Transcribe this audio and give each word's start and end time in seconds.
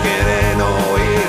Quieren 0.00 0.60
oír 0.60 1.22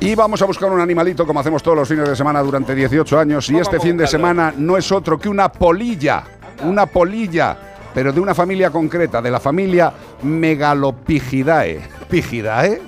Y 0.00 0.14
vamos 0.14 0.40
a 0.40 0.46
buscar 0.46 0.72
un 0.72 0.80
animalito 0.80 1.26
como 1.26 1.40
hacemos 1.40 1.62
todos 1.62 1.76
los 1.76 1.88
fines 1.88 2.08
de 2.08 2.16
semana 2.16 2.42
durante 2.42 2.74
18 2.74 3.18
años. 3.18 3.50
Y 3.50 3.58
este 3.58 3.78
fin 3.78 3.98
de 3.98 4.06
semana 4.06 4.54
no 4.56 4.78
es 4.78 4.90
otro 4.90 5.18
que 5.18 5.28
una 5.28 5.52
polilla. 5.52 6.24
Una 6.62 6.86
polilla, 6.86 7.58
pero 7.94 8.12
de 8.12 8.20
una 8.20 8.34
familia 8.34 8.70
concreta, 8.70 9.20
de 9.20 9.30
la 9.30 9.40
familia 9.40 9.92
Megalopigidae. 10.22 11.82
¿Pigidae? 12.08 12.80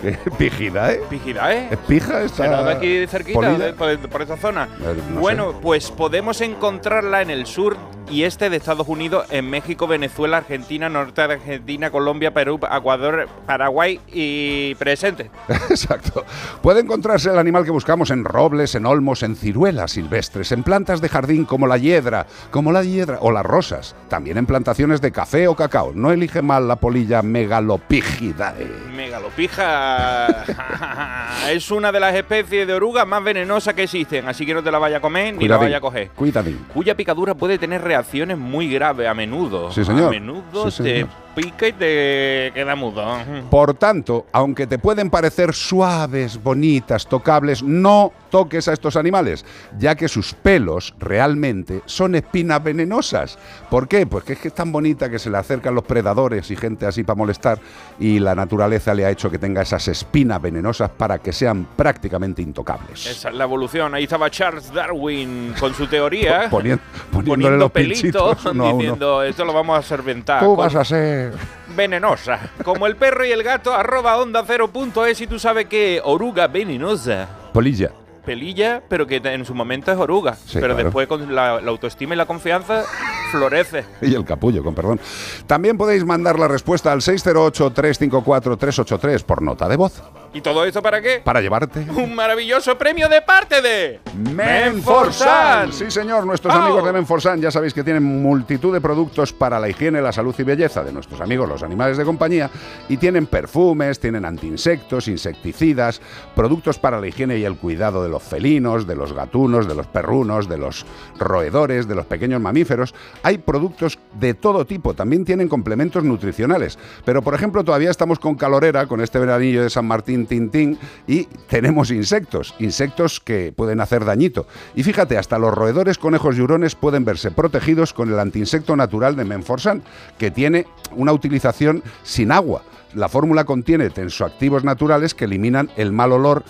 ¿Qué? 0.02 0.18
¿Pigidae? 0.38 1.00
Pígida, 1.10 1.54
¿eh? 1.54 1.68
¿Es 1.70 1.78
pija 1.78 2.22
esta 2.22 2.44
¿Será 2.44 2.62
de 2.62 2.72
aquí 2.72 3.06
cerquita, 3.06 3.52
de- 3.58 3.72
por, 3.74 3.98
por 4.08 4.22
esa 4.22 4.36
zona? 4.36 4.68
Eh, 4.80 4.96
no 5.14 5.20
bueno, 5.20 5.52
sé. 5.52 5.58
pues 5.62 5.90
podemos 5.90 6.40
encontrarla 6.40 7.22
en 7.22 7.30
el 7.30 7.46
sur 7.46 7.76
y 8.10 8.24
este 8.24 8.50
de 8.50 8.56
Estados 8.56 8.88
Unidos, 8.88 9.26
en 9.30 9.48
México, 9.48 9.86
Venezuela, 9.86 10.38
Argentina, 10.38 10.88
norte 10.88 11.24
de 11.28 11.34
Argentina, 11.34 11.90
Colombia, 11.92 12.32
Perú, 12.34 12.58
Ecuador, 12.76 13.28
Paraguay 13.46 14.00
y 14.08 14.74
presente. 14.76 15.30
Exacto. 15.70 16.24
Puede 16.60 16.80
encontrarse 16.80 17.30
el 17.30 17.38
animal 17.38 17.64
que 17.64 17.70
buscamos 17.70 18.10
en 18.10 18.24
robles, 18.24 18.74
en 18.74 18.86
olmos, 18.86 19.22
en 19.22 19.36
ciruelas 19.36 19.92
silvestres, 19.92 20.50
en 20.50 20.64
plantas 20.64 21.00
de 21.00 21.08
jardín 21.08 21.44
como 21.44 21.68
la 21.68 21.76
hiedra, 21.78 22.26
como 22.50 22.72
la 22.72 22.82
hiedra 22.82 23.18
o 23.20 23.30
las 23.30 23.46
rosas, 23.46 23.94
también 24.08 24.38
en 24.38 24.46
plantaciones 24.46 25.00
de 25.00 25.12
café 25.12 25.46
o 25.46 25.54
cacao. 25.54 25.92
No 25.94 26.10
elige 26.10 26.42
mal 26.42 26.66
la 26.66 26.76
polilla 26.76 27.22
megalopigidae. 27.22 28.66
Megalopija 28.96 29.89
es 31.50 31.70
una 31.70 31.92
de 31.92 32.00
las 32.00 32.14
especies 32.14 32.66
de 32.66 32.72
oruga 32.74 33.04
más 33.04 33.22
venenosas 33.22 33.74
que 33.74 33.84
existen, 33.84 34.28
así 34.28 34.44
que 34.46 34.54
no 34.54 34.62
te 34.62 34.70
la 34.70 34.78
vaya 34.78 34.98
a 34.98 35.00
comer 35.00 35.34
ni 35.34 35.48
la 35.48 35.56
vaya 35.56 35.78
a 35.78 35.80
coger. 35.80 36.10
Cuidadín. 36.10 36.64
Cuya 36.72 36.96
picadura 36.96 37.34
puede 37.34 37.58
tener 37.58 37.82
reacciones 37.82 38.38
muy 38.38 38.68
graves 38.70 39.08
a 39.08 39.14
menudo. 39.14 39.70
Sí, 39.72 39.84
señor. 39.84 40.08
A 40.08 40.10
menudo 40.10 40.70
Sí, 40.70 40.82
te. 40.82 41.06
Pica 41.34 41.68
y 41.68 41.72
te 41.72 42.52
queda 42.54 42.74
mudo. 42.76 43.04
Por 43.50 43.74
tanto, 43.74 44.26
aunque 44.32 44.66
te 44.66 44.78
pueden 44.78 45.10
parecer 45.10 45.54
suaves, 45.54 46.42
bonitas, 46.42 47.06
tocables, 47.06 47.62
no 47.62 48.12
toques 48.30 48.68
a 48.68 48.72
estos 48.72 48.96
animales, 48.96 49.44
ya 49.78 49.94
que 49.96 50.06
sus 50.06 50.34
pelos 50.34 50.94
realmente 50.98 51.82
son 51.86 52.14
espinas 52.14 52.62
venenosas. 52.62 53.38
¿Por 53.68 53.88
qué? 53.88 54.06
Pues 54.06 54.24
que 54.24 54.34
es 54.34 54.38
que 54.38 54.48
es 54.48 54.54
tan 54.54 54.70
bonita 54.70 55.10
que 55.10 55.18
se 55.18 55.30
le 55.30 55.36
acercan 55.38 55.74
los 55.74 55.84
predadores 55.84 56.50
y 56.50 56.56
gente 56.56 56.86
así 56.86 57.02
para 57.02 57.16
molestar 57.16 57.58
y 57.98 58.20
la 58.20 58.34
naturaleza 58.34 58.94
le 58.94 59.04
ha 59.04 59.10
hecho 59.10 59.30
que 59.30 59.38
tenga 59.38 59.62
esas 59.62 59.88
espinas 59.88 60.40
venenosas 60.40 60.90
para 60.90 61.18
que 61.18 61.32
sean 61.32 61.66
prácticamente 61.76 62.40
intocables. 62.42 63.06
Esa 63.06 63.30
es 63.30 63.34
la 63.34 63.44
evolución. 63.44 63.94
Ahí 63.94 64.04
estaba 64.04 64.30
Charles 64.30 64.72
Darwin 64.72 65.54
con 65.58 65.74
su 65.74 65.86
teoría. 65.88 66.48
Ponien- 66.50 66.78
poniéndole 67.10 67.30
poniendo 67.30 67.56
los 67.56 67.70
pelitos, 67.72 68.36
pinchitos 68.42 68.76
diciendo 68.76 69.22
esto 69.22 69.44
lo 69.44 69.52
vamos 69.52 69.78
a 69.78 69.82
serventar. 69.82 70.40
Tú 70.44 70.54
vas 70.54 70.74
a 70.76 70.84
ser... 70.84 71.19
Venenosa. 71.76 72.50
Como 72.64 72.86
el 72.86 72.96
perro 72.96 73.24
y 73.24 73.32
el 73.32 73.42
gato, 73.42 73.74
arroba 73.74 74.16
onda 74.18 74.44
cero 74.46 74.68
punto 74.68 75.06
es 75.06 75.20
y 75.20 75.26
tú 75.26 75.38
sabes 75.38 75.66
que 75.66 76.00
oruga 76.04 76.46
venenosa. 76.46 77.28
Polilla. 77.52 77.90
Pelilla, 78.24 78.82
pero 78.88 79.06
que 79.06 79.16
en 79.16 79.44
su 79.44 79.54
momento 79.54 79.90
es 79.90 79.98
oruga. 79.98 80.34
Sí, 80.34 80.50
pero 80.54 80.74
claro. 80.74 80.84
después 80.84 81.08
con 81.08 81.34
la, 81.34 81.60
la 81.60 81.70
autoestima 81.70 82.14
y 82.14 82.18
la 82.18 82.26
confianza 82.26 82.84
florece. 83.30 83.84
Y 84.02 84.14
el 84.14 84.24
capullo, 84.24 84.62
con 84.62 84.74
perdón. 84.74 85.00
También 85.46 85.78
podéis 85.78 86.04
mandar 86.04 86.38
la 86.38 86.46
respuesta 86.46 86.92
al 86.92 87.00
608-354-383 87.00 89.24
por 89.24 89.42
nota 89.42 89.68
de 89.68 89.76
voz. 89.76 90.02
¿Y 90.32 90.40
todo 90.42 90.64
esto 90.64 90.80
para 90.80 91.02
qué? 91.02 91.20
Para 91.24 91.40
llevarte 91.40 91.80
Un 91.96 92.14
maravilloso 92.14 92.78
premio 92.78 93.08
de 93.08 93.20
parte 93.20 93.60
de 93.60 94.00
Menforsan. 94.14 95.72
Sí, 95.72 95.90
señor, 95.90 96.24
nuestros 96.24 96.54
amigos 96.54 96.84
de 96.84 96.92
Menforsan 96.92 97.40
ya 97.40 97.50
sabéis 97.50 97.74
que 97.74 97.82
tienen 97.82 98.04
multitud 98.04 98.72
de 98.72 98.80
productos 98.80 99.32
para 99.32 99.58
la 99.58 99.68
higiene, 99.68 100.00
la 100.00 100.12
salud 100.12 100.34
y 100.38 100.42
belleza 100.44 100.84
de 100.84 100.92
nuestros 100.92 101.20
amigos 101.20 101.48
los 101.48 101.62
animales 101.62 101.96
de 101.96 102.04
compañía 102.04 102.50
y 102.88 102.96
tienen 102.96 103.26
perfumes, 103.26 103.98
tienen 103.98 104.24
antiinsectos, 104.24 105.08
insecticidas, 105.08 106.00
productos 106.36 106.78
para 106.78 107.00
la 107.00 107.08
higiene 107.08 107.38
y 107.38 107.44
el 107.44 107.56
cuidado 107.56 108.02
de 108.02 108.08
los 108.08 108.22
felinos, 108.22 108.86
de 108.86 108.94
los 108.94 109.12
gatunos, 109.12 109.66
de 109.66 109.74
los 109.74 109.86
perrunos, 109.86 110.48
de 110.48 110.58
los 110.58 110.86
roedores, 111.18 111.88
de 111.88 111.94
los 111.96 112.06
pequeños 112.06 112.40
mamíferos. 112.40 112.94
Hay 113.22 113.38
productos 113.38 113.98
de 114.14 114.34
todo 114.34 114.64
tipo, 114.64 114.94
también 114.94 115.24
tienen 115.24 115.48
complementos 115.48 116.04
nutricionales. 116.04 116.78
Pero, 117.04 117.22
por 117.22 117.34
ejemplo, 117.34 117.64
todavía 117.64 117.90
estamos 117.90 118.18
con 118.18 118.36
calorera, 118.36 118.86
con 118.86 119.00
este 119.00 119.18
veranillo 119.18 119.62
de 119.62 119.70
San 119.70 119.86
Martín 119.86 120.19
Tintín, 120.26 120.78
y 121.06 121.24
tenemos 121.48 121.90
insectos, 121.90 122.54
insectos 122.58 123.20
que 123.20 123.52
pueden 123.54 123.80
hacer 123.80 124.04
dañito. 124.04 124.46
Y 124.74 124.82
fíjate, 124.82 125.18
hasta 125.18 125.38
los 125.38 125.54
roedores, 125.54 125.98
conejos 125.98 126.36
y 126.36 126.40
hurones 126.40 126.74
pueden 126.74 127.04
verse 127.04 127.30
protegidos 127.30 127.92
con 127.92 128.12
el 128.12 128.18
antiinsecto 128.18 128.76
natural 128.76 129.16
de 129.16 129.24
Menforsan, 129.24 129.82
que 130.18 130.30
tiene 130.30 130.66
una 130.96 131.12
utilización 131.12 131.82
sin 132.02 132.32
agua. 132.32 132.62
La 132.94 133.08
fórmula 133.08 133.44
contiene 133.44 133.90
tensoactivos 133.90 134.64
naturales 134.64 135.14
que 135.14 135.26
eliminan 135.26 135.70
el 135.76 135.92
mal 135.92 136.10
olor 136.10 136.42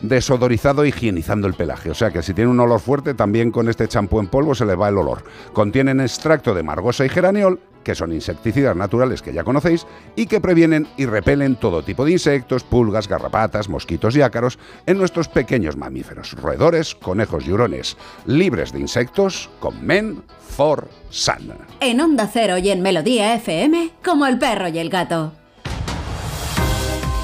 desodorizado 0.00 0.86
higienizando 0.86 1.46
el 1.46 1.54
pelaje. 1.54 1.90
O 1.90 1.94
sea 1.94 2.10
que 2.10 2.22
si 2.22 2.32
tiene 2.32 2.50
un 2.50 2.60
olor 2.60 2.80
fuerte, 2.80 3.12
también 3.12 3.50
con 3.50 3.68
este 3.68 3.86
champú 3.86 4.18
en 4.18 4.28
polvo 4.28 4.54
se 4.54 4.64
le 4.64 4.76
va 4.76 4.88
el 4.88 4.96
olor. 4.96 5.24
Contienen 5.52 6.00
extracto 6.00 6.54
de 6.54 6.62
margosa 6.62 7.04
y 7.04 7.10
geraniol, 7.10 7.60
que 7.84 7.94
son 7.94 8.12
insecticidas 8.12 8.74
naturales 8.74 9.22
que 9.22 9.32
ya 9.32 9.44
conocéis, 9.44 9.86
y 10.16 10.26
que 10.26 10.40
previenen 10.40 10.88
y 10.96 11.06
repelen 11.06 11.56
todo 11.56 11.84
tipo 11.84 12.04
de 12.04 12.12
insectos, 12.12 12.64
pulgas, 12.64 13.06
garrapatas, 13.06 13.68
mosquitos 13.68 14.16
y 14.16 14.22
ácaros 14.22 14.58
en 14.86 14.98
nuestros 14.98 15.28
pequeños 15.28 15.76
mamíferos, 15.76 16.32
roedores, 16.32 16.96
conejos 16.96 17.46
y 17.46 17.52
hurones, 17.52 17.96
libres 18.26 18.72
de 18.72 18.80
insectos 18.80 19.50
con 19.60 19.84
Men 19.86 20.22
for 20.40 20.88
Sun. 21.10 21.52
En 21.80 22.00
Onda 22.00 22.28
Cero 22.32 22.58
y 22.58 22.70
en 22.70 22.82
Melodía 22.82 23.34
FM, 23.34 23.90
como 24.04 24.26
el 24.26 24.38
perro 24.38 24.68
y 24.68 24.78
el 24.78 24.90
gato. 24.90 25.32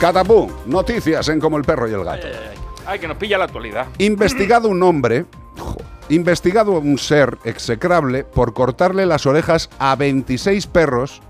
Catapum, 0.00 0.50
noticias 0.66 1.28
en 1.28 1.40
Como 1.40 1.58
el 1.58 1.64
perro 1.64 1.88
y 1.88 1.92
el 1.92 2.04
gato. 2.04 2.26
Ay, 2.86 2.98
que 2.98 3.06
nos 3.06 3.18
pilla 3.18 3.36
la 3.36 3.44
actualidad. 3.44 3.86
Investigado 3.98 4.68
un 4.68 4.82
hombre, 4.82 5.26
investigado 6.08 6.72
un 6.72 6.98
ser 6.98 7.38
execrable 7.44 8.24
por 8.24 8.52
cortarle 8.54 9.06
las 9.06 9.26
orejas 9.26 9.70
a 9.78 9.94
26 9.96 10.66
perros 10.66 11.20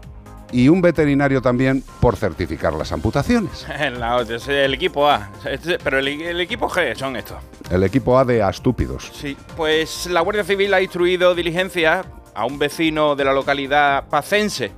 y 0.53 0.69
un 0.69 0.81
veterinario 0.83 1.41
también 1.43 1.85
por 2.01 2.17
certificar 2.17 2.73
las 2.73 2.91
amputaciones. 2.93 3.67
La 3.99 4.17
otra, 4.17 4.37
es 4.37 4.49
el 4.49 4.75
equipo 4.75 5.09
A. 5.09 5.31
Este- 5.45 5.79
Pero 5.79 5.99
el, 5.99 6.09
el 6.09 6.41
equipo 6.41 6.69
G 6.69 6.95
son 6.97 7.17
estos. 7.17 7.37
El 7.71 7.85
equipo 7.85 8.19
A 8.19 8.25
de 8.25 8.43
astúpidos. 8.43 9.11
Sí, 9.15 9.37
pues 9.57 10.07
la 10.07 10.21
Guardia 10.23 10.43
Civil 10.45 10.75
ha 10.75 10.81
instruido 10.83 11.35
diligencia 11.35 12.05
a 12.35 12.47
un 12.47 12.59
vecino 12.59 13.15
de 13.17 13.25
la 13.25 13.33
localidad 13.33 14.09
pacense 14.09 14.73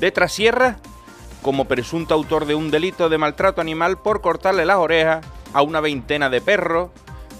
de 0.00 0.10
Trasierra 0.10 0.76
como 1.40 1.64
presunto 1.66 2.12
autor 2.12 2.44
de 2.44 2.54
un 2.54 2.70
delito 2.70 3.08
de 3.08 3.16
maltrato 3.18 3.60
animal 3.60 3.96
por 3.98 4.20
cortarle 4.20 4.66
las 4.66 4.76
orejas 4.78 5.24
a 5.54 5.62
una 5.62 5.80
veintena 5.80 6.28
de 6.28 6.40
perros 6.40 6.90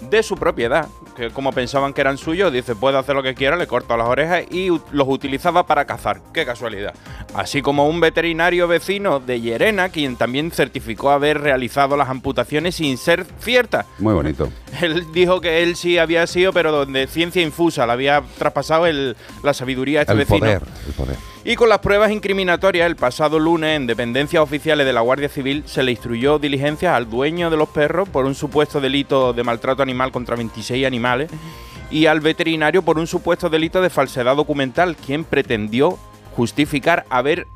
de 0.02 0.22
su 0.22 0.37
propiedad, 0.37 0.88
que 1.16 1.31
como 1.31 1.52
pensaban 1.52 1.93
que 1.93 2.00
eran 2.00 2.19
suyos, 2.19 2.52
dice, 2.52 2.76
puede 2.76 2.98
hacer 2.98 3.14
lo 3.16 3.22
que 3.22 3.34
quiera, 3.34 3.56
le 3.56 3.66
corto 3.66 3.96
las 3.96 4.06
orejas 4.06 4.44
y 4.50 4.69
los 4.69 5.08
utilizaba 5.08 5.66
para 5.66 5.84
cazar. 5.84 6.20
Qué 6.32 6.44
casualidad. 6.44 6.94
Así 7.34 7.62
como 7.62 7.88
un 7.88 8.00
veterinario 8.00 8.69
vecino 8.69 9.19
de 9.20 9.40
Llerena, 9.40 9.88
quien 9.88 10.16
también 10.16 10.50
certificó 10.50 11.10
haber 11.10 11.40
realizado 11.40 11.96
las 11.96 12.08
amputaciones 12.08 12.76
sin 12.76 12.98
ser 12.98 13.26
ciertas. 13.40 13.87
Muy 13.98 14.14
bonito. 14.14 14.48
Él 14.81 15.06
dijo 15.12 15.40
que 15.40 15.62
él 15.62 15.75
sí 15.76 15.96
había 15.99 16.26
sido, 16.26 16.52
pero 16.52 16.70
donde 16.70 17.06
ciencia 17.06 17.40
infusa 17.42 17.87
le 17.87 17.92
había 17.92 18.22
traspasado 18.38 18.87
el- 18.87 19.16
la 19.42 19.54
sabiduría 19.54 20.00
a 20.00 20.02
este 20.02 20.12
El 20.12 20.19
vecino. 20.19 20.38
poder, 20.38 20.62
el 20.87 20.92
poder. 20.92 21.16
Y 21.48 21.54
con 21.54 21.69
las 21.69 21.78
pruebas 21.78 22.10
incriminatorias, 22.10 22.88
el 22.88 22.96
pasado 22.96 23.38
lunes, 23.38 23.76
en 23.76 23.87
dependencias 23.87 24.43
oficiales 24.43 24.84
de 24.84 24.93
la 24.93 25.00
Guardia 25.00 25.28
Civil, 25.28 25.62
se 25.64 25.84
le 25.84 25.93
instruyó 25.93 26.40
diligencias 26.40 26.93
al 26.93 27.08
dueño 27.08 27.50
de 27.50 27.56
los 27.56 27.69
perros 27.69 28.08
por 28.08 28.25
un 28.25 28.34
supuesto 28.34 28.81
delito 28.81 29.32
de 29.32 29.44
maltrato 29.44 29.81
animal 29.81 30.10
contra 30.10 30.34
26 30.34 30.84
animales 30.84 31.31
y 31.88 32.06
al 32.06 32.19
veterinario 32.19 32.82
por 32.82 32.98
un 32.98 33.06
supuesto 33.06 33.48
delito 33.48 33.81
de 33.81 33.90
falsedad 33.90 34.34
documental, 34.34 34.96
quien 34.96 35.22
pretendió 35.22 35.96
justificar 36.34 37.06
haber 37.10 37.46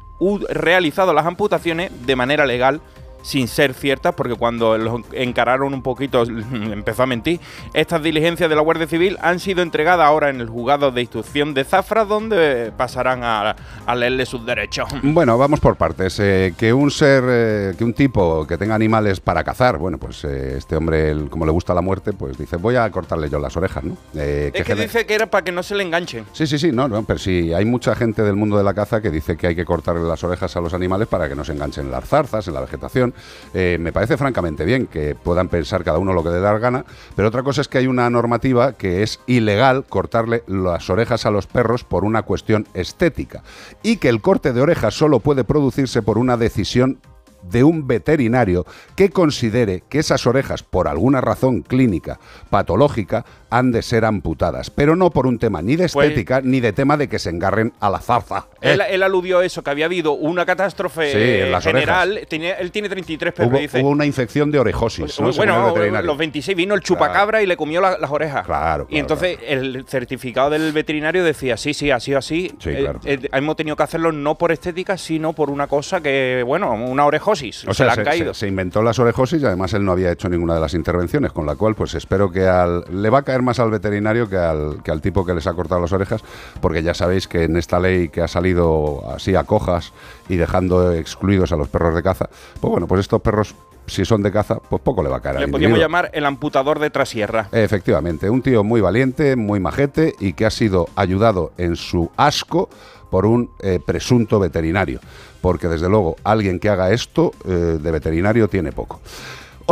realizado 0.51 1.13
las 1.13 1.27
amputaciones 1.27 1.91
de 2.07 2.15
manera 2.15 2.47
legal 2.47 2.81
sin 3.23 3.49
ser 3.49 3.75
ciertas, 3.75 4.15
porque 4.15 4.35
cuando 4.35 4.77
los 4.79 5.01
encararon 5.13 5.75
un 5.75 5.83
poquito 5.83 6.23
empezó 6.53 7.03
a 7.03 7.07
mentir. 7.07 7.41
Estas 7.75 8.03
diligencias 8.03 8.49
de 8.49 8.57
la 8.57 8.63
Guardia 8.63 8.87
Civil 8.87 9.17
han 9.21 9.41
sido 9.41 9.63
entregadas 9.63 10.07
ahora 10.07 10.31
en 10.31 10.41
el 10.41 10.49
juzgado 10.49 10.91
de 10.91 11.01
instrucción 11.03 11.55
de 11.55 11.65
Zafra, 11.65 12.05
donde 12.05 12.73
pasarán 12.77 13.23
a, 13.25 13.57
a 13.87 13.95
leerle 13.95 14.27
sus 14.27 14.45
derechos. 14.45 14.89
Bueno, 15.03 15.37
vamos 15.37 15.61
por 15.61 15.77
partes. 15.77 16.19
Eh, 16.21 16.55
que 16.57 16.73
un 16.73 16.91
ser, 16.91 17.25
eh, 17.27 17.75
que 17.77 17.85
un 17.85 17.93
tipo 17.95 18.47
que 18.47 18.57
tenga 18.57 18.75
animales 18.75 19.21
para 19.21 19.43
cazar, 19.45 19.77
bueno, 19.77 19.99
pues 19.99 20.25
eh, 20.25 20.55
este 20.57 20.77
hombre, 20.77 21.15
como 21.29 21.45
le 21.45 21.51
gusta 21.53 21.75
la 21.75 21.81
muerte, 21.81 22.13
pues 22.13 22.39
dice, 22.39 22.57
voy 22.57 22.77
a 22.77 22.89
cortarle 22.91 23.29
yo 23.29 23.39
las 23.39 23.57
orejas, 23.57 23.83
¿no? 23.85 23.97
Eh, 24.15 24.51
Es 24.55 24.65
que 24.65 24.75
dice 24.75 25.05
que 25.07 25.15
era 25.15 25.27
para 25.27 25.45
que 25.45 25.53
no 25.53 25.63
se 25.63 25.75
le 25.75 25.83
enganchen. 25.83 26.25
Sí, 26.33 26.47
sí, 26.47 26.59
sí, 26.59 26.71
no, 26.73 26.87
no, 26.89 27.03
pero 27.03 27.19
sí, 27.19 27.53
hay 27.53 27.65
mucha 27.65 27.95
gente 27.97 28.23
del 28.23 28.37
mundo 28.37 28.57
de 28.57 28.65
la 28.65 28.73
caza 28.73 29.01
que 29.03 29.11
dice 29.11 29.37
que 29.37 29.49
hay 29.49 29.57
que 29.57 29.65
cortarle 29.65 30.03
las 30.03 30.23
orejas 30.25 30.55
a 30.57 30.61
los 30.61 30.73
animales 30.75 31.09
para 31.09 31.29
que 31.29 31.35
no 31.35 31.45
se 31.45 31.53
enganchen 31.53 31.87
en 31.87 31.91
las 31.93 32.05
zarzas, 32.09 32.47
en 32.49 32.55
la 32.55 32.61
vegetación. 32.61 33.10
Eh, 33.55 33.79
me 33.81 33.93
parece 33.93 34.17
francamente 34.17 34.65
bien 34.65 34.87
que 34.87 35.15
puedan 35.15 35.49
pensar 35.49 35.85
cada 35.85 35.99
uno 35.99 36.13
lo 36.13 36.23
que 36.23 36.31
le 36.31 36.41
da 36.41 36.53
la 36.53 36.59
gana, 36.59 36.85
pero 37.17 37.29
otra 37.29 37.43
cosa 37.43 37.61
es 37.61 37.69
que 37.69 37.79
hay 37.79 37.87
una 37.87 38.09
normativa 38.11 38.73
que 38.73 39.03
es 39.03 39.21
ilegal 39.27 39.85
cortarle 39.89 40.43
las 40.47 40.91
orejas 40.91 41.27
a 41.27 41.31
los 41.31 41.47
perros 41.47 41.85
por 41.85 42.05
una 42.05 42.23
cuestión 42.23 42.67
estética 42.75 43.43
y 43.83 43.97
que 43.97 44.09
el 44.09 44.21
corte 44.21 44.53
de 44.53 44.61
orejas 44.61 44.95
solo 44.95 45.21
puede 45.21 45.45
producirse 45.45 46.03
por 46.03 46.19
una 46.19 46.37
decisión 46.37 46.99
de 47.43 47.65
un 47.65 47.87
veterinario 47.87 48.67
que 48.97 49.11
considere 49.11 49.83
que 49.89 49.99
esas 49.99 50.27
orejas, 50.27 50.63
por 50.63 50.89
alguna 50.89 51.21
razón 51.21 51.63
clínica, 51.63 52.19
patológica, 52.51 53.25
han 53.51 53.73
de 53.73 53.83
ser 53.83 54.05
amputadas, 54.05 54.71
pero 54.71 54.97
no 54.97 55.11
por 55.11 55.27
un 55.27 55.39
tema 55.39 55.61
ni 55.63 55.77
de 55.77 55.89
Pues- 55.89 56.09
estética 56.09 56.41
ni 56.43 56.61
de 56.61 56.73
tema 56.73 56.97
de 56.97 57.09
que 57.09 57.19
se 57.19 57.31
engarren 57.31 57.73
a 57.81 57.91
la 57.91 57.99
zarza. 57.99 58.47
¿eh? 58.61 58.73
Él, 58.73 58.83
él 58.89 59.03
aludió 59.03 59.39
a 59.41 59.45
eso, 59.45 59.63
que 59.63 59.71
había 59.71 59.87
habido 59.87 60.13
una 60.13 60.47
catástrofe 60.47 61.13
Sí, 61.13 61.43
en 61.45 61.53
las 61.53 61.65
general. 61.65 62.21
Tenía- 62.29 62.55
él 62.55 62.71
tiene 62.71 62.89
33 62.89 63.33
perros, 63.35 63.53
Hubo, 63.53 63.59
dice. 63.61 63.81
hubo 63.81 63.89
una 63.91 64.07
infección 64.07 64.51
de 64.51 64.59
orejosis. 64.59 65.19
bueno, 65.37 65.75
los 66.03 66.17
26 66.19 66.57
vino 66.57 66.75
el 66.75 66.81
chupacabra 66.81 67.43
y 67.43 67.47
le 67.47 67.57
comió 67.57 67.81
la- 67.81 67.99
las 67.99 68.11
orejas. 68.11 68.47
Claro, 68.47 68.85
y 68.85 68.93
claro, 68.95 69.01
entonces 69.01 69.39
el 69.47 69.85
certificado 69.87 70.51
del 70.51 70.73
veterinario 70.73 71.25
decía, 71.25 71.57
sí, 71.57 71.75
sí, 71.75 71.91
ha 71.91 72.01
sido 72.01 72.19
así. 72.19 72.53
Sí, 72.59 72.71
Eh, 72.71 72.77
claro. 72.81 73.01
eh, 73.05 73.29
hemos 73.33 73.57
tenido 73.57 73.77
que 73.77 73.83
hacerlo 73.83 74.13
no 74.13 74.37
por 74.37 74.53
estética, 74.53 74.97
sino 74.97 75.33
por 75.33 75.51
una 75.51 75.67
cosa 75.67 76.01
que, 76.01 76.43
bueno, 76.47 76.73
una 76.73 77.07
orejosis. 77.07 77.65
O 77.67 77.75
se 77.75 77.85
sea, 77.85 77.93
han 77.93 77.97
se, 77.97 78.03
caído. 78.05 78.35
se- 78.35 78.41
se 78.41 78.49
inventó 78.49 78.83
las 78.83 78.99
orejosis 78.99 79.43
y 79.43 79.47
además 79.47 79.73
él 79.75 79.85
no 79.85 79.93
había 79.93 80.13
hecho 80.13 80.29
ninguna 80.29 80.55
de 80.55 80.61
las 80.61 80.75
intervenciones, 80.75 81.33
con 81.33 81.47
la 81.47 81.57
cual 81.57 81.75
pues 81.75 81.95
espero 81.95 82.31
que 82.31 82.47
al, 82.47 82.85
le 82.91 83.11
va 83.11 83.19
a 83.19 83.23
caer 83.23 83.40
más 83.43 83.59
al 83.61 83.71
veterinario 83.71 84.29
que 84.29 84.37
al, 84.37 84.83
que 84.83 84.91
al 84.91 85.01
tipo 85.01 85.25
que 85.25 85.35
les 85.35 85.47
ha 85.47 85.55
cortado 85.55 85.81
las 85.81 85.93
orejas, 85.93 86.23
porque 86.61 86.83
ya 86.83 86.95
sabéis 86.95 87.29
que 87.29 87.45
en 87.45 87.57
esta 87.57 87.79
ley 87.81 88.09
que 88.09 88.23
ha 88.23 88.29
salido 88.29 89.03
así 89.15 89.35
a 89.35 89.45
cojas 89.45 89.93
y 90.29 90.37
dejando 90.37 90.93
excluidos 90.93 91.53
a 91.53 91.57
los 91.57 91.69
perros 91.69 91.95
de 91.95 92.03
caza, 92.03 92.29
pues 92.61 92.71
bueno, 92.71 92.87
pues 92.87 93.01
estos 93.01 93.21
perros, 93.21 93.55
si 93.87 94.05
son 94.05 94.23
de 94.23 94.31
caza, 94.31 94.57
pues 94.57 94.81
poco 94.83 95.03
le 95.03 95.09
va 95.09 95.17
a 95.17 95.21
caer 95.21 95.37
al 95.37 95.43
Le 95.43 95.49
podríamos 95.49 95.79
individuo. 95.79 95.89
llamar 95.89 96.11
el 96.13 96.25
amputador 96.27 96.79
de 96.79 96.91
trasierra. 96.91 97.49
Efectivamente, 97.53 98.31
un 98.31 98.43
tío 98.43 98.63
muy 98.63 98.81
valiente, 98.81 99.37
muy 99.37 99.59
majete 99.61 100.15
y 100.21 100.35
que 100.35 100.47
ha 100.47 100.51
sido 100.51 100.87
ayudado 100.97 101.53
en 101.59 101.77
su 101.77 102.11
asco 102.17 102.69
por 103.11 103.27
un 103.27 103.51
eh, 103.61 103.81
presunto 103.85 104.39
veterinario. 104.39 105.01
Porque 105.41 105.67
desde 105.69 105.89
luego 105.89 106.17
alguien 106.23 106.61
que 106.61 106.69
haga 106.69 106.91
esto 106.93 107.33
eh, 107.45 107.79
de 107.81 107.91
veterinario 107.91 108.47
tiene 108.49 108.71
poco. 108.73 109.01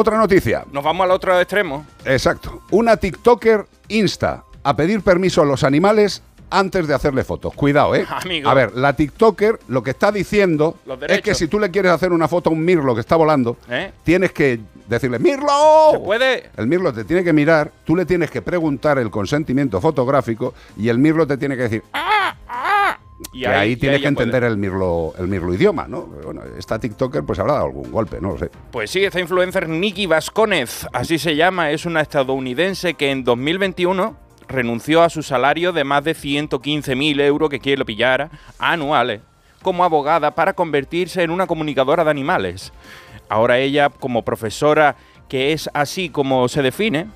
Otra 0.00 0.16
noticia. 0.16 0.64
Nos 0.70 0.84
vamos 0.84 1.02
al 1.06 1.10
otro 1.10 1.40
extremo. 1.40 1.84
Exacto. 2.04 2.62
Una 2.70 2.96
TikToker 2.98 3.66
insta 3.88 4.44
a 4.62 4.76
pedir 4.76 5.02
permiso 5.02 5.42
a 5.42 5.44
los 5.44 5.64
animales 5.64 6.22
antes 6.50 6.86
de 6.86 6.94
hacerle 6.94 7.24
fotos. 7.24 7.52
Cuidado, 7.52 7.96
¿eh? 7.96 8.06
Amigo. 8.08 8.48
A 8.48 8.54
ver, 8.54 8.76
la 8.76 8.92
TikToker 8.92 9.58
lo 9.66 9.82
que 9.82 9.90
está 9.90 10.12
diciendo 10.12 10.76
es 11.08 11.20
que 11.20 11.34
si 11.34 11.48
tú 11.48 11.58
le 11.58 11.72
quieres 11.72 11.90
hacer 11.90 12.12
una 12.12 12.28
foto 12.28 12.48
a 12.48 12.52
un 12.52 12.64
mirlo 12.64 12.94
que 12.94 13.00
está 13.00 13.16
volando, 13.16 13.56
¿Eh? 13.68 13.90
tienes 14.04 14.30
que 14.30 14.60
decirle, 14.86 15.18
¡Mirlo! 15.18 15.90
¿Se 15.90 15.98
puede? 15.98 16.50
El 16.56 16.68
mirlo 16.68 16.92
te 16.92 17.02
tiene 17.02 17.24
que 17.24 17.32
mirar, 17.32 17.72
tú 17.84 17.96
le 17.96 18.06
tienes 18.06 18.30
que 18.30 18.40
preguntar 18.40 18.98
el 19.00 19.10
consentimiento 19.10 19.80
fotográfico 19.80 20.54
y 20.76 20.90
el 20.90 20.98
mirlo 20.98 21.26
te 21.26 21.36
tiene 21.36 21.56
que 21.56 21.62
decir, 21.62 21.82
¡Ah! 21.92 22.36
Y 23.32 23.40
que 23.40 23.48
ahí, 23.48 23.72
y 23.72 23.76
tienes 23.76 24.00
que 24.00 24.12
puede. 24.12 24.24
entender 24.24 24.44
el 24.44 24.56
mirlo, 24.56 25.12
el 25.18 25.28
mirlo 25.28 25.52
idioma, 25.52 25.86
¿no? 25.88 26.02
Bueno, 26.02 26.42
esta 26.56 26.78
TikToker 26.78 27.24
pues 27.24 27.38
habrá 27.38 27.54
dado 27.54 27.66
algún 27.66 27.90
golpe, 27.90 28.20
no 28.20 28.32
lo 28.32 28.38
sé. 28.38 28.50
Pues 28.70 28.90
sí, 28.90 29.04
esta 29.04 29.20
influencer 29.20 29.68
Nikki 29.68 30.06
Vasconez, 30.06 30.86
así 30.92 31.18
se 31.18 31.34
llama, 31.34 31.70
es 31.70 31.84
una 31.84 32.00
estadounidense 32.00 32.94
que 32.94 33.10
en 33.10 33.24
2021 33.24 34.16
renunció 34.48 35.02
a 35.02 35.10
su 35.10 35.22
salario 35.22 35.72
de 35.72 35.84
más 35.84 36.04
de 36.04 36.14
115.000 36.14 37.20
euros, 37.20 37.50
que 37.50 37.60
quiere 37.60 37.78
lo 37.78 37.84
pillara, 37.84 38.30
anuales, 38.58 39.20
como 39.62 39.84
abogada 39.84 40.34
para 40.34 40.54
convertirse 40.54 41.22
en 41.22 41.30
una 41.30 41.46
comunicadora 41.46 42.04
de 42.04 42.10
animales. 42.10 42.72
ahora 43.28 43.58
ella, 43.58 43.90
como 43.90 44.24
profesora 44.24 44.96
que 45.28 45.52
es 45.52 45.68
así 45.74 46.08
como 46.08 46.48
se 46.48 46.62
define, 46.62 47.06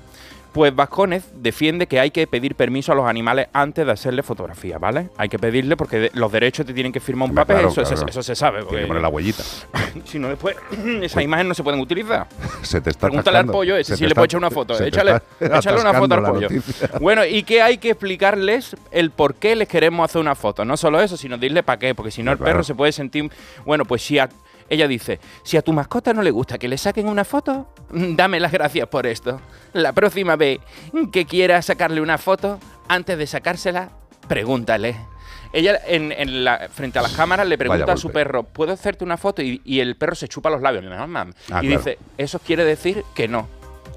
pues 0.53 0.73
Vascones 0.75 1.23
defiende 1.33 1.87
que 1.87 1.99
hay 1.99 2.11
que 2.11 2.27
pedir 2.27 2.55
permiso 2.55 2.91
a 2.91 2.95
los 2.95 3.05
animales 3.07 3.47
antes 3.53 3.85
de 3.85 3.91
hacerle 3.91 4.23
fotografía, 4.23 4.77
¿vale? 4.77 5.09
Hay 5.17 5.27
que 5.27 5.39
pedirle 5.39 5.75
porque 5.75 5.99
de- 5.99 6.11
los 6.13 6.31
derechos 6.31 6.65
te 6.65 6.73
tienen 6.73 6.91
que 6.93 6.99
firmar 6.99 7.29
un 7.29 7.35
papel, 7.35 7.55
claro, 7.57 7.69
eso, 7.69 7.81
claro. 7.81 7.95
eso- 7.95 8.05
eso 8.07 8.23
se 8.23 8.35
sabe. 8.35 8.63
Tiene 8.63 8.81
que 8.83 8.87
poner 8.87 9.01
la 9.01 9.09
huellita. 9.09 9.43
si 10.05 10.19
no, 10.19 10.29
después 10.29 10.55
esas 11.01 11.23
imágenes 11.23 11.49
no 11.49 11.53
se 11.55 11.63
pueden 11.63 11.79
utilizar. 11.81 12.27
Se 12.61 12.79
te 12.81 12.89
está 12.91 13.07
Pregúntale 13.07 13.37
al 13.39 13.45
pollo 13.47 13.75
ese 13.75 13.93
Se 13.93 13.97
si 13.97 14.07
le 14.07 14.13
puedo 14.15 14.25
echar 14.25 14.37
una 14.37 14.49
foto. 14.51 14.79
Échale, 14.81 15.19
échale 15.39 15.81
una 15.81 15.93
foto 15.93 16.15
al 16.15 16.23
pollo. 16.23 16.49
noticia. 16.49 16.89
Bueno, 17.01 17.25
y 17.25 17.43
que 17.43 17.61
hay 17.61 17.77
que 17.77 17.89
explicarles 17.89 18.75
el 18.91 19.11
por 19.11 19.35
qué 19.35 19.55
les 19.55 19.67
queremos 19.67 20.05
hacer 20.05 20.21
una 20.21 20.35
foto. 20.35 20.63
No 20.65 20.77
solo 20.77 21.01
eso, 21.01 21.17
sino 21.17 21.37
decirle 21.37 21.63
para 21.63 21.79
qué. 21.79 21.93
Porque 21.95 22.11
si 22.11 22.23
no, 22.23 22.31
el 22.31 22.37
Claro. 22.37 22.51
perro 22.51 22.63
se 22.63 22.75
puede 22.75 22.91
sentir. 22.91 23.29
Bueno, 23.65 23.85
pues 23.85 24.01
si 24.03 24.17
a- 24.19 24.29
ella 24.69 24.87
dice: 24.87 25.19
Si 25.43 25.57
a 25.57 25.61
tu 25.61 25.73
mascota 25.73 26.13
no 26.13 26.21
le 26.21 26.31
gusta 26.31 26.57
que 26.57 26.67
le 26.67 26.77
saquen 26.77 27.07
una 27.07 27.23
foto, 27.25 27.73
dame 27.89 28.39
las 28.39 28.51
gracias 28.51 28.87
por 28.87 29.05
esto. 29.07 29.41
La 29.73 29.93
próxima 29.93 30.35
vez 30.35 30.59
que 31.11 31.25
quiera 31.25 31.61
sacarle 31.61 32.01
una 32.01 32.17
foto, 32.17 32.59
antes 32.87 33.17
de 33.17 33.27
sacársela, 33.27 33.89
pregúntale. 34.27 34.95
Ella 35.51 35.79
en, 35.85 36.11
en 36.11 36.43
la- 36.43 36.67
frente 36.73 36.97
a 36.97 37.03
las 37.03 37.13
cámaras 37.13 37.47
le 37.47 37.57
pregunta 37.59 37.93
a 37.93 37.97
su 37.97 38.09
perro, 38.11 38.41
¿puedo 38.43 38.73
hacerte 38.73 39.03
una 39.03 39.17
foto? 39.17 39.41
Y, 39.43 39.61
y 39.63 39.81
el 39.81 39.95
perro 39.95 40.15
se 40.15 40.27
chupa 40.27 40.49
los 40.49 40.61
labios. 40.61 40.83
Ah, 40.89 41.15
y 41.27 41.47
claro. 41.47 41.67
dice, 41.67 41.99
eso 42.17 42.39
quiere 42.39 42.65
decir 42.65 43.03
que 43.13 43.27
no. 43.27 43.47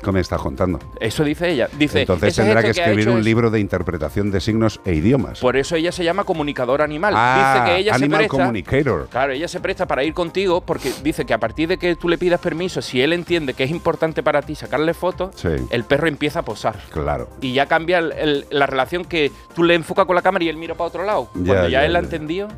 ¿Qué 0.02 0.12
me 0.12 0.20
estás 0.20 0.40
contando? 0.40 0.78
Eso 1.00 1.24
dice 1.24 1.50
ella. 1.50 1.68
Dice, 1.78 2.00
Entonces 2.02 2.28
"Ese 2.30 2.42
tendrá 2.42 2.60
que 2.62 2.68
ha 2.68 2.70
escribir 2.70 3.08
un 3.08 3.18
es-". 3.18 3.24
libro 3.24 3.50
de 3.50 3.58
interpretación 3.60 4.30
de 4.30 4.40
signos 4.40 4.80
e 4.84 4.94
idiomas. 4.94 5.40
Por 5.40 5.56
eso 5.56 5.74
ella 5.76 5.90
se 5.92 6.04
llama 6.04 6.24
comunicador 6.24 6.82
animal. 6.82 7.14
ah, 7.16 7.54
dice 7.62 7.70
que 7.74 7.80
ella 7.80 7.94
Animal 7.94 8.22
se 8.22 8.28
presta. 8.28 8.36
Communicator. 8.44 9.08
Claro, 9.08 9.32
ella 9.32 9.48
se 9.48 9.60
presta 9.60 9.86
para 9.86 10.04
ir 10.04 10.14
contigo 10.14 10.60
porque 10.60 10.92
dice 11.02 11.24
que 11.24 11.34
a 11.34 11.38
partir 11.38 11.68
de 11.68 11.78
que 11.78 11.96
tú 11.96 12.08
le 12.08 12.18
pidas 12.18 12.40
permiso, 12.40 12.82
si 12.82 13.00
él 13.02 13.12
entiende 13.12 13.54
que 13.54 13.64
es 13.64 13.70
importante 13.70 14.22
para 14.22 14.42
ti 14.42 14.54
sacarle 14.54 14.94
fotos, 14.94 15.34
Sí. 15.34 15.48
el 15.70 15.84
perro 15.84 16.06
empieza 16.08 16.40
a 16.40 16.42
posar. 16.44 16.76
Claro. 16.90 17.28
Y 17.40 17.52
ya 17.54 17.66
cambia 17.66 17.98
el- 17.98 18.12
el- 18.12 18.46
la 18.50 18.66
relación 18.66 19.04
que 19.04 19.32
tú 19.54 19.62
le 19.64 19.74
enfocas 19.74 20.06
con 20.06 20.14
la 20.14 20.22
cámara 20.22 20.44
y 20.44 20.48
él 20.48 20.56
mira 20.56 20.74
para 20.74 20.88
otro 20.88 21.04
lado. 21.04 21.28
Ya, 21.34 21.44
Cuando 21.46 21.68
ya, 21.68 21.80
ya, 21.80 21.84
él 21.86 21.96
ha 21.96 22.00
ya. 22.00 22.04
entendido, 22.04 22.48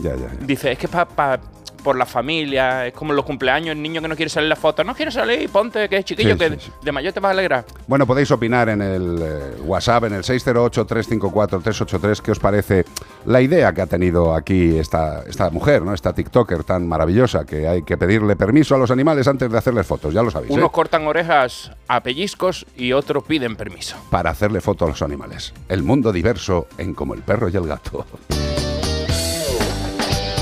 Ya, 0.00 0.10
ya. 0.16 0.28
ya. 0.28 0.46
dice, 0.46 0.72
es 0.72 0.78
que 0.78 0.86
es 0.86 0.92
pa- 0.92 1.06
pa- 1.06 1.40
por 1.84 1.96
la 1.96 2.06
familia, 2.06 2.86
es 2.88 2.92
como 2.94 3.12
los 3.12 3.24
cumpleaños, 3.24 3.76
el 3.76 3.82
niño 3.82 4.02
que 4.02 4.08
no 4.08 4.16
quiere 4.16 4.28
salir 4.30 4.48
la 4.48 4.56
foto, 4.56 4.82
no 4.82 4.94
quiere 4.94 5.12
salir, 5.12 5.48
ponte 5.50 5.88
que 5.88 5.98
es 5.98 6.04
chiquillo, 6.04 6.32
Sí, 6.32 6.38
que 6.38 6.50
sí, 6.50 6.56
sí. 6.58 6.72
de 6.82 6.90
mayor 6.90 7.12
te 7.12 7.20
vas 7.20 7.28
a 7.28 7.32
alegrar. 7.32 7.64
Bueno, 7.86 8.06
podéis 8.06 8.30
opinar 8.32 8.68
en 8.70 8.82
el 8.82 9.18
eh, 9.22 9.56
WhatsApp, 9.64 10.04
en 10.04 10.14
el 10.14 10.22
608-354-383, 10.24 12.20
qué 12.20 12.30
os 12.32 12.38
parece 12.38 12.84
la 13.26 13.40
idea 13.40 13.72
que 13.72 13.82
ha 13.82 13.86
tenido 13.86 14.34
aquí 14.34 14.78
esta, 14.78 15.22
esta 15.28 15.50
mujer, 15.50 15.82
¿no? 15.82 15.94
esta 15.94 16.12
TikToker 16.12 16.64
tan 16.64 16.86
maravillosa, 16.88 17.44
que 17.44 17.68
hay 17.68 17.82
que 17.82 17.96
pedirle 17.96 18.36
permiso 18.36 18.74
a 18.74 18.78
los 18.78 18.90
animales 18.90 19.28
antes 19.28 19.50
de 19.50 19.58
hacerles 19.58 19.86
fotos, 19.86 20.12
ya 20.14 20.22
lo 20.22 20.30
sabéis, 20.30 20.50
¿eh? 20.50 20.54
Unos 20.54 20.70
cortan 20.70 21.06
orejas 21.06 21.70
a 21.88 22.02
pellizcos 22.02 22.66
y 22.76 22.92
otros 22.92 23.24
piden 23.24 23.56
permiso. 23.56 23.96
para 24.10 24.30
hacerle 24.30 24.60
fotos 24.60 24.86
a 24.86 24.90
los 24.90 25.02
animales. 25.02 25.52
El 25.68 25.82
mundo 25.82 26.12
diverso 26.12 26.66
en 26.78 26.94
Como 26.94 27.14
el 27.14 27.20
perro 27.22 27.48
y 27.48 27.56
el 27.56 27.66
gato. 27.66 28.06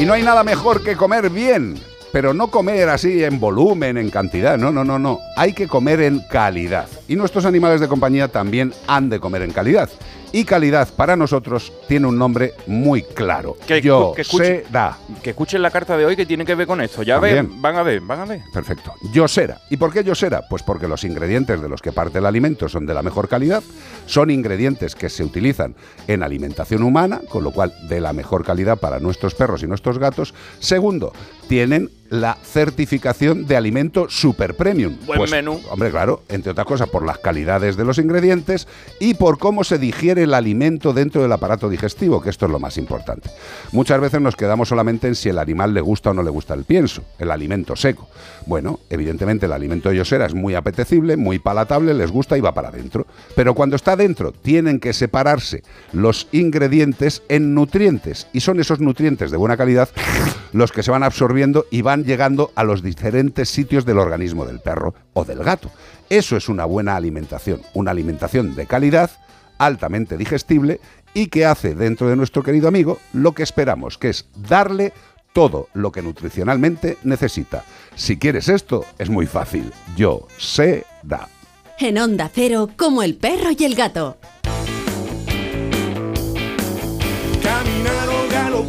Y 0.03 0.05
no 0.05 0.15
hay 0.15 0.25
nada 0.25 0.43
mejor 0.43 0.83
que 0.83 0.97
comer 0.97 1.31
bien, 1.31 1.77
pero 2.11 2.35
no 2.35 2.49
comer 2.49 2.89
así 2.89 3.23
en 3.23 3.39
volumen, 3.39 3.97
en 3.97 4.11
cantidad, 4.11 4.59
no, 4.59 4.73
no, 4.73 4.83
no, 4.83 4.99
no. 4.99 5.21
Hay 5.37 5.53
que 5.53 5.69
comer 5.69 6.01
en 6.01 6.19
calidad. 6.19 6.89
Y 7.07 7.15
nuestros 7.15 7.45
animales 7.45 7.81
de 7.81 7.87
compañía 7.87 8.27
también 8.27 8.75
han 8.89 9.09
de 9.09 9.21
comer 9.21 9.43
en 9.43 9.53
calidad. 9.53 9.89
Y 10.33 10.45
calidad 10.45 10.89
para 10.95 11.15
nosotros 11.15 11.73
tiene 11.89 12.07
un 12.07 12.17
nombre 12.19 12.55
muy 12.67 13.03
claro. 13.03 13.57
Que- 13.67 13.83
Yo 13.83 14.13
que 14.17 14.23
escuche- 14.23 14.65
da. 14.71 14.99
Que 15.23 15.31
escuchen 15.31 15.61
la 15.61 15.71
carta 15.71 15.97
de 15.97 16.07
hoy 16.07 16.17
que 16.17 16.25
tiene 16.25 16.45
que 16.45 16.55
ver 16.55 16.67
con 16.67 16.81
esto. 16.81 17.03
Ya 17.03 17.19
ven, 17.19 17.61
van 17.61 17.77
a 17.77 17.83
ver, 17.83 18.01
van 18.01 18.21
a 18.21 18.25
ver. 18.25 18.41
Perfecto. 18.53 18.95
Yosera. 19.13 19.59
¿Y 19.69 19.77
por 19.77 19.93
qué 19.93 20.03
Yosera? 20.03 20.43
Pues 20.49 20.63
porque 20.63 20.89
los 20.89 21.05
ingredientes 21.05 21.61
de 21.61 21.69
los 21.69 21.83
que 21.83 21.93
parte 21.93 22.19
el 22.19 22.27
alimento 22.27 22.69
son 22.69 22.87
de 22.87 22.95
la 22.95 23.03
mejor 23.03 23.29
calidad, 23.29 23.63
son 24.07 24.31
ingredientes 24.31 24.95
que 24.95 25.09
se 25.11 25.23
utilizan 25.23 25.75
en 26.07 26.23
alimentación 26.23 26.83
humana, 26.83 27.21
con 27.29 27.45
lo 27.45 27.51
cual 27.53 27.73
de 27.89 28.01
la 28.01 28.13
mejor 28.13 28.45
calidad 28.45 28.79
para 28.79 28.99
nuestros 29.01 29.35
perros 29.35 29.63
y 29.63 29.67
nuestros 29.67 29.99
gatos. 29.99 30.33
Segundo, 30.61 31.13
tienen 31.49 31.91
la 32.13 32.37
certificación 32.45 33.47
de 33.47 33.57
alimento 33.57 34.07
super 34.11 34.55
premium. 34.55 34.99
Pues, 35.07 35.19
Buen 35.19 35.31
menú. 35.31 35.59
Hombre, 35.71 35.91
claro, 35.91 36.23
entre 36.29 36.53
otras 36.53 36.67
cosas 36.67 36.91
por 36.91 37.07
las 37.07 37.17
calidades 37.17 37.79
de 37.79 37.87
los 37.87 37.97
ingredientes 37.97 38.69
y 39.01 39.15
por 39.15 39.39
cómo 39.39 39.65
se 39.65 39.79
digiere 39.79 40.25
el 40.25 40.35
alimento 40.35 40.93
dentro 40.93 41.23
del 41.23 41.33
aparato 41.33 41.71
digestivo, 41.71 42.21
que 42.21 42.29
esto 42.29 42.45
es 42.45 42.53
lo 42.53 42.61
más 42.61 42.77
importante. 42.77 43.31
Muchas 43.73 43.99
veces 43.99 44.21
nos 44.21 44.37
quedamos 44.37 44.69
solamente 44.69 45.09
en 45.09 45.15
si 45.15 45.31
el 45.31 45.39
animal 45.39 45.73
le 45.73 45.81
gusta 45.81 46.11
o 46.11 46.15
no 46.15 46.23
le 46.23 46.29
gusta 46.29 46.53
el 46.53 46.65
pienso, 46.65 47.03
el 47.19 47.31
alimento 47.31 47.77
seco. 47.77 48.07
Bueno, 48.45 48.81
evidentemente 48.91 49.47
el 49.47 49.53
alimento 49.53 49.89
de 49.89 49.97
Yosera 49.97 50.27
es 50.27 50.35
muy 50.35 50.55
apetecible, 50.55 51.17
muy 51.17 51.39
palatable, 51.39 51.95
les 51.95 52.11
gusta 52.11 52.37
y 52.37 52.43
va 52.43 52.53
para 52.53 52.69
adentro. 52.69 53.07
Pero 53.35 53.55
cuando 53.55 53.75
está 53.75 53.97
dentro 53.97 54.33
tienen 54.33 54.81
que 54.81 54.93
separarse 54.93 55.63
los 55.95 56.29
ingredientes 56.33 57.23
en 57.31 57.55
nutrientes 57.55 58.27
y 58.35 58.41
son 58.41 58.61
esos 58.61 58.81
nutrientes 58.81 59.31
de 59.31 59.39
buena 59.39 59.57
calidad 59.57 59.89
los 60.53 60.73
que 60.73 60.83
se 60.83 60.91
van 60.91 61.05
absorbiendo 61.05 61.65
y 61.71 61.81
van 61.81 62.02
llegando 62.05 62.53
a 62.55 62.65
los 62.65 62.83
diferentes 62.83 63.49
sitios 63.49 63.85
del 63.85 63.99
organismo 63.99 64.45
del 64.45 64.61
perro 64.61 64.95
o 65.13 65.25
del 65.25 65.43
gato. 65.43 65.71
Eso 66.09 66.37
es 66.37 66.49
una 66.49 66.65
buena 66.65 66.97
alimentación, 66.97 67.61
una 67.75 67.91
alimentación 67.91 68.55
de 68.55 68.67
calidad, 68.67 69.11
altamente 69.59 70.17
digestible 70.17 70.81
y 71.15 71.27
que 71.27 71.47
hace 71.47 71.75
dentro 71.75 72.09
de 72.09 72.17
nuestro 72.17 72.43
querido 72.43 72.69
amigo 72.69 72.99
lo 73.13 73.33
que 73.33 73.43
esperamos, 73.43 73.99
que 73.99 74.11
es 74.11 74.27
darle 74.49 74.93
todo 75.33 75.69
lo 75.73 75.93
que 75.93 76.03
nutricionalmente 76.03 76.99
necesita. 77.05 77.65
Si 77.95 78.19
quieres 78.19 78.49
esto, 78.49 78.85
es 78.99 79.11
muy 79.11 79.27
fácil. 79.27 79.73
Yo 79.97 80.27
sé 80.39 80.85
da. 81.03 81.29
En 81.79 81.99
Onda 81.99 82.31
Cero, 82.33 82.69
como 82.77 83.03
el 83.03 83.17
perro 83.17 83.51
y 83.57 83.65
el 83.65 83.75
gato. 83.75 84.19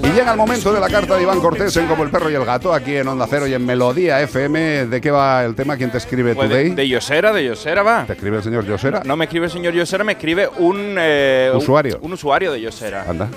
Y 0.01 0.07
llega 0.15 0.31
el 0.31 0.37
momento 0.37 0.71
de 0.71 0.79
la 0.79 0.87
carta 0.89 1.15
de 1.17 1.23
Iván 1.23 1.39
Cortés 1.39 1.75
en 1.75 1.87
Como 1.87 2.03
el 2.03 2.09
perro 2.09 2.29
y 2.29 2.35
el 2.35 2.45
gato, 2.45 2.73
aquí 2.73 2.95
en 2.95 3.07
Onda 3.07 3.27
Cero 3.29 3.47
y 3.47 3.53
en 3.53 3.65
Melodía 3.65 4.21
FM. 4.21 4.87
¿De 4.87 5.01
qué 5.01 5.11
va 5.11 5.43
el 5.43 5.55
tema? 5.55 5.75
¿Quién 5.75 5.91
te 5.91 5.97
escribe 5.97 6.35
Pues 6.35 6.49
de, 6.49 6.55
Today? 6.55 6.69
de 6.75 6.87
Yosera, 6.87 7.33
de 7.33 7.45
Yosera 7.45 7.83
va. 7.83 8.05
¿Te 8.05 8.13
escribe 8.13 8.37
el 8.37 8.43
señor 8.43 8.65
Yosera? 8.65 9.01
No 9.03 9.17
me 9.17 9.25
escribe 9.25 9.45
el 9.47 9.51
señor 9.51 9.73
Yosera, 9.73 10.03
me 10.03 10.13
escribe 10.13 10.47
un 10.57 10.95
eh, 10.97 11.51
Usuario. 11.55 11.99
Un, 12.01 12.13
usuario 12.13 12.51
de 12.53 12.61
Yosera. 12.61 13.05
Anda. 13.09 13.29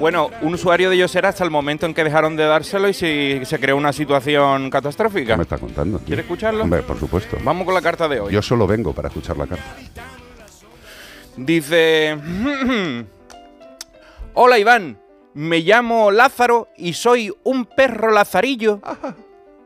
Bueno, 0.00 0.30
un 0.42 0.54
usuario 0.54 0.88
de 0.90 0.96
Yosera 0.98 1.28
hasta 1.30 1.44
el 1.44 1.50
momento 1.50 1.86
en 1.86 1.94
que 1.94 2.04
dejaron 2.04 2.36
de 2.36 2.44
dárselo 2.44 2.88
y 2.88 2.94
se, 2.94 3.44
se 3.44 3.58
creó 3.58 3.76
una 3.76 3.92
situación 3.92 4.64
¿Qué 4.64 4.70
catastrófica. 4.70 5.36
me 5.36 5.42
está 5.42 5.58
contando? 5.58 5.98
tío? 5.98 6.06
¿Quieres 6.06 6.24
escucharlo? 6.24 6.62
Hombre, 6.64 6.82
por 6.82 6.98
supuesto. 6.98 7.36
Vamos 7.44 7.64
con 7.64 7.74
la 7.74 7.82
carta 7.82 8.08
de 8.08 8.20
hoy. 8.20 8.32
Yo 8.32 8.40
solo 8.42 8.66
vengo 8.66 8.92
para 8.92 9.08
escuchar 9.08 9.36
la 9.36 9.46
carta. 9.46 9.64
Dice... 11.36 12.16
Hola 14.38 14.58
Iván, 14.58 14.98
me 15.36 15.58
llamo 15.60 16.10
Lázaro 16.10 16.68
y 16.78 16.94
soy 16.94 17.30
un 17.44 17.66
perro 17.66 18.10
lazarillo 18.10 18.80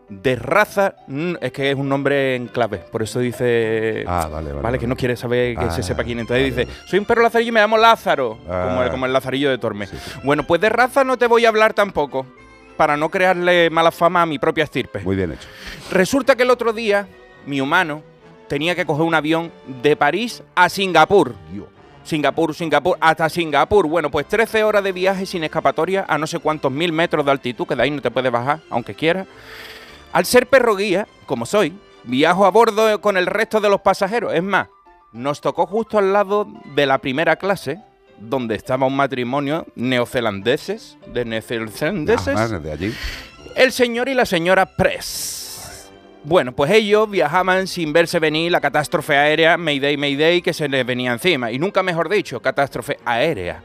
de 0.09 0.35
raza... 0.35 0.97
Es 1.41 1.53
que 1.53 1.71
es 1.71 1.77
un 1.77 1.89
nombre 1.89 2.35
en 2.35 2.49
clave, 2.49 2.79
por 2.79 3.03
eso 3.05 3.21
dice... 3.21 4.05
Ah, 4.09 4.27
vale, 4.29 4.51
vale. 4.51 4.63
Vale, 4.63 4.79
que 4.81 4.89
no 4.89 4.97
quiere 4.97 5.15
saber 5.17 5.57
que 5.57 5.67
Ah, 5.67 5.71
se 5.71 5.85
sepa 5.85 6.03
quién. 6.03 6.19
Entonces 6.19 6.53
vale, 6.53 6.67
dice, 6.67 6.81
soy 6.89 6.99
un 6.99 7.05
perro 7.05 7.23
lazarillo 7.23 7.51
y 7.51 7.53
me 7.53 7.61
llamo 7.61 7.77
Lázaro, 7.79 8.37
Ah. 8.49 8.67
como, 8.69 8.83
el, 8.83 8.91
como 8.91 9.07
el 9.07 9.13
lazarillo 9.13 9.49
de 9.49 9.59
Torme. 9.59 9.87
Sí, 9.87 9.97
sí. 9.97 10.11
Bueno, 10.25 10.43
pues 10.45 10.61
de 10.61 10.69
raza 10.71 11.05
no 11.05 11.17
te 11.17 11.29
voy 11.29 11.45
a 11.45 11.49
hablar 11.51 11.73
tampoco, 11.73 12.27
para 12.77 12.97
no 12.97 13.09
crearle 13.09 13.71
mala 13.71 13.93
fama 13.93 14.23
a 14.23 14.27
mi 14.27 14.41
propia 14.41 14.65
estirpe. 14.65 14.99
Muy 15.01 15.15
bien 15.15 15.31
hecho. 15.31 15.47
Resulta 15.93 16.35
que 16.35 16.43
el 16.43 16.51
otro 16.51 16.73
día, 16.73 17.07
mi 17.47 17.61
humano 17.61 18.03
tenía 18.49 18.75
que 18.75 18.85
coger 18.85 19.05
un 19.05 19.15
avión 19.15 19.53
de 19.83 19.95
París 19.95 20.43
a 20.57 20.69
Singapur. 20.69 21.35
Singapur, 22.05 22.55
Singapur, 22.55 22.97
hasta 23.01 23.29
Singapur. 23.29 23.87
Bueno, 23.87 24.11
pues 24.11 24.27
13 24.27 24.65
horas 24.65 24.83
de 24.83 24.93
viaje 24.93 25.27
sin 25.27 25.45
escapatoria 25.45 26.05
a 26.09 26.19
no 26.19 26.27
sé 26.27 26.39
cuántos 26.39 26.73
mil 26.73 26.93
metros 26.93 27.25
de 27.25 27.31
altitud, 27.31 27.67
que 27.67 27.77
de 27.77 27.83
ahí 27.83 27.91
no 27.91 28.01
te 28.01 28.11
puedes 28.11 28.33
bajar, 28.33 28.61
aunque 28.71 28.95
quieras. 28.95 29.27
Al 30.13 30.25
ser 30.25 30.47
perro 30.49 30.75
guía, 30.77 31.07
como 31.27 31.47
soy, 31.47 31.73
viajo 32.05 32.47
a 32.47 32.51
bordo 32.51 33.01
con 33.01 33.17
el 33.17 33.27
resto 33.27 33.61
de 33.61 33.69
los 33.69 33.81
pasajeros. 33.81 34.35
Es 34.35 34.43
más, 34.43 34.69
nos 35.13 35.41
tocó 35.41 35.67
justo 35.67 35.99
al 35.99 36.13
lado 36.13 36.49
de 36.75 36.87
la 36.87 36.99
primera 36.99 37.37
clase, 37.37 37.81
donde 38.19 38.55
estaba 38.55 38.87
un 38.87 38.97
matrimonio 38.97 39.67
neozelandeses, 39.75 40.99
de 41.07 41.25
neozelandeses, 41.25 42.63
de 42.63 42.73
allí. 42.73 42.95
el 43.55 43.73
señor 43.73 44.09
y 44.09 44.15
la 44.15 44.27
señora 44.27 44.67
Press. 44.77 45.40
Bueno, 46.23 46.53
pues 46.53 46.71
ellos 46.73 47.11
viajaban 47.11 47.67
sin 47.67 47.95
verse 47.95 48.19
venir 48.19 48.53
la 48.53 48.61
catástrofe 48.61 49.17
aérea 49.17 49.57
Mayday 49.57 49.97
Mayday 49.97 50.43
que 50.43 50.53
se 50.53 50.69
les 50.69 50.85
venía 50.85 51.13
encima. 51.13 51.51
Y 51.51 51.59
nunca 51.59 51.83
mejor 51.83 52.11
dicho, 52.11 52.41
catástrofe 52.41 52.99
aérea 53.07 53.63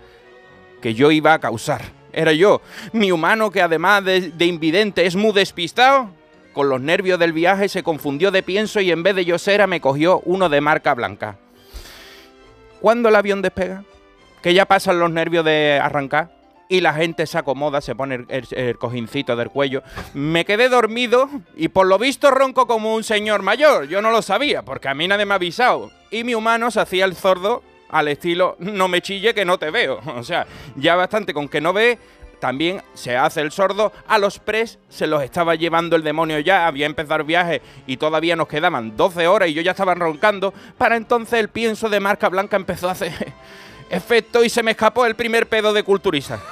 que 0.82 0.94
yo 0.94 1.12
iba 1.12 1.34
a 1.34 1.40
causar. 1.40 1.82
Era 2.14 2.32
yo, 2.32 2.62
mi 2.94 3.12
humano 3.12 3.52
que 3.52 3.62
además 3.62 4.06
de, 4.06 4.32
de 4.32 4.46
invidente 4.46 5.06
es 5.06 5.16
muy 5.16 5.34
despistado. 5.34 6.10
Con 6.54 6.70
los 6.70 6.80
nervios 6.80 7.20
del 7.20 7.34
viaje 7.34 7.68
se 7.68 7.84
confundió 7.84 8.32
de 8.32 8.42
pienso 8.42 8.80
y 8.80 8.90
en 8.90 9.04
vez 9.04 9.16
de 9.16 9.26
Yosera 9.26 9.68
me 9.68 9.82
cogió 9.82 10.22
uno 10.24 10.48
de 10.48 10.62
marca 10.62 10.94
blanca. 10.94 11.38
¿Cuándo 12.80 13.10
el 13.10 13.16
avión 13.18 13.42
despega? 13.42 13.84
Que 14.42 14.54
ya 14.54 14.66
pasan 14.66 15.00
los 15.00 15.12
nervios 15.12 15.44
de 15.44 15.78
arrancar. 15.82 16.35
Y 16.70 16.82
la 16.82 16.94
gente 16.94 17.28
se 17.28 17.38
acomoda, 17.38 17.80
se 17.82 17.96
pone 17.96 18.26
el, 18.30 18.48
el- 18.52 18.78
cojincito 18.78 19.36
del 19.36 19.50
cuello. 19.50 19.84
Me 20.14 20.46
quedé 20.46 20.68
dormido 20.70 21.30
y 21.56 21.68
por 21.68 21.88
lo 21.88 21.98
visto 22.00 22.32
ronco 22.32 22.66
como 22.68 22.96
un 22.96 23.04
señor 23.04 23.42
mayor. 23.44 23.88
Yo 23.88 24.02
no 24.02 24.12
lo 24.12 24.22
sabía 24.22 24.64
porque 24.64 24.88
a 24.90 24.94
mí 24.96 25.08
nadie 25.08 25.26
me 25.26 25.34
ha 25.34 25.36
avisado. 25.36 25.92
Y 26.12 26.24
mi 26.24 26.34
humano 26.36 26.72
se 26.72 26.80
hacía 26.80 27.06
el 27.06 27.16
sordo 27.16 27.62
al 27.88 28.08
estilo 28.08 28.56
no 28.60 28.88
me 28.88 29.00
chille 29.02 29.34
que 29.34 29.46
no 29.46 29.58
te 29.60 29.70
veo. 29.70 30.00
O 30.18 30.24
sea, 30.24 30.48
ya 30.76 30.96
bastante 30.96 31.34
con 31.34 31.48
que 31.48 31.62
no 31.62 31.72
ve. 31.72 31.98
También 32.40 32.82
se 32.94 33.16
hace 33.16 33.42
el 33.42 33.52
sordo. 33.52 33.94
A 34.08 34.18
los 34.18 34.40
pres 34.40 34.78
se 34.90 35.08
los 35.08 35.24
estaba 35.24 35.56
llevando 35.56 35.96
el 35.96 36.04
demonio 36.04 36.40
ya. 36.40 36.68
Había 36.68 36.86
empezado 36.86 37.22
el 37.22 37.24
viaje 37.28 37.62
y 37.88 37.98
todavía 37.98 38.36
nos 38.36 38.48
quedaban 38.48 38.98
12 38.98 39.28
horas 39.28 39.50
y 39.50 39.54
yo 39.54 39.62
ya 39.62 39.72
estaba 39.72 39.96
roncando. 39.96 40.54
Para 40.78 40.98
entonces 40.98 41.40
el 41.40 41.50
pienso 41.50 41.90
de 41.90 42.00
marca 42.02 42.28
blanca 42.28 42.58
empezó 42.58 42.90
a 42.90 42.92
hacer 42.92 43.14
efecto 43.90 44.44
y 44.44 44.50
se 44.50 44.64
me 44.64 44.72
escapó 44.72 45.06
el 45.06 45.16
primer 45.16 45.48
pedo 45.48 45.74
de 45.74 45.84
culturista. 45.84 46.40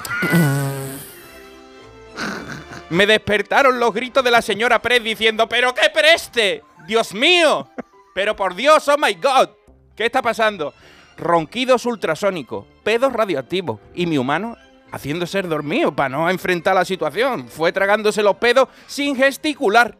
Me 2.90 3.06
despertaron 3.06 3.80
los 3.80 3.92
gritos 3.92 4.22
de 4.22 4.30
la 4.30 4.42
señora 4.42 4.80
Pres 4.80 5.02
diciendo, 5.02 5.48
¡pero 5.48 5.74
qué 5.74 5.90
preste! 5.92 6.62
¡Dios 6.86 7.12
mío! 7.14 7.68
¡Pero 8.14 8.36
por 8.36 8.54
Dios, 8.54 8.86
oh 8.88 8.96
my 8.98 9.14
God! 9.14 9.48
¿Qué 9.96 10.06
está 10.06 10.22
pasando? 10.22 10.74
Ronquidos 11.16 11.86
ultrasónicos, 11.86 12.66
pedos 12.84 13.12
radioactivos 13.12 13.80
y 13.94 14.06
mi 14.06 14.18
humano 14.18 14.56
haciendo 14.92 15.26
ser 15.26 15.48
dormido 15.48 15.94
para 15.94 16.10
no 16.10 16.30
enfrentar 16.30 16.74
la 16.76 16.84
situación. 16.84 17.48
Fue 17.48 17.72
tragándose 17.72 18.22
los 18.22 18.36
pedos 18.36 18.68
sin 18.86 19.16
gesticular. 19.16 19.98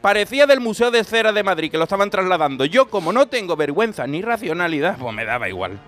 Parecía 0.00 0.46
del 0.46 0.60
Museo 0.60 0.90
de 0.90 1.04
Cera 1.04 1.32
de 1.32 1.42
Madrid 1.42 1.70
que 1.70 1.76
lo 1.76 1.84
estaban 1.84 2.10
trasladando. 2.10 2.64
Yo, 2.64 2.88
como 2.88 3.12
no 3.12 3.26
tengo 3.26 3.56
vergüenza 3.56 4.06
ni 4.06 4.22
racionalidad, 4.22 4.96
pues 4.98 5.14
me 5.14 5.24
daba 5.24 5.48
igual. 5.48 5.78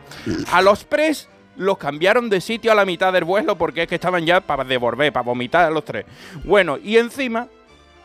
A 0.50 0.60
los 0.60 0.84
pres 0.84 1.28
los 1.56 1.78
cambiaron 1.78 2.28
de 2.28 2.40
sitio 2.40 2.72
a 2.72 2.74
la 2.74 2.84
mitad 2.84 3.12
del 3.12 3.24
vuelo 3.24 3.56
porque 3.56 3.82
es 3.82 3.88
que 3.88 3.94
estaban 3.94 4.26
ya 4.26 4.40
para 4.40 4.64
devolver, 4.64 5.12
para 5.12 5.24
vomitar 5.24 5.64
a 5.64 5.70
los 5.70 5.84
tres. 5.84 6.04
Bueno, 6.44 6.76
y 6.76 6.98
encima 6.98 7.48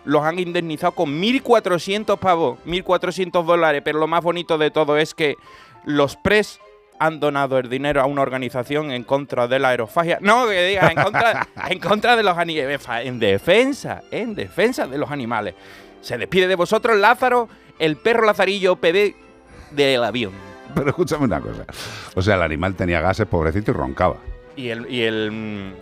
los 0.06 0.24
han 0.24 0.40
indemnizado 0.40 0.94
con 0.94 1.22
1.400 1.22 2.18
pavos, 2.18 2.60
1.400 2.66 3.44
dólares, 3.44 3.82
pero 3.84 4.00
lo 4.00 4.08
más 4.08 4.24
bonito 4.24 4.58
de 4.58 4.72
todo 4.72 4.98
es 4.98 5.14
que 5.14 5.36
los 5.86 6.16
pres 6.16 6.62
han 7.00 7.20
donado 7.20 7.60
el 7.60 7.70
dinero 7.70 8.02
a 8.02 8.06
una 8.06 8.22
organización 8.22 8.92
en 8.92 9.04
contra 9.04 9.48
de 9.48 9.60
la 9.60 9.70
aerofagia. 9.70 10.18
No, 10.22 10.48
que 10.48 10.66
diga, 10.68 10.90
en 10.90 11.04
contra, 11.04 11.48
en 11.70 11.80
contra 11.80 12.16
de 12.16 12.24
los 12.24 12.38
animales. 12.38 12.82
En 13.04 13.20
defensa, 13.20 14.02
en 14.10 14.34
defensa 14.34 14.88
de 14.88 14.98
los 14.98 15.12
animales. 15.12 15.54
Se 16.08 16.18
despide 16.18 16.48
de 16.48 16.56
vosotros 16.56 16.96
Lázaro, 16.96 17.50
el 17.80 17.98
perro 17.98 18.26
Lazarillo 18.26 18.78
PD 18.78 19.14
del 19.72 20.02
avión. 20.06 20.32
Pero 20.74 20.92
escúchame 20.92 21.26
una 21.26 21.42
cosa. 21.42 21.66
O 22.16 22.22
sea, 22.22 22.36
el 22.36 22.44
animal 22.44 22.76
tenía 22.76 23.02
gases, 23.02 23.28
pobrecito, 23.28 23.72
y 23.72 23.74
roncaba. 23.74 24.16
Y 24.56 24.70
el, 24.70 24.90
y 24.90 25.02
el, 25.02 25.74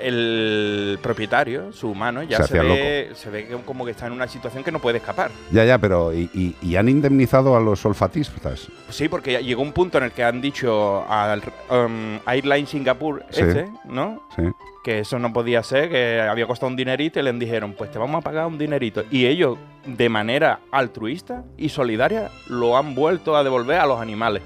el 0.00 0.98
propietario, 1.02 1.72
su 1.72 1.90
humano, 1.90 2.22
ya 2.22 2.42
Se 2.42 2.58
ve, 2.60 3.10
se 3.14 3.30
ve 3.30 3.48
como 3.64 3.84
que 3.84 3.90
está 3.92 4.06
en 4.06 4.12
una 4.12 4.26
situación 4.28 4.64
que 4.64 4.72
no 4.72 4.78
puede 4.78 4.98
escapar. 4.98 5.30
Ya, 5.50 5.64
ya, 5.64 5.78
pero 5.78 6.12
¿y, 6.14 6.30
y- 6.34 6.54
y 6.62 6.76
han 6.76 6.88
indemnizado 6.88 7.56
a 7.56 7.60
los 7.60 7.84
olfatistas? 7.84 8.68
Sí, 8.90 9.08
porque 9.08 9.42
llegó 9.42 9.62
un 9.62 9.72
punto 9.72 9.98
en 9.98 10.04
el 10.04 10.12
que 10.12 10.24
han 10.24 10.40
dicho 10.40 11.04
al 11.08 11.42
um, 11.70 12.18
Airline 12.26 12.66
Singapur 12.66 13.24
Sí. 13.30 13.42
ese, 13.42 13.68
¿no? 13.84 14.22
Sí. 14.36 14.42
Que 14.84 15.00
eso 15.00 15.18
no 15.18 15.32
podía 15.32 15.62
ser, 15.62 15.90
que 15.90 16.20
había 16.20 16.46
costado 16.46 16.70
un 16.70 16.76
dinerito 16.76 17.20
y 17.20 17.22
les 17.22 17.38
dijeron, 17.38 17.74
pues 17.76 17.90
te 17.90 17.98
vamos 17.98 18.20
a 18.20 18.22
pagar 18.22 18.46
un 18.46 18.56
dinerito. 18.58 19.04
Y 19.10 19.26
ellos, 19.26 19.58
de 19.84 20.08
manera 20.08 20.60
altruista 20.70 21.44
y 21.58 21.68
solidaria, 21.68 22.30
lo 22.48 22.76
han 22.78 22.94
vuelto 22.94 23.36
a 23.36 23.44
devolver 23.44 23.80
a 23.80 23.86
los 23.86 24.00
animales. 24.00 24.42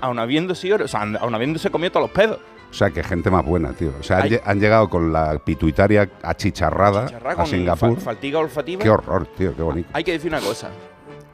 Aun 0.00 0.18
habiéndose, 0.18 0.72
o 0.74 0.88
sea, 0.88 1.02
habiéndose 1.02 1.70
comido 1.70 1.92
todos 1.92 2.04
los 2.08 2.10
pedos. 2.10 2.38
O 2.74 2.76
sea, 2.76 2.90
que 2.90 3.04
gente 3.04 3.30
más 3.30 3.44
buena, 3.44 3.72
tío. 3.72 3.92
O 4.00 4.02
sea, 4.02 4.26
han, 4.44 4.58
llegado 4.58 4.90
con 4.90 5.12
la 5.12 5.38
pituitaria 5.38 6.10
achicharrada 6.24 7.06
Chicharra 7.06 7.32
a 7.40 7.46
Singapur. 7.46 7.94
fa- 8.00 8.10
fatiga 8.14 8.40
olfativa. 8.40 8.82
Qué 8.82 8.90
horror, 8.90 9.28
tío, 9.28 9.54
qué 9.54 9.62
bonito. 9.62 9.88
Hay 9.92 10.02
que 10.02 10.10
decir 10.10 10.28
una 10.28 10.40
cosa. 10.40 10.70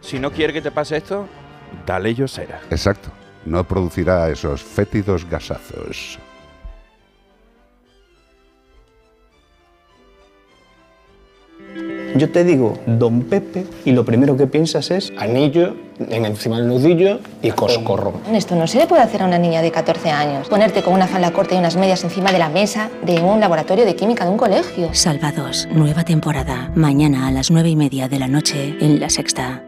Si 0.03 0.19
no 0.19 0.31
quiere 0.33 0.53
que 0.53 0.61
te 0.61 0.71
pase 0.71 0.99
esto, 0.99 1.27
dale 1.87 2.15
yosera. 2.15 2.61
Exacto. 2.71 3.09
No 3.47 3.65
producirá 3.65 4.29
esos 4.29 4.63
fétidos 4.63 5.25
gasazos. 5.31 6.19
Yo 12.17 12.31
te 12.31 12.45
digo 12.45 12.79
Don 12.87 13.23
Pepe 13.23 13.65
y 13.85 13.93
lo 13.93 14.05
primero 14.05 14.37
que 14.37 14.47
piensas 14.47 14.91
es 14.91 15.13
anillo 15.19 15.77
en 16.09 16.25
encima 16.25 16.59
del 16.59 16.69
nudillo 16.69 17.21
y 17.43 17.51
coscorro. 17.51 18.15
Esto 18.33 18.57
no 18.57 18.67
se 18.67 18.79
le 18.79 18.87
puede 18.87 19.03
hacer 19.03 19.23
a 19.23 19.27
una 19.27 19.39
niña 19.39 19.63
de 19.63 19.71
14 19.71 20.11
años. 20.11 20.49
Ponerte 20.49 20.83
con 20.83 20.95
una 20.95 21.07
falda 21.07 21.33
corta 21.33 21.55
y 21.55 21.59
unas 21.59 21.77
medias 21.77 22.03
encima 22.05 22.33
de 22.33 22.39
la 22.39 22.49
mesa 22.49 22.91
de 23.05 23.21
un 23.21 23.41
laboratorio 23.41 23.85
de 23.85 23.95
química 23.95 24.25
de 24.25 24.31
un 24.31 24.39
colegio. 24.39 24.89
Salvados, 24.93 25.69
nueva 25.73 26.05
temporada. 26.05 26.73
Mañana 26.75 27.29
a 27.29 27.31
las 27.31 27.51
nueve 27.51 27.69
y 27.69 27.77
media 27.77 28.09
de 28.09 28.19
la 28.19 28.29
noche 28.29 28.77
en 28.81 28.99
La 28.99 29.11
Sexta. 29.11 29.65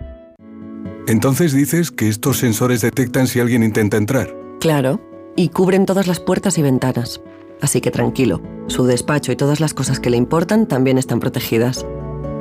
Entonces 1.06 1.52
dices 1.52 1.90
que 1.90 2.08
estos 2.08 2.38
sensores 2.38 2.80
detectan 2.80 3.26
si 3.26 3.40
alguien 3.40 3.62
intenta 3.62 3.96
entrar. 3.96 4.34
Claro, 4.60 5.00
y 5.36 5.48
cubren 5.48 5.86
todas 5.86 6.06
las 6.06 6.20
puertas 6.20 6.58
y 6.58 6.62
ventanas. 6.62 7.20
Así 7.60 7.80
que 7.80 7.90
tranquilo, 7.90 8.40
su 8.66 8.86
despacho 8.86 9.32
y 9.32 9.36
todas 9.36 9.60
las 9.60 9.74
cosas 9.74 10.00
que 10.00 10.10
le 10.10 10.16
importan 10.16 10.66
también 10.66 10.98
están 10.98 11.20
protegidas. 11.20 11.86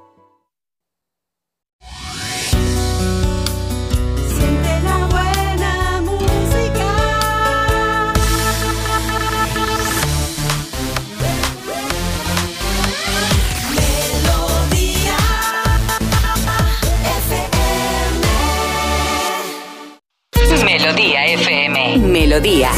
Soledad. 22.39 22.71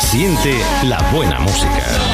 Siente 0.00 0.60
la 0.84 0.98
buena 1.12 1.40
música. 1.40 2.05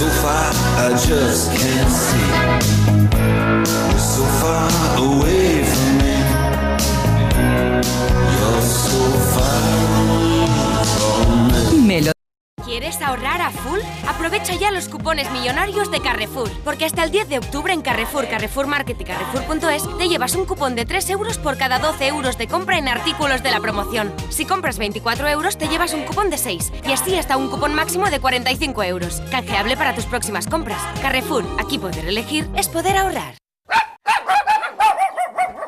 So 0.00 0.08
far 0.08 0.50
I 0.78 0.88
just 0.92 1.50
can't 1.60 1.92
see. 1.92 2.30
So 3.98 4.24
far 4.40 4.70
away 4.96 5.69
¿Quieres 12.70 13.02
ahorrar 13.02 13.42
a 13.42 13.50
full? 13.50 13.80
Aprovecha 14.06 14.54
ya 14.54 14.70
los 14.70 14.88
cupones 14.88 15.28
millonarios 15.32 15.90
de 15.90 16.00
Carrefour, 16.00 16.48
porque 16.64 16.84
hasta 16.84 17.02
el 17.02 17.10
10 17.10 17.28
de 17.28 17.38
octubre 17.38 17.72
en 17.72 17.82
Carrefour, 17.82 18.28
Carrefour 18.28 18.68
Market 18.68 19.00
y 19.00 19.02
Carrefour.es 19.02 19.98
te 19.98 20.08
llevas 20.08 20.36
un 20.36 20.46
cupón 20.46 20.76
de 20.76 20.86
3 20.86 21.10
euros 21.10 21.36
por 21.38 21.58
cada 21.58 21.80
12 21.80 22.06
euros 22.06 22.38
de 22.38 22.46
compra 22.46 22.78
en 22.78 22.86
artículos 22.86 23.42
de 23.42 23.50
la 23.50 23.58
promoción. 23.58 24.14
Si 24.28 24.46
compras 24.46 24.78
24 24.78 25.26
euros 25.26 25.58
te 25.58 25.66
llevas 25.66 25.94
un 25.94 26.04
cupón 26.04 26.30
de 26.30 26.38
6 26.38 26.72
y 26.86 26.92
así 26.92 27.16
hasta 27.16 27.36
un 27.36 27.50
cupón 27.50 27.74
máximo 27.74 28.08
de 28.08 28.20
45 28.20 28.84
euros. 28.84 29.20
Canjeable 29.32 29.76
para 29.76 29.96
tus 29.96 30.06
próximas 30.06 30.46
compras. 30.46 30.80
Carrefour, 31.02 31.44
aquí 31.58 31.76
poder 31.76 32.06
elegir 32.06 32.48
es 32.54 32.68
poder 32.68 32.96
ahorrar. 32.96 33.39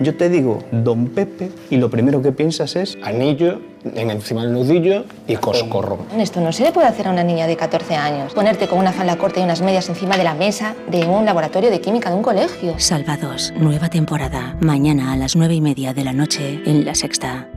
Yo 0.00 0.14
te 0.16 0.28
digo 0.28 0.60
Don 0.70 1.08
Pepe 1.08 1.50
y 1.70 1.76
lo 1.76 1.90
primero 1.90 2.22
que 2.22 2.32
piensas 2.32 2.76
es 2.76 2.96
anillo 3.02 3.60
en 3.84 4.10
encima 4.10 4.42
del 4.42 4.52
nudillo 4.52 5.04
y 5.26 5.36
coscorrón. 5.36 6.00
Esto 6.18 6.40
no 6.40 6.52
se 6.52 6.64
le 6.64 6.72
puede 6.72 6.86
hacer 6.86 7.08
a 7.08 7.10
una 7.10 7.24
niña 7.24 7.46
de 7.46 7.56
14 7.56 7.96
años. 7.96 8.32
Ponerte 8.32 8.68
con 8.68 8.78
una 8.78 8.92
falda 8.92 9.16
corta 9.16 9.40
y 9.40 9.42
unas 9.42 9.60
medias 9.60 9.88
encima 9.88 10.16
de 10.16 10.24
la 10.24 10.34
mesa 10.34 10.74
de 10.90 11.04
un 11.06 11.24
laboratorio 11.24 11.70
de 11.70 11.80
química 11.80 12.10
de 12.10 12.16
un 12.16 12.22
colegio. 12.22 12.74
Salvados, 12.78 13.52
nueva 13.56 13.88
temporada. 13.88 14.56
Mañana 14.60 15.12
a 15.12 15.16
las 15.16 15.34
nueve 15.34 15.54
y 15.54 15.60
media 15.60 15.92
de 15.94 16.04
la 16.04 16.12
noche 16.12 16.62
en 16.64 16.84
La 16.84 16.94
Sexta. 16.94 17.48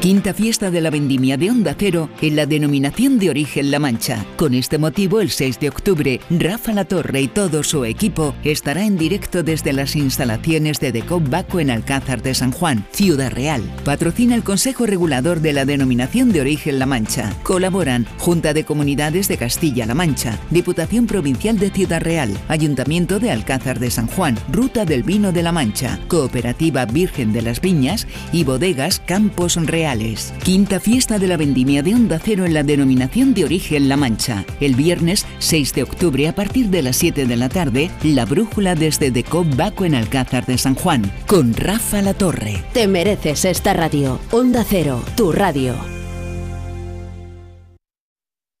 Quinta 0.00 0.32
fiesta 0.32 0.70
de 0.70 0.80
la 0.80 0.88
vendimia 0.88 1.36
de 1.36 1.50
Onda 1.50 1.76
Cero 1.78 2.08
en 2.22 2.34
la 2.34 2.46
denominación 2.46 3.18
de 3.18 3.28
origen 3.28 3.70
La 3.70 3.78
Mancha. 3.78 4.24
Con 4.36 4.54
este 4.54 4.78
motivo, 4.78 5.20
el 5.20 5.28
6 5.28 5.60
de 5.60 5.68
octubre, 5.68 6.20
Rafa 6.30 6.72
La 6.72 6.86
Torre 6.86 7.20
y 7.20 7.28
todo 7.28 7.62
su 7.62 7.84
equipo 7.84 8.34
estará 8.42 8.86
en 8.86 8.96
directo 8.96 9.42
desde 9.42 9.74
las 9.74 9.96
instalaciones 9.96 10.80
de 10.80 10.92
Decop 10.92 11.28
Baco 11.28 11.60
en 11.60 11.68
Alcázar 11.68 12.22
de 12.22 12.34
San 12.34 12.50
Juan, 12.50 12.86
Ciudad 12.92 13.30
Real. 13.30 13.62
Patrocina 13.84 14.34
el 14.34 14.42
Consejo 14.42 14.86
Regulador 14.86 15.40
de 15.40 15.52
la 15.52 15.66
denominación 15.66 16.32
de 16.32 16.40
origen 16.40 16.78
La 16.78 16.86
Mancha. 16.86 17.34
Colaboran 17.42 18.06
Junta 18.16 18.54
de 18.54 18.64
Comunidades 18.64 19.28
de 19.28 19.36
Castilla-La 19.36 19.94
Mancha, 19.94 20.38
Diputación 20.48 21.06
Provincial 21.06 21.58
de 21.58 21.68
Ciudad 21.68 22.00
Real, 22.00 22.32
Ayuntamiento 22.48 23.20
de 23.20 23.32
Alcázar 23.32 23.78
de 23.78 23.90
San 23.90 24.06
Juan, 24.06 24.38
Ruta 24.50 24.86
del 24.86 25.02
Vino 25.02 25.30
de 25.30 25.42
La 25.42 25.52
Mancha, 25.52 26.00
Cooperativa 26.08 26.86
Virgen 26.86 27.34
de 27.34 27.42
las 27.42 27.60
Viñas 27.60 28.06
y 28.32 28.44
Bodegas 28.44 28.98
Campos 29.00 29.58
Reales. 29.90 30.32
Quinta 30.44 30.78
fiesta 30.78 31.18
de 31.18 31.26
la 31.26 31.36
vendimia 31.36 31.82
de 31.82 31.94
Onda 31.94 32.20
Cero 32.22 32.44
en 32.44 32.54
la 32.54 32.62
denominación 32.62 33.34
de 33.34 33.44
origen 33.44 33.88
La 33.88 33.96
Mancha. 33.96 34.44
El 34.60 34.76
viernes 34.76 35.26
6 35.40 35.74
de 35.74 35.82
octubre 35.82 36.28
a 36.28 36.34
partir 36.34 36.66
de 36.66 36.82
las 36.82 36.96
7 36.96 37.26
de 37.26 37.36
la 37.36 37.48
tarde, 37.48 37.90
La 38.04 38.24
Brújula 38.24 38.76
desde 38.76 39.10
Decop 39.10 39.56
Baco 39.56 39.84
en 39.84 39.96
Alcázar 39.96 40.46
de 40.46 40.58
San 40.58 40.76
Juan, 40.76 41.10
con 41.26 41.54
Rafa 41.54 42.02
La 42.02 42.14
Torre. 42.14 42.62
Te 42.72 42.86
mereces 42.86 43.44
esta 43.44 43.72
radio. 43.74 44.20
Onda 44.30 44.64
Cero, 44.64 45.02
tu 45.16 45.32
radio. 45.32 45.74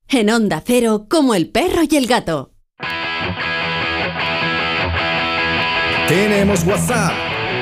En 0.08 0.30
Onda 0.30 0.60
Cero, 0.66 1.06
como 1.08 1.36
el 1.36 1.48
perro 1.48 1.82
y 1.88 1.96
el 1.96 2.08
gato. 2.08 2.54
Tenemos 6.08 6.64
WhatsApp, 6.64 7.12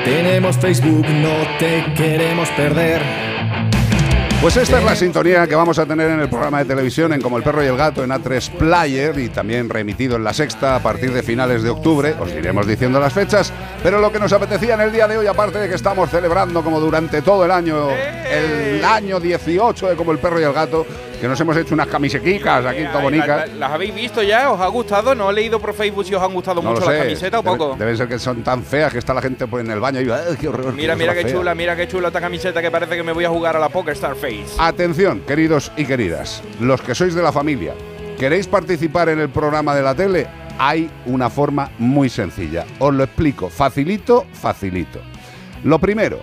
tenemos 0.05 0.57
Facebook, 0.57 1.05
no 1.07 1.35
te 1.59 1.85
queremos 1.95 2.49
perder. 2.49 3.28
Pues 4.41 4.55
esta 4.55 4.79
es 4.79 4.85
la 4.85 4.95
sintonía 4.95 5.45
que 5.47 5.55
vamos 5.55 5.77
a 5.79 5.85
tener 5.85 6.09
en 6.09 6.21
el 6.21 6.29
programa 6.29 6.59
de 6.59 6.65
televisión 6.65 7.11
en 7.11 7.21
Como 7.21 7.37
el 7.37 7.43
perro 7.43 7.61
y 7.61 7.67
el 7.67 7.75
gato 7.75 8.05
en 8.05 8.09
A3 8.09 8.51
Player 8.51 9.19
y 9.19 9.27
también 9.27 9.67
remitido 9.67 10.15
en 10.15 10.23
la 10.23 10.33
sexta 10.33 10.77
a 10.77 10.79
partir 10.79 11.11
de 11.11 11.21
finales 11.23 11.61
de 11.61 11.69
octubre. 11.69 12.15
Os 12.17 12.31
iremos 12.31 12.65
diciendo 12.65 13.01
las 13.01 13.11
fechas, 13.11 13.51
pero 13.83 13.99
lo 13.99 14.13
que 14.13 14.19
nos 14.19 14.31
apetecía 14.31 14.75
en 14.75 14.81
el 14.81 14.93
día 14.93 15.09
de 15.09 15.17
hoy, 15.17 15.27
aparte 15.27 15.59
de 15.59 15.67
que 15.67 15.75
estamos 15.75 16.09
celebrando 16.09 16.63
como 16.63 16.79
durante 16.79 17.21
todo 17.21 17.43
el 17.43 17.51
año, 17.51 17.89
el 17.91 18.83
año 18.85 19.19
18 19.19 19.89
de 19.89 19.95
Como 19.97 20.13
el 20.13 20.19
perro 20.19 20.39
y 20.39 20.43
el 20.43 20.53
gato, 20.53 20.85
que 21.19 21.27
nos 21.27 21.39
hemos 21.41 21.57
hecho 21.57 21.73
unas 21.73 21.87
camisequicas 21.87 22.65
aquí 22.65 22.79
en 22.81 22.91
Tobonica. 22.91 23.37
¿Las, 23.37 23.53
las 23.53 23.71
habéis 23.71 23.93
visto 23.93 24.23
ya? 24.23 24.51
¿Os 24.51 24.61
ha 24.61 24.67
gustado? 24.67 25.13
¿No 25.15 25.29
he 25.29 25.33
leído 25.33 25.59
por 25.59 25.73
Facebook 25.73 26.05
si 26.05 26.15
os 26.15 26.21
han 26.23 26.33
gustado 26.33 26.61
No 26.61 26.71
mucho 26.71 26.89
las 26.89 26.99
camisetas 26.99 27.39
o 27.39 27.43
Debe- 27.43 27.57
poco? 27.57 27.75
Deben 27.77 27.97
ser 27.97 28.07
que 28.07 28.19
son 28.19 28.43
tan 28.43 28.63
feas 28.63 28.93
que 28.93 28.99
está 28.99 29.13
la 29.13 29.21
gente 29.21 29.45
pues, 29.47 29.65
en 29.65 29.71
el 29.71 29.79
baño 29.79 29.99
y 30.01 30.09
¡ay, 30.09 30.37
qué 30.39 30.47
horror! 30.47 30.73
Mira, 30.73 30.93
qué 30.93 30.99
mira 30.99 31.13
qué 31.13 31.23
fea". 31.23 31.33
chula, 31.33 31.55
mira 31.55 31.75
qué 31.75 31.87
chula 31.87 32.07
esta 32.07 32.21
camiseta 32.21 32.61
que 32.61 32.71
parece 32.71 32.95
que 32.95 33.03
me 33.03 33.11
voy 33.11 33.25
a 33.25 33.29
jugar 33.29 33.55
a 33.55 33.59
la 33.59 33.69
Poker 33.69 33.93
Star 33.93 34.15
Face. 34.15 34.45
Atención, 34.57 35.21
queridos 35.27 35.71
y 35.75 35.85
queridas, 35.85 36.41
los 36.59 36.81
que 36.81 36.95
sois 36.95 37.13
de 37.13 37.21
la 37.21 37.31
familia, 37.33 37.73
¿queréis 38.17 38.47
participar 38.47 39.09
en 39.09 39.19
el 39.19 39.29
programa 39.29 39.75
de 39.75 39.81
la 39.83 39.93
tele? 39.95 40.27
Hay 40.57 40.89
una 41.05 41.29
forma 41.29 41.69
muy 41.79 42.09
sencilla. 42.09 42.65
Os 42.79 42.93
lo 42.93 43.03
explico, 43.03 43.49
facilito, 43.49 44.25
facilito. 44.33 44.99
Lo 45.63 45.79
primero, 45.79 46.19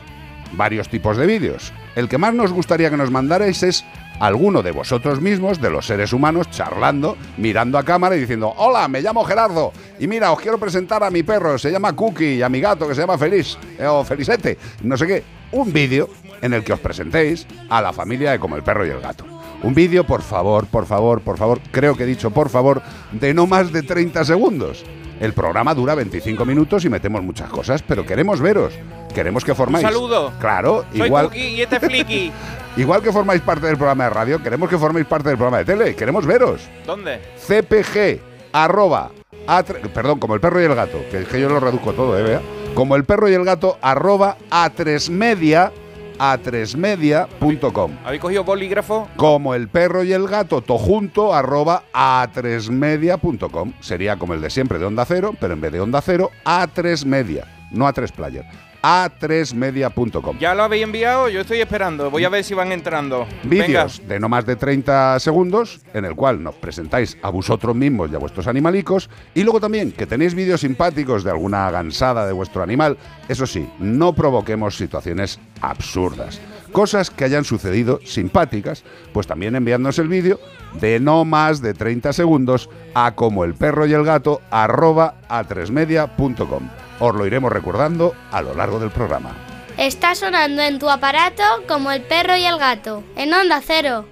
varios 0.53 0.89
tipos 0.89 1.17
de 1.17 1.27
vídeos. 1.27 1.73
El 1.95 2.09
que 2.09 2.19
más 2.19 2.35
nos 2.35 2.53
gustaría 2.53 2.91
que 2.91 2.97
nos 2.99 3.11
mandarais 3.11 3.63
es 3.63 3.85
alguno 4.21 4.63
de 4.63 4.71
vosotros 4.71 5.21
mismos, 5.21 5.61
de 5.61 5.71
los 5.71 5.87
seres 5.87 6.13
humanos, 6.13 6.51
charlando, 6.51 7.17
mirando 7.37 7.79
a 7.79 7.85
cámara 7.85 8.17
y 8.17 8.21
diciendo, 8.21 8.53
hola, 8.57 8.89
me 8.89 9.03
llamo 9.03 9.25
Gerardo 9.25 9.73
y 9.99 10.07
mira, 10.07 10.33
os 10.33 10.41
quiero 10.41 10.59
presentar 10.59 11.03
a 11.05 11.11
mi 11.11 11.23
perro, 11.23 11.59
se 11.59 11.71
llama 11.71 11.95
Cookie, 11.95 12.37
y 12.37 12.43
a 12.43 12.49
mi 12.49 12.61
gato 12.61 12.89
que 12.89 12.95
se 12.95 13.03
llama 13.03 13.19
Feliz, 13.19 13.57
eh, 13.79 13.87
o 13.87 14.05
Felicete, 14.05 14.59
no 14.83 14.97
sé 14.97 15.07
qué. 15.07 15.25
Un 15.53 15.73
vídeo 15.73 16.09
en 16.43 16.53
el 16.53 16.65
que 16.65 16.73
os 16.73 16.81
presentéis 16.81 17.47
a 17.69 17.81
la 17.81 17.93
familia 17.93 18.33
de 18.33 18.39
Como 18.39 18.57
el 18.57 18.63
Perro 18.63 18.87
y 18.87 18.91
el 18.91 19.01
Gato. 19.01 19.25
Un 19.63 19.75
vídeo, 19.75 20.05
por 20.05 20.23
favor, 20.23 20.67
por 20.67 20.87
favor, 20.87 21.21
por 21.23 21.39
favor, 21.39 21.61
creo 21.71 21.97
que 21.97 22.03
he 22.03 22.07
dicho 22.07 22.31
por 22.31 22.51
favor, 22.51 22.83
de 23.13 23.33
no 23.33 23.47
más 23.47 23.73
de 23.73 23.83
30 23.83 24.25
segundos. 24.25 24.85
El 25.21 25.33
programa 25.33 25.75
dura 25.75 25.95
25 25.95 26.45
minutos 26.45 26.85
y 26.85 26.89
metemos 26.91 27.23
muchas 27.23 27.49
cosas, 27.49 27.83
pero 27.83 28.05
queremos 28.05 28.41
veros. 28.41 28.75
Queremos 29.15 29.45
que 29.45 29.53
Un 29.53 29.57
formáis. 29.57 29.83
saludo. 29.87 30.33
Claro, 30.41 30.85
Soy 30.93 31.07
igual. 31.07 31.31
Y 31.35 31.61
este 31.63 31.77
es 31.77 31.83
Flicky. 31.83 32.33
Igual 32.77 33.01
que 33.01 33.11
formáis 33.11 33.41
parte 33.41 33.67
del 33.67 33.79
programa 33.79 34.05
de 34.05 34.11
radio, 34.11 34.43
queremos 34.43 34.69
que 34.69 34.77
forméis 34.77 35.07
parte 35.07 35.31
del 35.31 35.39
programa 35.39 35.59
de 35.59 35.65
tele. 35.65 35.97
Queremos 35.97 36.27
veros. 36.27 36.61
¿Dónde? 36.85 37.21
CPG, 37.39 38.21
arroba, 38.53 39.11
A3 39.47 39.89
perdón, 39.89 40.19
como 40.19 40.35
el 40.35 40.41
perro 40.41 40.61
y 40.61 40.65
el 40.67 40.75
gato, 40.75 40.99
que 41.11 41.21
es 41.23 41.29
que 41.29 41.41
yo 41.41 41.49
lo 41.49 41.59
reduzco 41.59 41.95
todo, 41.95 42.19
¿eh? 42.19 42.23
Vea. 42.23 42.43
Como 42.75 42.95
el 42.97 43.05
perro 43.05 43.31
y 43.31 43.33
el 43.33 43.45
gato, 43.47 43.79
arroba 43.81 44.37
A3media, 44.51 45.73
A3media.com. 46.19 47.93
¿Habéis 48.05 48.21
cogido 48.23 48.45
bolígrafo? 48.45 49.09
Como 49.17 49.55
el 49.55 49.69
perro 49.69 50.05
y 50.05 50.13
el 50.13 50.27
gato, 50.27 50.63
to 50.63 50.79
junto, 50.79 51.35
arroba 51.35 51.85
A3media.com. 51.93 53.73
Sería 53.81 54.17
como 54.17 54.35
el 54.35 54.41
de 54.41 54.51
siempre 54.51 54.79
de 54.79 54.87
Onda 54.87 55.05
Cero, 55.05 55.35
pero 55.41 55.55
en 55.55 55.61
vez 55.61 55.73
de 55.73 55.81
Onda 55.81 56.01
Cero, 56.01 56.31
A3media, 56.45 57.45
no 57.71 57.87
A3 57.87 58.11
Player. 58.13 58.45
A3media.com. 58.87 60.39
¿Ya 60.39 60.55
lo 60.55 60.63
habéis 60.63 60.85
enviado? 60.85 61.29
Yo 61.29 61.41
estoy 61.41 61.61
esperando. 61.61 62.09
Voy 62.09 62.25
a 62.25 62.29
ver 62.29 62.45
si 62.45 62.55
van 62.55 62.71
entrando. 62.71 63.27
Vídeos 63.43 64.01
de 64.07 64.21
no 64.21 64.29
más 64.29 64.47
de 64.47 64.55
30 64.55 65.19
segundos 65.19 65.81
en 65.93 66.05
el 66.05 66.15
cual 66.15 66.41
nos 66.41 66.55
presentáis 66.55 67.19
a 67.21 67.31
vosotros 67.31 67.75
mismos 67.75 68.13
y 68.13 68.15
a 68.15 68.19
vuestros 68.19 68.47
animalicos 68.47 69.11
y 69.35 69.43
luego 69.43 69.61
también 69.61 69.91
que 69.91 70.07
tenéis 70.07 70.37
vídeos 70.37 70.61
simpáticos 70.61 71.25
de 71.25 71.31
alguna 71.31 71.69
gansada 71.73 72.29
de 72.29 72.33
vuestro 72.33 72.63
animal. 72.63 72.97
Eso 73.29 73.45
sí, 73.45 73.69
no 73.81 74.13
provoquemos 74.13 74.77
situaciones 74.77 75.41
absurdas. 75.61 76.41
Cosas 76.71 77.11
que 77.11 77.25
hayan 77.25 77.45
sucedido 77.45 77.99
simpáticas, 78.05 78.85
pues 79.13 79.27
también 79.27 79.57
enviándonos 79.57 79.99
el 79.99 80.07
vídeo 80.07 80.39
de 80.81 81.01
no 81.01 81.25
más 81.25 81.61
de 81.61 81.75
30 81.75 82.13
segundos 82.13 82.71
a 82.95 83.17
como 83.17 83.43
el 83.43 83.55
perro 83.55 83.85
y 83.87 83.95
el 83.95 84.05
gato 84.05 84.43
arroba 84.53 85.17
a 85.29 85.43
3media.com. 85.43 86.69
Os 86.99 87.15
lo 87.15 87.27
iremos 87.27 87.53
recordando 87.53 88.15
a 88.33 88.43
lo 88.43 88.55
largo 88.55 88.79
del 88.79 88.91
programa. 88.91 89.35
Está 89.77 90.15
sonando 90.15 90.63
en 90.63 90.79
tu 90.79 90.89
aparato 90.89 91.43
como 91.69 91.91
el 91.93 92.03
perro 92.03 92.37
y 92.37 92.45
el 92.45 92.59
gato, 92.59 93.05
en 93.17 93.35
onda 93.35 93.61
cero. 93.65 94.07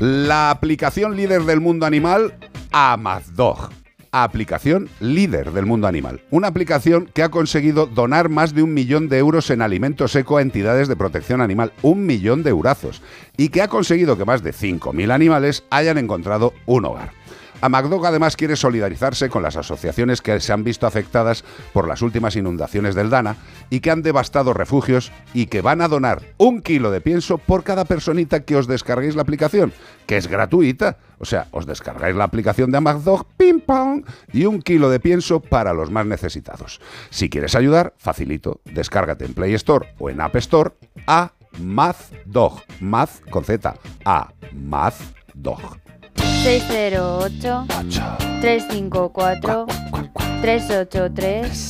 La 0.00 0.50
aplicación 0.50 1.16
líder 1.16 1.44
del 1.44 1.60
mundo 1.60 1.86
animal, 1.86 2.34
Amazdog. 2.72 3.70
Aplicación 4.10 4.88
líder 5.00 5.52
del 5.52 5.66
mundo 5.66 5.86
animal. 5.86 6.20
Una 6.30 6.48
aplicación 6.48 7.10
que 7.12 7.22
ha 7.22 7.30
conseguido 7.30 7.86
donar 7.86 8.28
más 8.28 8.54
de 8.54 8.62
un 8.62 8.72
millón 8.74 9.08
de 9.08 9.18
euros 9.18 9.50
en 9.50 9.60
alimento 9.60 10.06
seco 10.06 10.36
a 10.36 10.42
entidades 10.42 10.88
de 10.88 10.96
protección 10.96 11.40
animal. 11.40 11.72
Un 11.82 12.06
millón 12.06 12.42
de 12.42 12.50
eurazos. 12.50 13.02
Y 13.36 13.48
que 13.48 13.62
ha 13.62 13.68
conseguido 13.68 14.16
que 14.16 14.24
más 14.24 14.42
de 14.42 14.52
5.000 14.52 15.10
animales 15.10 15.64
hayan 15.70 15.98
encontrado 15.98 16.54
un 16.66 16.84
hogar. 16.84 17.23
Amagdog 17.64 18.04
además 18.04 18.36
quiere 18.36 18.56
solidarizarse 18.56 19.30
con 19.30 19.42
las 19.42 19.56
asociaciones 19.56 20.20
que 20.20 20.38
se 20.38 20.52
han 20.52 20.64
visto 20.64 20.86
afectadas 20.86 21.44
por 21.72 21.88
las 21.88 22.02
últimas 22.02 22.36
inundaciones 22.36 22.94
del 22.94 23.08
Dana 23.08 23.36
y 23.70 23.80
que 23.80 23.90
han 23.90 24.02
devastado 24.02 24.52
refugios 24.52 25.12
y 25.32 25.46
que 25.46 25.62
van 25.62 25.80
a 25.80 25.88
donar 25.88 26.20
un 26.36 26.60
kilo 26.60 26.90
de 26.90 27.00
pienso 27.00 27.38
por 27.38 27.64
cada 27.64 27.86
personita 27.86 28.44
que 28.44 28.56
os 28.56 28.66
descarguéis 28.66 29.16
la 29.16 29.22
aplicación, 29.22 29.72
que 30.06 30.18
es 30.18 30.26
gratuita. 30.26 30.98
O 31.18 31.24
sea, 31.24 31.48
os 31.52 31.64
descargáis 31.64 32.14
la 32.14 32.24
aplicación 32.24 32.70
de 32.70 32.76
Amagdog, 32.76 33.24
pim 33.38 33.60
pam, 33.60 34.04
y 34.30 34.44
un 34.44 34.60
kilo 34.60 34.90
de 34.90 35.00
pienso 35.00 35.40
para 35.40 35.72
los 35.72 35.90
más 35.90 36.04
necesitados. 36.04 36.82
Si 37.08 37.30
quieres 37.30 37.54
ayudar, 37.54 37.94
facilito, 37.96 38.60
descárgate 38.66 39.24
en 39.24 39.32
Play 39.32 39.54
Store 39.54 39.88
o 39.98 40.10
en 40.10 40.20
App 40.20 40.36
Store 40.36 40.72
a 41.06 41.32
Mazdog, 41.58 42.62
Maz 42.80 43.22
con 43.30 43.42
Z, 43.42 43.74
a 44.04 44.34
Mazdog. 44.52 45.83
608 46.44 47.64
354 48.42 49.66
383 50.42 51.68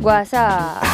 WhatsApp. 0.00 0.84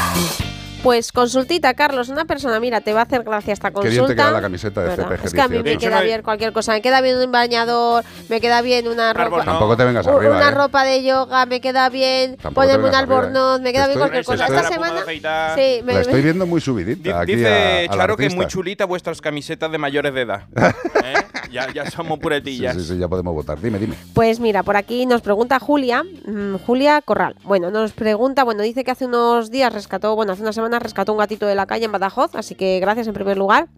Pues 0.83 1.13
consultita, 1.13 1.73
Carlos. 1.75 2.09
Una 2.09 2.25
persona, 2.25 2.59
mira, 2.61 2.81
te 2.81 2.93
va 2.95 3.01
a 3.01 3.03
hacer 3.05 3.23
gracia 3.23 3.53
esta 3.53 3.69
Qué 3.69 3.75
consulta. 3.75 3.91
bien 3.95 4.07
te 4.07 4.15
queda 4.17 4.31
la 4.31 4.41
camiseta 4.41 4.81
de 4.83 4.89
¿Verdad? 4.89 5.09
CPG 5.17 5.25
Es 5.27 5.33
que 5.35 5.41
a 5.43 5.49
mí 5.49 5.57
me 5.59 5.63
18. 5.63 5.79
queda 5.81 6.01
bien 6.03 6.23
cualquier 6.23 6.53
cosa. 6.55 6.73
Me 6.73 6.81
queda 6.83 7.01
bien 7.03 7.17
un 7.19 7.31
bañador, 7.33 8.03
me 8.31 8.41
queda 8.41 8.61
bien 8.63 8.89
una 8.89 9.13
ropa. 9.13 9.45
Tampoco 9.45 9.77
te 9.77 9.85
vengas 9.85 10.07
arriba, 10.07 10.37
Una 10.37 10.49
¿eh? 10.49 10.51
ropa 10.51 10.85
de 10.85 11.03
yoga, 11.03 11.45
me 11.47 11.61
queda 11.61 11.89
bien 11.91 12.37
Tampoco 12.37 12.67
ponerme 12.67 12.89
un 12.89 12.95
albornoz, 12.95 13.61
me 13.61 13.67
Te 13.69 13.73
queda 13.75 13.87
bien 13.89 13.99
cualquier 13.99 14.25
cosa. 14.25 14.45
estoy- 14.47 14.57
Esta 14.59 14.69
semana. 14.73 15.01
Sí, 15.55 15.81
me, 15.85 15.93
La 15.95 16.01
estoy 16.01 16.23
viendo 16.23 16.47
muy 16.47 16.61
subidita 16.63 17.21
aquí 17.21 17.35
Dice 17.37 17.49
a- 17.49 17.79
a 17.93 17.97
la 17.97 18.03
Charo 18.03 18.17
que 18.17 18.25
es 18.27 18.35
muy 18.35 18.47
chulita 18.47 18.85
vuestras 18.87 19.21
camisetas 19.21 19.71
de 19.71 19.77
mayores 19.79 20.13
de 20.15 20.21
edad. 20.23 20.43
¿Eh? 20.57 21.15
Ya, 21.55 21.73
ya 21.73 21.89
somos 21.89 22.19
puretillas. 22.19 22.77
sí, 22.77 22.83
sí, 22.83 22.99
ya 22.99 23.07
podemos 23.07 23.33
votar. 23.33 23.61
Dime, 23.61 23.79
dime. 23.79 23.95
Pues 24.13 24.41
mira, 24.41 24.65
por 24.65 24.77
aquí 24.77 25.07
nos 25.07 25.23
pregunta 25.23 25.61
Julia, 25.61 26.03
mm, 26.03 26.57
Julia 26.67 27.01
Corral. 27.01 27.37
Bueno, 27.45 27.71
nos 27.71 27.93
pregunta, 27.93 28.43
bueno, 28.43 28.65
dice 28.65 28.83
que 28.83 28.91
hace 28.91 29.07
unos 29.07 29.53
días 29.53 29.73
rescató, 29.73 30.17
bueno, 30.17 30.33
hace 30.33 30.43
unas 30.43 30.57
semanas 30.57 30.83
rescató 30.83 31.13
un 31.13 31.19
gatito 31.19 31.47
de 31.47 31.55
la 31.55 31.67
calle 31.67 31.85
en 31.85 31.93
Badajoz, 31.93 32.35
así 32.35 32.57
que 32.57 32.81
gracias 32.81 33.07
en 33.07 33.15
primer 33.15 33.39
lugar. 33.39 33.69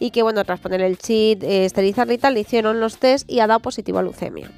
Y 0.00 0.10
que 0.10 0.24
bueno, 0.24 0.44
tras 0.44 0.58
poner 0.58 0.80
el 0.80 0.98
chip, 0.98 1.44
eh, 1.44 1.66
esterilizarle 1.66 2.14
y 2.14 2.18
tal, 2.18 2.34
le 2.34 2.40
hicieron 2.40 2.80
los 2.80 2.98
test 2.98 3.30
y 3.30 3.38
ha 3.38 3.46
dado 3.46 3.60
positivo 3.60 4.00
a 4.00 4.02
leucemia. 4.02 4.50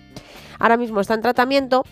Ahora 0.58 0.78
mismo 0.78 1.02
está 1.02 1.12
en 1.12 1.20
tratamiento 1.20 1.84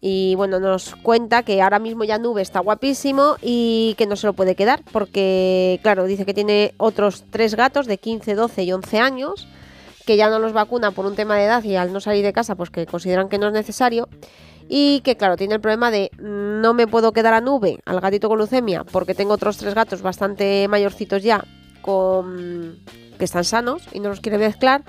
y 0.00 0.36
bueno, 0.36 0.58
nos 0.58 0.94
cuenta 0.94 1.42
que 1.42 1.60
ahora 1.60 1.80
mismo 1.80 2.04
ya 2.04 2.18
Nube 2.18 2.40
está 2.40 2.60
guapísimo 2.60 3.36
y 3.42 3.94
que 3.98 4.06
no 4.06 4.16
se 4.16 4.26
lo 4.26 4.32
puede 4.32 4.54
quedar 4.54 4.82
porque, 4.90 5.80
claro, 5.82 6.06
dice 6.06 6.24
que 6.24 6.32
tiene 6.32 6.72
otros 6.78 7.24
tres 7.30 7.56
gatos 7.56 7.86
de 7.86 7.98
15, 7.98 8.34
12 8.34 8.62
y 8.62 8.72
11 8.72 9.00
años 9.00 9.48
que 10.08 10.16
ya 10.16 10.30
no 10.30 10.38
los 10.38 10.54
vacunan 10.54 10.94
por 10.94 11.04
un 11.04 11.14
tema 11.14 11.36
de 11.36 11.44
edad 11.44 11.62
y 11.62 11.76
al 11.76 11.92
no 11.92 12.00
salir 12.00 12.24
de 12.24 12.32
casa 12.32 12.54
pues 12.54 12.70
que 12.70 12.86
consideran 12.86 13.28
que 13.28 13.36
no 13.36 13.48
es 13.48 13.52
necesario 13.52 14.08
y 14.66 15.02
que 15.02 15.18
claro, 15.18 15.36
tiene 15.36 15.56
el 15.56 15.60
problema 15.60 15.90
de 15.90 16.10
no 16.18 16.72
me 16.72 16.86
puedo 16.86 17.12
quedar 17.12 17.34
a 17.34 17.42
nube 17.42 17.80
al 17.84 18.00
gatito 18.00 18.30
con 18.30 18.38
leucemia 18.38 18.84
porque 18.84 19.14
tengo 19.14 19.34
otros 19.34 19.58
tres 19.58 19.74
gatos 19.74 20.00
bastante 20.00 20.66
mayorcitos 20.66 21.22
ya 21.22 21.44
con 21.82 22.78
que 23.18 23.24
están 23.26 23.44
sanos 23.44 23.82
y 23.92 24.00
no 24.00 24.08
los 24.08 24.20
quiere 24.20 24.38
mezclar 24.38 24.82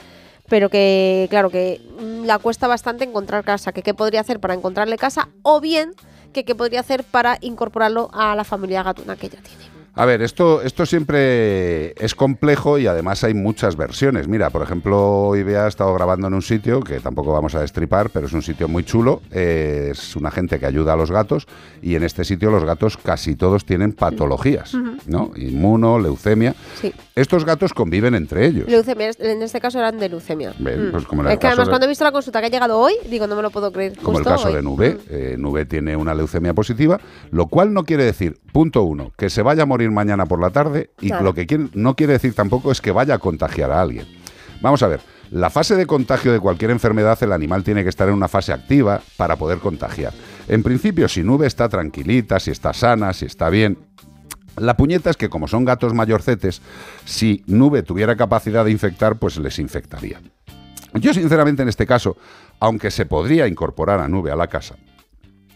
pero 0.48 0.70
que 0.70 1.28
claro 1.30 1.50
que 1.50 1.82
la 2.24 2.40
cuesta 2.40 2.70
bastante 2.70 3.04
encontrar 3.04 3.44
casa, 3.44 3.74
que 3.74 3.82
qué 3.82 3.94
podría 3.94 4.22
hacer 4.22 4.40
para 4.40 4.54
encontrarle 4.54 4.98
casa 4.98 5.28
o 5.42 5.60
bien 5.60 5.92
que 6.32 6.46
qué 6.46 6.56
podría 6.56 6.80
hacer 6.80 7.04
para 7.04 7.40
incorporarlo 7.42 8.10
a 8.14 8.38
la 8.38 8.46
familia 8.46 8.84
gatuna 8.84 9.18
que 9.18 9.28
ya 9.28 9.42
tiene. 9.42 9.79
A 9.96 10.06
ver, 10.06 10.22
esto, 10.22 10.62
esto 10.62 10.86
siempre 10.86 11.94
es 12.04 12.16
complejo 12.16 12.78
y 12.78 12.88
además 12.88 13.24
hay 13.24 13.34
muchas 13.34 13.76
versiones. 13.76 14.28
Mira, 14.28 14.50
por 14.50 14.62
ejemplo, 14.62 15.36
IBEA 15.36 15.66
ha 15.66 15.68
estado 15.68 15.94
grabando 15.94 16.28
en 16.28 16.34
un 16.34 16.42
sitio 16.42 16.80
que 16.82 17.00
tampoco 17.00 17.34
vamos 17.34 17.54
a 17.56 17.62
destripar, 17.62 18.10
pero 18.10 18.28
es 18.28 18.34
un 18.34 18.42
sitio 18.42 18.68
muy 18.68 18.84
chulo. 18.84 19.22
eh, 19.32 19.90
es 19.92 20.16
una 20.16 20.32
gente 20.32 20.60
que 20.60 20.66
ayuda 20.66 20.94
a 20.94 20.96
los 20.96 21.12
gatos 21.12 21.48
y 21.82 21.96
en 21.96 22.04
este 22.04 22.24
sitio 22.24 22.50
los 22.52 22.64
gatos 22.64 22.96
casi 22.98 23.36
todos 23.36 23.66
tienen 23.66 23.92
patologías. 23.94 24.74
¿no? 25.08 25.32
Inmuno, 25.36 26.00
leucemia. 26.00 26.56
Sí. 26.80 26.94
Estos 27.16 27.44
gatos 27.44 27.74
conviven 27.74 28.16
entre 28.16 28.46
ellos. 28.46 28.68
Leucemia, 28.70 29.12
en 29.20 29.42
este 29.42 29.60
caso 29.60 29.80
eran 29.80 30.00
de 30.00 30.08
leucemia. 30.10 30.54
Ven, 30.60 30.90
Mm. 30.90 30.92
pues 30.92 31.06
como 31.06 31.22
en 31.24 31.28
el 31.28 31.34
es 31.34 31.40
que 31.40 31.42
caso 31.42 31.54
además 31.54 31.68
de- 31.68 31.72
cuando 31.72 31.86
he 31.86 31.90
visto 31.90 32.04
la 32.06 32.12
consulta 32.12 32.40
que 32.40 32.46
ha 32.48 32.50
llegado 32.50 32.78
hoy, 32.80 32.94
digo, 33.10 33.28
no 33.28 33.36
me 33.36 33.42
lo 33.42 33.50
puedo 33.52 33.72
creer. 33.72 33.98
Como 33.98 34.20
el 34.20 34.24
justo 34.24 34.30
caso 34.30 34.48
hoy. 34.50 34.54
de 34.56 34.62
Nube. 34.62 34.98
Eh, 35.10 35.36
Nube 35.38 35.66
tiene 35.66 35.96
una 35.98 36.14
leucemia 36.14 36.54
positiva, 36.54 37.00
lo 37.32 37.48
cual 37.48 37.74
no 37.74 37.84
quiere 37.84 38.06
decir, 38.06 38.38
punto 38.54 38.84
uno, 38.84 39.12
que 39.18 39.30
se 39.30 39.42
vaya 39.42 39.64
a 39.64 39.66
morir 39.66 39.79
mañana 39.88 40.26
por 40.26 40.40
la 40.42 40.50
tarde 40.50 40.92
y 41.02 41.10
lo 41.10 41.34
que 41.34 41.48
quiere- 41.48 41.70
no 41.74 41.96
quiere 41.96 42.14
decir 42.14 42.34
tampoco 42.34 42.72
es 42.72 42.82
que 42.82 42.92
vaya 42.92 43.16
a 43.16 43.20
contagiar 43.20 43.72
a 43.72 43.82
alguien. 43.82 44.06
Vamos 44.62 44.84
a 44.84 44.88
ver, 44.88 45.00
la 45.32 45.50
fase 45.50 45.76
de 45.76 45.86
contagio 45.86 46.32
de 46.34 46.40
cualquier 46.40 46.72
enfermedad, 46.72 47.18
el 47.24 47.32
animal 47.32 47.64
tiene 47.64 47.84
que 47.84 47.90
estar 47.90 48.08
en 48.10 48.16
una 48.16 48.28
fase 48.28 48.52
activa 48.52 49.02
para 49.16 49.36
poder 49.38 49.60
contagiar. 49.60 50.12
En 50.48 50.64
principio, 50.64 51.08
si 51.08 51.24
Nube 51.24 51.48
está 51.48 51.70
tranquilita, 51.70 52.40
si 52.40 52.52
está 52.52 52.74
sana, 52.74 53.14
si 53.14 53.26
está 53.26 53.50
bien, 53.50 53.78
la 54.58 54.76
puñeta 54.76 55.10
es 55.12 55.16
que 55.18 55.30
como 55.30 55.48
son 55.48 55.64
gatos 55.64 55.94
mayorcetes, 55.94 56.62
si 57.06 57.44
Nube 57.48 57.84
tuviera 57.84 58.16
capacidad 58.18 58.66
de 58.66 58.72
infectar, 58.72 59.18
pues 59.18 59.38
les 59.38 59.60
infectaría. 59.60 60.20
Yo 60.96 61.14
sinceramente 61.14 61.62
en 61.62 61.70
este 61.70 61.86
caso, 61.86 62.18
aunque 62.60 62.92
se 62.92 63.06
podría 63.06 63.48
incorporar 63.48 64.00
a 64.00 64.08
Nube 64.10 64.32
a 64.32 64.36
la 64.36 64.48
casa, 64.48 64.76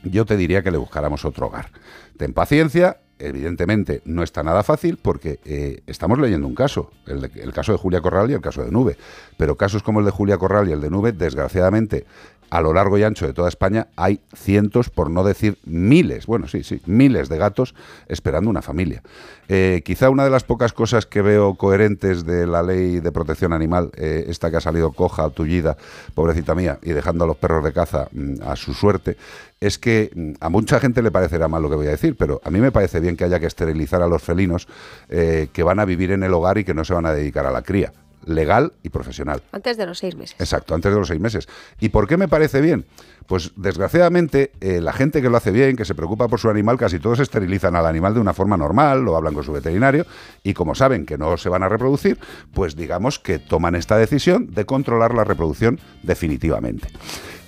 yo 0.04 0.26
te 0.26 0.38
diría 0.38 0.62
que 0.64 0.72
le 0.72 0.78
buscáramos 0.78 1.26
otro 1.26 1.48
hogar. 1.48 1.72
Ten 2.18 2.34
paciencia, 2.34 2.98
evidentemente 3.20 4.02
no 4.06 4.24
está 4.24 4.44
nada 4.44 4.64
fácil 4.64 4.98
porque 5.02 5.40
eh, 5.46 5.82
estamos 5.88 6.20
leyendo 6.20 6.48
un 6.48 6.56
caso, 6.56 6.92
el, 7.08 7.22
de- 7.22 7.42
el 7.42 7.54
caso 7.54 7.72
de 7.72 7.78
Julia 7.78 8.02
Corral 8.02 8.30
y 8.30 8.34
el 8.34 8.42
caso 8.42 8.64
de 8.64 8.72
Nube, 8.72 8.98
pero 9.38 9.56
casos 9.56 9.84
como 9.84 10.00
el 10.00 10.06
de 10.06 10.12
Julia 10.12 10.38
Corral 10.38 10.68
y 10.70 10.72
el 10.72 10.82
de 10.82 10.90
Nube, 10.90 11.12
desgraciadamente, 11.12 12.06
a 12.54 12.62
lo 12.62 12.72
largo 12.72 13.00
y 13.00 13.04
ancho 13.04 13.26
de 13.26 13.34
toda 13.34 13.50
España 13.50 13.88
hay 13.96 14.20
cientos, 14.36 14.92
por 14.92 15.10
no 15.10 15.24
decir 15.24 15.58
miles, 15.66 16.28
bueno, 16.28 16.48
sí, 16.48 16.64
sí, 16.64 16.84
miles 16.86 17.28
de 17.28 17.40
gatos 17.40 17.74
esperando 18.08 18.48
una 18.48 18.62
familia. 18.62 19.02
Eh, 19.48 19.82
quizá 19.84 20.12
una 20.12 20.24
de 20.24 20.30
las 20.30 20.44
pocas 20.44 20.72
cosas 20.72 21.08
que 21.08 21.24
veo 21.24 21.56
coherentes 21.56 22.28
de 22.28 22.46
la 22.46 22.62
ley 22.62 23.00
de 23.00 23.12
protección 23.12 23.54
animal, 23.54 23.90
eh, 23.98 24.26
esta 24.28 24.52
que 24.52 24.58
ha 24.58 24.62
salido 24.62 24.92
coja, 24.92 25.32
tullida, 25.32 25.78
pobrecita 26.14 26.54
mía, 26.54 26.78
y 26.84 26.92
dejando 26.92 27.24
a 27.24 27.28
los 27.28 27.38
perros 27.38 27.64
de 27.64 27.74
caza 27.74 28.08
mm, 28.12 28.44
a 28.46 28.56
su 28.56 28.76
suerte, 28.76 29.18
es 29.60 29.80
que 29.80 30.12
mm, 30.14 30.34
a 30.40 30.50
mucha 30.50 30.80
gente 30.80 31.02
le 31.02 31.10
parecerá 31.10 31.48
mal 31.48 31.64
lo 31.64 31.72
que 31.72 31.76
voy 31.76 31.88
a 31.88 31.92
decir, 31.92 32.16
pero 32.16 32.40
a 32.44 32.52
mí 32.52 32.60
me 32.60 32.72
parece 32.72 33.00
bien 33.00 33.18
que 33.18 33.24
haya 33.24 33.40
que 33.40 33.48
esterilizar 33.48 34.04
a 34.04 34.08
los 34.08 34.22
felinos 34.22 34.68
eh, 35.10 35.48
que 35.52 35.64
van 35.64 35.80
a 35.80 35.86
vivir 35.86 36.12
en 36.12 36.22
el 36.22 36.34
hogar 36.36 36.60
y 36.60 36.64
que 36.64 36.76
no 36.76 36.86
se 36.86 36.94
van 36.94 37.08
a 37.08 37.14
dedicar 37.14 37.48
a 37.48 37.52
la 37.52 37.64
cría, 37.64 37.94
legal 38.26 38.74
y 38.84 38.90
profesional. 38.90 39.42
Antes 39.52 39.78
de 39.78 39.86
los 39.86 40.00
seis 40.00 40.16
meses. 40.16 40.36
Exacto, 40.40 40.76
antes 40.76 40.92
de 40.92 41.00
los 41.00 41.08
seis 41.08 41.20
meses. 41.20 41.48
¿Y 41.80 41.90
por 41.90 42.08
qué 42.08 42.18
me 42.18 42.28
parece 42.28 42.62
bien? 42.62 42.86
Pues 43.28 43.52
desgraciadamente 43.56 44.52
eh, 44.60 44.82
la 44.82 44.92
gente 44.92 45.22
que 45.22 45.30
lo 45.30 45.38
hace 45.38 45.52
bien, 45.52 45.76
que 45.76 45.86
se 45.86 45.96
preocupa 45.96 46.28
por 46.28 46.40
su 46.40 46.50
animal, 46.50 46.78
casi 46.78 47.00
todos 47.00 47.20
esterilizan 47.20 47.76
al 47.76 47.86
animal 47.86 48.14
de 48.14 48.20
una 48.20 48.34
forma 48.34 48.58
normal, 48.58 49.04
lo 49.04 49.16
hablan 49.16 49.34
con 49.34 49.44
su 49.44 49.54
veterinario 49.54 50.06
y 50.44 50.54
como 50.54 50.76
saben 50.76 51.06
que 51.06 51.18
no 51.18 51.38
se 51.38 51.50
van 51.50 51.64
a 51.64 51.70
reproducir, 51.70 52.20
pues 52.54 52.76
digamos 52.76 53.20
que 53.20 53.40
toman 53.40 53.76
esta 53.76 53.98
decisión 53.98 54.52
de 54.52 54.66
controlar 54.66 55.14
la 55.14 55.24
reproducción 55.24 55.80
definitivamente. 56.04 56.90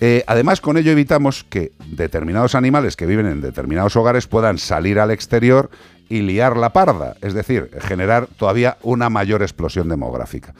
Eh, 0.01 0.23
además, 0.27 0.59
con 0.59 0.77
ello 0.77 0.91
evitamos 0.91 1.45
que 1.45 1.71
determinados 1.88 2.55
animales 2.55 2.95
que 2.95 3.05
viven 3.05 3.25
en 3.27 3.41
determinados 3.41 3.95
hogares 3.95 4.27
puedan 4.27 4.57
salir 4.57 4.99
al 4.99 5.11
exterior 5.11 5.69
y 6.10 6.22
liar 6.22 6.58
la 6.58 6.74
parda, 6.74 7.15
es 7.22 7.34
decir, 7.34 7.70
generar 7.80 8.28
todavía 8.28 8.78
una 8.84 9.10
mayor 9.10 9.41
explosión 9.41 9.89
demográfica. 9.89 10.54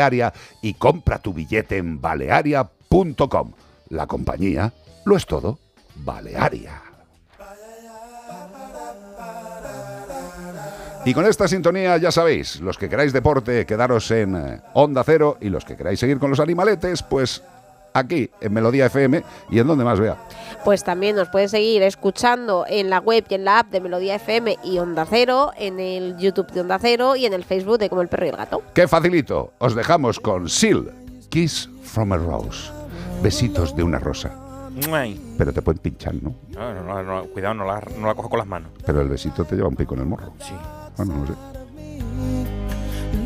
y 0.61 0.73
compra 0.73 1.19
tu 1.19 1.33
billete 1.33 1.77
en 1.77 2.01
balearia.com. 2.01 3.51
La 3.89 4.07
compañía 4.07 4.73
lo 5.05 5.17
es 5.17 5.25
todo. 5.25 5.59
Balearia. 5.95 6.81
Y 11.03 11.13
con 11.15 11.25
esta 11.25 11.47
sintonía 11.47 11.97
ya 11.97 12.11
sabéis, 12.11 12.59
los 12.59 12.77
que 12.77 12.87
queráis 12.87 13.11
deporte, 13.11 13.65
quedaros 13.65 14.11
en 14.11 14.35
eh, 14.35 14.61
Onda 14.73 15.03
Cero 15.03 15.37
y 15.41 15.49
los 15.49 15.65
que 15.65 15.75
queráis 15.75 15.99
seguir 15.99 16.19
con 16.19 16.29
los 16.29 16.39
animaletes, 16.39 17.01
pues 17.01 17.43
aquí 17.93 18.29
en 18.39 18.53
Melodía 18.53 18.87
FM 18.87 19.23
y 19.49 19.59
en 19.59 19.67
donde 19.67 19.83
más 19.83 19.99
vea. 19.99 20.17
Pues 20.63 20.83
también 20.83 21.15
nos 21.15 21.29
puedes 21.29 21.51
seguir 21.51 21.81
escuchando 21.83 22.65
en 22.67 22.89
la 22.89 22.99
web 22.99 23.25
y 23.29 23.35
en 23.35 23.45
la 23.45 23.59
app 23.59 23.71
de 23.71 23.81
Melodía 23.81 24.15
FM 24.15 24.57
y 24.63 24.77
Onda 24.79 25.05
Cero, 25.09 25.51
en 25.57 25.79
el 25.79 26.17
YouTube 26.17 26.51
de 26.51 26.61
Onda 26.61 26.77
Cero 26.79 27.15
y 27.15 27.25
en 27.25 27.33
el 27.33 27.43
Facebook 27.43 27.79
de 27.79 27.89
Como 27.89 28.01
el 28.01 28.07
Perro 28.07 28.25
y 28.25 28.29
el 28.29 28.37
Gato. 28.37 28.61
¡Qué 28.73 28.87
facilito! 28.87 29.53
Os 29.59 29.75
dejamos 29.75 30.19
con 30.19 30.49
Sil. 30.49 30.89
Kiss 31.29 31.69
from 31.83 32.11
a 32.11 32.17
Rose. 32.17 32.71
Besitos 33.21 33.75
de 33.75 33.83
una 33.83 33.99
rosa. 33.99 34.31
Pero 35.37 35.53
te 35.53 35.61
pueden 35.61 35.79
pinchar, 35.79 36.15
¿no? 36.15 36.35
No, 36.49 36.73
no, 36.73 36.83
no, 36.83 37.03
no, 37.03 37.23
cuidado, 37.25 37.53
no 37.53 37.65
la, 37.65 37.81
no 37.97 38.07
la 38.07 38.15
cojo 38.15 38.29
con 38.29 38.39
las 38.39 38.47
manos. 38.47 38.71
Pero 38.85 39.01
el 39.01 39.09
besito 39.09 39.43
te 39.45 39.55
lleva 39.55 39.67
un 39.67 39.75
pico 39.75 39.95
en 39.95 40.01
el 40.01 40.05
morro. 40.07 40.33
Sí. 40.39 40.53
Bueno, 40.97 41.15
no 41.17 41.27
sé. 41.27 41.33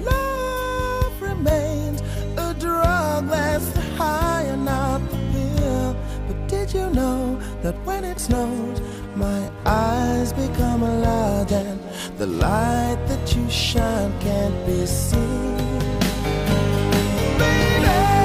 Love 0.04 1.22
remains 1.22 2.02
a 2.38 2.54
drug 2.54 3.30
that's 3.30 3.72
high 3.98 4.35
did 6.48 6.74
you 6.74 6.90
know 6.92 7.40
that 7.64 7.76
when 7.86 8.04
it 8.04 8.20
snows, 8.20 8.82
my 9.16 9.50
eyes 9.66 10.34
become 10.34 10.82
large 10.82 11.52
and 11.52 11.80
the 12.18 12.28
light 12.28 13.00
that 13.08 13.36
you 13.36 13.50
shine 13.50 14.14
can't 14.20 14.66
be 14.66 14.86
seen? 14.86 15.58
Baby, 17.40 18.25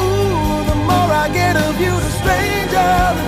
Ooh, 0.00 0.64
the 0.64 0.74
more 0.74 1.10
I 1.24 1.28
get 1.32 1.56
of 1.56 1.80
you, 1.80 1.90
the 1.90 2.10
stranger 2.20 3.27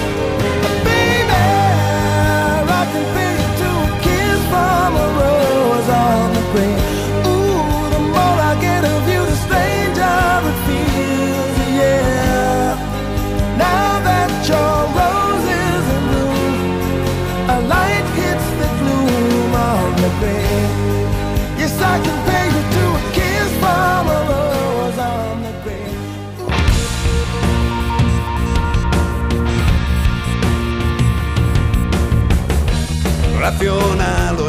Grave. 6.51 6.81
Ooh, 7.27 7.89
the 7.95 8.01
more 8.15 8.37
I 8.49 8.53
get 8.59 8.83
of 8.83 9.01
you, 9.13 9.21
the 9.31 9.37
stranger 9.45 10.17
it 10.49 10.57
feels, 10.67 11.57
yeah. 11.79 12.75
Now 13.57 13.91
that 14.07 14.31
your 14.51 14.75
rose 14.97 15.47
is 15.65 15.85
in 15.95 16.03
bloom, 16.09 16.59
a 17.55 17.57
light 17.73 18.07
hits 18.19 18.47
the 18.61 18.69
gloom 18.79 19.51
on 19.71 19.87
the 20.03 20.11
grave. 20.19 20.71
Yes, 21.59 21.75
I 21.93 21.95
can 22.05 22.17
pay 22.29 22.45
you 22.55 22.63
to 22.75 22.83
a 22.99 23.03
kiss 23.17 23.49
from 23.61 24.03
a 24.17 24.19
rose 24.31 24.99
on 25.13 25.35
the 25.45 25.53
grave. 25.63 25.99
Racional 33.41 34.40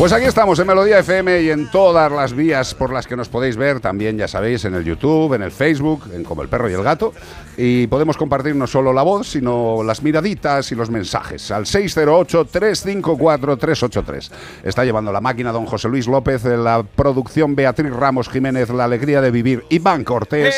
Pues 0.00 0.12
aquí 0.14 0.24
estamos 0.24 0.58
en 0.58 0.66
Melodía 0.66 0.98
FM 1.00 1.42
y 1.42 1.50
en 1.50 1.70
todas 1.70 2.10
las 2.10 2.32
vías 2.32 2.74
por 2.74 2.90
las 2.90 3.06
que 3.06 3.16
nos 3.16 3.28
podéis 3.28 3.58
ver, 3.58 3.80
también 3.80 4.16
ya 4.16 4.26
sabéis, 4.26 4.64
en 4.64 4.74
el 4.74 4.82
YouTube, 4.82 5.34
en 5.34 5.42
el 5.42 5.50
Facebook, 5.50 6.04
en 6.14 6.24
Como 6.24 6.40
el 6.40 6.48
Perro 6.48 6.70
y 6.70 6.72
el 6.72 6.82
Gato. 6.82 7.12
Y 7.58 7.86
podemos 7.86 8.16
compartir 8.16 8.56
no 8.56 8.66
solo 8.66 8.94
la 8.94 9.02
voz, 9.02 9.28
sino 9.28 9.82
las 9.82 10.02
miraditas 10.02 10.72
y 10.72 10.74
los 10.74 10.88
mensajes 10.88 11.50
al 11.50 11.66
608-354-383. 11.66 14.30
Está 14.64 14.86
llevando 14.86 15.12
la 15.12 15.20
máquina 15.20 15.52
don 15.52 15.66
José 15.66 15.90
Luis 15.90 16.06
López, 16.06 16.46
la 16.46 16.82
producción 16.82 17.54
Beatriz 17.54 17.92
Ramos 17.92 18.30
Jiménez, 18.30 18.70
la 18.70 18.84
alegría 18.84 19.20
de 19.20 19.30
vivir 19.30 19.66
Iván 19.68 20.04
Cortés. 20.04 20.54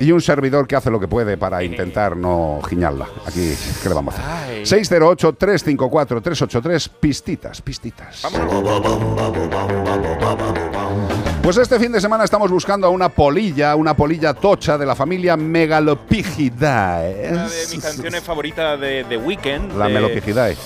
Y 0.00 0.12
un 0.12 0.20
servidor 0.20 0.66
que 0.66 0.76
hace 0.76 0.90
lo 0.90 1.00
que 1.00 1.08
puede 1.08 1.36
para 1.36 1.62
intentar 1.64 2.16
no 2.16 2.60
giñarla. 2.68 3.06
Aquí, 3.26 3.54
¿qué 3.82 3.88
le 3.88 3.94
vamos 3.94 4.14
a 4.18 4.42
hacer? 4.44 4.62
608-354-383, 4.64 6.88
pistitas, 7.00 7.60
pistitas. 7.62 8.22
Pues 11.42 11.56
este 11.58 11.78
fin 11.78 11.92
de 11.92 12.00
semana 12.00 12.24
estamos 12.24 12.50
buscando 12.50 12.88
a 12.88 12.90
una 12.90 13.08
polilla, 13.08 13.76
una 13.76 13.94
polilla 13.94 14.34
tocha 14.34 14.76
de 14.76 14.84
la 14.84 14.96
familia 14.96 15.36
Megalopigidae. 15.36 17.28
Una 17.32 17.48
de 17.48 17.66
mis 17.70 17.80
canciones 17.82 18.20
favoritas 18.22 18.80
de 18.80 19.04
The 19.08 19.16
Weeknd. 19.16 19.72
La 19.78 19.86
de- 19.86 19.94
Melopigidae. 19.94 20.52
Es, 20.52 20.58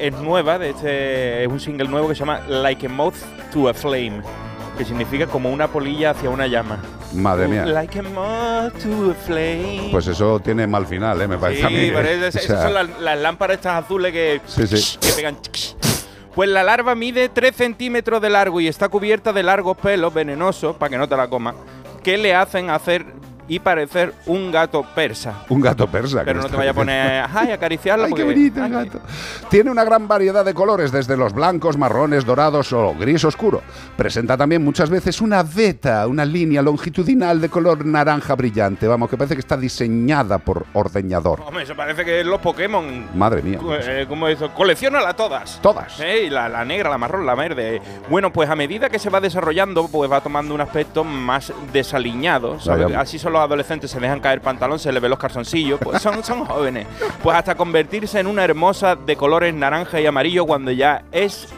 es 0.00 0.12
nueva, 0.20 0.58
de 0.58 0.70
este, 0.70 1.42
es 1.44 1.48
un 1.50 1.60
single 1.60 1.88
nuevo 1.88 2.08
que 2.08 2.14
se 2.14 2.20
llama 2.20 2.40
Like 2.48 2.86
a 2.86 2.88
Moth 2.88 3.16
to 3.52 3.68
a 3.68 3.74
Flame, 3.74 4.22
que 4.78 4.84
significa 4.86 5.26
como 5.26 5.50
una 5.52 5.68
polilla 5.68 6.10
hacia 6.12 6.30
una 6.30 6.46
llama. 6.46 6.78
Madre 7.14 7.48
mía. 7.48 7.66
Like 7.66 7.98
a 7.98 8.02
moth 8.02 8.72
to 8.82 9.10
a 9.10 9.14
flame. 9.14 9.88
Pues 9.90 10.06
eso 10.06 10.40
tiene 10.40 10.66
mal 10.66 10.86
final, 10.86 11.20
¿eh? 11.20 11.28
me 11.28 11.38
parece 11.38 11.60
sí, 11.60 11.66
a 11.66 11.70
mí. 11.70 11.90
pero 11.94 12.08
es- 12.08 12.34
O 12.36 12.38
esas 12.38 12.62
son 12.62 12.74
las, 12.74 13.00
las 13.00 13.18
lámparas 13.18 13.56
estas 13.56 13.84
azules 13.84 14.12
que, 14.12 14.40
Sí, 14.46 14.66
sí. 14.66 14.98
que 15.00 15.08
pegan. 15.12 15.36
Pues 16.34 16.48
la 16.48 16.62
larva 16.62 16.94
mide 16.94 17.28
3 17.28 17.54
centímetros 17.54 18.22
de 18.22 18.30
largo 18.30 18.60
y 18.60 18.66
está 18.68 18.88
cubierta 18.88 19.32
de 19.34 19.42
largos 19.42 19.76
pelos 19.76 20.14
venenosos, 20.14 20.76
para 20.76 20.88
que 20.90 20.96
no 20.98 21.06
te 21.08 21.16
la 21.16 21.28
comas, 21.28 21.54
que 22.02 22.16
le 22.16 22.34
hacen 22.34 22.70
hacer 22.70 23.04
y 23.48 23.58
parecer 23.58 24.14
un 24.26 24.50
gato 24.50 24.84
persa. 24.94 25.44
Un 25.48 25.60
gato 25.60 25.86
persa. 25.86 26.22
Pero 26.24 26.40
no 26.42 26.48
te 26.48 26.56
vaya 26.56 26.70
a 26.70 26.74
poner, 26.74 27.24
ay, 27.34 27.50
acariciarlo. 27.50 28.06
Ay, 28.06 28.12
qué 28.12 28.24
bonito 28.24 28.64
el 28.64 28.72
gato. 28.72 29.00
Tiene 29.50 29.70
una 29.70 29.84
gran 29.84 30.08
variedad 30.08 30.44
de 30.44 30.54
colores, 30.54 30.92
desde 30.92 31.16
los 31.16 31.32
blancos, 31.32 31.76
marrones, 31.76 32.24
dorados 32.24 32.72
o 32.72 32.94
gris 32.94 33.24
oscuro. 33.24 33.62
Presenta 33.96 34.36
también 34.36 34.64
muchas 34.64 34.90
veces 34.90 35.20
una 35.20 35.42
veta, 35.42 36.06
una 36.06 36.24
línea 36.24 36.62
longitudinal 36.62 37.40
de 37.40 37.48
color 37.48 37.84
naranja 37.84 38.34
brillante. 38.34 38.86
Vamos, 38.86 39.10
que 39.10 39.16
parece 39.16 39.34
que 39.34 39.40
está 39.40 39.56
diseñada 39.56 40.38
por 40.38 40.66
ordeñador. 40.72 41.40
Hombre, 41.42 41.64
eso 41.64 41.74
parece 41.74 42.04
que 42.04 42.20
es 42.20 42.26
los 42.26 42.40
Pokémon. 42.40 43.06
Madre 43.16 43.42
mía. 43.42 43.58
Eh, 43.82 44.06
¿Cómo 44.08 44.28
es 44.28 44.36
eso? 44.36 44.52
Colecciónala 44.54 45.14
todas. 45.14 45.60
Todas. 45.60 45.98
Eh, 46.00 46.28
la, 46.30 46.48
la 46.48 46.64
negra, 46.64 46.90
la 46.90 46.98
marrón, 46.98 47.26
la 47.26 47.34
verde. 47.34 47.80
Bueno, 48.08 48.32
pues 48.32 48.48
a 48.48 48.56
medida 48.56 48.88
que 48.88 48.98
se 48.98 49.10
va 49.10 49.20
desarrollando, 49.20 49.88
pues 49.88 50.10
va 50.10 50.20
tomando 50.20 50.54
un 50.54 50.60
aspecto 50.60 51.04
más 51.04 51.52
desaliñado. 51.72 52.60
¿sabes? 52.60 52.94
Así 52.96 53.18
son 53.18 53.31
los 53.32 53.42
adolescentes, 53.42 53.90
se 53.90 53.98
dejan 53.98 54.20
caer 54.20 54.40
pantalón, 54.40 54.78
se 54.78 54.92
les 54.92 55.02
ve 55.02 55.08
los 55.08 55.18
calzoncillos. 55.18 55.80
Pues 55.80 56.00
son, 56.02 56.22
son 56.22 56.44
jóvenes. 56.44 56.86
Pues 57.22 57.36
hasta 57.36 57.54
convertirse 57.54 58.20
en 58.20 58.26
una 58.26 58.44
hermosa 58.44 58.96
de 58.96 59.16
colores 59.16 59.54
naranja 59.54 60.00
y 60.00 60.06
amarillo 60.06 60.46
cuando 60.46 60.70
ya 60.70 61.04
es. 61.12 61.48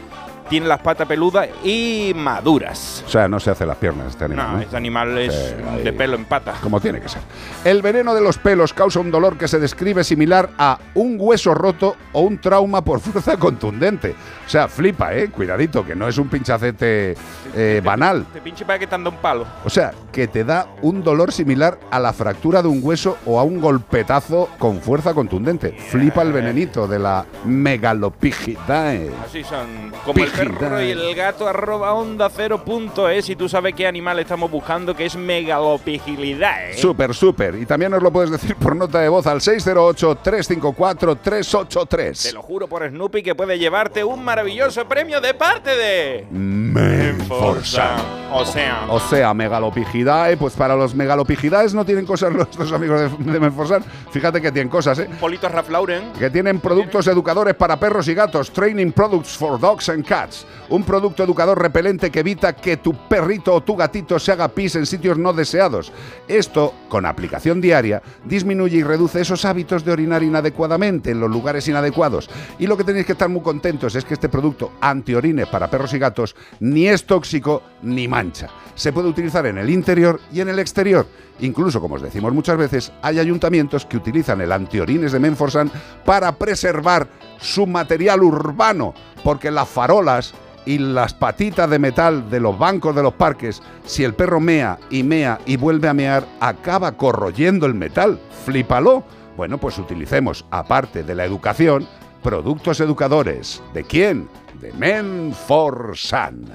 Tiene 0.49 0.67
las 0.67 0.79
patas 0.79 1.07
peludas 1.07 1.49
y 1.63 2.13
maduras. 2.15 3.03
O 3.05 3.09
sea, 3.09 3.27
no 3.27 3.39
se 3.39 3.51
hace 3.51 3.65
las 3.65 3.77
piernas 3.77 4.11
este 4.11 4.25
animal. 4.25 4.45
No, 4.47 4.53
¿no? 4.53 4.61
este 4.61 4.77
animal 4.77 5.17
es 5.17 5.33
Sí, 5.35 5.83
de 5.83 5.93
pelo 5.93 6.15
en 6.15 6.25
pata. 6.25 6.53
Como 6.61 6.79
tiene 6.79 7.01
que 7.01 7.09
ser. 7.09 7.21
El 7.63 7.81
veneno 7.81 8.13
de 8.13 8.21
los 8.21 8.37
pelos 8.37 8.73
causa 8.73 8.99
un 8.99 9.11
dolor 9.11 9.37
que 9.37 9.47
se 9.47 9.59
describe 9.59 10.03
similar 10.03 10.49
a 10.57 10.77
un 10.93 11.17
hueso 11.19 11.53
roto 11.53 11.95
o 12.13 12.21
un 12.21 12.39
trauma 12.39 12.83
por 12.83 12.99
fuerza 12.99 13.37
contundente. 13.39 14.15
O 14.45 14.49
sea, 14.49 14.67
flipa, 14.67 15.13
¿eh? 15.15 15.29
Cuidadito, 15.29 15.85
que 15.85 15.95
no 15.95 16.07
es 16.07 16.17
un 16.17 16.29
pinchacete 16.29 17.15
eh, 17.55 17.81
banal. 17.83 18.25
Te 18.31 18.41
pinche 18.41 18.65
para 18.65 18.79
que 18.79 18.87
te 18.87 18.95
anda 18.95 19.09
un 19.09 19.17
palo. 19.17 19.45
O 19.63 19.69
sea, 19.69 19.93
que 20.11 20.27
te 20.27 20.43
da 20.43 20.67
un 20.81 21.03
dolor 21.03 21.31
similar 21.31 21.79
a 21.91 21.99
la 21.99 22.13
fractura 22.13 22.61
de 22.61 22.67
un 22.67 22.79
hueso 22.83 23.17
o 23.25 23.39
a 23.39 23.43
un 23.43 23.59
golpetazo 23.59 24.49
con 24.59 24.79
fuerza 24.81 25.13
contundente. 25.13 25.71
Flipa 25.89 26.21
el 26.21 26.31
venenito 26.31 26.87
de 26.87 26.99
la 26.99 27.25
megalopigidae. 27.45 29.11
Así 29.25 29.43
son. 29.43 29.91
Como 30.05 30.23
el 30.23 30.31
perro 30.35 30.81
y 30.81 30.91
el 30.91 31.15
gato 31.15 31.47
arroba 31.47 31.93
onda 31.93 32.29
cero 32.29 32.63
punto 32.63 33.09
es 33.09 33.29
y 33.29 33.35
tú 33.35 33.49
sabes 33.49 33.73
qué 33.75 33.87
animal 33.87 34.19
estamos 34.19 34.49
buscando 34.51 34.95
que 34.95 35.05
es 35.05 35.15
megalopigilidad. 35.15 36.71
¿eh? 36.71 36.77
Súper, 36.77 37.13
súper. 37.13 37.55
Y 37.55 37.65
también 37.65 37.91
nos 37.91 38.01
lo 38.03 38.11
puedes 38.11 38.31
decir 38.31 38.55
por 38.55 38.75
nota 38.75 38.99
de 38.99 39.09
voz 39.09 39.25
al 39.27 39.39
608-354-383. 39.41 42.23
Te 42.23 42.33
lo 42.33 42.41
juro 42.41 42.67
por 42.67 42.87
Snoopy 42.87 43.21
que 43.23 43.35
puede 43.35 43.57
llevarte 43.59 44.03
un 44.03 44.23
maravilloso 44.23 44.85
premio 44.87 45.21
de 45.21 45.33
parte 45.33 45.75
de 45.75 46.25
Menforsan. 46.31 47.99
O 48.31 48.45
sea, 48.45 48.85
O 48.89 48.99
sea, 48.99 49.33
megalopigidae, 49.33 50.37
pues 50.37 50.53
para 50.53 50.75
los 50.75 50.93
megalopigidaes 50.95 51.73
no 51.73 51.85
tienen 51.85 52.05
cosas 52.05 52.31
nuestros 52.33 52.71
amigos 52.71 53.17
de, 53.19 53.31
de 53.31 53.39
Menforsan. 53.39 53.83
Fíjate 54.11 54.41
que 54.41 54.51
tienen 54.51 54.69
cosas, 54.69 54.99
¿eh? 54.99 55.07
un 55.09 55.17
polito 55.17 55.47
Ralph 55.49 55.69
Lauren. 55.69 56.13
Que 56.13 56.29
tienen 56.29 56.59
productos 56.59 57.07
educadores 57.07 57.55
para 57.55 57.79
perros 57.79 58.07
y 58.07 58.13
gatos, 58.13 58.51
Training 58.51 58.91
Products 58.91 59.37
for 59.37 59.59
Dogs 59.59 59.89
and 59.89 60.05
Cats. 60.05 60.24
Un 60.69 60.83
producto 60.83 61.23
educador 61.23 61.61
repelente 61.61 62.11
que 62.11 62.21
evita 62.21 62.55
que 62.55 62.77
tu 62.77 62.93
perrito 63.07 63.53
o 63.53 63.61
tu 63.61 63.75
gatito 63.75 64.19
se 64.19 64.31
haga 64.31 64.47
pis 64.47 64.75
en 64.75 64.85
sitios 64.85 65.17
no 65.17 65.33
deseados. 65.33 65.91
Esto, 66.27 66.73
con 66.89 67.05
aplicación 67.05 67.61
diaria, 67.61 68.01
disminuye 68.23 68.77
y 68.77 68.83
reduce 68.83 69.21
esos 69.21 69.45
hábitos 69.45 69.85
de 69.85 69.91
orinar 69.91 70.23
inadecuadamente 70.23 71.11
en 71.11 71.19
los 71.19 71.29
lugares 71.29 71.67
inadecuados. 71.67 72.29
Y 72.59 72.67
lo 72.67 72.77
que 72.77 72.83
tenéis 72.83 73.05
que 73.05 73.13
estar 73.13 73.29
muy 73.29 73.41
contentos 73.41 73.95
es 73.95 74.05
que 74.05 74.13
este 74.13 74.29
producto 74.29 74.73
antiorines 74.81 75.47
para 75.47 75.69
perros 75.69 75.93
y 75.93 75.99
gatos 75.99 76.35
ni 76.59 76.87
es 76.87 77.05
tóxico 77.05 77.61
ni 77.81 78.07
mancha. 78.07 78.49
Se 78.75 78.91
puede 78.91 79.09
utilizar 79.09 79.45
en 79.45 79.57
el 79.57 79.69
interior 79.69 80.19
y 80.31 80.41
en 80.41 80.49
el 80.49 80.59
exterior. 80.59 81.05
Incluso, 81.39 81.81
como 81.81 81.95
os 81.95 82.01
decimos 82.01 82.33
muchas 82.33 82.57
veces, 82.57 82.91
hay 83.01 83.19
ayuntamientos 83.19 83.85
que 83.85 83.97
utilizan 83.97 84.39
el 84.41 84.51
antiorines 84.51 85.11
de 85.11 85.19
Menforsan 85.19 85.69
para 86.05 86.31
preservar 86.33 87.07
su 87.39 87.67
material 87.67 88.23
urbano, 88.23 88.93
porque 89.25 89.49
las 89.49 89.67
farolas 89.67 90.35
y 90.67 90.77
las 90.77 91.15
patitas 91.15 91.67
de 91.67 91.79
metal 91.79 92.29
de 92.29 92.39
los 92.39 92.57
bancos 92.59 92.95
de 92.95 93.01
los 93.01 93.15
parques, 93.15 93.61
si 93.83 94.03
el 94.03 94.13
perro 94.13 94.39
mea 94.39 94.77
y 94.91 95.01
mea 95.01 95.39
y 95.47 95.57
vuelve 95.57 95.87
a 95.87 95.95
mear, 95.95 96.27
acaba 96.39 96.91
corroyendo 96.91 97.65
el 97.65 97.73
metal. 97.73 98.19
Flípalo. 98.45 99.03
Bueno, 99.35 99.57
pues 99.57 99.79
utilicemos, 99.79 100.45
aparte 100.51 101.01
de 101.03 101.15
la 101.15 101.25
educación, 101.25 101.87
productos 102.21 102.79
educadores. 102.79 103.63
¿De 103.73 103.83
quién? 103.83 104.29
De 104.61 104.71
Menforsan. 104.73 106.45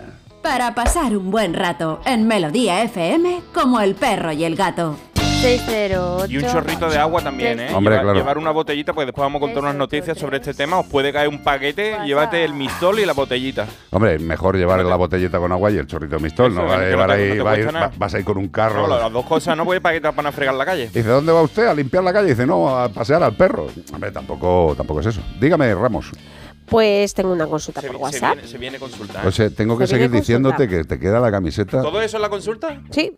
Para 0.41 0.73
pasar 0.77 1.16
un 1.16 1.33
buen 1.33 1.55
rato 1.55 2.01
en 2.07 2.29
Melodía 2.29 2.85
FM 2.85 3.43
como 3.53 3.81
el 3.81 3.97
perro 3.97 4.31
y 4.31 4.45
el 4.45 4.55
gato. 4.55 4.97
608. 5.41 6.26
Y 6.30 6.36
un 6.38 6.45
chorrito 6.45 6.88
de 6.91 6.99
agua 6.99 7.22
también, 7.22 7.59
¿eh? 7.61 7.68
Hombre, 7.74 7.95
Llevar, 7.95 8.05
claro. 8.05 8.18
llevar 8.18 8.38
una 8.38 8.51
botellita, 8.51 8.93
pues 8.93 9.07
después 9.07 9.24
vamos 9.24 9.38
a 9.38 9.41
contar 9.41 9.62
unas 9.62 9.74
noticias 9.74 10.18
sobre 10.18 10.36
este 10.36 10.53
tema. 10.55 10.78
Os 10.78 10.86
puede 10.86 11.12
caer 11.12 11.28
un 11.28 11.43
paquete, 11.43 11.97
llévate 12.05 12.45
el 12.45 12.53
mistol 12.53 12.99
y 13.01 13.07
la 13.07 13.14
botellita. 13.14 13.66
Hombre, 13.91 14.18
mejor 14.18 14.57
llevar 14.57 14.84
la 14.84 14.97
botellita 14.97 15.38
con 15.38 15.51
agua 15.53 15.70
y 15.70 15.78
el 15.78 15.86
chorrito 15.86 16.16
de 16.16 16.22
mistol. 16.22 16.53
Eso, 16.53 16.61
No, 16.62 16.66
vas 16.68 16.78
a 16.78 16.82
no 16.82 16.88
llevar 16.88 17.09
te- 17.09 17.14
ahí- 17.14 17.28
no 17.30 17.34
te 17.36 17.43
va 17.43 17.51
a 17.53 17.55
ir- 17.55 17.62
cuesta 17.62 17.72
nada. 17.72 17.86
va- 17.88 17.93
vas 17.97 18.14
a 18.14 18.18
ir 18.18 18.24
con 18.24 18.36
un 18.38 18.49
carro. 18.49 18.86
No, 18.86 18.99
las 18.99 19.12
dos 19.12 19.24
cosas 19.26 19.57
no 19.57 19.64
puede 19.64 19.80
para 19.80 19.95
que 19.95 20.01
te 20.03 20.11
van 20.11 20.26
a 20.26 20.32
fregar 20.32 20.55
la 20.55 20.64
calle. 20.66 20.86
Dice, 20.93 21.05
¿dónde 21.09 21.32
va 21.32 21.43
usted? 21.43 21.66
A 21.66 21.74
limpiar 21.74 22.05
la 22.05 22.12
calle. 22.12 22.28
Dice, 22.28 22.47
no, 22.47 22.68
a 22.78 22.88
pasear 22.91 23.22
al 23.22 23.34
perro. 23.34 23.66
Hombre, 23.95 24.11
tampoco, 24.12 24.74
tampoco 24.76 25.01
es 25.01 25.07
eso. 25.07 25.22
Dígame, 25.41 25.74
Ramos. 25.74 26.11
Pues 26.71 27.14
tengo 27.14 27.33
una 27.33 27.47
consulta 27.47 27.81
Se, 27.81 27.87
por 27.89 27.97
se 27.97 28.03
WhatsApp. 28.03 28.35
viene, 28.35 28.49
se 28.49 28.59
viene 28.59 28.79
consulta. 28.79 29.23
¿eh? 29.23 29.27
O 29.27 29.33
sea, 29.33 29.51
tengo 29.51 29.77
que 29.77 29.87
Se 29.87 29.95
seguir 29.95 30.11
diciéndote 30.11 30.68
que 30.68 30.85
te 30.85 30.99
queda 30.99 31.21
la 31.21 31.31
camiseta. 31.31 31.83
¿Todo 31.83 32.01
eso 32.01 32.16
es 32.16 32.21
la 32.21 32.29
consulta? 32.29 32.81
Sí, 32.91 33.12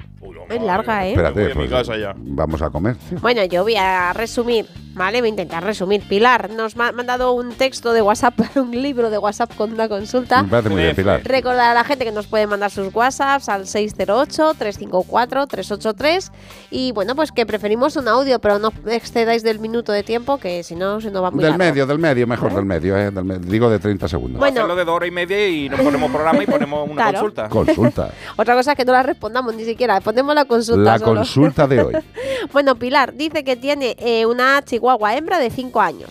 es 0.49 0.63
larga, 0.63 1.07
¿eh? 1.07 1.11
Espérate, 1.11 1.43
voy 1.43 1.53
a 1.53 1.55
mi 1.55 1.69
pues, 1.69 1.71
casa 1.71 1.97
ya. 1.99 2.15
vamos 2.17 2.63
a 2.63 2.71
comer. 2.71 2.97
Bueno, 3.21 3.45
yo 3.45 3.63
voy 3.63 3.77
a 3.77 4.13
resumir, 4.15 4.67
¿vale? 4.95 5.21
Voy 5.21 5.29
a 5.29 5.31
intentar 5.31 5.63
resumir. 5.65 6.03
Pilar 6.09 6.51
nos 6.51 6.77
ha 6.79 6.93
mandado 6.93 7.33
un 7.33 7.53
texto 7.53 7.93
de 7.93 8.01
WhatsApp 8.03 8.39
un 8.57 8.71
libro 8.71 9.11
de 9.11 9.19
WhatsApp 9.19 9.55
con 9.55 9.73
una 9.73 9.89
consulta. 9.89 10.43
Me 10.43 10.49
parece 10.49 10.71
muy 10.71 10.83
bien, 10.83 10.97
Pilar. 10.97 11.21
Recordar 11.25 11.71
a 11.71 11.75
la 11.75 11.85
gente 11.85 12.05
que 12.07 12.13
nos 12.13 12.27
puede 12.27 12.47
mandar 12.47 12.71
sus 12.71 12.93
WhatsApps 12.95 13.49
al 13.51 13.65
608-354-383 13.67 16.31
y 16.71 16.93
bueno, 16.93 17.15
pues 17.15 17.33
que 17.33 17.45
preferimos 17.47 17.97
un 17.97 18.09
audio, 18.09 18.39
pero 18.41 18.59
no 18.59 18.73
excedáis 18.87 19.43
del 19.43 19.59
minuto 19.59 19.93
de 19.93 20.03
tiempo 20.03 20.39
que 20.39 20.63
si 20.63 20.75
no 20.75 21.01
se 21.01 21.11
nos 21.11 21.23
va 21.23 21.31
muy 21.31 21.43
Del 21.43 21.51
largo. 21.53 21.65
medio, 21.65 21.87
del 21.87 21.99
medio, 21.99 22.27
mejor 22.27 22.55
del 22.55 22.65
medio, 22.65 22.97
¿eh? 22.97 23.11
Del 23.11 23.25
me- 23.25 23.39
digo 23.43 23.69
de 23.71 23.79
30 23.79 24.09
segundos. 24.09 24.39
Bueno. 24.39 24.55
Hacerlo 24.61 24.77
de 24.77 24.85
dos 24.85 24.95
horas 24.97 25.09
y 25.09 25.13
media 25.13 25.49
y 25.49 25.69
nos 25.69 25.81
ponemos 25.81 26.11
programa 26.11 26.43
y 26.43 26.47
ponemos 26.47 26.89
una 26.89 26.95
Claro. 27.11 27.19
consulta. 27.21 27.49
Consulta. 27.49 28.11
Otra 28.37 28.55
cosa 28.55 28.73
es 28.73 28.77
que 28.77 28.85
no 28.85 28.93
la 28.93 29.03
respondamos 29.03 29.55
ni 29.55 29.65
siquiera, 29.65 30.01
ponemos 30.01 30.35
la 30.35 30.45
consulta 30.45 30.93
La 30.93 30.99
solo. 30.99 31.21
consulta 31.21 31.67
de 31.67 31.83
hoy. 31.83 31.95
Bueno, 32.53 32.75
Pilar 32.75 33.15
dice 33.15 33.45
que 33.45 33.55
tiene 33.57 33.95
eh, 34.01 34.27
una 34.27 34.63
chihuahua 34.65 35.15
hembra 35.17 35.39
de 35.39 35.49
5 35.51 35.81
años 35.81 36.11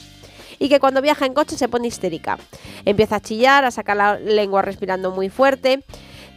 y 0.59 0.69
que 0.69 0.79
cuando 0.79 1.01
viaja 1.01 1.25
en 1.25 1.34
coche 1.34 1.57
se 1.57 1.67
pone 1.67 1.88
histérica. 1.88 2.38
Empieza 2.86 3.17
a 3.17 3.19
chillar, 3.19 3.65
a 3.65 3.71
sacar 3.71 3.97
la 3.97 4.17
lengua 4.17 4.61
respirando 4.61 5.11
muy 5.11 5.29
fuerte. 5.29 5.84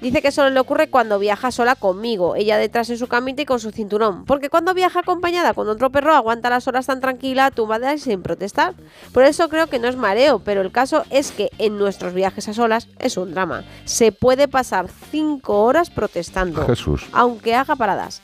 Dice 0.05 0.21
que 0.21 0.33
solo 0.33 0.51
le 0.51 0.61
ocurre 0.61 0.91
cuando 0.91 1.19
viaja 1.19 1.51
sola 1.51 1.77
conmigo, 1.77 2.37
ella 2.37 2.59
detrás 2.59 2.91
en 2.91 2.99
su 2.99 3.07
camita 3.07 3.41
y 3.41 3.47
con 3.47 3.59
su 3.59 3.71
cinturón, 3.71 4.27
porque 4.27 4.51
cuando 4.51 4.75
viaja 4.75 5.01
acompañada 5.01 5.55
con 5.55 5.67
otro 5.67 5.89
perro 5.89 6.13
aguanta 6.15 6.51
las 6.51 6.69
horas 6.69 6.85
tan 6.85 7.01
tranquila, 7.01 7.51
tumbada 7.51 7.95
y 7.95 7.99
sin 7.99 8.21
protestar. 8.21 8.75
Por 9.15 9.23
eso 9.23 9.49
creo 9.49 9.67
que 9.69 9.79
no 9.79 9.89
es 9.89 9.97
mareo, 9.97 10.41
pero 10.41 10.61
el 10.61 10.73
caso 10.73 11.05
es 11.09 11.33
que 11.33 11.49
en 11.57 11.79
nuestros 11.79 12.13
viajes 12.13 12.47
a 12.49 12.53
solas 12.53 12.89
es 12.99 13.17
un 13.17 13.33
drama. 13.33 13.65
Se 13.87 14.13
puede 14.13 14.47
pasar 14.47 14.89
5 15.11 15.65
horas 15.65 15.89
protestando, 15.89 16.67
Jesús. 16.67 17.07
aunque 17.13 17.55
haga 17.55 17.75
paradas. 17.75 18.21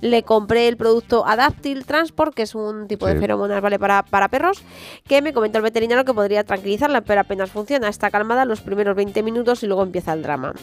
Le 0.00 0.22
compré 0.22 0.68
el 0.68 0.76
producto 0.76 1.26
Adaptil 1.26 1.84
Transport, 1.84 2.34
que 2.34 2.42
es 2.42 2.54
un 2.54 2.86
tipo 2.88 3.06
de 3.06 3.18
feromonas 3.18 3.60
¿vale? 3.60 3.78
para, 3.78 4.02
para 4.02 4.28
perros, 4.28 4.62
que 5.06 5.22
me 5.22 5.32
comentó 5.32 5.58
el 5.58 5.64
veterinario 5.64 6.04
que 6.04 6.14
podría 6.14 6.44
tranquilizarla, 6.44 7.02
pero 7.02 7.20
apenas 7.20 7.50
funciona. 7.50 7.88
Está 7.88 8.10
calmada 8.10 8.44
los 8.44 8.60
primeros 8.60 8.96
20 8.96 9.22
minutos 9.22 9.62
y 9.62 9.66
luego 9.66 9.82
empieza 9.82 10.12
el 10.12 10.22
drama. 10.22 10.54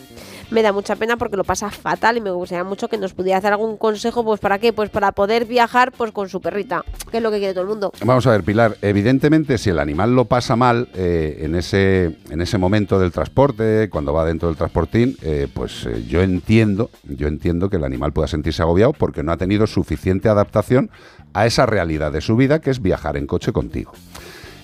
Me 0.50 0.62
da 0.62 0.72
mucha 0.72 0.96
pena 0.96 1.18
porque 1.18 1.38
lo 1.38 1.44
pasa 1.44 1.70
fatal 1.70 2.18
y 2.18 2.22
me 2.22 2.32
gustaría 2.32 2.64
mucho 2.64 2.88
que 2.88 2.98
nos 2.98 3.14
pudiera 3.14 3.38
hacer 3.38 3.54
algún 3.54 3.78
consejo, 3.78 4.24
pues 4.24 4.40
¿para 4.40 4.60
qué? 4.60 4.74
Pues 4.74 4.90
para 4.90 5.12
poder 5.12 5.46
viajar 5.46 5.92
pues 5.92 6.12
con 6.12 6.30
su 6.30 6.42
perrita, 6.42 6.84
que 7.10 7.18
es 7.18 7.24
lo 7.24 7.32
que 7.32 7.38
quiere 7.38 7.54
todo 7.54 7.64
el 7.64 7.70
mundo. 7.70 7.92
Vamos 8.04 8.28
a 8.28 8.32
ver, 8.32 8.44
Pilar. 8.44 8.78
Evidentemente, 8.82 9.58
si 9.58 9.70
el 9.70 9.80
animal 9.80 10.16
lo 10.16 10.26
pasa 10.26 10.56
mal 10.56 10.90
eh, 10.94 11.40
en, 11.42 11.56
ese, 11.56 12.18
en 12.30 12.42
ese 12.42 12.58
momento 12.58 13.00
del 13.00 13.12
transporte, 13.12 13.90
cuando 13.90 14.14
va 14.14 14.26
dentro 14.26 14.48
del 14.48 14.58
transportín, 14.58 15.18
eh, 15.22 15.48
pues 15.54 15.86
eh, 15.86 16.06
yo 16.08 16.22
entiendo, 16.22 16.90
yo 17.04 17.28
entiendo 17.28 17.70
que 17.70 17.78
el 17.78 17.84
animal 17.84 18.12
pueda 18.14 18.28
sentirse 18.28 18.62
agobiado 18.62 18.94
porque 18.94 19.24
no 19.24 19.31
ha 19.32 19.38
tenido 19.38 19.68
suficiente 19.68 20.30
adaptación 20.30 20.90
a 21.34 21.46
esa 21.46 21.66
realidad 21.66 22.12
de 22.12 22.22
su 22.22 22.36
vida, 22.36 22.60
que 22.60 22.72
es 22.72 22.82
viajar 22.82 23.18
en 23.18 23.28
coche 23.28 23.52
contigo. 23.52 23.94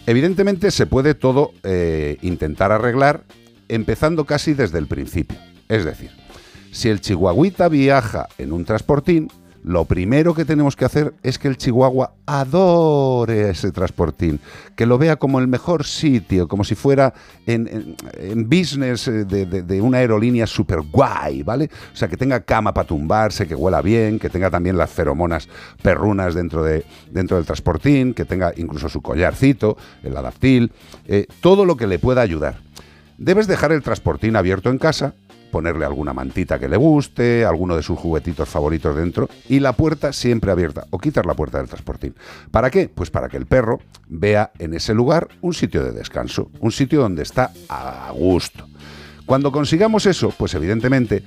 Evidentemente, 0.05 0.71
se 0.71 0.85
puede 0.85 1.13
todo 1.13 1.51
eh, 1.63 2.17
intentar 2.21 2.71
arreglar 2.71 3.23
empezando 3.67 4.25
casi 4.25 4.53
desde 4.53 4.79
el 4.79 4.87
principio. 4.87 5.37
Es 5.67 5.83
decir, 5.83 6.11
si 6.71 6.89
el 6.89 7.01
chihuahuita 7.01 7.67
viaja 7.67 8.27
en 8.37 8.53
un 8.53 8.63
transportín, 8.63 9.29
lo 9.63 9.85
primero 9.85 10.33
que 10.33 10.45
tenemos 10.45 10.75
que 10.75 10.85
hacer 10.85 11.13
es 11.23 11.37
que 11.37 11.47
el 11.47 11.57
chihuahua 11.57 12.13
adore 12.25 13.49
ese 13.49 13.71
transportín, 13.71 14.39
que 14.75 14.85
lo 14.85 14.97
vea 14.97 15.15
como 15.15 15.39
el 15.39 15.47
mejor 15.47 15.85
sitio, 15.85 16.47
como 16.47 16.63
si 16.63 16.75
fuera 16.75 17.13
en, 17.45 17.95
business 18.47 19.07
eh, 19.07 19.25
de 19.25 19.81
una 19.81 19.97
aerolínea 19.99 20.47
super 20.47 20.81
guay, 20.81 21.43
¿vale? 21.43 21.69
O 21.93 21.95
sea, 21.95 22.07
que 22.07 22.17
tenga 22.17 22.41
cama 22.41 22.73
para 22.73 22.87
tumbarse, 22.87 23.47
que 23.47 23.55
huela 23.55 23.81
bien, 23.81 24.19
que 24.19 24.29
tenga 24.29 24.49
también 24.49 24.77
las 24.77 24.89
feromonas 24.89 25.47
perrunas 25.81 26.33
dentro, 26.33 26.63
de, 26.63 26.85
dentro 27.11 27.37
del 27.37 27.45
transportín, 27.45 28.13
que 28.13 28.25
tenga 28.25 28.53
incluso 28.57 28.89
su 28.89 29.01
collarcito, 29.01 29.77
el 30.03 30.15
adaptil, 30.15 30.71
eh, 31.05 31.27
todo 31.41 31.65
lo 31.65 31.77
que 31.77 31.87
le 31.87 31.99
pueda 31.99 32.21
ayudar. 32.21 32.59
Debes 33.17 33.47
dejar 33.47 33.71
el 33.71 33.81
transportín 33.81 34.35
abierto 34.35 34.69
en 34.69 34.77
casa, 34.77 35.15
ponerle 35.51 35.85
alguna 35.85 36.13
mantita 36.13 36.59
que 36.59 36.67
le 36.67 36.77
guste, 36.77 37.45
alguno 37.45 37.75
de 37.75 37.83
sus 37.83 37.97
juguetitos 37.97 38.47
favoritos 38.49 38.95
dentro 38.95 39.29
y 39.49 39.59
la 39.59 39.73
puerta 39.73 40.13
siempre 40.13 40.51
abierta 40.51 40.85
o 40.89 40.99
quitar 40.99 41.25
la 41.25 41.33
puerta 41.33 41.57
del 41.57 41.67
transportín. 41.67 42.15
¿Para 42.51 42.69
qué? 42.69 42.89
Pues 42.89 43.09
para 43.09 43.29
que 43.29 43.37
el 43.37 43.45
perro 43.45 43.79
vea 44.07 44.51
en 44.59 44.73
ese 44.73 44.93
lugar 44.93 45.27
un 45.41 45.53
sitio 45.53 45.83
de 45.83 45.91
descanso, 45.91 46.51
un 46.59 46.71
sitio 46.71 47.01
donde 47.01 47.23
está 47.23 47.51
a 47.69 48.11
gusto. 48.13 48.67
Cuando 49.25 49.51
consigamos 49.51 50.05
eso, 50.05 50.33
pues 50.37 50.53
evidentemente 50.53 51.23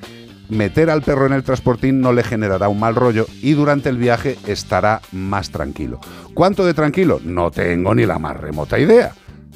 meter 0.49 0.91
al 0.91 1.03
perro 1.03 1.27
en 1.27 1.33
el 1.33 1.45
transportín 1.45 2.01
no 2.01 2.13
le 2.13 2.25
generará 2.25 2.69
un 2.69 2.81
mal 2.81 2.95
rollo 2.95 3.27
y 3.41 3.53
durante 3.53 3.89
el 3.89 3.99
viaje 3.99 4.37
estará 4.47 5.01
más 5.13 5.51
tranquilo. 5.51 6.01
¿Cuánto 6.35 6.65
de 6.65 6.75
tranquilo? 6.75 7.21
No 7.23 7.51
tengo 7.51 7.95
ni 7.95 8.07
la 8.07 8.19
más 8.19 8.37
remota 8.37 8.79
idea, 8.79 9.13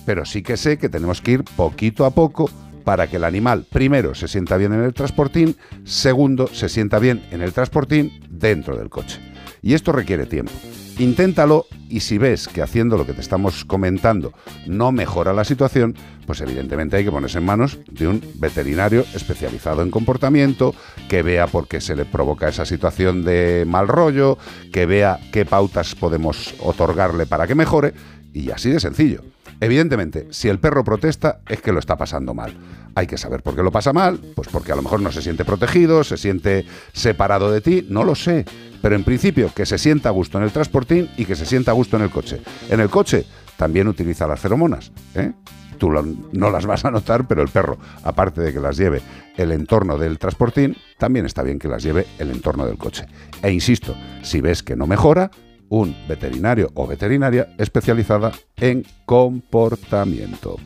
pero 0.06 0.24
sí 0.24 0.42
que 0.42 0.56
sé 0.56 0.78
que 0.78 0.88
tenemos 0.88 1.20
que 1.20 1.32
ir 1.32 1.44
poquito 1.44 2.04
a 2.04 2.10
poco 2.10 2.50
para 2.84 3.06
que 3.08 3.16
el 3.16 3.24
animal, 3.24 3.66
primero, 3.70 4.14
se 4.14 4.28
sienta 4.28 4.56
bien 4.56 4.72
en 4.72 4.84
el 4.84 4.94
transportín, 4.94 5.56
segundo, 5.84 6.48
se 6.48 6.68
sienta 6.68 6.98
bien 6.98 7.24
en 7.30 7.42
el 7.42 7.52
transportín 7.52 8.20
dentro 8.28 8.76
del 8.76 8.90
coche. 8.90 9.18
Y 9.62 9.74
esto 9.74 9.92
requiere 9.92 10.26
tiempo. 10.26 10.52
Inténtalo 10.98 11.66
y 11.88 12.00
si 12.00 12.18
ves 12.18 12.46
que 12.46 12.62
haciendo 12.62 12.96
lo 12.96 13.04
que 13.04 13.14
te 13.14 13.20
estamos 13.20 13.64
comentando 13.64 14.32
no 14.66 14.92
mejora 14.92 15.32
la 15.32 15.44
situación, 15.44 15.96
pues 16.24 16.40
evidentemente 16.40 16.96
hay 16.96 17.04
que 17.04 17.10
ponerse 17.10 17.38
en 17.38 17.44
manos 17.44 17.78
de 17.90 18.06
un 18.06 18.22
veterinario 18.36 19.04
especializado 19.12 19.82
en 19.82 19.90
comportamiento, 19.90 20.72
que 21.08 21.22
vea 21.22 21.48
por 21.48 21.66
qué 21.66 21.80
se 21.80 21.96
le 21.96 22.04
provoca 22.04 22.48
esa 22.48 22.64
situación 22.64 23.24
de 23.24 23.64
mal 23.66 23.88
rollo, 23.88 24.38
que 24.72 24.86
vea 24.86 25.18
qué 25.32 25.44
pautas 25.44 25.96
podemos 25.96 26.54
otorgarle 26.60 27.26
para 27.26 27.48
que 27.48 27.56
mejore 27.56 27.92
y 28.32 28.50
así 28.50 28.70
de 28.70 28.78
sencillo. 28.78 29.33
Evidentemente, 29.60 30.28
si 30.30 30.48
el 30.48 30.58
perro 30.58 30.84
protesta 30.84 31.40
es 31.48 31.60
que 31.60 31.72
lo 31.72 31.78
está 31.78 31.96
pasando 31.96 32.34
mal. 32.34 32.56
Hay 32.94 33.06
que 33.06 33.18
saber 33.18 33.42
por 33.42 33.56
qué 33.56 33.62
lo 33.62 33.72
pasa 33.72 33.92
mal, 33.92 34.20
pues 34.34 34.48
porque 34.48 34.72
a 34.72 34.76
lo 34.76 34.82
mejor 34.82 35.00
no 35.00 35.10
se 35.10 35.22
siente 35.22 35.44
protegido, 35.44 36.04
se 36.04 36.16
siente 36.16 36.64
separado 36.92 37.50
de 37.50 37.60
ti, 37.60 37.86
no 37.88 38.04
lo 38.04 38.14
sé. 38.14 38.44
Pero 38.82 38.94
en 38.94 39.04
principio, 39.04 39.50
que 39.54 39.66
se 39.66 39.78
sienta 39.78 40.10
a 40.10 40.12
gusto 40.12 40.38
en 40.38 40.44
el 40.44 40.52
transportín 40.52 41.08
y 41.16 41.24
que 41.24 41.36
se 41.36 41.46
sienta 41.46 41.70
a 41.70 41.74
gusto 41.74 41.96
en 41.96 42.02
el 42.02 42.10
coche. 42.10 42.40
En 42.68 42.80
el 42.80 42.90
coche 42.90 43.24
también 43.56 43.88
utiliza 43.88 44.26
las 44.26 44.40
feromonas, 44.40 44.92
¿eh? 45.14 45.32
Tú 45.78 45.90
no 46.32 46.50
las 46.50 46.66
vas 46.66 46.84
a 46.84 46.90
notar, 46.90 47.26
pero 47.26 47.42
el 47.42 47.48
perro, 47.48 47.78
aparte 48.04 48.40
de 48.40 48.52
que 48.52 48.60
las 48.60 48.76
lleve 48.76 49.02
el 49.36 49.50
entorno 49.50 49.98
del 49.98 50.18
transportín, 50.18 50.76
también 50.98 51.26
está 51.26 51.42
bien 51.42 51.58
que 51.58 51.68
las 51.68 51.82
lleve 51.82 52.06
el 52.18 52.30
entorno 52.30 52.64
del 52.64 52.78
coche. 52.78 53.06
E 53.42 53.50
insisto, 53.50 53.94
si 54.22 54.40
ves 54.40 54.62
que 54.62 54.76
no 54.76 54.86
mejora, 54.86 55.30
un 55.74 55.96
veterinario 56.06 56.70
o 56.74 56.86
veterinaria 56.86 57.48
especializada 57.58 58.30
en 58.56 58.86
comportamiento. 59.04 60.56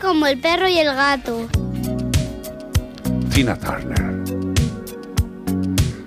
Como 0.00 0.26
el 0.26 0.40
perro 0.40 0.68
y 0.68 0.78
el 0.78 0.92
gato. 0.92 1.46
Tina 3.32 3.56
Turner. 3.56 4.24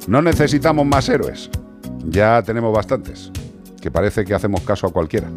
No 0.07 0.21
necesitamos 0.21 0.85
más 0.85 1.07
héroes. 1.07 1.49
Ya 2.03 2.41
tenemos 2.43 2.75
bastantes. 2.75 3.31
Que 3.81 3.91
parece 3.91 4.25
que 4.25 4.33
hacemos 4.33 4.59
caso 4.61 4.87
a 4.87 4.91
cualquiera. 4.91 5.29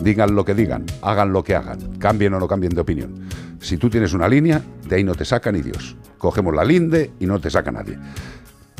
Digan 0.00 0.34
lo 0.34 0.46
que 0.46 0.54
digan, 0.54 0.86
hagan 1.02 1.34
lo 1.34 1.44
que 1.44 1.54
hagan, 1.54 1.98
cambien 1.98 2.32
o 2.32 2.40
no 2.40 2.48
cambien 2.48 2.74
de 2.74 2.80
opinión. 2.80 3.28
Si 3.60 3.76
tú 3.76 3.90
tienes 3.90 4.14
una 4.14 4.26
línea, 4.26 4.62
de 4.88 4.96
ahí 4.96 5.04
no 5.04 5.14
te 5.14 5.26
saca 5.26 5.52
ni 5.52 5.60
Dios. 5.60 5.96
Cogemos 6.16 6.54
la 6.54 6.64
linde 6.64 7.10
y 7.20 7.26
no 7.26 7.40
te 7.40 7.50
saca 7.50 7.70
nadie. 7.70 7.98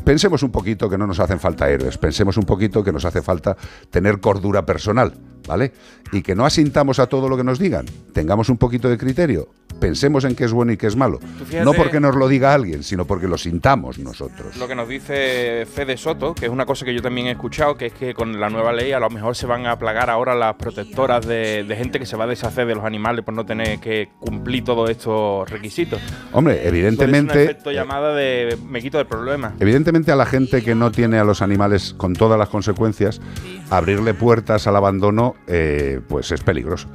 Pensemos 0.09 0.41
un 0.41 0.49
poquito 0.49 0.89
que 0.89 0.97
no 0.97 1.05
nos 1.05 1.19
hacen 1.19 1.39
falta 1.39 1.69
héroes, 1.69 1.99
pensemos 1.99 2.35
un 2.35 2.43
poquito 2.43 2.83
que 2.83 2.91
nos 2.91 3.05
hace 3.05 3.21
falta 3.21 3.55
tener 3.91 4.19
cordura 4.19 4.65
personal, 4.65 5.13
¿vale? 5.47 5.71
Y 6.11 6.23
que 6.23 6.33
no 6.33 6.47
asintamos 6.47 6.97
a 6.97 7.05
todo 7.05 7.29
lo 7.29 7.37
que 7.37 7.43
nos 7.43 7.59
digan, 7.59 7.85
tengamos 8.11 8.49
un 8.49 8.57
poquito 8.57 8.89
de 8.89 8.97
criterio, 8.97 9.49
pensemos 9.79 10.23
en 10.25 10.35
qué 10.35 10.45
es 10.45 10.51
bueno 10.51 10.71
y 10.71 10.77
qué 10.77 10.87
es 10.87 10.95
malo. 10.95 11.19
No 11.63 11.73
porque 11.73 11.99
nos 11.99 12.15
lo 12.15 12.27
diga 12.27 12.53
alguien, 12.53 12.83
sino 12.83 13.05
porque 13.05 13.27
lo 13.27 13.37
sintamos 13.37 13.99
nosotros. 13.99 14.57
Lo 14.57 14.67
que 14.67 14.75
nos 14.75 14.87
dice 14.87 15.65
Fede 15.73 15.97
Soto, 15.97 16.33
que 16.35 16.45
es 16.45 16.51
una 16.51 16.65
cosa 16.65 16.85
que 16.85 16.93
yo 16.93 17.01
también 17.01 17.27
he 17.27 17.31
escuchado, 17.31 17.75
que 17.75 17.87
es 17.87 17.93
que 17.93 18.13
con 18.13 18.39
la 18.39 18.49
nueva 18.49 18.73
ley 18.73 18.91
a 18.91 18.99
lo 18.99 19.09
mejor 19.09 19.35
se 19.35 19.45
van 19.45 19.65
a 19.65 19.77
plagar 19.77 20.09
ahora 20.09 20.35
las 20.35 20.55
protectoras 20.55 21.25
de, 21.25 21.63
de 21.63 21.75
gente 21.75 21.99
que 21.99 22.05
se 22.05 22.15
va 22.17 22.25
a 22.25 22.27
deshacer 22.27 22.67
de 22.67 22.75
los 22.75 22.83
animales 22.85 23.23
por 23.23 23.33
no 23.33 23.45
tener 23.45 23.79
que 23.79 24.09
cumplir 24.19 24.63
todos 24.63 24.89
estos 24.89 25.49
requisitos. 25.49 25.99
Hombre, 26.31 26.55
Puede 26.55 26.63
ser 26.65 26.71
un 26.71 26.75
evidentemente, 26.77 27.43
efecto 27.43 27.71
llamada 27.71 28.13
de 28.13 28.57
me 28.67 28.81
quito 28.81 28.97
del 28.97 29.07
problema. 29.07 29.53
evidentemente 29.59 30.11
a 30.11 30.15
la 30.15 30.25
gente 30.25 30.61
que 30.63 30.75
no 30.75 30.91
tiene 30.91 31.17
a 31.19 31.23
los 31.23 31.41
animales 31.41 31.93
con 31.97 32.13
todas 32.13 32.37
las 32.37 32.49
consecuencias, 32.49 33.21
abrirle 33.69 34.13
puertas 34.13 34.67
al 34.67 34.75
abandono, 34.75 35.35
eh, 35.47 36.01
pues 36.07 36.31
es 36.31 36.41
peligroso. 36.43 36.87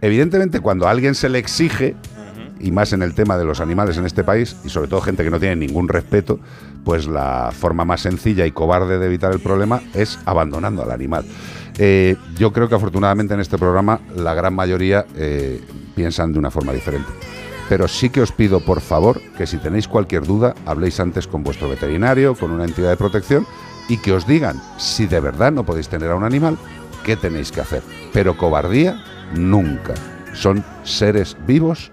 Evidentemente, 0.00 0.60
cuando 0.60 0.86
a 0.86 0.90
alguien 0.90 1.14
se 1.14 1.28
le 1.28 1.38
exige, 1.38 1.94
y 2.60 2.70
más 2.70 2.92
en 2.92 3.02
el 3.02 3.14
tema 3.14 3.38
de 3.38 3.44
los 3.44 3.60
animales 3.60 3.96
en 3.96 4.06
este 4.06 4.22
país, 4.22 4.56
y 4.64 4.68
sobre 4.68 4.88
todo 4.88 5.00
gente 5.00 5.24
que 5.24 5.30
no 5.30 5.40
tiene 5.40 5.56
ningún 5.56 5.88
respeto, 5.88 6.38
pues 6.84 7.06
la 7.06 7.50
forma 7.52 7.84
más 7.84 8.02
sencilla 8.02 8.46
y 8.46 8.52
cobarde 8.52 8.98
de 8.98 9.06
evitar 9.06 9.32
el 9.32 9.40
problema 9.40 9.80
es 9.94 10.18
abandonando 10.26 10.82
al 10.82 10.90
animal. 10.90 11.24
Eh, 11.78 12.16
yo 12.36 12.52
creo 12.52 12.68
que 12.68 12.74
afortunadamente 12.74 13.34
en 13.34 13.40
este 13.40 13.58
programa 13.58 14.00
la 14.14 14.34
gran 14.34 14.54
mayoría 14.54 15.06
eh, 15.16 15.60
piensan 15.94 16.32
de 16.32 16.38
una 16.38 16.50
forma 16.50 16.72
diferente. 16.72 17.08
Pero 17.68 17.86
sí 17.86 18.10
que 18.10 18.20
os 18.20 18.32
pido, 18.32 18.60
por 18.60 18.80
favor, 18.80 19.20
que 19.38 19.46
si 19.46 19.56
tenéis 19.58 19.86
cualquier 19.86 20.26
duda, 20.26 20.54
habléis 20.66 20.98
antes 20.98 21.26
con 21.26 21.44
vuestro 21.44 21.68
veterinario, 21.68 22.34
con 22.34 22.50
una 22.50 22.64
entidad 22.64 22.90
de 22.90 22.96
protección, 22.96 23.46
y 23.88 23.98
que 23.98 24.12
os 24.12 24.26
digan 24.26 24.60
si 24.76 25.06
de 25.06 25.20
verdad 25.20 25.52
no 25.52 25.64
podéis 25.64 25.88
tener 25.88 26.10
a 26.10 26.16
un 26.16 26.24
animal, 26.24 26.58
qué 27.04 27.16
tenéis 27.16 27.52
que 27.52 27.60
hacer. 27.60 27.82
Pero 28.12 28.36
cobardía, 28.36 29.02
nunca. 29.34 29.94
Son 30.32 30.64
seres 30.82 31.36
vivos 31.46 31.92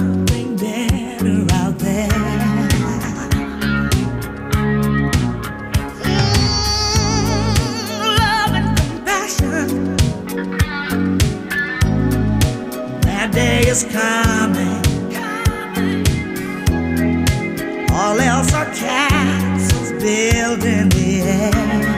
is 13.71 13.83
coming. 13.85 14.81
All 17.93 18.19
else 18.19 18.53
are 18.53 18.65
castles 18.65 19.91
built 19.93 20.63
in 20.65 20.89
the 20.89 21.21
air. 21.21 21.90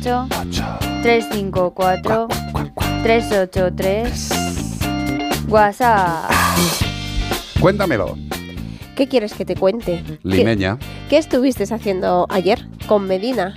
608 0.00 0.78
354 1.02 2.28
383 3.02 4.28
WhatsApp. 5.48 6.30
Cuéntamelo, 7.60 8.16
¿Qué 8.96 9.08
quieres 9.08 9.34
que 9.34 9.44
te 9.44 9.56
cuente? 9.56 10.02
¿Qué, 10.04 10.18
limeña. 10.22 10.78
qué 11.08 11.16
estuviste 11.16 11.64
haciendo 11.64 12.26
ayer 12.28 12.66
con 12.86 13.06
Medina? 13.06 13.54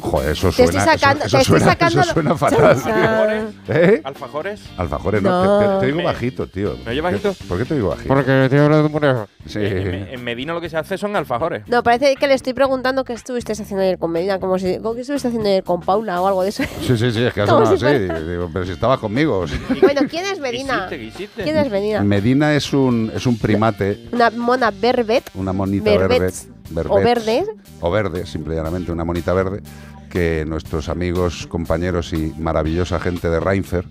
Joder, 0.00 0.30
eso 0.32 0.48
Te 0.48 0.52
suena, 0.66 0.78
estoy 0.80 0.94
sacando- 0.98 1.24
eso, 1.24 1.36
te 1.36 1.42
eso 1.42 1.54
estoy 1.54 1.58
suena, 1.60 1.72
sacando 1.72 2.00
eso 2.00 2.08
lo- 2.08 2.12
suena 2.14 2.36
fatal. 2.36 2.82
Chan, 2.82 3.54
¿Eh? 3.68 4.00
¿Alfajores? 4.04 4.60
Alfajores, 4.76 5.22
no. 5.22 5.30
No. 5.44 5.58
Te, 5.58 5.66
te- 5.66 5.80
te 5.80 5.86
digo 5.92 6.02
bajito, 6.06 6.46
tío. 6.46 6.76
¿Me 6.84 6.90
oye 6.92 7.00
bajito? 7.00 7.34
¿Por 7.48 7.58
qué 7.58 7.64
te 7.64 7.74
digo 7.74 7.88
bajito? 7.90 8.08
Porque 8.08 8.44
estoy 8.44 8.58
hablando 8.58 8.90
por 8.90 9.04
eso. 9.04 9.28
Sí. 9.46 9.58
En, 9.60 9.94
en 10.08 10.24
Medina 10.24 10.52
lo 10.54 10.60
que 10.60 10.68
se 10.68 10.76
hace 10.76 10.98
son 10.98 11.14
alfajores. 11.16 11.62
No, 11.68 11.82
parece 11.82 12.14
que 12.16 12.26
le 12.26 12.34
estoy 12.34 12.52
preguntando 12.52 13.04
qué 13.04 13.12
estuviste 13.12 13.52
haciendo 13.52 13.82
ayer 13.82 13.98
con 13.98 14.10
Medina, 14.10 14.38
como 14.40 14.58
si, 14.58 14.64
¿qué 14.66 15.00
estuviste 15.00 15.28
haciendo 15.28 15.48
ayer 15.48 15.62
con 15.64 15.80
Paula 15.80 16.20
o 16.20 16.26
algo 16.26 16.42
de 16.42 16.48
eso? 16.50 16.62
Sí, 16.82 16.96
sí, 16.96 17.10
sí, 17.12 17.22
es 17.24 17.32
que 17.32 17.40
ha 17.42 17.46
Como 17.46 17.64
sonado 17.64 17.76
si 17.76 17.84
así. 17.86 18.06
fuera- 18.06 18.20
Digo, 18.20 18.50
pero 18.52 18.64
si 18.64 18.72
estabas 18.72 18.98
conmigo. 18.98 19.46
sí. 19.46 19.58
bueno, 19.80 20.02
¿quién 20.10 20.24
es 20.26 20.38
Medina? 20.40 20.86
¿Qué 20.88 20.96
hiciste? 21.04 21.42
¿Quién 21.44 21.56
es 21.56 21.70
Medina? 21.70 22.02
Medina 22.02 22.54
es 22.54 22.72
un, 22.72 23.10
es 23.14 23.26
un 23.26 23.38
primate, 23.38 24.08
Una 24.12 24.30
mona 24.30 24.70
verbet 24.70 25.30
una 25.34 25.52
monita 25.52 25.90
Verbets. 25.90 26.48
O 26.88 26.96
verde. 27.00 27.44
O 27.80 27.90
verde, 27.90 28.26
simple 28.26 28.54
y 28.54 28.56
llanamente, 28.56 28.92
una 28.92 29.04
monita 29.04 29.32
verde 29.32 29.62
que 30.10 30.44
nuestros 30.46 30.88
amigos, 30.88 31.46
compañeros 31.46 32.12
y 32.12 32.32
maravillosa 32.38 32.98
gente 33.00 33.28
de 33.28 33.40
Reinfer, 33.40 33.84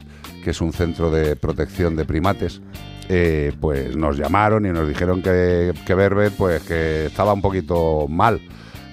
que 0.43 0.51
es 0.51 0.61
un 0.61 0.73
centro 0.73 1.11
de 1.11 1.35
protección 1.35 1.95
de 1.95 2.05
primates, 2.05 2.61
eh, 3.09 3.53
pues 3.59 3.95
nos 3.95 4.17
llamaron 4.17 4.65
y 4.65 4.69
nos 4.69 4.87
dijeron 4.87 5.21
que, 5.21 5.73
que 5.85 5.93
Verbet 5.93 6.33
pues 6.33 6.63
que 6.63 7.05
estaba 7.07 7.33
un 7.33 7.41
poquito 7.41 8.07
mal. 8.07 8.41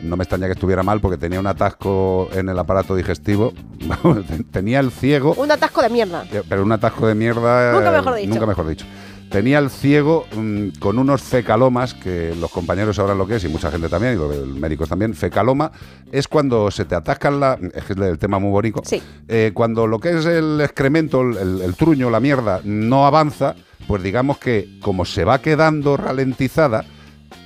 No 0.03 0.16
me 0.16 0.24
extraña 0.24 0.47
que 0.47 0.53
estuviera 0.55 0.83
mal 0.83 1.01
porque 1.01 1.16
tenía 1.16 1.39
un 1.39 1.47
atasco 1.47 2.28
en 2.33 2.49
el 2.49 2.59
aparato 2.59 2.97
digestivo. 2.97 3.53
tenía 4.51 4.80
el 4.80 4.91
ciego 4.91 5.35
Un 5.35 5.51
atasco 5.53 5.80
de 5.80 5.89
mierda. 5.91 6.24
eh, 6.33 6.43
Pero 6.49 6.64
un 6.64 6.72
atasco 6.72 7.07
de 7.07 7.14
mierda. 7.14 7.72
Nunca 7.72 7.89
eh, 7.89 7.93
mejor 7.93 8.14
dicho. 8.16 8.28
Nunca 8.30 8.47
mejor 8.47 8.68
dicho. 8.68 8.85
Tenía 9.33 9.61
el 9.61 9.70
ciego 9.70 10.26
mm, 10.37 10.78
con 10.78 10.99
unos 10.99 11.22
fecalomas, 11.22 11.95
que 11.95 12.35
los 12.39 12.51
compañeros 12.51 12.97
sabrán 12.97 13.16
lo 13.16 13.26
que 13.26 13.37
es, 13.37 13.45
y 13.45 13.49
mucha 13.49 13.70
gente 13.70 13.89
también, 13.89 14.12
y 14.12 14.16
los 14.16 14.47
médicos 14.47 14.91
también. 14.91 15.14
Fecaloma 15.14 15.72
es 16.12 16.28
cuando 16.28 16.70
se 16.70 16.85
te 16.85 16.95
atascan 16.95 17.41
la. 17.41 17.59
Es 17.74 17.85
que 17.85 17.95
es 17.95 17.99
el 17.99 18.18
tema 18.18 18.39
muy 18.39 18.51
bonito. 18.51 18.83
Sí. 18.85 19.03
Eh, 19.28 19.53
cuando 19.55 19.87
lo 19.87 20.01
que 20.01 20.18
es 20.18 20.26
el 20.26 20.61
excremento, 20.61 21.22
el, 21.22 21.74
truño, 21.76 22.11
la 22.11 22.20
mierda, 22.20 22.61
no 22.64 23.07
avanza, 23.07 23.55
pues 23.87 24.03
digamos 24.03 24.37
que 24.37 24.78
como 24.83 25.07
se 25.07 25.24
va 25.24 25.41
quedando 25.41 25.97
ralentizada, 25.97 26.85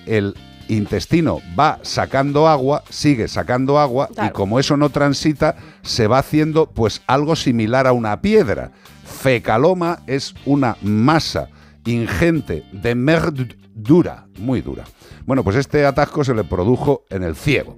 el 0.07 0.35
intestino 0.67 1.39
va 1.57 1.79
sacando 1.83 2.49
agua, 2.49 2.83
sigue 2.91 3.29
sacando 3.29 3.79
agua, 3.79 4.09
y 4.27 4.31
como 4.31 4.59
eso 4.59 4.77
no 4.77 4.91
transita, 4.91 5.55
se 5.83 6.09
va 6.09 6.19
haciendo 6.19 6.67
pues 6.67 7.03
algo 7.07 7.37
similar 7.37 7.87
a 7.87 7.93
una 7.93 8.21
piedra. 8.21 8.73
Fecaloma 9.05 10.01
es 10.09 10.35
una 10.47 10.77
masa 10.83 11.49
ingente 11.87 12.65
de 12.73 12.95
merd 12.95 13.55
dura, 13.75 14.27
muy 14.39 14.61
dura. 14.61 14.85
Bueno, 15.25 15.43
pues 15.43 15.57
este 15.57 15.87
atasco 15.87 16.25
se 16.25 16.35
le 16.35 16.45
produjo 16.45 17.05
en 17.11 17.23
el 17.23 17.35
ciego, 17.35 17.77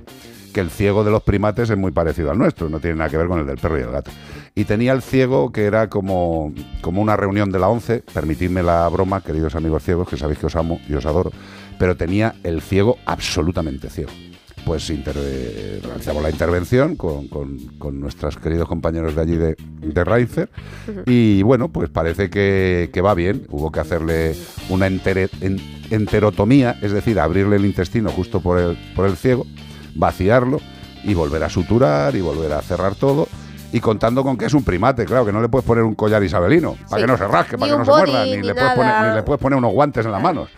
que 0.53 0.61
el 0.61 0.71
ciego 0.71 1.05
de 1.05 1.11
los 1.11 1.23
primates 1.23 1.71
es 1.71 1.79
muy 1.79 1.93
parecido 1.93 2.31
al 2.31 2.39
nuestro, 2.39 2.69
no 2.69 2.81
tiene 2.81 2.97
nada 2.97 3.11
que 3.11 3.17
ver 3.17 3.29
con 3.29 3.39
el 3.39 3.47
del 3.47 3.59
perro 3.59 3.79
y 3.79 3.83
el 3.83 3.91
gato. 3.91 4.11
Y 4.55 4.65
tenía 4.65 4.93
el 4.93 5.03
ciego 5.03 5.53
que 5.53 5.65
era 5.65 5.89
como, 5.89 6.53
como 6.81 7.01
una 7.01 7.17
reunión 7.17 7.51
de 7.51 7.59
la 7.59 7.69
once, 7.69 8.03
permitidme 8.13 8.63
la 8.63 8.89
broma, 8.89 9.21
queridos 9.21 9.55
amigos 9.55 9.85
ciegos, 9.85 10.09
que 10.09 10.17
sabéis 10.17 10.39
que 10.39 10.47
os 10.47 10.57
amo 10.57 10.81
y 10.89 10.95
os 10.95 11.07
adoro, 11.07 11.31
pero 11.79 11.97
tenía 11.97 12.35
el 12.43 12.61
ciego 12.61 12.97
absolutamente 13.07 13.89
ciego. 13.89 14.11
Pues 14.69 14.91
inter- 14.91 15.17
eh, 15.19 15.81
realizamos 15.83 16.23
la 16.23 16.31
intervención 16.31 16.95
con, 16.97 17.27
con- 17.29 17.59
con 17.79 17.99
nuestros 18.01 18.37
queridos 18.37 18.69
compañeros 18.69 19.15
de 19.17 19.21
allí 19.23 19.37
de, 19.37 19.57
de 19.81 20.05
Reinfer 20.05 20.51
y 21.07 21.43
bueno, 21.43 21.69
pues 21.69 21.89
parece 21.89 22.29
que, 22.29 22.91
que 22.93 23.01
va 23.01 23.15
bien. 23.15 23.47
Hubo 23.51 23.73
que 23.73 23.81
hacerle 23.81 24.35
una 24.69 24.87
entere- 24.87 25.31
en- 25.41 25.59
enterotomía, 25.91 26.79
es 26.83 26.93
decir, 26.93 27.19
abrirle 27.19 27.57
el 27.57 27.65
intestino 27.65 28.11
justo 28.11 28.41
por 28.41 28.59
el, 28.59 28.77
por 28.95 29.07
el 29.07 29.17
ciego, 29.17 29.47
vaciarlo 29.95 30.61
y 31.03 31.15
volver 31.15 31.43
a 31.45 31.49
suturar 31.49 32.15
y 32.15 32.21
volver 32.21 32.53
a 32.53 32.61
cerrar 32.61 32.95
todo. 32.95 33.27
Y 33.73 33.81
contando 33.81 34.23
con 34.23 34.37
que 34.37 34.47
es 34.47 34.55
un 34.55 34.65
primate, 34.65 35.05
claro, 35.07 35.25
que 35.27 35.33
no 35.33 35.41
le 35.43 35.49
puedes 35.49 35.67
poner 35.67 35.85
un 35.85 35.95
collar 35.95 36.23
isabelino 36.23 36.77
para 36.91 37.01
que 37.03 37.07
no 37.07 37.17
se 37.19 37.27
rasque, 37.27 37.57
Ni 37.57 37.61
para 37.61 37.73
que 37.73 37.79
no 37.79 37.85
se 37.85 37.91
muerda, 37.91 38.25
ni, 38.25 38.31
ni 38.37 38.47
le 38.47 38.55
puedes 38.55 38.69
poner, 38.77 38.93
ni 39.11 39.17
le 39.17 39.23
puedes 39.23 39.41
poner 39.43 39.59
unos 39.59 39.73
guantes 39.73 40.05
en 40.07 40.13
las 40.13 40.23
manos. 40.23 40.49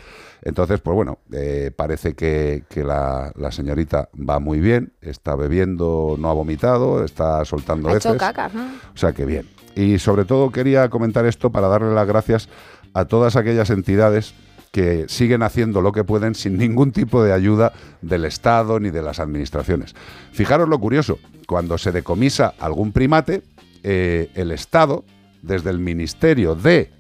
Entonces, 0.42 0.80
pues 0.80 0.94
bueno, 0.94 1.18
eh, 1.32 1.70
parece 1.74 2.14
que, 2.14 2.64
que 2.68 2.82
la, 2.82 3.32
la 3.36 3.52
señorita 3.52 4.08
va 4.16 4.38
muy 4.38 4.60
bien, 4.60 4.92
está 5.00 5.36
bebiendo, 5.36 6.16
no 6.18 6.30
ha 6.30 6.32
vomitado, 6.32 7.04
está 7.04 7.44
soltando 7.44 7.88
Ha 7.90 7.96
hecho 7.96 8.16
caca. 8.16 8.50
¿no? 8.52 8.62
O 8.94 8.96
sea 8.96 9.12
que 9.12 9.26
bien. 9.26 9.46
Y 9.74 9.98
sobre 9.98 10.24
todo 10.24 10.50
quería 10.50 10.88
comentar 10.88 11.26
esto 11.26 11.50
para 11.50 11.68
darle 11.68 11.94
las 11.94 12.06
gracias 12.06 12.48
a 12.94 13.04
todas 13.04 13.36
aquellas 13.36 13.70
entidades 13.70 14.34
que 14.72 15.06
siguen 15.08 15.42
haciendo 15.42 15.80
lo 15.80 15.92
que 15.92 16.04
pueden 16.04 16.34
sin 16.34 16.56
ningún 16.56 16.92
tipo 16.92 17.22
de 17.22 17.32
ayuda 17.32 17.72
del 18.02 18.24
Estado 18.24 18.78
ni 18.78 18.90
de 18.90 19.02
las 19.02 19.18
administraciones. 19.18 19.94
Fijaros 20.32 20.68
lo 20.68 20.78
curioso, 20.78 21.18
cuando 21.46 21.76
se 21.76 21.92
decomisa 21.92 22.54
algún 22.58 22.92
primate, 22.92 23.42
eh, 23.82 24.30
el 24.34 24.52
Estado, 24.52 25.04
desde 25.42 25.70
el 25.70 25.78
Ministerio 25.78 26.54
de 26.54 26.92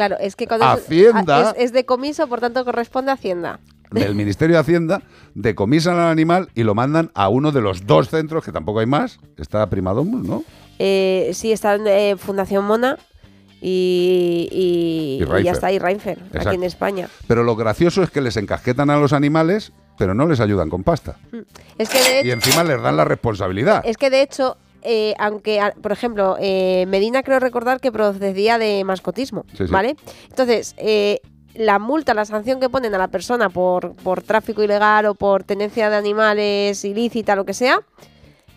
Claro, 0.00 0.16
es 0.18 0.34
que 0.34 0.46
cuando 0.46 0.64
Hacienda. 0.64 1.50
es, 1.50 1.64
es 1.64 1.72
decomiso, 1.74 2.26
por 2.26 2.40
tanto 2.40 2.64
corresponde 2.64 3.10
a 3.10 3.14
Hacienda. 3.14 3.60
del 3.90 4.14
Ministerio 4.14 4.56
de 4.56 4.60
Hacienda 4.60 5.02
decomisan 5.34 5.98
al 5.98 6.08
animal 6.08 6.48
y 6.54 6.62
lo 6.62 6.74
mandan 6.74 7.10
a 7.12 7.28
uno 7.28 7.52
de 7.52 7.60
los 7.60 7.86
dos 7.86 8.08
centros, 8.08 8.42
que 8.42 8.50
tampoco 8.50 8.80
hay 8.80 8.86
más, 8.86 9.20
está 9.36 9.68
Primadomus, 9.68 10.26
¿no? 10.26 10.42
Eh, 10.78 11.32
sí, 11.34 11.52
está 11.52 11.74
en 11.74 11.86
eh, 11.86 12.16
Fundación 12.16 12.64
Mona 12.64 12.96
y, 13.60 14.48
y, 14.50 15.22
Y 15.22 15.42
ya 15.42 15.52
está, 15.52 15.70
y 15.70 15.78
Reinfer, 15.78 16.18
aquí 16.32 16.54
en 16.54 16.62
España. 16.64 17.10
Pero 17.26 17.44
lo 17.44 17.54
gracioso 17.54 18.02
es 18.02 18.10
que 18.10 18.22
les 18.22 18.38
encasquetan 18.38 18.88
a 18.88 18.96
los 18.96 19.12
animales, 19.12 19.74
pero 19.98 20.14
no 20.14 20.26
les 20.26 20.40
ayudan 20.40 20.70
con 20.70 20.82
pasta. 20.82 21.16
Es 21.76 21.90
que 21.90 21.98
de 22.22 22.26
Y 22.26 22.30
encima 22.30 22.64
les 22.64 22.80
dan 22.80 22.96
la 22.96 23.04
responsabilidad. 23.04 23.82
Es 23.84 23.98
que 23.98 24.08
de 24.08 24.22
hecho, 24.22 24.56
eh, 24.82 25.14
aunque, 25.18 25.60
por 25.82 25.92
ejemplo, 25.92 26.36
eh, 26.40 26.84
Medina 26.88 27.22
creo 27.22 27.38
recordar 27.40 27.80
que 27.80 27.92
procedía 27.92 28.58
de 28.58 28.82
mascotismo, 28.84 29.44
Sí, 29.56 29.66
sí. 29.66 29.72
¿vale? 29.72 29.96
Entonces, 30.28 30.74
eh, 30.78 31.20
la 31.54 31.78
multa, 31.78 32.14
la 32.14 32.24
sanción 32.24 32.60
que 32.60 32.68
ponen 32.68 32.94
a 32.94 32.98
la 32.98 33.08
persona 33.08 33.50
por, 33.50 33.94
por 33.96 34.22
tráfico 34.22 34.62
ilegal 34.62 35.06
o 35.06 35.14
por 35.14 35.42
tenencia 35.44 35.90
de 35.90 35.96
animales 35.96 36.84
ilícita, 36.84 37.34
lo 37.34 37.44
que 37.44 37.54
sea, 37.54 37.80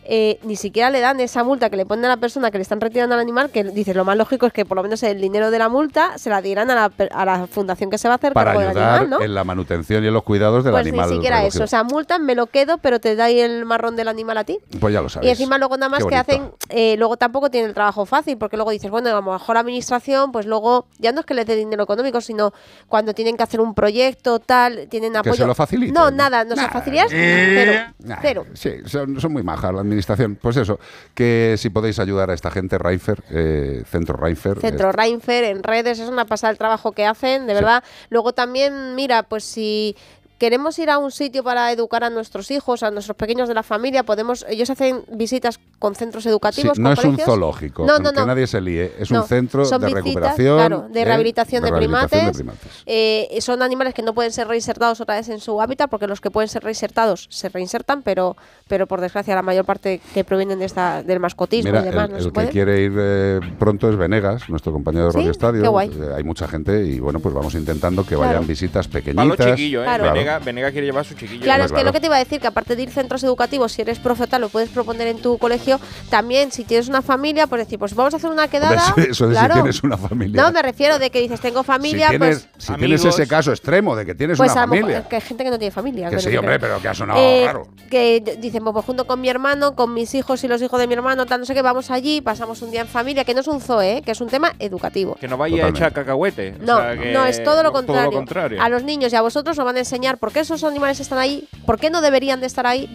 eh, 0.06 0.40
ni 0.44 0.56
siquiera 0.56 0.90
le 0.90 1.00
dan 1.00 1.20
esa 1.20 1.44
multa 1.44 1.70
que 1.70 1.78
le 1.78 1.86
ponen 1.86 2.06
a 2.06 2.10
la 2.10 2.18
persona 2.18 2.52
que 2.52 2.58
le 2.58 2.62
están 2.64 2.82
retirando 2.82 3.16
al 3.16 3.22
animal, 3.22 3.50
que 3.52 3.64
dices, 3.64 3.96
lo 3.96 4.06
más 4.06 4.18
lógico 4.18 4.46
es 4.46 4.54
que 4.54 4.66
por 4.66 4.78
lo 4.78 4.84
menos 4.84 5.02
el 5.04 5.20
dinero 5.22 5.52
de 5.52 5.60
la 5.60 5.70
multa 5.70 6.18
se 6.18 6.30
la 6.30 6.42
dieran 6.42 6.70
a 6.72 6.76
la, 6.76 6.92
a 7.12 7.26
la 7.26 7.48
fundación 7.48 7.90
que 7.90 7.98
se 7.98 8.08
va 8.08 8.16
a 8.16 8.18
hacer 8.18 8.34
para 8.34 8.52
ayudar 8.52 8.78
animal, 8.78 9.10
¿no? 9.10 9.22
en 9.22 9.34
la 9.34 9.44
manutención 9.44 10.04
y 10.04 10.08
en 10.08 10.14
los 10.14 10.24
cuidados 10.24 10.64
del 10.64 10.74
Pues 10.74 10.88
animal. 10.88 11.10
ni 11.10 11.16
siquiera 11.16 11.38
recogido. 11.38 11.58
eso. 11.58 11.64
O 11.64 11.68
sea, 11.68 11.84
multan, 11.84 12.26
me 12.26 12.36
lo 12.36 12.48
quedo, 12.48 12.78
pero 12.80 13.00
te 13.00 13.16
da 13.16 13.26
ahí 13.26 13.40
el 13.40 13.66
marrón 13.66 13.96
del 13.96 14.08
animal 14.08 14.38
a 14.38 14.44
ti. 14.44 14.60
pues 14.80 14.94
ya 14.94 15.02
lo 15.02 15.10
sabes. 15.10 15.28
Y 15.28 15.32
encima 15.32 15.58
luego 15.58 15.78
nada 15.78 15.90
más 15.90 16.06
que 16.06 16.16
hacen, 16.16 16.52
eh, 16.70 16.96
luego 16.98 17.18
tampoco 17.18 17.50
tienen 17.50 17.70
el 17.70 17.74
trabajo 17.74 18.06
fácil, 18.06 18.38
porque 18.38 18.58
luego 18.58 18.72
dices, 18.72 18.92
bueno, 18.92 19.10
a 19.10 19.14
lo 19.14 19.22
mejor 19.22 19.56
la 19.56 19.62
administración, 19.62 20.32
pues 20.32 20.46
luego, 20.46 20.88
ya 21.00 21.12
no 21.12 21.22
es 21.22 21.26
que 21.26 21.34
les 21.34 21.46
dé 21.46 21.56
dinero 21.56 21.84
económico, 21.84 22.22
sino 22.22 22.52
cuando 22.88 23.14
tienen 23.14 23.38
que 23.38 23.44
hacer 23.44 23.62
un 23.62 23.74
proyecto, 23.74 24.40
tal, 24.40 24.88
tienen 24.90 25.16
apoyo. 25.16 25.36
se 25.36 25.46
lo 25.46 25.56
faciliten. 25.56 25.94
No, 25.94 26.12
nada, 26.12 26.44
no 26.44 26.56
se 26.56 26.68
facilidades, 26.68 27.12
cero, 27.12 27.94
Nah, 28.00 28.18
cero. 28.22 28.46
Sí, 28.54 28.72
son, 28.86 29.20
son 29.20 29.32
muy 29.34 29.44
majas 29.44 29.74
la 29.74 29.82
administración. 29.94 30.36
Pues 30.42 30.58
eso, 30.58 30.80
que 31.16 31.56
si 31.58 31.70
podéis 31.70 32.00
ayudar 32.00 32.30
a 32.30 32.34
esta 32.34 32.52
gente, 32.52 32.78
Reinfer, 32.78 33.24
eh, 33.30 33.84
Centro 33.90 34.18
Reinfer. 34.18 34.60
Centro 34.60 34.90
eh, 34.90 34.92
Reinfer, 34.92 35.44
en 35.46 35.64
redes, 35.64 36.00
es 36.00 36.10
una 36.10 36.26
pasada 36.26 36.52
el 36.52 36.58
trabajo 36.58 36.92
que 36.92 37.06
hacen, 37.06 37.48
de 37.48 37.54
Sí. 37.54 37.56
verdad. 37.56 37.84
Luego 38.10 38.34
también, 38.34 38.96
mira, 38.96 39.24
pues 39.24 39.44
si 39.44 39.96
queremos 40.40 40.78
ir 40.80 40.90
a 40.90 40.98
un 40.98 41.12
sitio 41.12 41.42
para 41.44 41.72
educar 41.72 42.04
a 42.04 42.10
nuestros 42.10 42.52
hijos, 42.52 42.84
a 42.84 42.92
nuestros 42.92 43.16
pequeños 43.16 43.48
de 43.48 43.54
la 43.54 43.64
familia, 43.64 44.04
podemos, 44.04 44.46
ellos 44.50 44.70
hacen 44.70 45.04
visitas 45.10 45.58
con 45.84 45.96
centros 45.96 46.24
sí, 46.24 46.30
educativos, 46.30 46.80
no 46.80 46.96
con 46.96 46.98
es 46.98 47.04
un 47.04 47.18
zoológico, 47.18 47.86
No, 47.86 48.00
no, 48.00 48.12
que 48.14 48.20
no. 48.22 48.26
nadie 48.26 48.48
se 48.48 48.62
líe. 48.62 48.94
Es 48.98 49.12
No, 49.12 49.22
un 49.24 49.28
centro 49.28 49.66
son 49.66 49.82
de 49.82 49.88
visitas, 49.88 50.06
recuperación. 50.06 50.56
claro, 50.58 50.86
de 50.90 51.02
¿eh? 51.02 51.06
rehabilitación 51.06 51.62
de, 51.62 51.70
rehabilitación 51.72 52.32
primates. 52.32 52.62
Eh, 52.86 53.38
son 53.42 53.62
animales 53.62 53.94
que 53.94 54.02
no 54.02 54.14
pueden 54.14 54.32
ser 54.32 54.48
reinsertados 54.48 55.02
otra 55.02 55.16
vez 55.16 55.28
en 55.28 55.42
su 55.42 55.62
hábitat, 55.62 55.90
porque 55.90 56.08
los 56.08 56.22
que 56.22 56.32
pueden 56.32 56.48
ser 56.48 56.64
reinsertados 56.64 57.28
se 57.30 57.50
reinsertan, 57.50 58.02
pero, 58.02 58.38
pero 58.70 58.88
por 58.88 59.02
desgracia 59.02 59.36
la 59.36 59.42
mayor 59.42 59.66
parte 59.66 60.00
que 60.14 60.24
provienen 60.24 60.58
de 60.60 60.66
esta, 60.66 61.04
del 61.04 61.20
mascotismo 61.20 61.72
Mira, 61.72 61.82
y 61.82 61.86
demás 61.90 62.06
el, 62.06 62.12
no 62.12 62.18
el 62.18 62.24
se 62.24 62.30
que 62.30 62.34
puede. 62.34 62.48
quiere 62.50 62.82
ir 62.82 62.94
eh, 62.98 63.40
pronto 63.60 63.90
es 63.90 63.98
Venegas, 63.98 64.48
nuestro 64.48 64.72
compañero 64.72 65.08
de 65.08 65.12
¿Sí? 65.12 65.18
Radio 65.18 65.32
Estadio. 65.32 65.62
Qué 65.64 65.68
guay. 65.68 65.90
Eh, 65.90 66.14
hay 66.16 66.24
mucha 66.24 66.48
gente 66.48 66.86
y 66.86 67.02
bueno, 67.02 67.20
pues 67.20 67.36
vamos 67.36 67.54
intentando 67.56 68.04
que 68.06 68.16
Claro. 68.16 68.30
vayan 68.36 68.48
visitas 68.48 68.88
Para 68.88 69.04
pequeñitas. 69.04 69.38
los 69.48 69.58
chiquillos, 69.58 69.82
¿eh? 69.82 69.86
Claro. 69.86 70.04
Venega, 70.06 70.40
Venega 70.40 70.72
quiere 70.72 70.88
llevar 70.88 71.02
a 71.02 71.04
su 71.04 71.14
chiquillo. 71.16 71.42
Claro, 71.44 71.66
es 71.66 71.74
que 71.74 71.84
lo 71.84 71.92
que 71.92 72.00
te 72.00 72.06
iba 72.06 72.16
a 72.16 72.20
decir, 72.20 72.40
que 72.40 72.48
aparte 72.48 72.78
de 72.78 72.84
ir 72.84 72.90
centros 72.90 73.22
educativos, 73.26 73.74
si 73.74 73.82
eres 73.82 74.00
profe 74.00 74.28
tal, 74.28 74.40
lo 74.42 74.50
puedes 74.50 74.70
proponer 74.70 75.08
en 75.08 75.18
tu 75.18 75.38
colegio, 75.40 75.73
sitio. 75.78 76.10
También, 76.10 76.52
si 76.52 76.64
tienes 76.64 76.88
una 76.88 77.02
familia, 77.02 77.48
pues 77.48 77.60
decir, 77.66 77.80
pues 77.80 77.94
vamos 77.96 78.14
a 78.14 78.18
hacer 78.18 78.30
una 78.30 78.48
quedada. 78.48 78.76
eso- 78.76 78.96
eso 78.98 79.28
de 79.28 79.34
claro. 79.34 79.54
si 79.56 79.60
tienes 79.62 79.84
una 79.84 79.98
familia. 79.98 80.42
No, 80.44 80.52
me 80.52 80.62
refiero 80.62 81.00
de 81.00 81.10
que 81.10 81.20
dices, 81.22 81.40
tengo 81.40 81.64
familia, 81.64 82.08
si 82.10 82.18
tienes, 82.18 82.48
pues. 82.52 82.66
si 82.66 82.74
tienes 82.76 83.06
ese 83.06 83.28
caso 83.28 83.52
extremo 83.52 83.96
de 83.96 84.06
que 84.06 84.16
tienes 84.16 84.38
Pues 84.38 84.52
una 84.52 84.62
familia. 84.62 85.08
que 85.08 85.16
hay 85.16 85.22
gente 85.22 85.44
que 85.44 85.50
no 85.50 85.58
tiene 85.60 85.72
familia. 85.72 86.10
Que 86.10 86.20
sí, 86.20 86.36
hombre, 86.38 86.60
pero 86.60 86.82
que 86.82 86.88
ha 86.88 86.94
sonado 86.94 87.20
Eh, 87.20 87.44
raro. 87.46 87.68
Que 87.90 88.38
dicen, 88.40 88.64
pues, 88.64 88.74
pues, 88.74 88.86
junto 88.86 89.06
con 89.08 89.20
mi 89.22 89.30
hermano, 89.30 89.76
con 89.76 89.94
mis 89.94 90.14
hijos 90.16 90.44
y 90.44 90.48
los 90.48 90.62
hijos 90.62 90.80
de 90.80 90.88
mi 90.88 90.94
hermano, 90.94 91.26
tal, 91.26 91.40
no 91.40 91.46
sé 91.46 91.54
qué, 91.54 91.62
vamos 91.62 91.92
allí, 91.92 92.22
pasamos 92.22 92.62
un 92.62 92.72
día 92.72 92.82
en 92.82 92.88
familia, 92.88 93.24
que 93.24 93.34
no 93.34 93.42
es 93.42 93.48
un 93.48 93.62
zoo, 93.62 93.82
¿eh? 93.82 94.02
que 94.06 94.12
es 94.12 94.22
un 94.22 94.30
tema 94.30 94.54
educativo. 94.60 95.16
Que 95.20 95.28
no 95.28 95.38
vaya 95.38 95.66
a 95.66 95.70
echar 95.70 95.94
cacahuete. 95.94 96.56
o 96.60 96.66
No, 96.66 96.78
sea, 96.78 96.98
que- 96.98 97.12
no, 97.12 97.26
es 97.26 97.44
todo 97.44 97.64
lo, 97.64 97.72
contrario. 97.72 98.12
contrario. 98.12 98.62
A 98.62 98.70
los 98.70 98.84
niños 98.84 99.14
y 99.14 99.16
a 99.16 99.22
vosotros 99.22 99.58
os 99.58 99.66
van 99.66 99.76
a 99.76 99.80
enseñar 99.80 100.18
por 100.18 100.32
qué 100.32 100.42
esos 100.42 100.64
animales 100.64 101.00
están 101.00 101.20
ahí, 101.20 101.48
por 101.66 101.80
qué 101.80 101.90
no 101.90 102.02
deberían 102.02 102.40
de 102.42 102.48
estar 102.48 102.66
ahí 102.68 102.90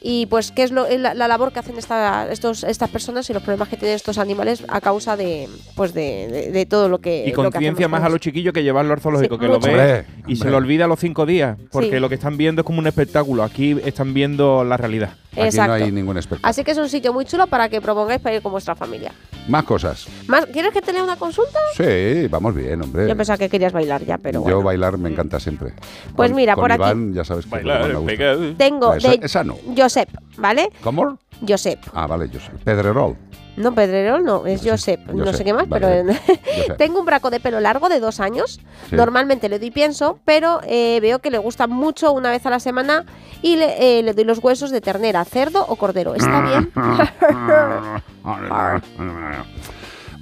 y 0.00 0.26
pues 0.26 0.52
qué 0.52 0.62
es 0.62 0.70
lo, 0.70 0.86
la, 0.88 1.14
la 1.14 1.28
labor 1.28 1.52
que 1.52 1.58
hacen 1.58 1.76
esta- 1.78 2.30
estos, 2.30 2.62
estas 2.64 2.88
personas 2.90 3.28
y 3.30 3.32
los 3.32 3.42
problemas 3.42 3.68
que 3.68 3.76
tienen 3.76 3.96
estos 3.96 4.18
animales 4.18 4.62
a 4.68 4.80
causa 4.80 5.16
de 5.16 5.48
pues 5.74 5.92
de, 5.94 6.28
de- 6.28 6.50
de 6.52 6.66
todo 6.66 6.88
lo 6.88 6.98
que 6.98 7.24
Y 7.26 7.32
conciencia 7.32 7.88
más 7.88 8.02
a 8.02 8.08
los 8.08 8.20
chiquillos 8.20 8.52
que 8.54 8.62
llevarlo 8.62 8.94
al 8.94 9.00
zoológico, 9.00 9.34
Sí, 9.36 9.40
que 9.40 9.46
lo 9.48 9.58
ve 9.60 9.70
Hombre, 9.70 10.04
y 10.26 10.36
se 10.36 10.50
lo 10.50 10.56
olvida 10.56 10.84
a 10.84 10.88
los 10.88 11.00
cinco 11.00 11.26
días, 11.26 11.58
porque 11.72 11.90
Sí. 11.92 12.00
lo 12.00 12.08
que 12.08 12.14
están 12.16 12.36
viendo 12.36 12.62
es 12.62 12.66
como 12.66 12.78
un 12.78 12.86
espectáculo. 12.86 13.42
Aquí 13.42 13.76
están 13.84 14.14
viendo 14.14 14.64
la 14.64 14.76
realidad. 14.76 15.14
Aquí 15.42 15.56
no 15.56 15.72
hay 15.72 15.92
ningún 15.92 16.16
espectáculo. 16.18 16.48
Así 16.50 16.64
que 16.64 16.70
es 16.72 16.78
un 16.78 16.88
sitio 16.88 17.12
muy 17.12 17.24
chulo 17.24 17.46
para 17.46 17.68
que 17.68 17.80
propongáis 17.80 18.20
para 18.20 18.36
ir 18.36 18.42
con 18.42 18.52
vuestra 18.52 18.74
familia. 18.74 19.12
Más 19.48 19.64
cosas. 19.64 20.06
Más, 20.26 20.46
¿Quieres 20.46 20.72
que 20.72 20.82
te 20.82 20.92
lea 20.92 21.02
una 21.02 21.16
consulta? 21.16 21.58
Sí, 21.76 22.26
vamos 22.28 22.54
bien, 22.54 22.82
hombre. 22.82 23.08
Yo 23.08 23.16
pensaba 23.16 23.38
que 23.38 23.48
querías 23.48 23.72
bailar 23.72 24.04
ya, 24.04 24.18
pero 24.18 24.40
Yo 24.40 24.42
bueno. 24.42 24.62
bailar 24.62 24.98
me 24.98 25.08
encanta 25.10 25.40
siempre. 25.40 25.72
Pues 26.14 26.30
Con- 26.30 26.36
mira, 26.36 26.54
con 26.54 26.62
por 26.64 26.72
aquí. 26.72 26.82
Ya 27.12 27.24
sabes 27.24 27.46
que 27.46 27.62
más 27.62 27.88
me 27.88 27.94
gusta. 27.94 28.36
Tengo 28.58 28.94
Esa- 28.94 29.10
de 29.10 29.20
esa 29.22 29.44
no. 29.44 29.56
Josep, 29.76 30.08
¿vale? 30.36 30.70
¿Cómo? 30.82 31.18
Josep. 31.46 31.78
Ah, 31.94 32.06
vale, 32.06 32.28
sé. 32.28 32.50
Pedrerol. 32.64 33.16
No, 33.58 33.74
Pedrerol 33.74 34.24
no, 34.24 34.46
es 34.46 34.62
Josep. 34.64 35.06
No 35.08 35.32
sé 35.32 35.44
qué 35.44 35.52
más, 35.52 35.68
vale, 35.68 36.04
pero 36.04 36.76
tengo 36.78 37.00
un 37.00 37.06
braco 37.06 37.30
de 37.30 37.40
pelo 37.40 37.60
largo 37.60 37.88
de 37.88 38.00
dos 38.00 38.20
años. 38.20 38.60
Sí. 38.88 38.96
Normalmente 38.96 39.48
le 39.48 39.58
doy 39.58 39.70
pienso, 39.70 40.20
pero 40.24 40.60
eh, 40.64 41.00
veo 41.00 41.18
que 41.18 41.30
le 41.30 41.38
gusta 41.38 41.66
mucho 41.66 42.12
una 42.12 42.30
vez 42.30 42.46
a 42.46 42.50
la 42.50 42.60
semana 42.60 43.04
y 43.42 43.56
le, 43.56 43.98
eh, 43.98 44.02
le 44.02 44.14
doy 44.14 44.24
los 44.24 44.38
huesos 44.38 44.70
de 44.70 44.80
ternera, 44.80 45.24
cerdo 45.24 45.64
o 45.66 45.76
cordero. 45.76 46.14
¿Está 46.14 46.40
bien? 46.42 46.70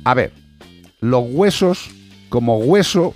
A 0.05 0.15
ver, 0.15 0.33
los 1.01 1.25
huesos, 1.29 1.91
como 2.29 2.59
hueso, 2.59 3.15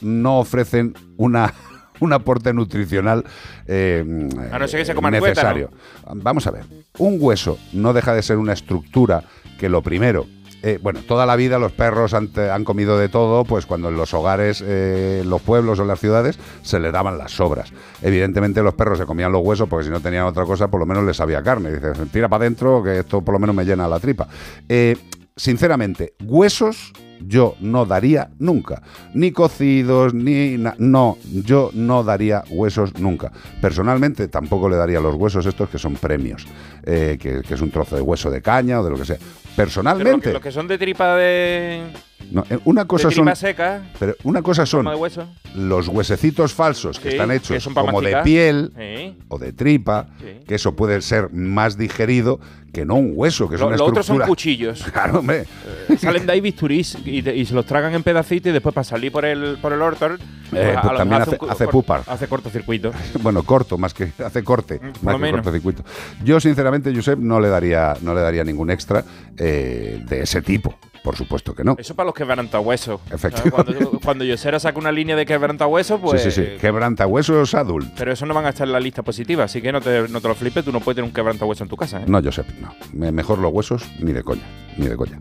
no 0.00 0.40
ofrecen 0.40 0.94
una, 1.16 1.54
un 2.00 2.12
aporte 2.12 2.52
nutricional 2.52 3.24
eh, 3.66 4.04
A 4.50 4.58
no 4.58 4.66
ser 4.66 4.80
que 4.80 4.86
se 4.86 4.94
necesario. 4.94 5.70
Vamos 6.12 6.46
a 6.46 6.50
ver, 6.50 6.64
un 6.98 7.18
hueso 7.20 7.58
no 7.72 7.92
deja 7.92 8.14
de 8.14 8.22
ser 8.22 8.38
una 8.38 8.52
estructura 8.52 9.22
que 9.60 9.68
lo 9.68 9.82
primero... 9.82 10.26
eh, 10.62 10.78
bueno, 10.82 11.00
toda 11.06 11.26
la 11.26 11.36
vida 11.36 11.58
los 11.58 11.72
perros 11.72 12.14
han, 12.14 12.28
comido 12.64 12.98
de 12.98 13.08
todo, 13.08 13.44
pues 13.44 13.66
cuando 13.66 13.88
en 13.88 13.96
los 13.96 14.12
hogares, 14.14 14.64
eh, 14.66 15.22
los 15.24 15.40
pueblos 15.42 15.78
o 15.78 15.84
las 15.84 16.00
ciudades 16.00 16.38
se 16.62 16.80
les 16.80 16.92
daban 16.92 17.18
las 17.18 17.32
sobras. 17.32 17.72
Evidentemente 18.02 18.62
los 18.62 18.74
perros 18.74 18.98
se 18.98 19.06
comían 19.06 19.32
los 19.32 19.42
huesos 19.44 19.68
porque 19.68 19.84
si 19.84 19.90
no 19.90 20.00
tenían 20.00 20.24
otra 20.24 20.44
cosa, 20.44 20.68
por 20.68 20.80
lo 20.80 20.86
menos 20.86 21.04
les 21.04 21.16
sabía 21.16 21.42
carne. 21.42 21.72
Dices, 21.72 21.98
tira 22.10 22.28
para 22.28 22.44
adentro 22.44 22.82
que 22.82 23.00
esto 23.00 23.22
por 23.22 23.34
lo 23.34 23.38
menos 23.38 23.54
me 23.54 23.64
llena 23.64 23.88
la 23.88 24.00
tripa. 24.00 24.28
Eh, 24.68 24.96
sinceramente, 25.36 26.14
huesos 26.24 26.92
yo 27.26 27.54
no 27.60 27.84
daría 27.84 28.30
nunca. 28.38 28.82
Ni 29.14 29.30
cocidos, 29.30 30.14
ni... 30.14 30.56
no, 30.78 31.18
yo 31.32 31.70
no 31.74 32.02
daría 32.02 32.44
huesos 32.50 32.98
nunca. 32.98 33.30
Personalmente 33.60 34.28
tampoco 34.28 34.68
le 34.68 34.76
daría 34.76 35.00
los 35.00 35.14
huesos 35.16 35.44
estos 35.46 35.68
que 35.68 35.78
son 35.78 35.94
premios, 35.94 36.46
eh, 36.82 37.18
que 37.20 37.54
es 37.54 37.60
un 37.60 37.70
trozo 37.70 37.96
de 37.96 38.02
hueso 38.02 38.30
de 38.30 38.40
caña 38.40 38.80
o 38.80 38.84
de 38.84 38.90
lo 38.90 38.96
que 38.96 39.04
sea. 39.04 39.18
Pero 39.56 39.66
lo 39.66 39.66
Personalmente... 39.66 40.28
que, 40.28 40.32
los 40.32 40.42
que 40.42 40.52
son 40.52 40.68
de 40.68 40.78
tripa 40.78 41.16
de, 41.16 41.82
no, 42.30 42.44
eh, 42.50 42.58
una 42.64 42.84
cosa 42.86 43.08
de 43.08 43.14
son... 43.14 43.24
tripa 43.24 43.36
seca, 43.36 43.82
Pero 43.98 44.14
una 44.24 44.42
cosa 44.42 44.64
son 44.66 44.86
hueso. 44.86 45.26
los 45.54 45.88
huesecitos 45.88 46.54
falsos 46.54 46.98
que 47.00 47.10
están 47.10 47.28
que 47.30 47.36
hechos 47.36 47.62
son 47.62 47.74
como 47.74 48.00
de 48.00 48.16
piel 48.22 48.72
Sí. 48.76 49.16
o 49.28 49.38
de 49.38 49.52
tripa, 49.52 50.08
Sí. 50.20 50.44
que 50.46 50.54
eso 50.54 50.76
puede 50.76 51.00
ser 51.02 51.30
más 51.32 51.76
digerido 51.76 52.38
que 52.72 52.84
no 52.84 52.94
un 52.94 53.12
hueso, 53.16 53.48
que 53.48 53.56
es 53.56 53.60
Lo, 53.60 53.66
una 53.66 53.76
lo 53.76 53.84
otro 53.84 53.96
son 53.96 54.22
estructura. 54.22 54.26
cuchillos. 54.28 54.84
Claro, 54.92 55.18
hombre. 55.18 55.44
Eh, 55.88 55.96
Salen 55.98 56.24
de 56.24 56.32
ahí 56.32 56.40
bisturís 56.40 56.96
y, 57.04 57.20
te- 57.20 57.34
y 57.36 57.44
se 57.44 57.52
los 57.52 57.66
tragan 57.66 57.92
en 57.94 58.04
pedacitos 58.04 58.50
y 58.50 58.52
después 58.52 58.72
para 58.72 58.84
salir 58.84 59.10
por 59.10 59.24
el, 59.24 59.58
por 59.60 59.72
el 59.72 59.82
ortor 59.82 60.20
Eh, 60.52 60.76
pues 60.80 60.92
lo 60.92 60.98
también 60.98 61.22
hace- 61.22 61.36
hace 61.48 61.64
cor- 61.64 61.70
pupar. 61.72 62.02
Hace 62.06 62.28
cortocircuito. 62.28 62.92
Bueno, 63.22 63.42
corto, 63.42 63.76
más 63.76 63.92
que 63.92 64.12
hace 64.24 64.44
corte, 64.44 64.78
por 64.78 65.02
más 65.02 65.20
que 65.20 65.30
cortocircuito. 65.32 65.84
Yo, 66.24 66.38
sinceramente, 66.38 66.94
Josep, 66.94 67.18
no 67.18 67.40
le 67.40 67.48
daría, 67.48 67.96
no 68.02 68.14
le 68.14 68.20
daría 68.20 68.44
ningún 68.44 68.70
extra 68.70 69.04
eh, 69.36 70.00
de 70.08 70.22
ese 70.22 70.40
tipo. 70.40 70.78
Por 71.02 71.16
supuesto 71.16 71.54
que 71.54 71.64
no. 71.64 71.76
Eso 71.78 71.94
para 71.94 72.06
los 72.06 72.14
quebrantahuesos. 72.14 73.00
Efectivamente. 73.10 73.74
Cuando, 73.74 74.00
cuando 74.00 74.24
Yosera 74.24 74.60
saca 74.60 74.78
una 74.78 74.92
línea 74.92 75.16
de 75.16 75.24
quebrantahuesos, 75.24 75.98
pues. 76.00 76.22
sí, 76.22 76.30
sí, 76.30 76.42
sí. 76.44 76.58
Quebrantahuesos 76.60 77.54
adult. 77.54 77.88
Pero 77.96 78.12
eso 78.12 78.26
no 78.26 78.34
van 78.34 78.44
a 78.46 78.50
estar 78.50 78.66
en 78.66 78.72
la 78.72 78.80
lista 78.80 79.02
positiva, 79.02 79.44
así 79.44 79.62
que 79.62 79.72
no 79.72 79.80
te, 79.80 80.08
no 80.08 80.20
te 80.20 80.28
lo 80.28 80.34
flipes, 80.34 80.64
tú 80.64 80.72
no 80.72 80.80
puedes 80.80 80.96
tener 80.96 81.08
un 81.08 81.14
quebrantahueso 81.14 81.64
en 81.64 81.70
tu 81.70 81.76
casa. 81.76 82.00
¿eh? 82.00 82.04
No, 82.06 82.22
Josep, 82.22 82.46
no. 82.60 82.74
Me- 82.92 83.12
Mejor 83.12 83.38
los 83.38 83.52
huesos, 83.52 83.82
ni 83.98 84.12
de 84.12 84.22
coña, 84.22 84.42
ni 84.76 84.86
de 84.88 84.96
coña. 84.96 85.20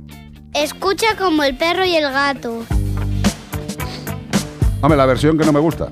Escucha 0.54 1.16
como 1.18 1.44
el 1.44 1.56
perro 1.56 1.86
y 1.86 1.96
el 1.96 2.12
gato. 2.12 2.64
Hombre, 4.82 4.98
la 4.98 5.06
versión 5.06 5.38
que 5.38 5.46
no 5.46 5.52
me 5.54 5.60
gusta. 5.60 5.92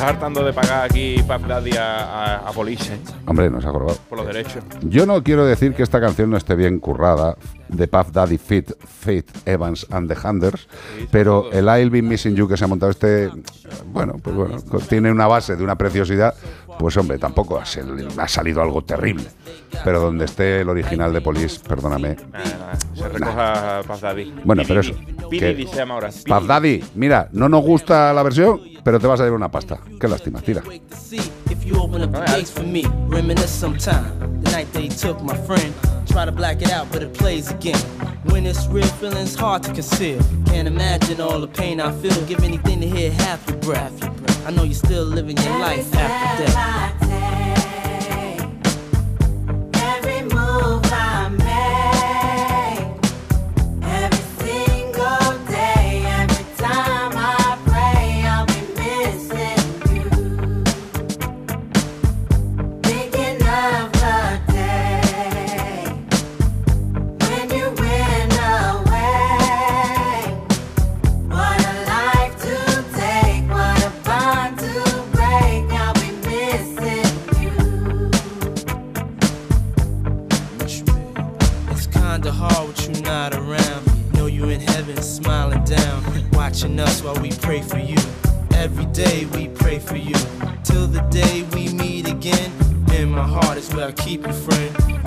Se 0.00 0.06
está 0.06 0.14
hartando 0.16 0.42
de 0.42 0.52
pagar 0.54 0.84
aquí 0.84 1.16
Puff 1.28 1.46
Daddy 1.46 1.76
a, 1.76 2.04
a, 2.04 2.48
a 2.48 2.52
Police, 2.52 2.94
¿eh? 2.94 2.98
Hombre, 3.26 3.50
nos 3.50 3.66
ha 3.66 3.70
jorobado. 3.70 3.98
por 4.08 4.16
los 4.16 4.26
derechos. 4.28 4.64
Yo 4.80 5.04
no 5.04 5.22
quiero 5.22 5.44
decir 5.44 5.74
que 5.74 5.82
esta 5.82 6.00
canción 6.00 6.30
no 6.30 6.38
esté 6.38 6.54
bien 6.54 6.78
currada, 6.78 7.36
de 7.68 7.86
Puff 7.86 8.10
Daddy 8.10 8.38
Fit, 8.38 8.70
Fit 8.86 9.28
Evans 9.46 9.86
and 9.90 10.10
the 10.10 10.16
Handers, 10.26 10.68
pero 11.10 11.52
el 11.52 11.66
I'll 11.66 11.90
Be 11.90 12.00
Missing 12.00 12.34
You 12.34 12.48
que 12.48 12.56
se 12.56 12.64
ha 12.64 12.66
montado 12.66 12.90
este, 12.90 13.30
bueno, 13.92 14.14
pues 14.22 14.34
bueno, 14.34 14.56
tiene 14.88 15.12
una 15.12 15.26
base 15.26 15.54
de 15.54 15.62
una 15.62 15.76
preciosidad, 15.76 16.34
pues 16.78 16.96
hombre, 16.96 17.18
tampoco 17.18 17.58
ha, 17.58 17.66
sal- 17.66 18.08
ha 18.16 18.26
salido 18.26 18.62
algo 18.62 18.82
terrible. 18.82 19.24
Pero 19.84 20.00
donde 20.00 20.24
esté 20.24 20.62
el 20.62 20.68
original 20.70 21.12
de 21.12 21.20
Police, 21.20 21.60
perdóname. 21.60 22.16
Nada, 22.32 22.44
nada, 22.58 22.78
se 22.94 23.08
recoja 23.08 23.82
Puff 23.86 24.00
Daddy. 24.00 24.34
Bueno, 24.44 24.62
pero 24.66 24.80
eso, 24.80 24.94
Diddy 25.30 25.66
se 25.66 25.76
llama 25.76 25.94
ahora. 25.94 26.08
Puff 26.08 26.46
Daddy, 26.46 26.84
mira, 26.94 27.28
no 27.32 27.48
nos 27.48 27.62
gusta 27.62 28.12
la 28.12 28.22
versión, 28.22 28.60
pero 28.82 28.98
te 28.98 29.06
vas 29.06 29.20
a 29.20 29.24
llevar 29.24 29.36
una 29.36 29.50
pasta. 29.50 29.78
Qué 30.00 30.08
lástima, 30.08 30.40
tira. 30.40 30.62
Try 36.10 36.24
to 36.24 36.32
black 36.32 36.60
it 36.60 36.72
out, 36.72 36.90
but 36.90 37.02
it 37.02 37.14
plays 37.14 37.52
again. 37.52 37.78
When 38.24 38.44
it's 38.44 38.66
real, 38.66 38.86
feeling's 38.98 39.36
hard 39.36 39.62
to 39.62 39.72
conceal. 39.72 40.18
Can't 40.46 40.66
imagine 40.66 41.20
all 41.20 41.40
the 41.40 41.46
pain 41.46 41.80
I 41.80 41.92
feel. 41.92 42.20
Give 42.26 42.42
anything 42.42 42.80
to 42.80 42.86
hear 42.88 43.12
half 43.12 43.48
your 43.48 43.58
breath. 43.58 43.94
I 44.44 44.50
know 44.50 44.64
you're 44.64 44.74
still 44.74 45.04
living 45.04 45.36
your 45.36 45.58
life 45.58 45.94
after 45.94 46.44
death. 46.46 47.49
Watching 86.60 86.80
us 86.80 87.02
while 87.02 87.14
we 87.22 87.30
pray 87.30 87.62
for 87.62 87.78
you. 87.78 87.96
Every 88.52 88.84
day 88.86 89.24
we 89.32 89.48
pray 89.48 89.78
for 89.78 89.96
you. 89.96 90.14
Till 90.62 90.86
the 90.86 91.00
day 91.10 91.42
we 91.54 91.72
meet 91.72 92.06
again. 92.06 92.52
In 92.92 93.10
my 93.10 93.26
heart 93.26 93.56
is 93.56 93.72
where 93.72 93.88
I 93.88 93.92
keep 93.92 94.26
you, 94.26 94.32
friend. 94.32 94.99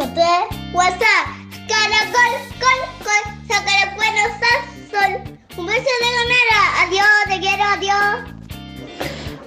4383. 0.00 0.72
WhatsApp. 0.72 1.26
Caracol, 1.68 2.32
col, 2.58 2.80
col. 3.04 3.24
Sacar 3.46 3.94
bueno, 3.96 4.20
sol. 4.90 5.36
Un 5.58 5.66
beso 5.66 5.82
de 5.82 6.08
ganera. 6.16 6.60
Adiós, 6.82 7.06
te 7.28 7.38
quiero, 7.38 7.64
adiós. 7.64 8.34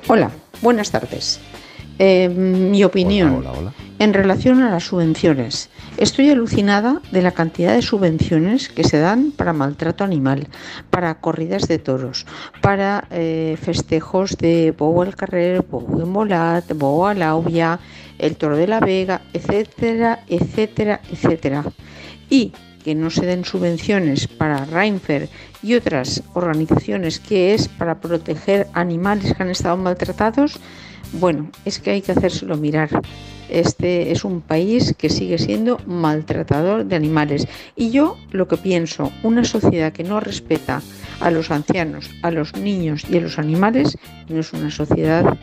Hola, 0.07 0.31
buenas 0.61 0.91
tardes. 0.91 1.39
Eh, 1.97 2.29
mi 2.29 2.83
opinión 2.83 3.43
en 4.03 4.13
relación 4.13 4.61
a 4.61 4.69
las 4.69 4.83
subvenciones. 4.83 5.69
Estoy 5.95 6.29
alucinada 6.29 7.01
de 7.13 7.21
la 7.21 7.31
cantidad 7.31 7.73
de 7.73 7.81
subvenciones 7.81 8.67
que 8.67 8.83
se 8.83 8.99
dan 8.99 9.31
para 9.31 9.53
maltrato 9.53 10.03
animal, 10.03 10.49
para 10.89 11.15
corridas 11.21 11.69
de 11.69 11.79
toros, 11.79 12.25
para 12.61 13.07
eh, 13.11 13.57
festejos 13.61 14.37
de 14.37 14.73
Bobo 14.77 15.03
al 15.03 15.15
Carrer, 15.15 15.61
Bobo 15.61 16.01
en 16.01 16.09
Molat, 16.09 16.73
Bobo 16.73 17.07
a 17.07 17.79
el 18.19 18.35
Toro 18.35 18.57
de 18.57 18.67
la 18.67 18.81
Vega, 18.81 19.21
etcétera, 19.31 20.19
etcétera, 20.27 20.99
etcétera. 21.09 21.63
Y 22.29 22.51
que 22.83 22.95
no 22.95 23.09
se 23.09 23.25
den 23.25 23.45
subvenciones 23.45 24.27
para 24.27 24.65
Reinfer 24.65 25.29
y 25.61 25.75
otras 25.75 26.23
organizaciones 26.33 27.21
que 27.21 27.53
es 27.53 27.69
para 27.69 28.01
proteger 28.01 28.67
animales 28.73 29.33
que 29.33 29.43
han 29.43 29.49
estado 29.49 29.77
maltratados, 29.77 30.59
bueno, 31.13 31.49
es 31.65 31.79
que 31.79 31.91
hay 31.91 32.01
que 32.01 32.11
hacérselo 32.11 32.57
mirar. 32.57 32.89
Este 33.49 34.11
es 34.11 34.23
un 34.23 34.41
país 34.41 34.95
que 34.97 35.09
sigue 35.09 35.37
siendo 35.37 35.79
maltratador 35.85 36.85
de 36.85 36.95
animales. 36.95 37.47
Y 37.75 37.91
yo 37.91 38.17
lo 38.31 38.47
que 38.47 38.57
pienso, 38.57 39.11
una 39.21 39.43
sociedad 39.43 39.93
que 39.93 40.03
no 40.03 40.19
respeta 40.19 40.81
a 41.19 41.29
los 41.29 41.51
ancianos, 41.51 42.09
a 42.23 42.31
los 42.31 42.55
niños 42.55 43.05
y 43.09 43.17
a 43.17 43.21
los 43.21 43.37
animales, 43.37 43.97
no 44.29 44.39
es 44.39 44.53
una 44.53 44.71
sociedad 44.71 45.37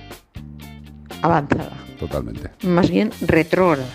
avanzada, 1.22 1.72
Totalmente. 1.98 2.50
más 2.62 2.90
bien 2.90 3.10
retrógrada. 3.20 3.86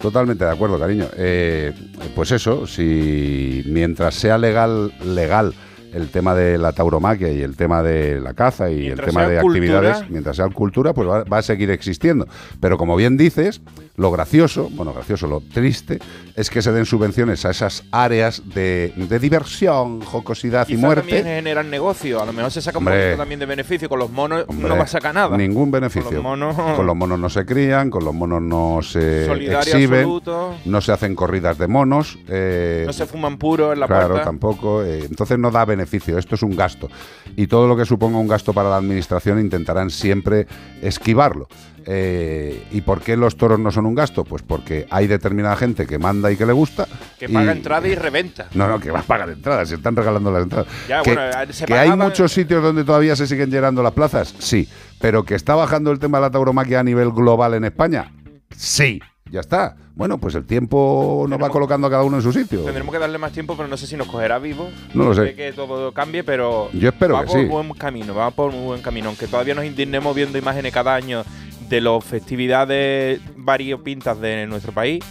Totalmente 0.00 0.44
de 0.44 0.50
acuerdo, 0.50 0.78
cariño. 0.78 1.06
Eh, 1.16 1.72
pues 2.14 2.32
eso, 2.32 2.66
si 2.66 3.62
mientras 3.66 4.14
sea 4.14 4.38
legal, 4.38 4.92
legal 5.04 5.54
el 5.92 6.08
tema 6.08 6.34
de 6.34 6.58
la 6.58 6.72
tauromaquia 6.72 7.32
y 7.32 7.42
el 7.42 7.56
tema 7.56 7.82
de 7.82 8.20
la 8.20 8.34
caza 8.34 8.70
y 8.70 8.82
Mientras 8.82 9.08
el 9.08 9.14
tema 9.14 9.28
de 9.28 9.40
cultura. 9.40 9.60
actividades, 9.60 10.10
mientras 10.10 10.36
sea 10.36 10.48
cultura, 10.48 10.92
pues 10.92 11.08
va, 11.08 11.24
va 11.24 11.38
a 11.38 11.42
seguir 11.42 11.70
existiendo. 11.70 12.26
Pero 12.60 12.78
como 12.78 12.96
bien 12.96 13.16
dices, 13.16 13.60
lo 14.00 14.10
gracioso, 14.10 14.70
bueno, 14.72 14.94
gracioso, 14.94 15.26
lo 15.26 15.40
triste, 15.42 15.98
es 16.34 16.48
que 16.48 16.62
se 16.62 16.72
den 16.72 16.86
subvenciones 16.86 17.44
a 17.44 17.50
esas 17.50 17.84
áreas 17.92 18.42
de, 18.54 18.94
de 18.96 19.18
diversión, 19.18 20.00
jocosidad 20.00 20.66
y 20.70 20.76
muerte. 20.78 21.02
también 21.02 21.24
generan 21.26 21.68
negocio. 21.68 22.22
A 22.22 22.24
lo 22.24 22.32
mejor 22.32 22.50
se 22.50 22.62
saca 22.62 22.78
un 22.78 22.86
poquito 22.86 23.16
también 23.18 23.38
de 23.40 23.44
beneficio. 23.44 23.90
Con 23.90 23.98
los 23.98 24.10
monos 24.10 24.46
Hombre, 24.48 24.68
no 24.70 24.76
va 24.76 24.84
a 24.84 24.86
sacar 24.86 25.14
nada. 25.14 25.36
Ningún 25.36 25.70
beneficio. 25.70 26.04
Con 26.22 26.40
los 26.40 26.56
monos- 26.56 26.76
Con 26.76 26.86
los 26.86 26.96
monos 26.96 27.18
no 27.18 27.28
se 27.28 27.44
crían, 27.44 27.90
con 27.90 28.02
los 28.04 28.14
monos 28.14 28.40
no 28.40 28.80
se 28.82 29.26
Solidario 29.26 29.58
exhiben, 29.74 29.98
absoluto. 30.00 30.54
no 30.64 30.80
se 30.80 30.92
hacen 30.92 31.14
corridas 31.14 31.58
de 31.58 31.68
monos. 31.68 32.18
eh, 32.28 32.84
No 32.86 32.94
se 32.94 33.04
fuman 33.04 33.36
puro 33.36 33.74
en 33.74 33.80
la 33.80 33.86
claro, 33.86 34.08
puerta. 34.08 34.24
tampoco. 34.24 34.82
eh, 34.82 35.04
entonces 35.04 35.38
no 35.38 35.50
da 35.50 35.66
beneficio, 35.66 36.16
esto 36.16 36.36
es 36.36 36.42
un 36.42 36.56
gasto. 36.56 36.88
Y 37.36 37.48
todo 37.48 37.68
lo 37.68 37.76
que 37.76 37.84
suponga 37.84 38.16
un 38.18 38.28
gasto 38.28 38.54
para 38.54 38.70
la 38.70 38.76
administración 38.76 39.38
intentarán 39.40 39.90
siempre 39.90 40.46
esquivarlo. 40.80 41.48
Eh, 41.92 42.62
¿Y 42.70 42.82
por 42.82 43.00
qué 43.00 43.16
los 43.16 43.36
toros 43.36 43.58
no 43.58 43.72
son 43.72 43.84
un 43.84 43.96
gasto? 43.96 44.22
Pues 44.22 44.42
porque 44.42 44.86
hay 44.90 45.08
determinada 45.08 45.56
gente 45.56 45.86
que 45.88 45.98
manda 45.98 46.30
y 46.30 46.36
que 46.36 46.46
le 46.46 46.52
gusta. 46.52 46.86
Que 47.18 47.24
y- 47.24 47.28
paga 47.34 47.50
entrada 47.50 47.88
y 47.88 47.96
reventa. 47.96 48.46
no, 48.54 48.68
no, 48.68 48.78
que 48.78 48.92
va 48.92 49.00
a 49.00 49.02
pagar 49.02 49.28
entradas, 49.30 49.68
se 49.70 49.74
están 49.74 49.96
regalando 49.96 50.30
las 50.30 50.44
entradas. 50.44 50.68
Ya, 50.88 51.02
que 51.02 51.14
bueno, 51.14 51.32
se 51.52 51.64
que 51.66 51.74
hay 51.74 51.90
muchos 51.96 52.30
sitios 52.32 52.62
donde 52.62 52.84
todavía 52.84 53.16
se 53.16 53.26
siguen 53.26 53.50
llenando 53.50 53.82
las 53.82 53.92
plazas, 53.92 54.32
sí. 54.38 54.68
Pero 55.00 55.24
que 55.24 55.34
está 55.34 55.56
bajando 55.56 55.90
el 55.90 55.98
tema 55.98 56.18
de 56.18 56.22
la 56.22 56.30
tauromaquia 56.30 56.78
a 56.78 56.84
nivel 56.84 57.10
global 57.10 57.54
en 57.54 57.64
España, 57.64 58.12
sí. 58.56 59.00
Ya 59.32 59.40
está. 59.40 59.76
Bueno, 59.94 60.18
pues 60.18 60.34
el 60.34 60.44
tiempo 60.44 61.24
nos 61.28 61.40
va 61.40 61.50
colocando 61.50 61.86
a 61.86 61.90
cada 61.90 62.02
uno 62.04 62.16
en 62.16 62.22
su 62.22 62.32
sitio. 62.32 62.62
Tendremos 62.62 62.92
que 62.92 62.98
darle 62.98 63.18
más 63.18 63.30
tiempo, 63.32 63.56
pero 63.56 63.68
no 63.68 63.76
sé 63.76 63.86
si 63.86 63.96
nos 63.96 64.06
cogerá 64.08 64.38
vivo. 64.38 64.68
No 64.94 65.04
lo 65.04 65.14
sé. 65.14 65.34
Que 65.34 65.52
todo 65.52 65.92
cambie, 65.92 66.24
pero 66.24 66.68
Yo 66.72 66.88
espero 66.88 67.14
va 67.14 67.20
que 67.22 67.26
por 67.26 67.40
sí. 67.40 67.46
buen 67.46 67.72
camino, 67.74 68.14
va 68.14 68.30
por 68.30 68.50
muy 68.52 68.64
buen 68.64 68.82
camino. 68.82 69.08
Aunque 69.08 69.26
todavía 69.26 69.54
nos 69.54 69.64
indignemos 69.64 70.16
viendo 70.16 70.36
imágenes 70.38 70.72
cada 70.72 70.94
año 70.94 71.22
de 71.70 71.80
las 71.80 72.04
festividades 72.04 73.20
variopintas 73.36 74.20
de 74.20 74.46
nuestro 74.46 74.72
país, 74.72 75.04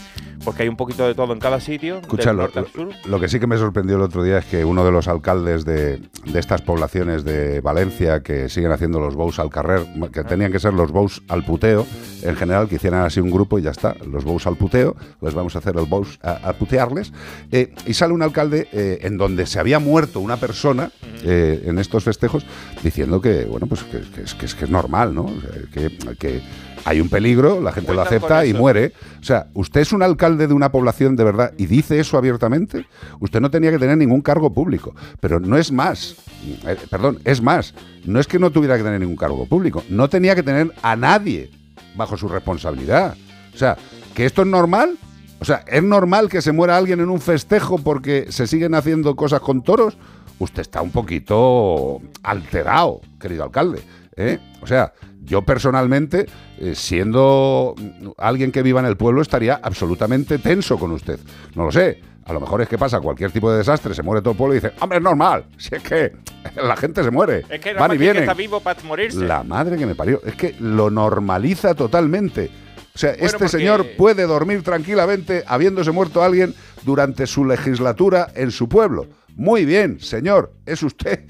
porque 0.44 0.62
hay 0.64 0.68
un 0.68 0.76
poquito 0.76 1.06
de 1.06 1.14
todo 1.14 1.32
en 1.32 1.38
cada 1.38 1.60
sitio, 1.60 1.98
Escucha, 1.98 2.32
lo, 2.32 2.42
norte 2.42 2.58
al 2.60 2.66
sur. 2.68 2.88
lo- 3.06 3.20
que 3.20 3.28
sí 3.28 3.38
que 3.40 3.46
me 3.46 3.58
sorprendió 3.58 3.96
el 3.96 4.02
otro 4.02 4.22
día 4.22 4.38
es 4.38 4.44
que 4.46 4.64
uno 4.64 4.84
de 4.84 4.90
los 4.92 5.08
alcaldes 5.08 5.64
de, 5.64 5.98
de 5.98 6.38
estas 6.38 6.62
poblaciones 6.62 7.24
de 7.24 7.60
Valencia 7.60 8.20
que 8.22 8.48
siguen 8.48 8.72
haciendo 8.72 9.00
los 9.00 9.14
bows 9.14 9.38
al 9.38 9.50
carrer, 9.50 9.86
que 10.12 10.24
tenían 10.24 10.50
que 10.52 10.58
ser 10.58 10.72
los 10.74 10.90
bows 10.92 11.22
al 11.28 11.44
puteo, 11.44 11.86
en 12.22 12.36
general, 12.36 12.68
que 12.68 12.76
hicieran 12.76 13.04
así 13.04 13.20
un 13.20 13.30
grupo 13.30 13.58
y 13.58 13.62
ya 13.62 13.70
está, 13.70 13.94
los 14.10 14.24
bows 14.24 14.46
al 14.46 14.56
puteo, 14.56 14.96
les 15.20 15.34
vamos 15.34 15.54
a 15.56 15.58
hacer 15.58 15.76
el 15.76 15.86
bows 15.86 16.18
a, 16.22 16.48
a 16.48 16.52
putearles, 16.54 17.12
eh, 17.52 17.74
y 17.86 17.94
sale 17.94 18.12
un 18.14 18.22
alcalde 18.22 18.68
eh, 18.72 18.98
en 19.02 19.16
donde 19.18 19.46
se 19.46 19.58
había 19.60 19.78
muerto 19.78 20.20
una 20.20 20.36
persona 20.38 20.90
eh, 21.24 21.62
en 21.66 21.78
estos 21.78 22.04
festejos 22.04 22.44
diciendo 22.82 23.20
que, 23.20 23.44
bueno, 23.44 23.66
pues 23.66 23.82
que, 23.84 24.00
que 24.14 24.22
es, 24.22 24.34
que 24.34 24.46
es 24.46 24.54
que 24.54 24.64
es 24.64 24.70
normal, 24.70 25.14
¿no? 25.14 25.24
O 25.24 25.40
sea, 25.40 25.50
Que, 25.72 25.90
que 26.18 26.40
hay 26.84 27.00
un 27.00 27.08
peligro, 27.08 27.60
la 27.60 27.72
gente 27.72 27.92
lo 27.92 27.98
Cuentan 27.98 28.16
acepta 28.18 28.46
y 28.46 28.54
muere. 28.54 28.92
O 29.20 29.24
sea, 29.24 29.48
usted 29.54 29.80
es 29.80 29.92
un 29.92 30.02
alcalde 30.02 30.46
de 30.46 30.54
una 30.54 30.72
población 30.72 31.16
de 31.16 31.24
verdad 31.24 31.52
y 31.58 31.66
dice 31.66 32.00
eso 32.00 32.16
abiertamente. 32.16 32.86
Usted 33.20 33.40
no 33.40 33.50
tenía 33.50 33.70
que 33.70 33.78
tener 33.78 33.96
ningún 33.96 34.22
cargo 34.22 34.52
público. 34.52 34.94
Pero 35.20 35.40
no 35.40 35.56
es 35.56 35.72
más. 35.72 36.16
Eh, 36.66 36.76
perdón, 36.90 37.18
es 37.24 37.42
más. 37.42 37.74
No 38.04 38.20
es 38.20 38.26
que 38.26 38.38
no 38.38 38.50
tuviera 38.50 38.76
que 38.76 38.82
tener 38.82 39.00
ningún 39.00 39.16
cargo 39.16 39.46
público. 39.46 39.84
No 39.88 40.08
tenía 40.08 40.34
que 40.34 40.42
tener 40.42 40.72
a 40.82 40.96
nadie 40.96 41.50
bajo 41.96 42.16
su 42.16 42.28
responsabilidad. 42.28 43.16
O 43.54 43.56
sea, 43.56 43.76
que 44.14 44.24
esto 44.24 44.42
es 44.42 44.48
normal. 44.48 44.96
O 45.40 45.44
sea, 45.44 45.64
¿es 45.66 45.82
normal 45.82 46.28
que 46.28 46.42
se 46.42 46.52
muera 46.52 46.76
alguien 46.76 47.00
en 47.00 47.08
un 47.08 47.20
festejo 47.20 47.78
porque 47.78 48.26
se 48.30 48.46
siguen 48.46 48.74
haciendo 48.74 49.16
cosas 49.16 49.40
con 49.40 49.62
toros? 49.62 49.96
Usted 50.38 50.62
está 50.62 50.82
un 50.82 50.90
poquito 50.90 52.00
alterado, 52.22 53.00
querido 53.18 53.44
alcalde. 53.44 53.82
¿eh? 54.16 54.38
O 54.62 54.66
sea, 54.66 54.92
yo 55.30 55.42
personalmente, 55.42 56.26
eh, 56.58 56.74
siendo 56.74 57.74
alguien 58.18 58.50
que 58.52 58.62
viva 58.62 58.80
en 58.80 58.86
el 58.86 58.96
pueblo, 58.96 59.22
estaría 59.22 59.60
absolutamente 59.62 60.38
tenso 60.38 60.76
con 60.78 60.90
usted. 60.90 61.18
No 61.54 61.64
lo 61.64 61.72
sé. 61.72 62.00
A 62.26 62.32
lo 62.32 62.40
mejor 62.40 62.60
es 62.62 62.68
que 62.68 62.76
pasa 62.78 63.00
cualquier 63.00 63.30
tipo 63.30 63.50
de 63.50 63.58
desastre, 63.58 63.94
se 63.94 64.02
muere 64.02 64.20
todo 64.20 64.32
el 64.32 64.36
pueblo 64.36 64.54
y 64.54 64.58
dice, 64.58 64.72
hombre, 64.80 64.98
es 64.98 65.04
normal. 65.04 65.46
Si 65.58 65.74
es 65.74 65.82
que 65.82 66.12
la 66.56 66.76
gente 66.76 67.02
se 67.04 67.10
muere. 67.10 67.44
Es 67.48 67.60
que 67.60 67.72
Van 67.74 67.90
y 67.90 67.92
hay 67.92 67.98
que 67.98 68.04
vienen. 68.04 68.22
está 68.24 68.34
vivo 68.34 68.60
para 68.60 68.82
morirse. 68.82 69.18
La 69.24 69.42
madre 69.42 69.76
que 69.76 69.86
me 69.86 69.94
parió. 69.94 70.20
Es 70.24 70.34
que 70.34 70.54
lo 70.60 70.90
normaliza 70.90 71.74
totalmente. 71.74 72.50
O 72.94 72.98
sea, 72.98 73.10
este 73.12 73.30
porque- 73.32 73.48
señor 73.48 73.86
puede 73.96 74.24
dormir 74.26 74.62
tranquilamente 74.62 75.44
habiéndose 75.46 75.92
muerto 75.92 76.22
alguien 76.24 76.54
durante 76.84 77.26
su 77.26 77.44
legislatura 77.44 78.28
en 78.34 78.50
su 78.50 78.68
pueblo. 78.68 79.06
Muy 79.36 79.64
bien, 79.64 80.00
señor. 80.00 80.52
Es 80.66 80.82
usted 80.82 81.24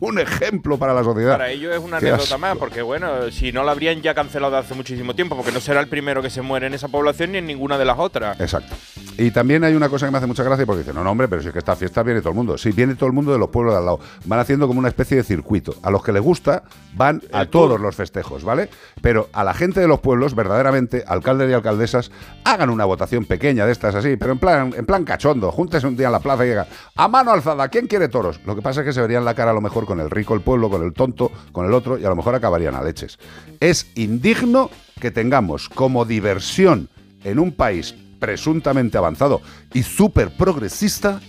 un 0.00 0.18
ejemplo 0.18 0.78
para 0.78 0.92
la 0.94 1.04
sociedad. 1.04 1.32
Para 1.32 1.50
ello 1.50 1.72
es 1.72 1.78
una 1.78 1.98
Qué 1.98 2.08
anécdota 2.08 2.34
asco. 2.34 2.38
más, 2.38 2.56
porque 2.58 2.82
bueno, 2.82 3.30
si 3.30 3.52
no 3.52 3.62
lo 3.64 3.70
habrían 3.70 4.02
ya 4.02 4.14
cancelado 4.14 4.56
hace 4.56 4.74
muchísimo 4.74 5.14
tiempo, 5.14 5.36
porque 5.36 5.52
no 5.52 5.60
será 5.60 5.80
el 5.80 5.88
primero 5.88 6.22
que 6.22 6.30
se 6.30 6.42
muere 6.42 6.66
en 6.66 6.74
esa 6.74 6.88
población 6.88 7.32
ni 7.32 7.38
en 7.38 7.46
ninguna 7.46 7.78
de 7.78 7.84
las 7.84 7.98
otras. 7.98 8.38
Exacto. 8.40 8.74
Y 9.16 9.30
también 9.30 9.62
hay 9.62 9.74
una 9.74 9.88
cosa 9.88 10.06
que 10.06 10.12
me 10.12 10.18
hace 10.18 10.26
mucha 10.26 10.42
gracia 10.42 10.66
porque 10.66 10.80
dice, 10.80 10.92
no, 10.92 11.04
no, 11.04 11.10
hombre, 11.12 11.28
pero 11.28 11.40
si 11.40 11.48
es 11.48 11.52
que 11.52 11.60
esta 11.60 11.76
fiesta 11.76 12.02
viene 12.02 12.20
todo 12.20 12.30
el 12.30 12.36
mundo. 12.36 12.58
Sí, 12.58 12.72
viene 12.72 12.96
todo 12.96 13.06
el 13.06 13.12
mundo 13.12 13.32
de 13.32 13.38
los 13.38 13.48
pueblos 13.48 13.74
de 13.74 13.78
al 13.78 13.84
lado. 13.84 14.00
Van 14.24 14.40
haciendo 14.40 14.66
como 14.66 14.80
una 14.80 14.88
especie 14.88 15.16
de 15.16 15.22
circuito. 15.22 15.74
A 15.82 15.90
los 15.90 16.02
que 16.02 16.12
les 16.12 16.22
gusta 16.22 16.64
van 16.94 17.22
a 17.32 17.46
todos 17.46 17.80
los 17.80 17.94
festejos, 17.94 18.42
¿vale? 18.44 18.68
Pero 19.00 19.28
a 19.32 19.44
la 19.44 19.54
gente 19.54 19.80
de 19.80 19.86
los 19.86 20.00
pueblos, 20.00 20.34
verdaderamente, 20.34 21.04
alcaldes 21.06 21.48
y 21.50 21.52
alcaldesas, 21.52 22.10
hagan 22.44 22.70
una 22.70 22.84
votación 22.84 23.24
pequeña 23.24 23.66
de 23.66 23.72
estas 23.72 23.94
así, 23.94 24.16
pero 24.16 24.32
en 24.32 24.38
plan, 24.38 24.74
en 24.76 24.84
plan 24.84 25.04
cachondo. 25.04 25.52
Júntense 25.52 25.86
un 25.86 25.96
día 25.96 26.06
en 26.06 26.12
la 26.12 26.20
plaza 26.20 26.44
y 26.44 26.48
digan, 26.48 26.66
a 26.96 27.08
mano 27.08 27.30
alzada, 27.30 27.68
¿quién 27.68 27.86
quiere 27.86 28.08
toros? 28.08 28.40
Lo 28.44 28.56
que 28.56 28.62
pasa 28.62 28.80
es 28.80 28.86
que 28.86 28.92
se 28.92 29.00
verían 29.00 29.24
la 29.24 29.34
cara 29.34 29.52
a 29.52 29.54
lo 29.54 29.60
mejor 29.60 29.86
con 29.86 29.93
el 30.00 30.10
rico 30.10 30.34
el 30.34 30.40
pueblo, 30.40 30.70
con 30.70 30.82
el 30.82 30.92
tonto, 30.92 31.30
con 31.52 31.66
el 31.66 31.72
otro, 31.72 31.98
y 31.98 32.04
a 32.04 32.08
lo 32.08 32.16
mejor 32.16 32.34
acabarían 32.34 32.74
a 32.74 32.82
leches. 32.82 33.18
Es 33.60 33.90
indigno 33.94 34.70
que 35.00 35.10
tengamos 35.10 35.68
como 35.68 36.04
diversión 36.04 36.88
en 37.24 37.38
un 37.38 37.52
país 37.52 37.94
presuntamente 38.18 38.96
avanzado 38.96 39.42
y 39.72 39.82
súper 39.82 40.30
progresista, 40.30 41.20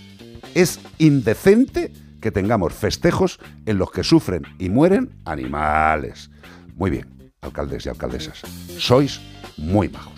es 0.54 0.80
indecente 0.98 1.92
que 2.20 2.30
tengamos 2.30 2.72
festejos 2.72 3.38
en 3.66 3.78
los 3.78 3.90
que 3.90 4.02
sufren 4.02 4.44
y 4.58 4.70
mueren 4.70 5.10
animales. 5.24 6.30
Muy 6.74 6.90
bien, 6.90 7.30
alcaldes 7.42 7.84
y 7.86 7.90
alcaldesas, 7.90 8.40
sois 8.78 9.20
muy 9.58 9.88
majos. 9.88 10.14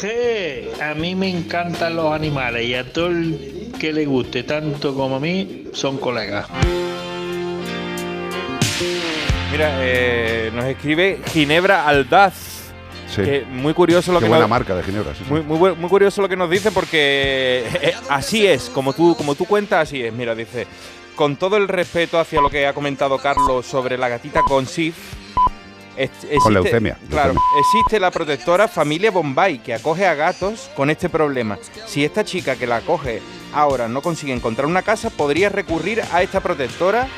Je, 0.00 0.72
a 0.82 0.94
mí 0.94 1.14
me 1.14 1.30
encantan 1.30 1.94
los 1.94 2.12
animales 2.12 2.66
y 2.66 2.74
a 2.74 2.92
todo 2.92 3.06
el 3.08 3.72
que 3.78 3.92
le 3.92 4.04
guste 4.04 4.42
tanto 4.42 4.94
como 4.94 5.16
a 5.16 5.20
mí 5.20 5.68
son 5.72 5.98
colegas. 5.98 6.46
Mira, 9.50 9.70
eh, 9.80 10.50
nos 10.54 10.64
escribe 10.66 11.20
Ginebra 11.32 11.86
Aldaz. 11.86 12.54
Sí. 13.08 13.22
que 13.22 13.44
muy 13.48 13.72
curioso 13.72 14.12
lo 14.12 14.18
Qué 14.18 14.24
que 14.24 14.28
buena 14.28 14.42
nos, 14.42 14.50
marca 14.50 14.74
de 14.74 14.82
Ginebra. 14.82 15.14
sí. 15.14 15.22
Muy, 15.28 15.40
muy, 15.40 15.88
curioso 15.88 16.20
lo 16.20 16.28
que 16.28 16.36
nos 16.36 16.50
dice 16.50 16.70
porque 16.72 17.64
eh, 17.80 17.94
así 18.10 18.46
es, 18.46 18.68
como 18.68 18.92
tú, 18.92 19.16
como 19.16 19.34
tú 19.36 19.46
cuentas, 19.46 19.88
así 19.88 20.02
es. 20.02 20.12
Mira, 20.12 20.34
dice, 20.34 20.66
con 21.14 21.36
todo 21.36 21.56
el 21.56 21.68
respeto 21.68 22.18
hacia 22.18 22.40
lo 22.42 22.50
que 22.50 22.66
ha 22.66 22.74
comentado 22.74 23.16
Carlos 23.18 23.64
sobre 23.64 23.96
la 23.96 24.08
gatita 24.08 24.42
con 24.42 24.66
SIF, 24.66 24.96
Es- 25.96 26.10
Con 26.10 26.28
existe- 26.30 26.50
leucemia, 26.52 26.98
Claro, 27.08 27.32
leucemia. 27.32 27.60
existe 27.60 28.00
la 28.00 28.10
protectora 28.10 28.68
Familia 28.68 29.10
Bombay 29.10 29.60
que 29.60 29.72
acoge 29.72 30.04
a 30.06 30.14
gatos 30.14 30.68
con 30.76 30.90
este 30.90 31.08
problema. 31.08 31.56
Si 31.86 32.04
esta 32.04 32.22
chica 32.22 32.56
que 32.56 32.66
la 32.66 32.76
acoge 32.78 33.22
ahora 33.54 33.88
no 33.88 34.02
consigue 34.02 34.34
encontrar 34.34 34.66
una 34.66 34.82
casa, 34.82 35.08
podría 35.08 35.48
recurrir 35.48 36.02
a 36.12 36.22
esta 36.22 36.40
protectora 36.40 37.08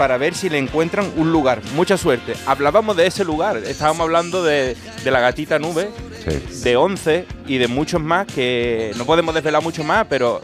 para 0.00 0.16
ver 0.16 0.34
si 0.34 0.48
le 0.48 0.56
encuentran 0.56 1.12
un 1.18 1.30
lugar. 1.30 1.60
Mucha 1.76 1.98
suerte. 1.98 2.32
Hablábamos 2.46 2.96
de 2.96 3.06
ese 3.06 3.22
lugar, 3.22 3.58
estábamos 3.58 4.00
hablando 4.00 4.42
de, 4.42 4.74
de 5.04 5.10
la 5.10 5.20
gatita 5.20 5.58
nube, 5.58 5.90
Sí. 6.24 6.62
de 6.64 6.74
11 6.76 7.26
y 7.46 7.58
de 7.58 7.68
muchos 7.68 8.00
más 8.00 8.26
que 8.26 8.92
no 8.96 9.04
podemos 9.04 9.34
desvelar 9.34 9.62
mucho 9.62 9.84
más, 9.84 10.06
pero 10.08 10.40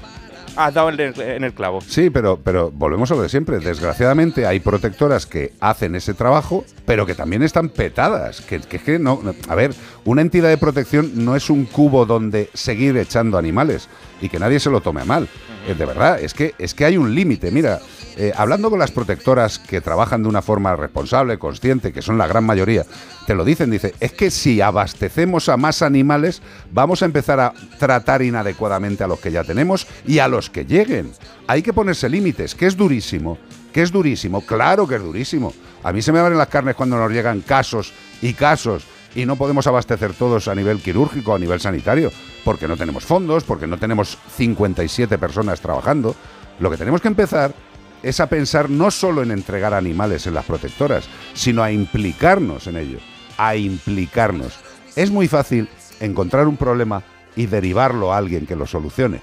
has 0.56 0.74
dado 0.74 0.90
en 0.90 1.00
el, 1.00 1.18
en 1.22 1.42
el 1.44 1.54
clavo. 1.54 1.80
Sí, 1.80 2.10
pero, 2.10 2.38
pero 2.38 2.70
volvemos 2.70 3.10
a 3.10 3.14
lo 3.14 3.22
de 3.22 3.30
siempre. 3.30 3.58
Desgraciadamente 3.60 4.44
hay 4.46 4.60
protectoras 4.60 5.24
que 5.24 5.52
hacen 5.60 5.94
ese 5.94 6.12
trabajo, 6.12 6.66
pero 6.84 7.06
que 7.06 7.14
también 7.14 7.42
están 7.42 7.70
petadas. 7.70 8.42
Que, 8.42 8.60
que 8.60 8.98
no, 8.98 9.22
A 9.48 9.54
ver, 9.54 9.72
una 10.04 10.20
entidad 10.20 10.50
de 10.50 10.58
protección 10.58 11.12
no 11.24 11.34
es 11.34 11.48
un 11.48 11.64
cubo 11.64 12.04
donde 12.04 12.50
seguir 12.52 12.94
echando 12.98 13.38
animales 13.38 13.88
y 14.20 14.28
que 14.28 14.38
nadie 14.38 14.60
se 14.60 14.68
lo 14.68 14.82
tome 14.82 15.00
a 15.00 15.04
mal. 15.06 15.28
Eh, 15.66 15.74
de 15.74 15.84
verdad, 15.86 16.20
es 16.20 16.34
que, 16.34 16.54
es 16.58 16.74
que 16.74 16.84
hay 16.84 16.96
un 16.98 17.14
límite. 17.14 17.50
Mira, 17.50 17.80
eh, 18.18 18.32
hablando 18.34 18.70
con 18.70 18.78
las 18.78 18.92
protectoras 18.92 19.58
que 19.58 19.82
trabajan 19.82 20.22
de 20.22 20.28
una 20.30 20.40
forma 20.40 20.74
responsable, 20.74 21.38
consciente, 21.38 21.92
que 21.92 22.00
son 22.00 22.16
la 22.16 22.26
gran 22.26 22.44
mayoría, 22.44 22.86
te 23.26 23.34
lo 23.34 23.44
dicen, 23.44 23.70
dice, 23.70 23.94
es 24.00 24.12
que 24.12 24.30
si 24.30 24.62
abastecemos 24.62 25.50
a 25.50 25.58
más 25.58 25.82
animales, 25.82 26.40
vamos 26.72 27.02
a 27.02 27.04
empezar 27.04 27.40
a 27.40 27.52
tratar 27.78 28.22
inadecuadamente 28.22 29.04
a 29.04 29.06
los 29.06 29.20
que 29.20 29.32
ya 29.32 29.44
tenemos 29.44 29.86
y 30.06 30.18
a 30.20 30.28
los 30.28 30.48
que 30.48 30.64
lleguen. 30.64 31.12
Hay 31.46 31.60
que 31.60 31.74
ponerse 31.74 32.08
límites, 32.08 32.54
que 32.54 32.66
es 32.66 32.76
durísimo, 32.76 33.36
que 33.70 33.82
es 33.82 33.92
durísimo, 33.92 34.40
claro 34.40 34.88
que 34.88 34.94
es 34.94 35.02
durísimo. 35.02 35.52
A 35.82 35.92
mí 35.92 36.00
se 36.00 36.10
me 36.10 36.18
abren 36.18 36.38
las 36.38 36.48
carnes 36.48 36.74
cuando 36.74 36.96
nos 36.96 37.12
llegan 37.12 37.42
casos 37.42 37.92
y 38.22 38.32
casos 38.32 38.86
y 39.14 39.26
no 39.26 39.36
podemos 39.36 39.66
abastecer 39.66 40.14
todos 40.14 40.48
a 40.48 40.54
nivel 40.54 40.78
quirúrgico, 40.78 41.34
a 41.34 41.38
nivel 41.38 41.60
sanitario, 41.60 42.10
porque 42.44 42.66
no 42.66 42.78
tenemos 42.78 43.04
fondos, 43.04 43.44
porque 43.44 43.66
no 43.66 43.76
tenemos 43.78 44.16
57 44.36 45.18
personas 45.18 45.60
trabajando. 45.60 46.14
Lo 46.60 46.70
que 46.70 46.78
tenemos 46.78 47.02
que 47.02 47.08
empezar 47.08 47.52
es 48.02 48.20
a 48.20 48.28
pensar 48.28 48.70
no 48.70 48.90
solo 48.90 49.22
en 49.22 49.30
entregar 49.30 49.74
animales 49.74 50.26
en 50.26 50.34
las 50.34 50.44
protectoras, 50.44 51.08
sino 51.34 51.62
a 51.62 51.72
implicarnos 51.72 52.66
en 52.66 52.76
ello, 52.76 52.98
a 53.38 53.56
implicarnos. 53.56 54.58
Es 54.94 55.10
muy 55.10 55.28
fácil 55.28 55.68
encontrar 56.00 56.46
un 56.46 56.56
problema 56.56 57.02
y 57.34 57.46
derivarlo 57.46 58.12
a 58.12 58.18
alguien 58.18 58.46
que 58.46 58.56
lo 58.56 58.66
solucione. 58.66 59.20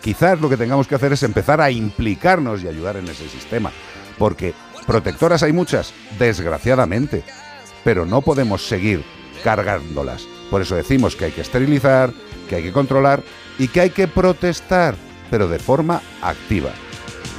Quizás 0.00 0.40
lo 0.40 0.48
que 0.48 0.56
tengamos 0.56 0.86
que 0.86 0.94
hacer 0.94 1.12
es 1.12 1.22
empezar 1.22 1.60
a 1.60 1.70
implicarnos 1.70 2.62
y 2.62 2.68
ayudar 2.68 2.96
en 2.96 3.08
ese 3.08 3.28
sistema, 3.28 3.70
porque 4.18 4.54
protectoras 4.86 5.42
hay 5.42 5.52
muchas, 5.52 5.92
desgraciadamente, 6.18 7.22
pero 7.84 8.06
no 8.06 8.22
podemos 8.22 8.66
seguir 8.66 9.04
cargándolas. 9.44 10.26
Por 10.50 10.62
eso 10.62 10.74
decimos 10.74 11.16
que 11.16 11.26
hay 11.26 11.32
que 11.32 11.42
esterilizar, 11.42 12.12
que 12.48 12.56
hay 12.56 12.62
que 12.62 12.72
controlar 12.72 13.22
y 13.58 13.68
que 13.68 13.80
hay 13.80 13.90
que 13.90 14.08
protestar, 14.08 14.94
pero 15.30 15.48
de 15.48 15.58
forma 15.58 16.00
activa. 16.22 16.70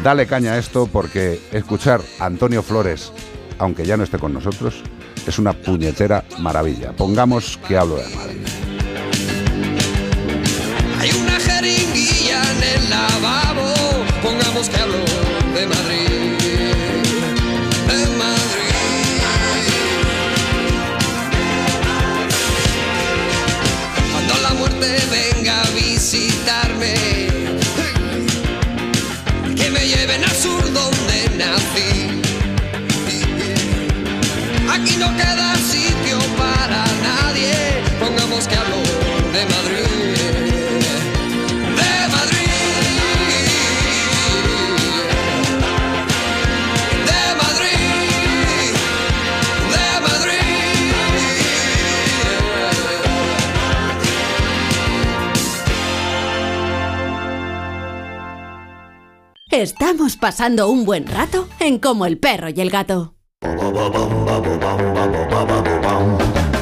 Dale 0.03 0.25
caña 0.25 0.53
a 0.53 0.57
esto 0.57 0.87
porque 0.91 1.39
escuchar 1.51 2.01
a 2.17 2.25
Antonio 2.25 2.63
Flores, 2.63 3.11
aunque 3.59 3.85
ya 3.85 3.97
no 3.97 4.03
esté 4.03 4.17
con 4.17 4.33
nosotros, 4.33 4.81
es 5.27 5.37
una 5.37 5.53
puñetera 5.53 6.23
maravilla. 6.39 6.91
Pongamos 6.93 7.59
que 7.67 7.77
hablo 7.77 7.97
de 7.97 8.15
Madrid. 8.15 8.37
Hay 10.99 11.11
una 11.11 11.39
jeringuilla 11.39 12.41
en 12.51 12.63
el 12.63 12.89
lavabo, 12.89 13.73
pongamos 14.23 14.69
que 14.69 14.77
hablo 14.77 14.97
de 15.53 15.67
Madrid, 15.67 16.37
de 17.87 18.07
Madrid. 18.17 19.21
Cuando 24.11 24.33
la 24.41 24.49
muerte 24.55 24.97
venga 25.11 25.61
a 25.61 25.69
visitarme, 25.69 27.30
lleven 29.95 30.23
al 30.23 30.35
sur 30.35 30.63
donde 30.73 31.17
nací. 31.37 32.21
Aquí 34.73 34.95
no 34.97 35.09
queda 35.17 35.55
sitio 35.55 36.17
para 36.37 36.83
nadie, 37.09 37.53
pongamos 37.99 38.47
que 38.47 38.55
hablo 38.55 38.80
Estamos 59.51 60.15
pasando 60.15 60.69
un 60.69 60.85
buen 60.85 61.05
rato 61.07 61.47
en 61.59 61.77
Como 61.79 62.05
el 62.05 62.17
perro 62.17 62.47
y 62.49 62.61
el 62.61 62.69
gato. 62.69 63.15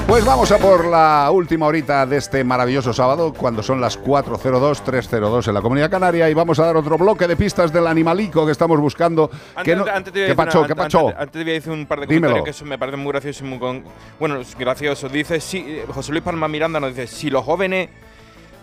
Pues 0.07 0.25
vamos 0.25 0.51
a 0.51 0.57
por 0.57 0.85
la 0.87 1.29
última 1.31 1.67
horita 1.67 2.07
de 2.07 2.17
este 2.17 2.43
maravilloso 2.43 2.91
sábado, 2.91 3.31
cuando 3.31 3.61
son 3.61 3.79
las 3.79 3.99
4.02, 4.01 4.81
3.02 4.83 5.47
en 5.49 5.53
la 5.53 5.61
Comunidad 5.61 5.91
Canaria, 5.91 6.27
y 6.31 6.33
vamos 6.33 6.57
a 6.59 6.65
dar 6.65 6.77
otro 6.77 6.97
bloque 6.97 7.27
de 7.27 7.35
pistas 7.35 7.71
del 7.71 7.85
animalico 7.85 8.43
que 8.43 8.51
estamos 8.51 8.79
buscando. 8.79 9.29
Antes, 9.55 9.63
que 9.65 9.75
no- 9.75 9.85
antes 9.85 10.11
te 10.11 10.19
voy 10.19 10.21
a 10.21 10.25
¿Qué 10.25 10.29
decir 10.31 10.35
pacho? 10.35 10.59
una- 10.59 10.67
¿Qué 10.67 10.71
antes- 10.73 10.83
pacho? 10.85 10.99
Antes, 11.09 11.19
antes 11.21 11.31
te 11.33 11.43
voy 11.43 11.51
a 11.51 11.53
decir 11.53 11.71
un 11.73 11.85
par 11.85 11.99
de 11.99 12.07
Dímelo. 12.07 12.21
comentarios 12.33 12.43
que 12.45 12.49
eso 12.49 12.65
me 12.65 12.79
parecen 12.79 12.99
muy 13.01 13.11
graciosos 13.11 13.41
y 13.43 13.45
muy 13.45 13.59
con- 13.59 13.83
bueno, 14.19 14.37
es 14.37 14.57
gracioso. 14.57 15.07
Dice, 15.09 15.39
sí, 15.39 15.63
eh, 15.67 15.85
José 15.93 16.11
Luis 16.11 16.23
Palma 16.23 16.47
Miranda 16.47 16.79
nos 16.79 16.89
dice, 16.95 17.05
si 17.05 17.29
los 17.29 17.45
jóvenes, 17.45 17.89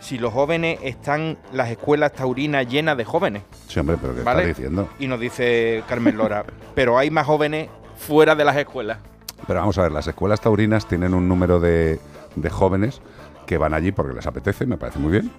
si 0.00 0.18
los 0.18 0.32
jóvenes 0.32 0.78
están 0.82 1.36
las 1.52 1.70
escuelas 1.70 2.12
taurinas 2.12 2.66
llenas 2.68 2.96
de 2.96 3.04
jóvenes, 3.04 3.42
Sí, 3.68 3.80
hombre, 3.80 3.96
pero 4.00 4.14
¿qué 4.14 4.22
¿vale? 4.22 4.42
estás 4.42 4.56
diciendo? 4.56 4.88
Y 4.98 5.08
nos 5.08 5.18
dice 5.20 5.82
Carmen 5.88 6.16
Lora, 6.16 6.44
pero 6.74 6.98
hay 6.98 7.10
más 7.10 7.26
jóvenes 7.26 7.68
fuera 7.96 8.34
de 8.34 8.44
las 8.44 8.56
escuelas. 8.56 8.98
Pero 9.46 9.60
vamos 9.60 9.76
a 9.78 9.82
ver, 9.82 9.92
las 9.92 10.06
escuelas 10.06 10.40
taurinas 10.40 10.86
tienen 10.86 11.14
un 11.14 11.28
número 11.28 11.60
de, 11.60 11.98
de 12.36 12.50
jóvenes 12.50 13.00
que 13.46 13.58
van 13.58 13.74
allí 13.74 13.92
porque 13.92 14.14
les 14.14 14.26
apetece, 14.26 14.66
me 14.66 14.76
parece 14.76 14.98
muy 14.98 15.12
bien. 15.12 15.30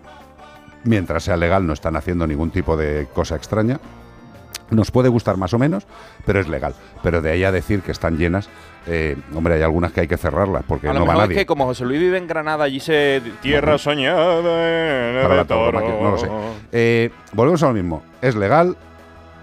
Mientras 0.84 1.24
sea 1.24 1.36
legal, 1.38 1.66
no 1.68 1.74
están 1.74 1.96
haciendo 1.96 2.26
ningún 2.28 2.52
tipo 2.52 2.78
de 2.78 3.08
cosa 3.14 3.36
extraña. 3.36 3.80
Nos 4.70 4.92
puede 4.92 5.08
gustar 5.08 5.38
más 5.38 5.54
o 5.54 5.60
menos, 5.60 5.88
pero 6.26 6.40
es 6.42 6.48
legal. 6.50 6.74
Pero 7.02 7.22
de 7.22 7.32
ahí 7.32 7.44
a 7.46 7.52
decir 7.52 7.82
que 7.82 7.92
están 7.92 8.18
llenas, 8.18 8.50
eh, 8.86 9.16
hombre, 9.34 9.56
hay 9.56 9.62
algunas 9.62 9.92
que 9.94 10.02
hay 10.02 10.08
que 10.08 10.18
cerrarlas 10.18 10.64
porque 10.68 10.90
a 10.90 10.94
lo 10.94 11.00
no 11.00 11.06
va 11.06 11.14
mejor 11.14 11.32
es 11.32 11.38
que 11.38 11.46
como 11.46 11.66
José 11.66 11.86
Luis 11.86 12.00
vive 12.00 12.18
en 12.18 12.28
Granada, 12.28 12.66
allí 12.66 12.80
se 12.80 13.22
tierra 13.42 13.78
soñada 13.78 14.42
Para 14.42 15.36
la 15.36 15.44
de 15.44 15.46
toro. 15.46 15.72
tauromaquia, 15.72 16.02
no 16.02 16.12
lo 16.12 16.18
sé. 16.18 16.28
Eh, 16.72 17.12
volvemos 17.34 17.64
a 17.64 17.68
lo 17.68 17.74
mismo. 17.74 18.04
Es 18.22 18.36
legal. 18.36 18.76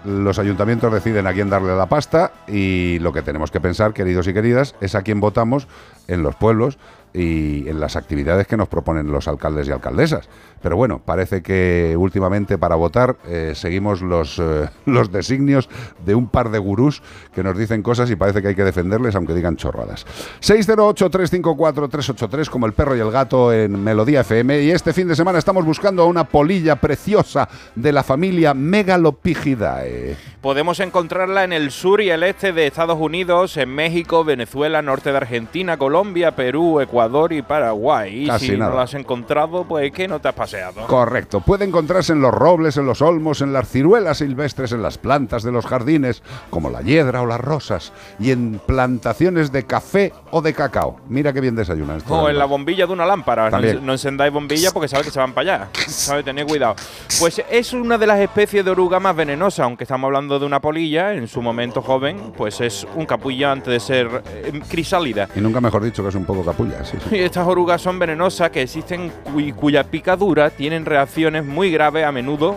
Los 0.03 0.37
ayuntamientos 0.37 0.93
deciden 0.93 1.25
a 1.25 1.33
quién 1.33 1.49
darle 1.49 1.75
la 1.75 1.87
pasta 1.87 2.31
y 2.47 2.99
lo 2.99 3.11
que 3.11 3.23
tenemos 3.23 3.49
que 3.49 3.59
pensar, 3.59 3.93
queridos 3.93 4.27
y 4.27 4.33
queridas, 4.35 4.75
es 4.79 4.93
a 4.93 5.01
quién 5.01 5.19
votamos 5.19 5.67
en 6.07 6.21
los 6.21 6.35
pueblos 6.35 6.77
y 7.15 7.67
en 7.69 7.79
las 7.79 7.95
actividades 7.95 8.45
que 8.45 8.57
nos 8.57 8.67
proponen 8.67 9.09
los 9.11 9.29
alcaldes 9.29 9.67
y 9.67 9.71
alcaldesas. 9.71 10.27
Pero 10.61 10.75
bueno, 10.75 11.01
parece 11.03 11.41
que 11.41 11.95
últimamente 11.97 12.57
para 12.57 12.75
votar 12.75 13.15
eh, 13.27 13.53
seguimos 13.55 14.01
los, 14.01 14.37
eh, 14.39 14.67
los 14.85 15.09
designios 15.11 15.69
de 16.05 16.15
un 16.15 16.27
par 16.27 16.49
de 16.49 16.59
gurús 16.59 17.01
que 17.33 17.41
nos 17.43 17.57
dicen 17.57 17.81
cosas 17.81 18.11
y 18.11 18.17
parece 18.17 18.41
que 18.41 18.49
hay 18.49 18.55
que 18.55 18.65
defenderles 18.65 19.15
aunque 19.15 19.33
digan 19.33 19.55
chorradas. 19.55 20.05
608-354-383 20.41 22.49
como 22.49 22.65
el 22.65 22.73
perro 22.73 22.97
y 22.97 22.99
el 22.99 23.11
gato 23.11 23.53
en 23.53 23.81
Melodía 23.81 24.19
FM 24.21 24.63
y 24.63 24.71
este 24.71 24.91
fin 24.91 25.07
de 25.07 25.15
semana 25.15 25.39
estamos 25.39 25.63
buscando 25.63 26.03
a 26.03 26.07
una 26.07 26.25
polilla 26.25 26.75
preciosa 26.75 27.47
de 27.75 27.93
la 27.93 28.03
familia 28.03 28.53
Megalopigidae. 28.53 30.17
Podemos 30.41 30.79
encontrarla 30.79 31.43
en 31.43 31.53
el 31.53 31.69
sur 31.71 32.01
y 32.01 32.09
el 32.09 32.23
este 32.23 32.51
de 32.53 32.65
Estados 32.67 32.99
Unidos, 32.99 33.57
en 33.57 33.69
México, 33.69 34.23
Venezuela, 34.23 34.81
norte 34.81 35.11
de 35.11 35.17
Argentina, 35.17 35.77
Colombia, 35.77 36.35
Perú, 36.35 36.81
Ecuador 36.81 37.04
y 37.31 37.41
Paraguay. 37.41 38.29
Y 38.29 38.39
si 38.39 38.51
nada. 38.57 38.71
no 38.71 38.77
la 38.77 38.83
has 38.83 38.93
encontrado, 38.93 39.63
pues 39.65 39.91
que 39.91 40.07
no 40.07 40.19
te 40.19 40.27
has 40.27 40.33
paseado. 40.33 40.85
Correcto, 40.87 41.39
puede 41.41 41.65
encontrarse 41.65 42.13
en 42.13 42.21
los 42.21 42.33
robles, 42.33 42.77
en 42.77 42.85
los 42.85 43.01
olmos, 43.01 43.41
en 43.41 43.53
las 43.53 43.69
ciruelas 43.69 44.17
silvestres, 44.17 44.71
en 44.71 44.81
las 44.81 44.97
plantas 44.97 45.43
de 45.43 45.51
los 45.51 45.65
jardines, 45.65 46.23
como 46.49 46.69
la 46.69 46.81
hiedra 46.81 47.21
o 47.21 47.25
las 47.25 47.39
rosas, 47.39 47.93
y 48.19 48.31
en 48.31 48.59
plantaciones 48.65 49.51
de 49.51 49.63
café 49.63 50.13
o 50.31 50.41
de 50.41 50.53
cacao. 50.53 50.97
Mira 51.07 51.31
qué 51.33 51.41
bien 51.41 51.55
desayunan 51.55 51.97
estos 51.97 52.11
O 52.11 52.29
en 52.29 52.37
la 52.37 52.45
bombilla 52.45 52.85
de 52.87 52.93
una 52.93 53.05
lámpara. 53.05 53.45
No, 53.45 53.51
También. 53.51 53.77
en- 53.77 53.85
no 53.85 53.91
encendáis 53.93 54.33
bombillas 54.33 54.73
porque 54.73 54.87
sabes 54.87 55.05
que 55.05 55.11
se 55.11 55.19
van 55.19 55.33
para 55.33 55.55
allá. 55.55 55.67
¿Sabes? 55.87 56.25
Tened 56.25 56.47
cuidado. 56.47 56.75
Pues 57.19 57.41
es 57.49 57.73
una 57.73 57.97
de 57.97 58.07
las 58.07 58.19
especies 58.19 58.63
de 58.65 58.71
oruga 58.71 58.99
más 58.99 59.15
venenosas, 59.15 59.61
aunque 59.61 59.83
estamos 59.83 60.07
hablando 60.07 60.39
de 60.39 60.45
una 60.45 60.59
polilla, 60.59 61.13
en 61.13 61.27
su 61.27 61.41
momento 61.41 61.81
joven, 61.81 62.33
pues 62.35 62.61
es 62.61 62.85
un 62.95 63.05
capullo 63.05 63.49
antes 63.49 63.71
de 63.73 63.79
ser 63.79 64.23
eh, 64.33 64.61
crisálida. 64.69 65.29
Y 65.35 65.39
nunca 65.41 65.61
mejor 65.61 65.83
dicho 65.83 66.03
que 66.03 66.09
es 66.09 66.15
un 66.15 66.25
poco 66.25 66.43
capulla, 66.43 66.83
sí, 66.83 66.94
sí. 67.09 67.15
Y 67.15 67.19
estas 67.19 67.47
orugas 67.47 67.81
son 67.81 67.99
venenosas 67.99 68.49
que 68.49 68.61
existen 68.61 69.11
y 69.35 69.51
cuya 69.51 69.83
picadura 69.83 70.49
tienen 70.49 70.85
reacciones 70.85 71.45
muy 71.45 71.71
graves 71.71 72.05
a 72.05 72.11
menudo 72.11 72.55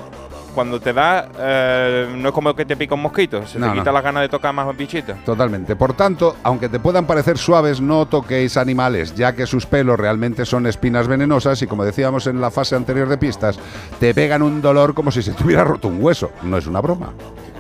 cuando 0.55 0.81
te 0.81 0.93
da, 0.93 1.29
eh, 1.39 2.09
no 2.17 2.31
es 2.31 2.35
como 2.35 2.53
que 2.57 2.65
te 2.65 2.77
pica 2.77 2.95
un 2.97 3.03
mosquito, 3.03 3.47
se 3.47 3.61
No, 3.61 3.67
te 3.67 3.75
no. 3.77 3.81
quita 3.81 3.93
las 3.93 4.03
ganas 4.03 4.23
de 4.23 4.29
tocar 4.29 4.53
más 4.53 4.77
bichitos. 4.77 5.17
Totalmente. 5.25 5.77
Por 5.77 5.93
tanto, 5.93 6.35
aunque 6.43 6.69
te 6.69 6.81
puedan 6.81 7.07
parecer 7.07 7.39
suaves, 7.39 7.81
no 7.81 8.07
toquéis 8.07 8.57
animales, 8.57 9.15
ya 9.15 9.35
que 9.37 9.47
sus 9.47 9.67
pelos 9.67 10.01
realmente 10.01 10.45
son 10.45 10.67
espinas 10.67 11.07
venenosas 11.07 11.63
y 11.63 11.69
como 11.69 11.85
decíamos 11.85 12.27
en 12.27 12.41
la 12.41 12.51
fase 12.51 12.75
anterior 12.75 13.09
de 13.09 13.19
pistas, 13.19 13.57
te 14.01 14.13
pegan 14.15 14.43
un 14.43 14.61
dolor 14.61 14.95
como 14.95 15.13
si 15.13 15.23
se 15.23 15.33
te 15.35 15.45
hubiera 15.45 15.63
roto 15.63 15.87
un 15.87 16.03
hueso. 16.03 16.33
No 16.43 16.57
es 16.57 16.67
una 16.67 16.81
broma. 16.81 17.13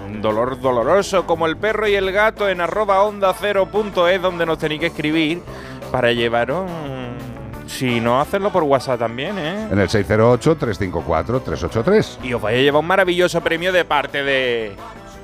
Un 0.08 0.20
dolor 0.20 0.60
doloroso 0.60 1.24
como 1.24 1.46
el 1.46 1.56
perro 1.56 1.86
y 1.86 1.94
el 1.94 2.10
gato 2.10 2.48
en 2.48 2.60
arroba 2.60 3.02
onda 3.02 3.32
cero 3.38 3.68
punto 3.70 4.08
es 4.08 4.20
donde 4.20 4.44
nos 4.44 4.58
tenéis 4.58 4.80
que 4.80 4.86
escribir 4.86 5.40
para 5.89 6.12
llevaros... 6.12 6.70
mm, 6.70 7.66
Si 7.68 8.01
no, 8.01 8.20
hacerlo 8.20 8.51
por 8.51 8.62
WhatsApp 8.62 8.99
también, 9.01 9.36
¿eh? 9.39 9.68
En 9.70 9.78
el 9.78 9.89
608-354-383. 9.89 12.18
Y 12.24 12.32
os 12.34 12.41
vais 12.41 12.59
a 12.59 12.62
llevar 12.62 12.80
un 12.80 12.86
maravilloso 12.86 13.41
premio 13.41 13.72
de 13.72 13.84
parte 13.84 14.22
de 14.24 14.74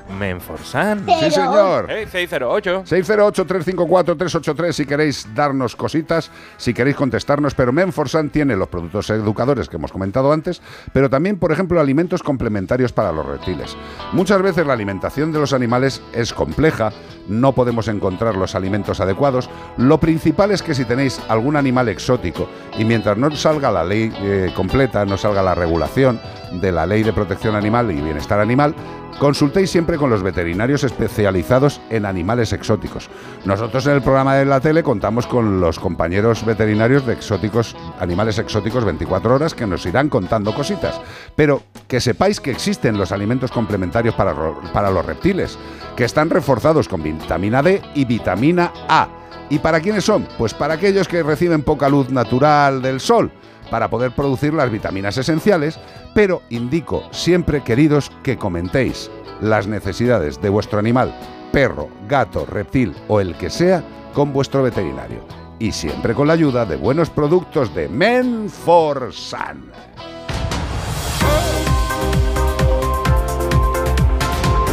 Menforsan. 0.08 1.04
Sí, 1.06 1.30
señor. 1.30 1.90
Eh, 1.90 2.06
608. 2.10 2.84
608-354-383 2.84 4.72
si 4.72 4.86
queréis 4.86 5.26
darnos 5.34 5.76
cositas, 5.76 6.30
si 6.56 6.74
queréis 6.74 6.96
contestarnos, 6.96 7.54
pero 7.54 7.72
Menforsan 7.72 8.30
tiene 8.30 8.56
los 8.56 8.68
productos 8.68 9.10
educadores 9.10 9.68
que 9.68 9.76
hemos 9.76 9.92
comentado 9.92 10.32
antes, 10.32 10.60
pero 10.92 11.08
también, 11.08 11.38
por 11.38 11.52
ejemplo, 11.52 11.80
alimentos 11.80 12.22
complementarios 12.22 12.92
para 12.92 13.12
los 13.12 13.26
reptiles. 13.26 13.76
Muchas 14.12 14.42
veces 14.42 14.66
la 14.66 14.74
alimentación 14.74 15.32
de 15.32 15.40
los 15.40 15.52
animales 15.52 16.02
es 16.12 16.32
compleja, 16.32 16.92
no 17.28 17.52
podemos 17.52 17.88
encontrar 17.88 18.36
los 18.36 18.54
alimentos 18.54 19.00
adecuados. 19.00 19.48
Lo 19.76 19.98
principal 19.98 20.50
es 20.50 20.62
que 20.62 20.74
si 20.74 20.84
tenéis 20.84 21.20
algún 21.28 21.56
animal 21.56 21.88
exótico 21.88 22.48
y 22.78 22.84
mientras 22.84 23.16
no 23.16 23.30
salga 23.34 23.70
la 23.70 23.84
ley 23.84 24.12
eh, 24.20 24.52
completa, 24.54 25.04
no 25.06 25.16
salga 25.16 25.42
la 25.42 25.54
regulación 25.54 26.20
de 26.52 26.72
la 26.72 26.86
ley 26.86 27.02
de 27.02 27.12
protección 27.12 27.54
animal 27.56 27.90
y 27.90 28.00
bienestar 28.00 28.40
animal, 28.40 28.74
Consultéis 29.18 29.70
siempre 29.70 29.96
con 29.96 30.10
los 30.10 30.22
veterinarios 30.22 30.82
especializados 30.82 31.80
en 31.88 32.04
animales 32.04 32.52
exóticos. 32.52 33.08
Nosotros 33.44 33.86
en 33.86 33.92
el 33.94 34.02
programa 34.02 34.34
de 34.34 34.44
la 34.44 34.60
tele 34.60 34.82
contamos 34.82 35.26
con 35.26 35.60
los 35.60 35.78
compañeros 35.78 36.44
veterinarios 36.44 37.06
de 37.06 37.12
exóticos, 37.12 37.76
animales 38.00 38.38
exóticos 38.38 38.84
24 38.84 39.34
horas 39.34 39.54
que 39.54 39.66
nos 39.66 39.86
irán 39.86 40.08
contando 40.08 40.52
cositas. 40.52 41.00
Pero 41.36 41.62
que 41.86 42.00
sepáis 42.00 42.40
que 42.40 42.50
existen 42.50 42.98
los 42.98 43.12
alimentos 43.12 43.52
complementarios 43.52 44.14
para, 44.14 44.34
para 44.72 44.90
los 44.90 45.06
reptiles, 45.06 45.58
que 45.96 46.04
están 46.04 46.28
reforzados 46.28 46.88
con 46.88 47.02
vitamina 47.02 47.62
D 47.62 47.82
y 47.94 48.04
vitamina 48.04 48.72
A. 48.88 49.08
¿Y 49.48 49.58
para 49.60 49.80
quiénes 49.80 50.04
son? 50.04 50.26
Pues 50.36 50.54
para 50.54 50.74
aquellos 50.74 51.06
que 51.06 51.22
reciben 51.22 51.62
poca 51.62 51.88
luz 51.88 52.10
natural 52.10 52.82
del 52.82 53.00
sol 53.00 53.30
para 53.70 53.88
poder 53.88 54.12
producir 54.12 54.54
las 54.54 54.70
vitaminas 54.70 55.16
esenciales, 55.16 55.78
pero 56.14 56.42
indico 56.50 57.02
siempre, 57.10 57.62
queridos, 57.62 58.10
que 58.22 58.36
comentéis 58.36 59.10
las 59.40 59.66
necesidades 59.66 60.40
de 60.40 60.48
vuestro 60.48 60.78
animal, 60.78 61.14
perro, 61.52 61.88
gato, 62.08 62.46
reptil 62.46 62.94
o 63.08 63.20
el 63.20 63.34
que 63.36 63.50
sea, 63.50 63.82
con 64.14 64.32
vuestro 64.32 64.62
veterinario. 64.62 65.20
Y 65.58 65.72
siempre 65.72 66.14
con 66.14 66.26
la 66.26 66.34
ayuda 66.34 66.66
de 66.66 66.76
buenos 66.76 67.10
productos 67.10 67.74
de 67.74 67.88
Menforsan. 67.88 69.70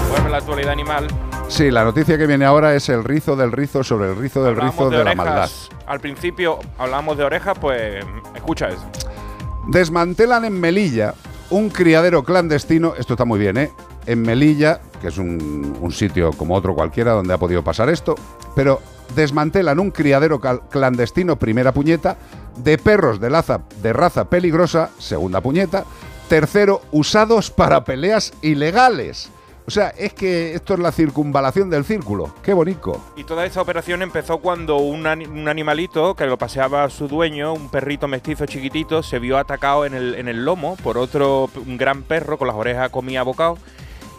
Vuelve 0.09 0.29
la 0.29 0.37
actualidad 0.37 0.71
animal. 0.71 1.07
Sí, 1.51 1.69
la 1.69 1.83
noticia 1.83 2.17
que 2.17 2.25
viene 2.27 2.45
ahora 2.45 2.73
es 2.75 2.87
el 2.87 3.03
rizo 3.03 3.35
del 3.35 3.51
rizo 3.51 3.83
sobre 3.83 4.09
el 4.09 4.15
rizo 4.15 4.41
del 4.41 4.53
Hablamos 4.55 4.73
rizo 4.75 4.89
de, 4.89 5.03
la 5.03 5.15
maldad. 5.15 5.49
Al 5.85 5.99
principio 5.99 6.59
hablamos 6.77 7.17
de 7.17 7.25
orejas, 7.25 7.57
pues 7.59 8.03
escucha 8.33 8.69
eso. 8.69 8.83
Desmantelan 9.67 10.45
en 10.45 10.59
Melilla 10.59 11.13
un 11.49 11.69
criadero 11.69 12.23
clandestino, 12.23 12.93
esto 12.97 13.13
está 13.13 13.25
muy 13.25 13.37
bien, 13.37 13.57
¿eh? 13.57 13.71
En 14.05 14.21
Melilla, 14.21 14.79
que 15.01 15.09
es 15.09 15.17
un, 15.17 15.77
un 15.81 15.91
sitio 15.91 16.31
como 16.31 16.55
otro 16.55 16.73
cualquiera 16.73 17.11
donde 17.11 17.33
ha 17.33 17.37
podido 17.37 17.61
pasar 17.63 17.89
esto, 17.89 18.15
pero 18.55 18.79
desmantelan 19.13 19.77
un 19.79 19.91
criadero 19.91 20.39
clandestino, 20.39 21.35
primera 21.35 21.73
puñeta, 21.73 22.15
de 22.55 22.77
perros 22.77 23.19
de, 23.19 23.29
laza- 23.29 23.61
de 23.83 23.91
raza 23.91 24.29
peligrosa, 24.29 24.89
segunda 24.97 25.41
puñeta, 25.41 25.83
tercero, 26.29 26.81
usados 26.91 27.51
para 27.51 27.83
peleas 27.83 28.31
ilegales. 28.41 29.29
O 29.71 29.73
sea, 29.73 29.93
es 29.97 30.13
que 30.13 30.53
esto 30.53 30.73
es 30.73 30.81
la 30.81 30.91
circunvalación 30.91 31.69
del 31.69 31.85
círculo. 31.85 32.35
Qué 32.43 32.51
bonito. 32.51 33.01
Y 33.15 33.23
toda 33.23 33.45
esta 33.45 33.61
operación 33.61 34.01
empezó 34.01 34.39
cuando 34.39 34.75
un, 34.75 35.07
ani- 35.07 35.27
un 35.27 35.47
animalito 35.47 36.13
que 36.13 36.25
lo 36.25 36.37
paseaba 36.37 36.89
su 36.89 37.07
dueño, 37.07 37.53
un 37.53 37.69
perrito 37.69 38.09
mestizo 38.09 38.45
chiquitito, 38.45 39.01
se 39.01 39.17
vio 39.17 39.37
atacado 39.37 39.85
en 39.85 39.93
el, 39.93 40.43
lomo 40.43 40.75
por 40.83 40.97
otro 40.97 41.49
gran 41.65 42.03
perro 42.03 42.37
con 42.37 42.49
las 42.49 42.57
orejas 42.57 42.89
comía 42.89 43.23
bocado, 43.23 43.57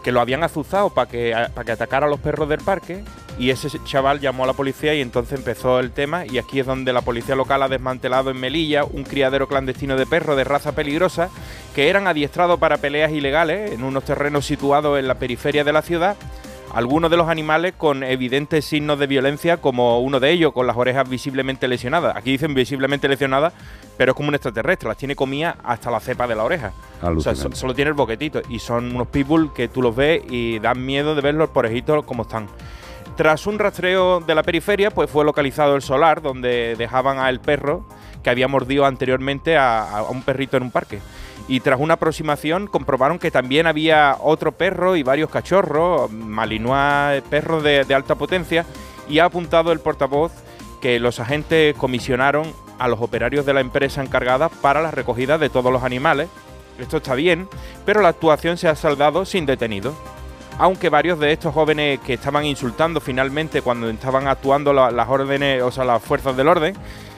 que 0.03 0.11
lo 0.11 0.23
habían 0.23 0.43
azuzado 0.43 0.89
para 0.89 1.11
que, 1.11 1.37
que 1.67 1.73
atacara 1.73 2.07
a 2.07 2.09
los 2.09 2.21
perros 2.21 2.49
del 2.49 2.61
parque. 2.61 3.05
Y 3.39 3.51
ese 3.51 3.69
chaval 3.85 4.21
llamó 4.21 4.45
a 4.45 4.47
la 4.47 4.53
policía 4.55 4.95
y 4.95 5.01
entonces 5.03 5.39
empezó 5.39 5.81
el 5.81 5.91
tema. 5.91 6.25
Y 6.27 6.39
aquí 6.39 6.61
es 6.61 6.67
donde 6.67 6.93
la 6.95 7.03
policía 7.03 7.35
local 7.35 7.63
ha 7.63 7.69
desmantelado 7.69 8.31
en 8.31 8.39
Melilla 8.41 8.85
un 8.85 9.05
criadero 9.05 9.49
clandestino 9.49 9.97
de 9.97 10.07
perros 10.07 10.37
de 10.37 10.45
raza 10.45 10.73
peligrosa 10.73 11.29
que 11.75 11.89
eran 11.89 12.07
adiestrados 12.07 12.59
para 12.59 12.77
peleas 12.79 13.13
ilegales 13.13 13.73
en 13.73 13.83
unos 13.85 14.05
terrenos 14.05 14.45
situados 14.47 14.99
en 14.99 15.09
la 15.09 15.15
periferia 15.17 15.65
de 15.65 15.73
la 15.73 15.83
ciudad 15.83 16.17
algunos 16.75 17.11
de 17.11 17.19
los 17.19 17.29
animales 17.29 17.75
con 17.77 18.03
evidentes 18.03 18.65
signos 18.65 18.99
de 18.99 19.07
violencia, 19.07 19.59
como 19.59 20.01
uno 20.01 20.21
de 20.21 20.31
ellos 20.31 20.55
con 20.55 20.67
las 20.67 20.75
orejas 20.75 21.07
visiblemente 21.07 21.69
lesionadas. 21.69 22.17
Aquí 22.17 22.31
dicen 22.31 22.55
visiblemente 22.55 23.09
lesionadas, 23.09 23.53
pero 23.99 24.13
es 24.13 24.17
como 24.17 24.31
un 24.31 24.35
extraterrestre, 24.37 24.89
las 24.89 24.97
tiene 24.97 25.15
comidas 25.15 25.55
hasta 25.65 25.91
la 25.91 26.01
cepa 26.01 26.27
de 26.27 26.35
la 26.35 26.45
oreja. 26.45 26.73
O 26.97 27.01
sea, 27.01 27.09
Alucinante. 27.11 27.43
so- 27.43 27.61
solo 27.61 27.75
tiene 27.75 27.91
el 27.91 27.95
boquetito. 27.95 28.41
Y 28.49 28.59
son 28.59 28.95
unos 28.95 29.09
pitbull 29.09 29.53
que 29.53 29.69
tú 29.69 29.83
los 29.83 29.95
ves 29.95 30.23
y 30.31 30.61
dan 30.61 30.83
miedo 30.87 31.15
de 31.15 31.21
verlos 31.21 31.51
por 31.51 31.67
ejitos 31.67 32.07
como 32.07 32.23
están. 32.23 32.47
Tras 33.19 33.47
un 33.47 33.59
rastreo 33.59 34.21
de 34.21 34.35
la 34.35 34.43
periferia, 34.43 34.91
pues 34.91 35.11
fue 35.11 35.27
localizado 35.27 35.77
el 35.77 35.83
solar 35.83 36.23
donde 36.23 36.75
dejaban 36.79 37.19
al 37.19 37.41
perro 37.43 37.85
que 38.23 38.31
había 38.31 38.49
mordido 38.49 38.87
anteriormente 38.87 39.59
a, 39.59 39.99
a 39.99 40.03
un 40.05 40.23
perrito 40.23 40.57
en 40.57 40.63
un 40.63 40.71
parque. 40.71 41.01
Y 41.53 41.61
tras 41.61 41.79
una 41.79 41.95
aproximación 41.95 42.67
comprobaron 42.67 43.19
que 43.19 43.31
también 43.31 43.67
había 43.67 44.17
otro 44.21 44.53
perro 44.53 44.97
y 44.97 45.03
varios 45.03 45.29
cachorros, 45.29 46.11
malinois, 46.11 47.21
perros 47.29 47.63
de, 47.63 47.85
alta 47.95 48.15
potencia, 48.15 48.65
y 49.07 49.19
ha 49.19 49.27
apuntado 49.27 49.71
el 49.71 49.79
portavoz 49.79 50.33
que 50.81 50.99
los 50.99 51.21
agentes 51.21 51.77
comisionaron 51.77 52.51
a 52.79 52.89
los 52.89 53.03
operarios 53.03 53.45
de 53.45 53.53
la 53.53 53.61
empresa 53.61 54.03
encargada 54.03 54.49
para 54.49 54.81
la 54.81 54.93
recogida 54.93 55.37
de 55.37 55.51
todos 55.51 55.71
los 55.71 55.83
animales. 55.83 56.31
Esto 56.79 56.97
está 56.97 57.15
bien, 57.15 57.47
pero 57.85 58.01
la 58.01 58.09
actuación 58.09 58.57
se 58.57 58.69
ha 58.69 58.75
saldado 58.75 59.27
sin 59.27 59.45
detenidos 59.45 59.95
aunque 60.59 60.91
varios 60.91 61.19
de 61.19 61.33
estos 61.33 61.53
jóvenes 61.53 61.99
que 62.01 62.15
estaban 62.15 62.45
insultando 62.45 63.01
finalmente 63.01 63.63
cuando 63.63 63.89
estaban 63.89 64.29
actuando 64.29 64.73
la- 64.73 64.91
las 64.91 65.09
órdenes, 65.09 65.63
o 65.63 65.71
sea, 65.71 65.85
las 65.85 66.03
fuerzas 66.03 66.37
del 66.37 66.47
orden, 66.47 66.75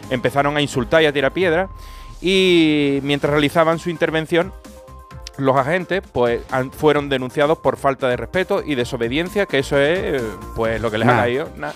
empezaron 0.09 0.57
a 0.57 0.61
insultar 0.61 1.03
y 1.03 1.07
a 1.07 1.13
tirar 1.13 1.33
piedras. 1.33 1.69
Y 2.27 3.01
mientras 3.03 3.31
realizaban 3.33 3.79
su 3.79 3.91
intervención, 3.91 4.51
los 5.37 5.57
agentes 5.57 6.01
pues 6.13 6.41
han- 6.51 6.71
fueron 6.73 7.09
denunciados 7.11 7.59
por 7.59 7.77
falta 7.77 8.09
de 8.09 8.17
respeto 8.17 8.63
y 8.65 8.77
desobediencia, 8.77 9.45
que 9.47 9.59
eso 9.59 9.77
es 9.79 10.23
pues 10.57 10.81
lo 10.81 10.91
que 10.91 10.97
les 10.99 11.07
Nah. 11.07 11.15
ha 11.15 11.21
caído. 11.21 11.49
Nah. 11.57 11.73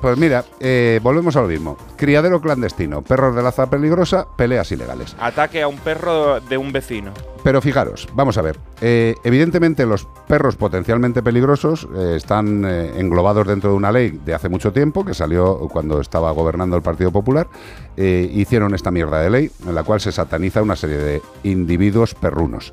Pues 0.00 0.16
mira, 0.16 0.44
eh, 0.60 0.98
volvemos 1.02 1.36
a 1.36 1.42
lo 1.42 1.48
mismo. 1.48 1.76
Criadero 1.96 2.40
clandestino, 2.40 3.02
perros 3.02 3.36
de 3.36 3.42
laza 3.42 3.68
peligrosa, 3.68 4.26
peleas 4.36 4.70
ilegales. 4.72 5.14
Ataque 5.20 5.60
a 5.62 5.68
un 5.68 5.78
perro 5.78 6.40
de 6.40 6.56
un 6.56 6.72
vecino. 6.72 7.12
Pero 7.42 7.60
fijaros, 7.60 8.08
vamos 8.14 8.38
a 8.38 8.42
ver. 8.42 8.58
eh, 8.80 9.16
evidentemente 9.24 9.84
los 9.84 10.06
perros 10.28 10.56
potencialmente 10.56 11.22
peligrosos 11.22 11.88
eh, 11.96 12.14
están 12.16 12.64
eh, 12.64 13.00
englobados 13.00 13.46
dentro 13.46 13.70
de 13.70 13.76
una 13.76 13.90
ley 13.90 14.20
de 14.24 14.34
hace 14.34 14.48
mucho 14.48 14.72
tiempo, 14.72 15.04
que 15.04 15.14
salió 15.14 15.56
cuando 15.72 16.00
estaba 16.00 16.30
gobernando 16.30 16.76
el 16.76 16.82
Partido 16.82 17.10
Popular. 17.10 17.48
hicieron 17.96 18.74
esta 18.74 18.90
mierda 18.90 19.20
de 19.20 19.30
ley 19.30 19.50
en 19.66 19.74
la 19.74 19.82
cual 19.82 20.00
se 20.00 20.12
sataniza 20.12 20.62
una 20.62 20.76
serie 20.76 20.98
de 20.98 21.22
individuos 21.42 22.14
perrunos. 22.14 22.72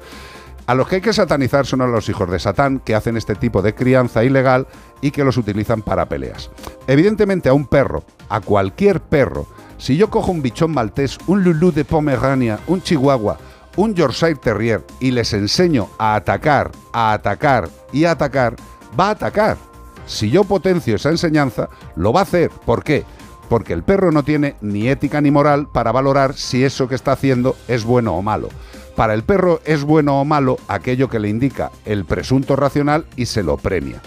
A 0.67 0.75
los 0.75 0.87
que 0.87 0.97
hay 0.97 1.01
que 1.01 1.13
satanizar 1.13 1.65
son 1.65 1.81
a 1.81 1.87
los 1.87 2.09
hijos 2.09 2.29
de 2.29 2.37
Satán 2.37 2.79
que 2.79 2.93
hacen 2.93 3.17
este 3.17 3.33
tipo 3.33 3.63
de 3.63 3.73
crianza 3.73 4.23
ilegal 4.23 4.67
y 5.01 5.09
que 5.09 5.23
los 5.23 5.37
utilizan 5.37 5.81
para 5.81 6.07
peleas. 6.07 6.51
Evidentemente 6.85 7.49
a 7.49 7.53
un 7.53 7.65
perro, 7.65 8.03
a 8.29 8.39
cualquier 8.39 9.01
perro, 9.01 9.47
si 9.79 9.97
yo 9.97 10.11
cojo 10.11 10.31
un 10.31 10.43
bichón 10.43 10.71
maltés, 10.71 11.17
un 11.25 11.43
lulú 11.43 11.71
de 11.71 11.85
Pomerania, 11.85 12.59
un 12.67 12.83
chihuahua, 12.83 13.37
un 13.75 13.95
Yorkshire 13.95 14.35
Terrier 14.35 14.85
y 14.99 15.11
les 15.11 15.33
enseño 15.33 15.89
a 15.97 16.15
atacar, 16.15 16.71
a 16.91 17.13
atacar 17.13 17.69
y 17.91 18.05
a 18.05 18.11
atacar, 18.11 18.55
va 18.99 19.07
a 19.07 19.11
atacar. 19.11 19.57
Si 20.05 20.29
yo 20.29 20.43
potencio 20.43 20.95
esa 20.95 21.09
enseñanza, 21.09 21.69
lo 21.95 22.11
va 22.11 22.21
a 22.21 22.23
hacer. 22.23 22.49
¿Por 22.49 22.83
qué? 22.83 23.05
Porque 23.47 23.73
el 23.73 23.83
perro 23.83 24.11
no 24.11 24.23
tiene 24.23 24.55
ni 24.61 24.87
ética 24.87 25.21
ni 25.21 25.31
moral 25.31 25.67
para 25.71 25.91
valorar 25.91 26.33
si 26.35 26.63
eso 26.63 26.87
que 26.87 26.95
está 26.95 27.11
haciendo 27.13 27.55
es 27.67 27.83
bueno 27.83 28.15
o 28.15 28.21
malo. 28.21 28.49
Para 28.95 29.13
el 29.13 29.23
perro 29.23 29.61
es 29.65 29.83
bueno 29.83 30.19
o 30.19 30.25
malo 30.25 30.57
aquello 30.67 31.09
que 31.09 31.19
le 31.19 31.29
indica 31.29 31.71
el 31.85 32.05
presunto 32.05 32.55
racional 32.55 33.05
y 33.15 33.27
se 33.27 33.43
lo 33.43 33.57
premia. 33.57 34.01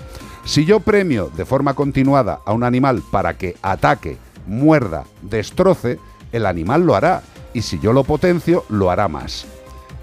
Si 0.44 0.64
yo 0.64 0.80
premio 0.80 1.30
de 1.36 1.44
forma 1.44 1.74
continuada 1.74 2.40
a 2.44 2.52
un 2.52 2.64
animal 2.64 3.02
para 3.10 3.38
que 3.38 3.56
ataque, 3.62 4.18
muerda, 4.46 5.04
destroce, 5.22 5.98
el 6.32 6.46
animal 6.46 6.82
lo 6.82 6.96
hará. 6.96 7.22
Y 7.54 7.62
si 7.62 7.78
yo 7.78 7.92
lo 7.92 8.04
potencio, 8.04 8.64
lo 8.68 8.90
hará 8.90 9.08
más. 9.08 9.46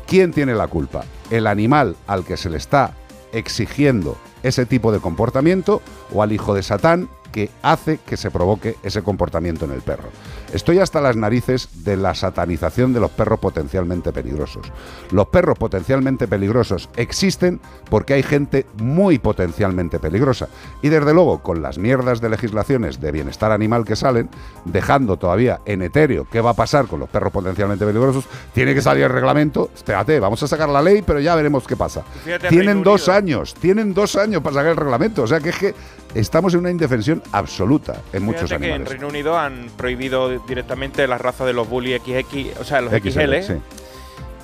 ¿quién 0.09 0.33
tiene 0.33 0.55
la 0.55 0.67
culpa? 0.67 1.05
¿El 1.29 1.45
animal 1.45 1.95
al 2.07 2.25
que 2.25 2.35
se 2.35 2.49
le 2.49 2.57
está 2.57 2.95
exigiendo 3.31 4.17
ese 4.41 4.65
tipo 4.65 4.91
de 4.91 4.99
comportamiento 4.99 5.81
o 6.11 6.23
al 6.23 6.31
hijo 6.31 6.55
de 6.55 6.63
Satán 6.63 7.09
que 7.31 7.49
hace 7.61 7.99
que 8.05 8.17
se 8.17 8.31
provoque 8.31 8.75
ese 8.83 9.01
comportamiento 9.01 9.65
en 9.65 9.71
el 9.71 9.81
perro. 9.81 10.09
Estoy 10.53 10.79
hasta 10.79 10.99
las 11.01 11.15
narices 11.15 11.83
de 11.83 11.95
la 11.95 12.15
satanización 12.15 12.91
de 12.93 12.99
los 12.99 13.11
perros 13.11 13.39
potencialmente 13.39 14.11
peligrosos. 14.11 14.65
Los 15.11 15.27
perros 15.27 15.57
potencialmente 15.59 16.27
peligrosos 16.27 16.89
existen 16.95 17.59
porque 17.89 18.15
hay 18.15 18.23
gente 18.23 18.65
muy 18.77 19.19
potencialmente 19.19 19.99
peligrosa. 19.99 20.47
Y 20.81 20.89
desde 20.89 21.13
luego, 21.13 21.39
con 21.43 21.61
las 21.61 21.77
mierdas 21.77 22.19
de 22.21 22.29
legislaciones 22.29 22.99
de 22.99 23.11
bienestar 23.11 23.51
animal 23.51 23.85
que 23.85 23.95
salen, 23.95 24.29
dejando 24.65 25.17
todavía 25.17 25.59
en 25.65 25.81
etéreo 25.83 26.27
qué 26.31 26.41
va 26.41 26.51
a 26.51 26.55
pasar 26.55 26.87
con 26.87 26.99
los 26.99 27.09
perros 27.09 27.31
potencialmente 27.31 27.85
peligrosos, 27.85 28.25
tiene 28.53 28.73
que 28.73 28.81
salir 28.81 29.03
el 29.03 29.11
reglamento. 29.11 29.69
Espérate, 29.75 30.19
vamos 30.19 30.41
a 30.41 30.47
sacar 30.47 30.69
la 30.69 30.81
ley, 30.81 31.03
pero 31.05 31.19
ya 31.19 31.35
veremos 31.35 31.67
qué 31.67 31.75
pasa. 31.75 32.01
Fíjate, 32.23 32.49
Tienen 32.49 32.81
dos 32.83 33.07
Unido. 33.07 33.17
años, 33.17 33.53
tienen 33.53 33.93
dos 33.93 34.15
años 34.15 34.41
para 34.41 34.55
sacar 34.55 34.71
el 34.71 34.77
reglamento. 34.77 35.23
O 35.23 35.27
sea 35.27 35.39
que 35.39 35.49
es 35.49 35.57
que 35.57 35.75
estamos 36.15 36.53
en 36.53 36.61
una 36.61 36.71
indefensión 36.71 37.21
absoluta 37.31 38.01
en 38.13 38.23
muchos 38.23 38.43
Fíjate 38.43 38.61
que 38.61 38.67
en 38.67 38.73
animales. 38.73 38.89
Reino 38.89 39.07
Unido 39.07 39.37
han 39.37 39.69
prohibido 39.77 40.29
directamente 40.39 41.07
la 41.07 41.17
raza 41.17 41.45
de 41.45 41.53
los 41.53 41.69
bully 41.69 41.97
XX, 41.97 42.59
o 42.59 42.63
sea, 42.63 42.81
los 42.81 42.93
XL, 42.93 43.09
XL. 43.09 43.41
sí. 43.41 43.53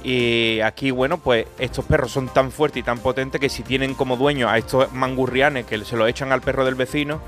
Y 0.03 0.59
aquí, 0.61 0.91
bueno, 0.91 1.17
pues 1.17 1.47
estos 1.57 1.83
perros 1.83 2.11
son 2.11 2.27
tan 2.29 2.51
fuertes 2.51 2.81
y 2.81 2.83
tan 2.83 2.99
potentes 2.99 3.41
que 3.41 3.49
si 3.49 3.63
tienen 3.63 3.95
como 3.95 4.17
dueño 4.17 4.47
a 4.47 4.59
estos 4.59 4.93
mangurrianes 4.93 5.65
que 5.65 5.83
se 5.83 5.97
lo 5.97 6.05
echan 6.05 6.31
al 6.31 6.41
perro 6.41 6.63
del 6.63 6.75
vecino, 6.75 7.21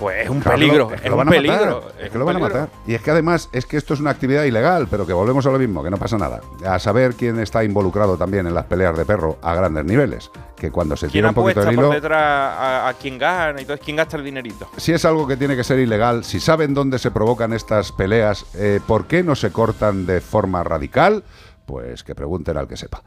pues 0.00 0.24
es 0.24 0.30
un 0.30 0.40
peligro. 0.40 0.90
es 0.92 1.00
que 1.02 1.06
Es, 1.06 1.10
lo 1.10 1.16
un 1.16 1.18
van 1.18 1.28
a 1.28 1.30
peligro. 1.30 1.56
matar, 1.76 1.92
es 1.98 2.04
es 2.06 2.10
que 2.10 2.18
lo 2.18 2.24
van 2.24 2.36
a 2.36 2.38
matar. 2.40 2.68
Y 2.86 2.94
es 2.94 3.02
que 3.02 3.10
además 3.10 3.48
es 3.52 3.66
que 3.66 3.76
esto 3.76 3.94
es 3.94 4.00
una 4.00 4.10
actividad 4.10 4.42
ilegal, 4.44 4.88
pero 4.90 5.06
que 5.06 5.12
volvemos 5.12 5.46
a 5.46 5.50
lo 5.50 5.58
mismo, 5.58 5.82
que 5.84 5.90
no 5.90 5.98
pasa 5.98 6.16
nada. 6.18 6.40
A 6.66 6.78
saber 6.78 7.14
quién 7.14 7.38
está 7.38 7.62
involucrado 7.62 8.16
también 8.16 8.46
en 8.46 8.54
las 8.54 8.64
peleas 8.64 8.96
de 8.96 9.04
perro 9.04 9.38
a 9.42 9.54
grandes 9.54 9.84
niveles. 9.84 10.30
Que 10.56 10.70
cuando 10.70 10.96
se 10.96 11.06
¿Quién 11.06 11.12
tira 11.22 11.28
un 11.28 11.34
poquito 11.34 11.62
por 11.62 11.72
hilo, 11.72 11.92
a, 12.14 12.88
a 12.88 12.94
quién 12.94 13.18
gana 13.18 13.60
y 13.60 13.64
todo? 13.64 13.78
¿Quién 13.78 13.96
gasta 13.96 14.16
el 14.16 14.24
dinerito? 14.24 14.68
si 14.76 14.92
es 14.92 15.04
algo 15.04 15.26
que 15.26 15.36
tiene 15.36 15.54
que 15.54 15.62
ser 15.64 15.78
ilegal, 15.78 16.24
si 16.24 16.40
saben 16.40 16.74
dónde 16.74 16.98
se 16.98 17.10
provocan 17.10 17.52
estas 17.52 17.92
peleas, 17.92 18.46
eh, 18.54 18.80
¿por 18.86 19.06
qué 19.06 19.22
no 19.22 19.34
se 19.36 19.52
cortan 19.52 20.06
de 20.06 20.20
forma 20.20 20.64
radical? 20.64 21.22
Pues 21.66 22.02
que 22.02 22.14
pregunten 22.14 22.56
al 22.56 22.66
que 22.66 22.76
sepa. 22.76 23.02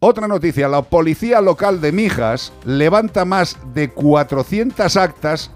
Otra 0.00 0.26
noticia, 0.28 0.68
la 0.68 0.82
policía 0.82 1.40
local 1.40 1.80
de 1.80 1.92
Mijas 1.92 2.52
levanta 2.64 3.24
más 3.24 3.56
de 3.72 3.90
400 3.90 4.96
actas 4.96 5.50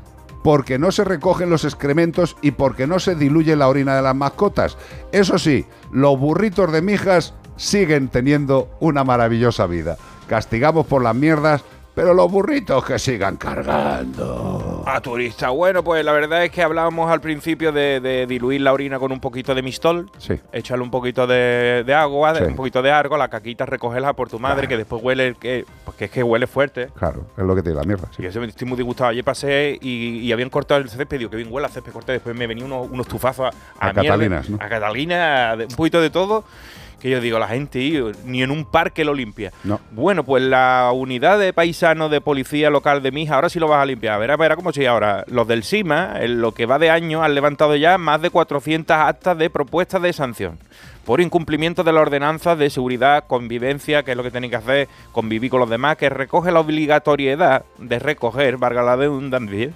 porque 0.47 0.78
no 0.78 0.93
se 0.93 1.02
recogen 1.02 1.51
los 1.51 1.64
excrementos 1.64 2.36
y 2.40 2.52
porque 2.52 2.86
no 2.86 3.01
se 3.01 3.16
diluye 3.16 3.56
la 3.56 3.66
orina 3.66 3.97
de 3.97 4.02
las 4.02 4.14
mascotas. 4.14 4.78
Eso 5.10 5.40
sí, 5.40 5.66
los 5.90 6.16
burritos 6.20 6.70
de 6.70 6.82
Mijas 6.82 7.35
siguen 7.56 8.06
teniendo 8.06 8.68
una 8.78 9.02
maravillosa 9.02 9.66
vida. 9.66 9.97
Castigamos 10.28 10.86
por 10.86 11.02
las 11.02 11.16
mierdas, 11.16 11.64
pero 11.97 12.12
los 12.12 12.31
burritos 12.31 12.85
que 12.85 12.98
sigan 12.98 13.39
cargando. 13.39 14.82
A 14.86 15.01
turista. 15.01 15.48
Bueno, 15.48 15.82
pues 15.82 16.05
la 16.05 16.12
verdad 16.12 16.44
es 16.44 16.51
que 16.51 16.62
hablábamos 16.62 17.10
al 17.10 17.23
principio 17.23 17.73
de, 17.73 18.01
de 18.01 18.27
diluir 18.27 18.60
la 18.60 18.73
orina 18.74 18.98
con 18.98 19.10
un 19.12 19.18
poquito 19.20 19.55
de 19.55 19.62
mistol. 19.62 20.10
Sí. 20.18 20.39
Echarle 20.52 20.85
un 20.85 20.90
poquito 20.90 21.27
de, 21.27 21.85
de 21.86 21.94
agua, 21.94 22.35
Sí. 22.35 22.44
un 22.44 22.55
poquito 22.55 22.82
de 22.82 22.90
argo, 22.90 23.16
la 23.16 23.28
caquita 23.28 23.64
recogerla 23.64 24.12
por 24.12 24.28
tu 24.28 24.39
madre, 24.39 24.68
que 24.68 24.77
después 24.77 25.02
huele, 25.02 25.35
que, 25.40 25.64
pues 25.86 25.97
que 25.97 26.05
es 26.05 26.10
que 26.10 26.23
huele 26.23 26.47
fuerte. 26.47 26.89
Claro, 26.98 27.24
es 27.36 27.44
lo 27.44 27.55
que 27.56 27.62
tiene 27.62 27.78
la 27.78 27.85
mierda. 27.85 28.09
sí. 28.14 28.23
Y 28.23 28.31
yo 28.31 28.43
estoy 28.43 28.68
muy 28.68 28.77
disgustado. 28.77 29.10
Ayer 29.10 29.24
pasé 29.24 29.78
y, 29.81 30.18
y 30.20 30.32
habían 30.32 30.51
cortado 30.51 30.81
el 30.82 30.90
césped. 30.90 31.18
Digo, 31.18 31.31
que 31.31 31.36
bien 31.39 31.48
huele 31.51 31.66
a 31.66 31.70
césped 31.70 31.93
corté. 31.93 32.12
Después 32.12 32.36
me 32.36 32.47
venía 32.47 32.64
unos, 32.66 32.90
unos 32.90 33.09
tufazos 33.09 33.47
a, 33.78 33.89
A 33.89 33.93
mierda, 33.94 34.02
Catalinas, 34.02 34.51
¿no? 34.51 34.59
A 34.60 34.68
Catalina, 34.68 35.56
de- 35.56 35.64
un 35.64 35.74
poquito 35.74 36.01
de 36.01 36.10
todo. 36.10 36.44
Que 37.01 37.10
yo 37.10 37.20
digo, 37.20 37.39
la 37.39 37.48
gente, 37.48 38.12
ni 38.24 38.43
en 38.43 38.51
un 38.51 38.64
parque 38.64 39.05
lo 39.05 39.12
limpia. 39.12 39.52
No. 39.64 39.81
Bueno, 39.90 40.24
pues 40.24 40.43
la 40.43 40.90
unidad 40.94 41.39
de 41.39 41.52
paisanos 41.52 42.10
de 42.10 42.20
policía 42.20 42.70
local 42.70 43.02
de 43.02 43.12
Mija, 43.12 43.35
ahora 43.35 43.51
sí 43.51 43.59
lo 43.59 43.68
vas 43.68 43.82
a 43.82 43.86
limpiar. 43.86 44.18
Verá, 44.18 44.36
verá 44.36 44.56
cómo 44.56 44.73
si 44.73 44.86
ahora. 44.86 45.24
Los 45.28 45.47
del 45.47 45.62
SIMA, 45.62 46.14
en 46.20 46.40
lo 46.40 46.52
que 46.52 46.64
va 46.64 46.78
de 46.78 46.90
año, 46.90 47.23
han 47.23 47.35
levantado 47.35 47.77
ya 47.77 47.98
más 47.98 48.23
de 48.23 48.31
400 48.31 48.97
actas 48.97 49.36
de 49.36 49.51
propuestas 49.51 50.01
de 50.01 50.12
sanción. 50.12 50.59
Por 51.05 51.20
incumplimiento 51.20 51.85
de 51.85 51.93
las 51.93 52.02
ordenanzas 52.02 52.59
de 52.59 52.70
seguridad, 52.70 53.24
convivencia, 53.27 54.02
que 54.02 54.12
es 54.12 54.16
lo 54.16 54.24
que 54.24 54.32
tienen 54.32 54.51
que 54.51 54.56
hacer, 54.56 54.89
convivir 55.12 55.51
con 55.51 55.60
los 55.60 55.70
demás, 55.70 55.97
que 55.97 56.09
recoge 56.09 56.51
la 56.51 56.60
obligatoriedad 56.60 57.64
de 57.78 57.98
recoger, 57.98 58.56
valga 58.56 58.82
la 58.82 58.97
redundancia, 58.97 59.70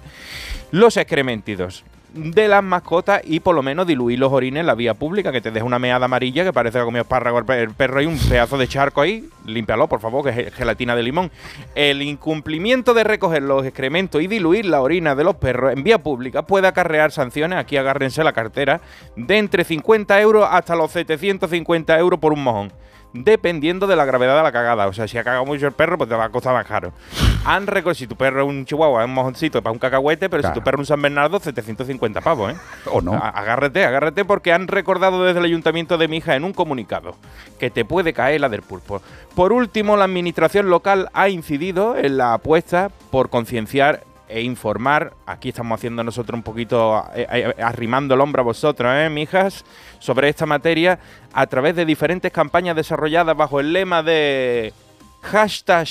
los 0.71 0.97
excrementidos 0.97 1.85
de 2.13 2.47
las 2.49 2.61
mascotas 2.63 3.21
y 3.23 3.39
por 3.39 3.55
lo 3.55 3.63
menos 3.63 3.87
diluir 3.87 4.19
los 4.19 4.31
orines 4.33 4.59
en 4.61 4.67
la 4.67 4.75
vía 4.75 4.93
pública, 4.93 5.31
que 5.31 5.39
te 5.39 5.49
deja 5.51 5.65
una 5.65 5.79
meada 5.79 6.05
amarilla 6.05 6.43
que 6.43 6.51
parece 6.51 6.73
que 6.77 6.81
ha 6.81 6.85
comido 6.85 7.03
espárrago 7.03 7.39
el 7.39 7.45
pe- 7.45 7.61
el 7.61 7.73
perro 7.73 8.01
y 8.01 8.05
un 8.05 8.17
pedazo 8.17 8.57
de 8.57 8.67
charco 8.67 8.99
ahí. 9.01 9.29
Límpialo, 9.45 9.87
por 9.87 10.01
favor, 10.01 10.23
que 10.23 10.29
es 10.31 10.35
ge- 10.35 10.51
gelatina 10.51 10.95
de 10.95 11.03
limón. 11.03 11.31
El 11.73 12.01
incumplimiento 12.01 12.93
de 12.93 13.03
recoger 13.05 13.43
los 13.43 13.65
excrementos 13.65 14.21
y 14.21 14.27
diluir 14.27 14.65
la 14.65 14.81
orina 14.81 15.15
de 15.15 15.23
los 15.23 15.35
perros 15.37 15.71
en 15.73 15.83
vía 15.83 15.99
pública 15.99 16.41
puede 16.41 16.67
acarrear 16.67 17.11
sanciones, 17.11 17.57
aquí 17.57 17.77
agárrense 17.77 18.23
la 18.23 18.33
cartera, 18.33 18.81
de 19.15 19.37
entre 19.37 19.63
50 19.63 20.19
euros 20.21 20.47
hasta 20.51 20.75
los 20.75 20.91
750 20.91 21.97
euros 21.97 22.19
por 22.19 22.33
un 22.33 22.43
mojón. 22.43 22.73
Dependiendo 23.13 23.87
de 23.87 23.95
la 23.97 24.05
gravedad 24.05 24.37
de 24.37 24.43
la 24.43 24.51
cagada. 24.51 24.87
O 24.87 24.93
sea, 24.93 25.07
si 25.07 25.17
ha 25.17 25.23
cagado 25.23 25.45
mucho 25.45 25.67
el 25.67 25.73
perro, 25.73 25.97
pues 25.97 26.09
te 26.09 26.15
va 26.15 26.25
a 26.25 26.29
costar 26.29 26.53
más 26.53 26.65
caro. 26.65 26.93
Han 27.43 27.67
recogido, 27.67 27.93
si 27.95 28.07
tu 28.07 28.15
perro 28.15 28.41
es 28.43 28.47
un 28.47 28.65
chihuahua, 28.65 29.01
es 29.01 29.07
un 29.07 29.13
mojoncito 29.13 29.61
para 29.61 29.73
un 29.73 29.79
cacahuete, 29.79 30.29
pero 30.29 30.41
Claro. 30.41 30.55
si 30.55 30.59
tu 30.59 30.63
perro 30.63 30.77
es 30.77 30.79
un 30.81 30.85
San 30.85 31.01
Bernardo, 31.01 31.39
750 31.39 32.21
pavos, 32.21 32.53
¿eh? 32.53 32.55
O 32.91 33.01
no. 33.01 33.13
A- 33.13 33.29
Agárrate, 33.29 33.83
agárrate 33.83 34.23
porque 34.23 34.53
han 34.53 34.67
recordado 34.67 35.23
desde 35.25 35.39
el 35.39 35.45
ayuntamiento 35.45 35.97
de 35.97 36.07
Mija 36.07 36.35
en 36.35 36.43
un 36.45 36.53
comunicado 36.53 37.15
que 37.59 37.69
te 37.69 37.83
puede 37.83 38.13
caer 38.13 38.39
la 38.41 38.49
del 38.49 38.61
pulpo. 38.61 39.01
Por 39.35 39.51
último, 39.51 39.97
la 39.97 40.05
administración 40.05 40.69
local 40.69 41.09
ha 41.13 41.27
incidido 41.29 41.97
en 41.97 42.17
la 42.17 42.33
apuesta 42.33 42.91
por 43.11 43.29
concienciar 43.29 44.03
e 44.31 44.41
informar, 44.41 45.13
aquí 45.25 45.49
estamos 45.49 45.77
haciendo 45.77 46.03
nosotros 46.03 46.37
un 46.37 46.43
poquito, 46.43 47.05
eh, 47.13 47.27
eh, 47.29 47.61
arrimando 47.61 48.15
el 48.15 48.21
hombro 48.21 48.41
a 48.41 48.45
vosotros, 48.45 48.91
¿eh, 48.95 49.09
mijas? 49.09 49.65
Sobre 49.99 50.29
esta 50.29 50.45
materia 50.45 50.99
a 51.33 51.45
través 51.47 51.75
de 51.75 51.85
diferentes 51.85 52.31
campañas 52.31 52.75
desarrolladas 52.75 53.35
bajo 53.35 53.59
el 53.59 53.73
lema 53.73 54.01
de 54.01 54.73
hashtag 55.21 55.87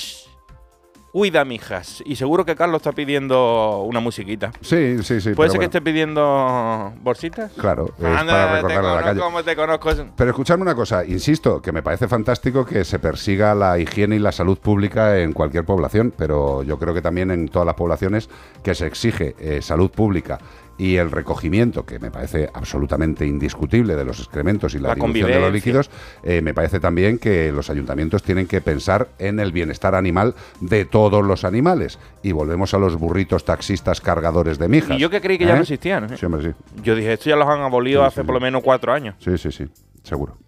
Cuida 1.11 1.43
mijas. 1.43 2.01
Y 2.05 2.15
seguro 2.15 2.45
que 2.45 2.55
Carlos 2.55 2.77
está 2.77 2.93
pidiendo 2.93 3.81
una 3.81 3.99
musiquita. 3.99 4.51
Sí, 4.61 5.03
sí, 5.03 5.19
sí. 5.19 5.33
¿Puede 5.33 5.49
ser 5.49 5.59
que 5.59 5.65
esté 5.65 5.81
pidiendo 5.81 6.93
bolsitas? 7.01 7.51
Claro, 7.57 7.93
es 7.99 8.05
Anda, 8.05 8.33
para 8.33 8.61
te 8.61 8.67
recordarle 8.67 8.89
a 8.89 8.95
la 8.95 9.01
calle. 9.01 9.19
como 9.19 9.43
te 9.43 9.55
conozco. 9.55 9.89
Pero 10.15 10.29
escuchadme 10.29 10.61
una 10.61 10.75
cosa, 10.75 11.03
insisto, 11.05 11.61
que 11.61 11.73
me 11.73 11.83
parece 11.83 12.07
fantástico 12.07 12.65
que 12.65 12.85
se 12.85 12.97
persiga 12.99 13.53
la 13.53 13.77
higiene 13.77 14.15
y 14.15 14.19
la 14.19 14.31
salud 14.31 14.57
pública 14.57 15.19
en 15.19 15.33
cualquier 15.33 15.65
población, 15.65 16.13
pero 16.15 16.63
yo 16.63 16.79
creo 16.79 16.93
que 16.93 17.01
también 17.01 17.29
en 17.29 17.49
todas 17.49 17.65
las 17.65 17.75
poblaciones 17.75 18.29
que 18.63 18.73
se 18.73 18.87
exige 18.87 19.35
eh, 19.39 19.61
salud 19.61 19.91
pública 19.91 20.39
y 20.81 20.97
el 20.97 21.11
recogimiento, 21.11 21.85
que 21.85 21.99
me 21.99 22.09
parece 22.09 22.49
absolutamente 22.55 23.27
indiscutible 23.27 23.95
de 23.95 24.03
los 24.03 24.17
excrementos 24.17 24.73
y 24.73 24.79
la, 24.79 24.89
La 24.89 24.95
dilución 24.95 25.29
de 25.29 25.39
los 25.39 25.53
líquidos, 25.53 25.91
eh, 26.23 26.41
me 26.41 26.55
parece 26.55 26.79
también 26.79 27.19
que 27.19 27.51
los 27.51 27.69
ayuntamientos 27.69 28.23
tienen 28.23 28.47
que 28.47 28.61
pensar 28.61 29.09
en 29.19 29.39
el 29.39 29.51
bienestar 29.51 29.93
animal 29.93 30.33
de 30.59 30.85
todos 30.85 31.23
los 31.23 31.43
animales. 31.45 31.99
Y 32.23 32.31
volvemos 32.31 32.73
a 32.73 32.79
los 32.79 32.95
burritos 32.95 33.45
taxistas 33.45 34.01
cargadores 34.01 34.57
de 34.57 34.69
mijas. 34.69 34.97
Y 34.97 34.99
yo 34.99 35.11
que 35.11 35.21
creí 35.21 35.37
que 35.37 35.45
ya 35.45 35.51
¿Eh? 35.51 35.57
no 35.57 35.61
existían. 35.61 36.11
¿eh? 36.11 36.17
Sí, 36.17 36.25
hombre, 36.25 36.49
sí. 36.49 36.81
Yo 36.81 36.95
dije, 36.95 37.13
esto 37.13 37.29
ya 37.29 37.35
los 37.35 37.47
han 37.47 37.61
abolido 37.61 38.01
Sí, 38.01 38.07
hace 38.07 38.21
sí, 38.21 38.25
por 38.25 38.33
lo 38.33 38.41
menos 38.41 38.63
cuatro 38.63 38.91
años. 38.91 39.13
Sí, 39.19 39.37
sí, 39.37 39.51
sí, 39.51 39.67
seguro. 40.01 40.39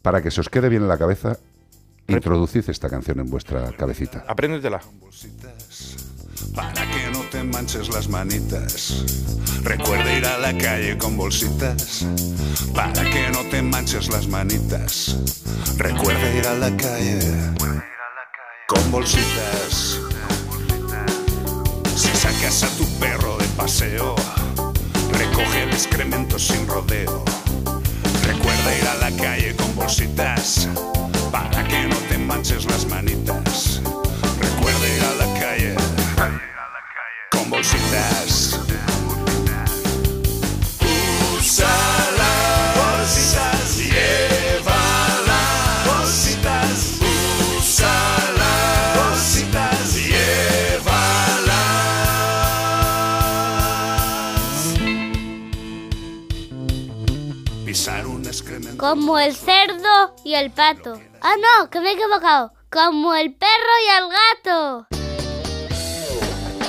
Para 0.00 0.22
que 0.22 0.30
se 0.30 0.40
os 0.40 0.48
quede 0.48 0.70
bien 0.70 0.80
en 0.80 0.88
la 0.88 0.96
cabeza, 0.96 1.36
introducid 2.06 2.70
esta 2.70 2.88
canción 2.88 3.20
en 3.20 3.28
vuestra 3.28 3.70
cabecita. 3.72 4.24
Apréndetela. 4.26 4.80
para 6.54 6.72
que 6.72 7.10
no 7.12 7.17
manches 7.44 7.88
las 7.88 8.08
manitas. 8.08 9.04
Recuerda 9.62 10.12
ir 10.12 10.26
a 10.26 10.38
la 10.38 10.56
calle 10.56 10.96
con 10.98 11.16
bolsitas 11.16 12.06
para 12.74 13.04
que 13.10 13.28
no 13.30 13.40
te 13.50 13.62
manches 13.62 14.08
las 14.08 14.26
manitas. 14.28 15.16
Recuerda 15.76 16.34
ir 16.34 16.46
a 16.46 16.54
la 16.54 16.76
calle 16.76 17.18
con 18.66 18.90
bolsitas. 18.90 20.00
Si 21.96 22.08
sacas 22.16 22.62
a 22.62 22.68
tu 22.76 22.84
perro 22.98 23.36
de 23.38 23.46
paseo, 23.56 24.14
recoge 25.12 25.62
el 25.62 25.70
excremento 25.70 26.38
sin 26.38 26.66
rodeo. 26.66 27.24
Recuerda 28.24 28.78
ir 28.78 28.88
a 28.88 28.94
la 28.96 29.10
calle 29.16 29.54
con 29.56 29.74
bolsitas 29.74 30.68
para 31.30 31.66
que 31.66 31.84
no 31.84 31.96
te 32.08 32.18
manches 32.18 32.64
las 32.66 32.86
manitas. 32.86 33.80
Bolsitas. 37.58 38.60
Usa 41.36 41.66
las 42.16 42.76
bolsitas, 42.78 43.76
llévala. 43.78 45.40
Bolsitas, 45.86 47.00
usa 47.58 47.96
las 48.38 48.96
bolsitas, 48.96 49.94
llévalas. 49.96 51.56
Pisar 57.66 58.06
un 58.06 58.24
excremento. 58.24 58.78
Como 58.78 59.18
el 59.18 59.34
cerdo 59.34 60.14
y 60.24 60.34
el 60.34 60.52
pato. 60.52 61.00
Ah, 61.20 61.34
no, 61.36 61.70
que 61.70 61.80
me 61.80 61.90
he 61.90 61.94
equivocado. 61.94 62.52
Como 62.70 63.16
el 63.16 63.34
perro 63.34 63.74
y 63.84 63.88
el 63.96 64.08
gato. 64.10 65.07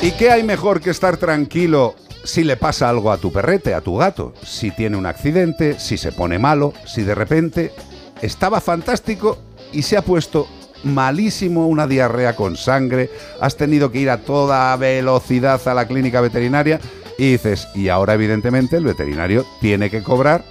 ¿Y 0.02 0.12
qué 0.12 0.32
hay 0.32 0.44
mejor 0.44 0.80
que 0.80 0.92
estar 0.92 1.18
tranquilo 1.18 1.94
si 2.24 2.46
le 2.46 2.56
pasa 2.56 2.90
algo 2.90 3.12
a 3.12 3.18
tu 3.18 3.34
perrete, 3.34 3.74
a 3.74 3.82
tu 3.82 3.98
gato? 3.98 4.34
Si 4.44 4.72
tiene 4.72 4.96
un 4.96 5.06
accidente, 5.06 5.78
si 5.78 5.98
se 5.98 6.14
pone 6.14 6.40
malo, 6.40 6.74
si 6.86 7.04
de 7.04 7.16
repente 7.16 7.74
estaba 8.22 8.62
fantástico 8.62 9.38
y 9.74 9.82
se 9.82 9.98
ha 9.98 10.02
puesto 10.02 10.48
malísimo, 10.86 11.68
una 11.68 11.86
diarrea 11.86 12.38
con 12.38 12.56
sangre, 12.56 13.10
has 13.42 13.58
tenido 13.58 13.92
que 13.92 14.00
ir 14.00 14.10
a 14.10 14.20
toda 14.20 14.74
velocidad 14.78 15.60
a 15.68 15.74
la 15.74 15.86
clínica 15.86 16.22
veterinaria 16.22 16.80
y 17.18 17.32
dices, 17.32 17.68
y 17.76 17.90
ahora 17.90 18.14
evidentemente 18.14 18.78
el 18.78 18.86
veterinario 18.86 19.46
tiene 19.60 19.90
que 19.90 20.02
cobrar 20.02 20.46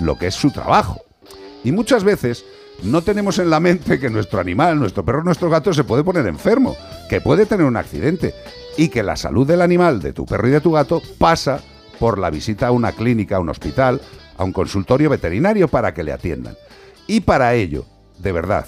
lo 0.00 0.16
que 0.16 0.28
es 0.28 0.34
su 0.36 0.52
trabajo. 0.52 1.00
Y 1.64 1.72
muchas 1.72 2.04
veces 2.04 2.44
no 2.84 3.02
tenemos 3.02 3.40
en 3.40 3.50
la 3.50 3.58
mente 3.58 3.98
que 3.98 4.10
nuestro 4.10 4.38
animal, 4.38 4.78
nuestro 4.78 5.04
perro, 5.04 5.24
nuestro 5.24 5.50
gato 5.50 5.74
se 5.74 5.82
puede 5.82 6.04
poner 6.04 6.24
enfermo, 6.28 6.76
que 7.08 7.20
puede 7.20 7.46
tener 7.46 7.66
un 7.66 7.76
accidente 7.76 8.32
y 8.76 8.88
que 8.88 9.02
la 9.02 9.16
salud 9.16 9.46
del 9.46 9.62
animal, 9.62 10.00
de 10.00 10.12
tu 10.12 10.26
perro 10.26 10.48
y 10.48 10.52
de 10.52 10.60
tu 10.60 10.72
gato, 10.72 11.02
pasa 11.18 11.60
por 11.98 12.18
la 12.18 12.30
visita 12.30 12.68
a 12.68 12.72
una 12.72 12.92
clínica, 12.92 13.36
a 13.36 13.40
un 13.40 13.48
hospital, 13.48 14.00
a 14.36 14.44
un 14.44 14.52
consultorio 14.52 15.10
veterinario 15.10 15.68
para 15.68 15.94
que 15.94 16.02
le 16.02 16.12
atiendan. 16.12 16.56
Y 17.06 17.20
para 17.20 17.54
ello, 17.54 17.84
de 18.18 18.32
verdad, 18.32 18.66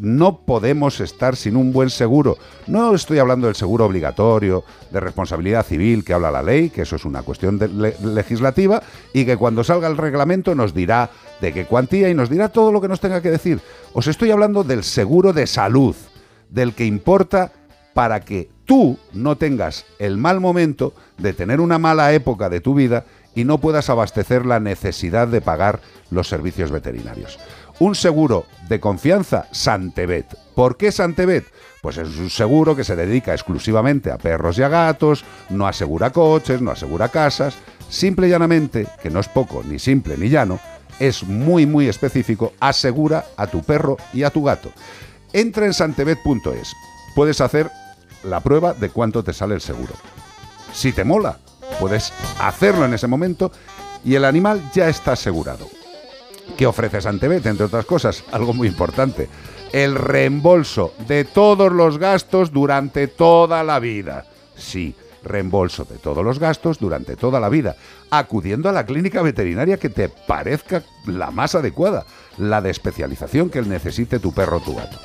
no 0.00 0.38
podemos 0.46 0.98
estar 1.00 1.36
sin 1.36 1.56
un 1.56 1.72
buen 1.72 1.90
seguro. 1.90 2.38
No 2.66 2.94
estoy 2.94 3.18
hablando 3.18 3.46
del 3.46 3.56
seguro 3.56 3.84
obligatorio, 3.84 4.64
de 4.90 4.98
responsabilidad 4.98 5.66
civil 5.66 6.04
que 6.04 6.14
habla 6.14 6.30
la 6.30 6.42
ley, 6.42 6.70
que 6.70 6.82
eso 6.82 6.96
es 6.96 7.04
una 7.04 7.22
cuestión 7.22 7.60
legislativa, 8.02 8.82
y 9.12 9.26
que 9.26 9.36
cuando 9.36 9.62
salga 9.62 9.88
el 9.88 9.98
reglamento 9.98 10.54
nos 10.54 10.72
dirá 10.72 11.10
de 11.42 11.52
qué 11.52 11.66
cuantía 11.66 12.08
y 12.08 12.14
nos 12.14 12.30
dirá 12.30 12.48
todo 12.48 12.72
lo 12.72 12.80
que 12.80 12.88
nos 12.88 13.00
tenga 13.00 13.20
que 13.20 13.30
decir. 13.30 13.60
Os 13.92 14.06
estoy 14.06 14.30
hablando 14.30 14.64
del 14.64 14.84
seguro 14.84 15.34
de 15.34 15.46
salud, 15.46 15.94
del 16.48 16.74
que 16.74 16.86
importa 16.86 17.52
para 17.92 18.20
que 18.20 18.48
tú 18.70 18.96
no 19.12 19.36
tengas 19.36 19.84
el 19.98 20.16
mal 20.16 20.38
momento 20.38 20.94
de 21.18 21.32
tener 21.32 21.60
una 21.60 21.80
mala 21.80 22.12
época 22.12 22.48
de 22.48 22.60
tu 22.60 22.72
vida 22.72 23.04
y 23.34 23.42
no 23.42 23.58
puedas 23.58 23.90
abastecer 23.90 24.46
la 24.46 24.60
necesidad 24.60 25.26
de 25.26 25.40
pagar 25.40 25.80
los 26.12 26.28
servicios 26.28 26.70
veterinarios. 26.70 27.40
Un 27.80 27.96
seguro 27.96 28.46
de 28.68 28.78
confianza, 28.78 29.48
Santebet. 29.50 30.36
¿Por 30.54 30.76
qué 30.76 30.92
Santebet? 30.92 31.46
Pues 31.82 31.98
es 31.98 32.16
un 32.16 32.30
seguro 32.30 32.76
que 32.76 32.84
se 32.84 32.94
dedica 32.94 33.34
exclusivamente 33.34 34.12
a 34.12 34.18
perros 34.18 34.56
y 34.58 34.62
a 34.62 34.68
gatos, 34.68 35.24
no 35.48 35.66
asegura 35.66 36.10
coches, 36.10 36.62
no 36.62 36.70
asegura 36.70 37.08
casas, 37.08 37.56
simple 37.88 38.28
y 38.28 38.30
llanamente, 38.30 38.86
que 39.02 39.10
no 39.10 39.18
es 39.18 39.26
poco, 39.26 39.64
ni 39.68 39.80
simple 39.80 40.16
ni 40.16 40.28
llano, 40.28 40.60
es 41.00 41.24
muy 41.24 41.66
muy 41.66 41.88
específico, 41.88 42.52
asegura 42.60 43.24
a 43.36 43.48
tu 43.48 43.64
perro 43.64 43.96
y 44.12 44.22
a 44.22 44.30
tu 44.30 44.44
gato. 44.44 44.70
Entra 45.32 45.66
en 45.66 45.74
santebet.es. 45.74 46.72
Puedes 47.16 47.40
hacer 47.40 47.68
la 48.24 48.40
prueba 48.40 48.74
de 48.74 48.90
cuánto 48.90 49.22
te 49.22 49.32
sale 49.32 49.54
el 49.54 49.60
seguro. 49.60 49.94
Si 50.72 50.92
te 50.92 51.04
mola, 51.04 51.38
puedes 51.78 52.12
hacerlo 52.40 52.84
en 52.84 52.94
ese 52.94 53.06
momento 53.06 53.50
y 54.04 54.14
el 54.14 54.24
animal 54.24 54.70
ya 54.72 54.88
está 54.88 55.12
asegurado. 55.12 55.68
¿Qué 56.56 56.66
ofrece 56.66 57.00
Santebet? 57.00 57.46
Entre 57.46 57.66
otras 57.66 57.86
cosas, 57.86 58.24
algo 58.32 58.52
muy 58.52 58.68
importante, 58.68 59.28
el 59.72 59.94
reembolso 59.94 60.92
de 61.06 61.24
todos 61.24 61.72
los 61.72 61.98
gastos 61.98 62.52
durante 62.52 63.06
toda 63.06 63.62
la 63.62 63.78
vida. 63.78 64.26
Sí, 64.56 64.94
reembolso 65.22 65.84
de 65.84 65.96
todos 65.96 66.24
los 66.24 66.38
gastos 66.38 66.78
durante 66.78 67.16
toda 67.16 67.40
la 67.40 67.48
vida, 67.48 67.76
acudiendo 68.10 68.68
a 68.68 68.72
la 68.72 68.84
clínica 68.84 69.22
veterinaria 69.22 69.78
que 69.78 69.88
te 69.88 70.08
parezca 70.08 70.82
la 71.06 71.30
más 71.30 71.54
adecuada, 71.54 72.04
la 72.36 72.60
de 72.60 72.70
especialización 72.70 73.50
que 73.50 73.62
necesite 73.62 74.18
tu 74.18 74.32
perro 74.32 74.58
o 74.58 74.60
tu 74.60 74.74
gato. 74.74 74.98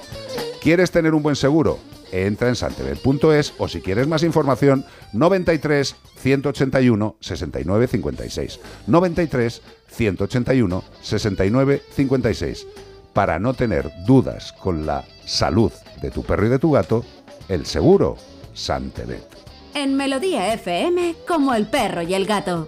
¿Quieres 0.62 0.92
tener 0.92 1.14
un 1.14 1.22
buen 1.24 1.36
seguro? 1.36 1.80
Entra 2.12 2.50
en 2.50 2.56
santebet.es 2.56 3.54
o 3.58 3.68
si 3.68 3.82
quieres 3.82 4.08
más 4.08 4.24
información, 4.24 4.86
93 5.14 5.96
181 6.18 7.16
69 7.20 7.88
56. 7.88 8.60
93 8.88 9.62
181 9.88 10.84
69 11.02 11.82
56. 11.92 12.68
Para 13.14 13.40
no 13.40 13.54
tener 13.54 13.92
dudas 14.06 14.54
con 14.54 14.86
la 14.86 15.06
salud 15.26 15.72
de 16.02 16.12
tu 16.12 16.24
perro 16.24 16.48
y 16.48 16.50
de 16.50 16.60
tu 16.60 16.72
gato, 16.72 17.06
el 17.48 17.66
seguro 17.66 18.18
Santebet. 18.54 19.26
En 19.74 19.96
Melodía 19.96 20.54
FM, 20.54 21.16
como 21.28 21.54
el 21.54 21.68
perro 21.68 22.02
y 22.02 22.14
el 22.14 22.26
gato. 22.26 22.68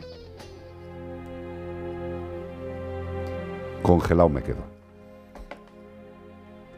Congelado 3.82 4.30
me 4.30 4.44
quedo. 4.44 4.66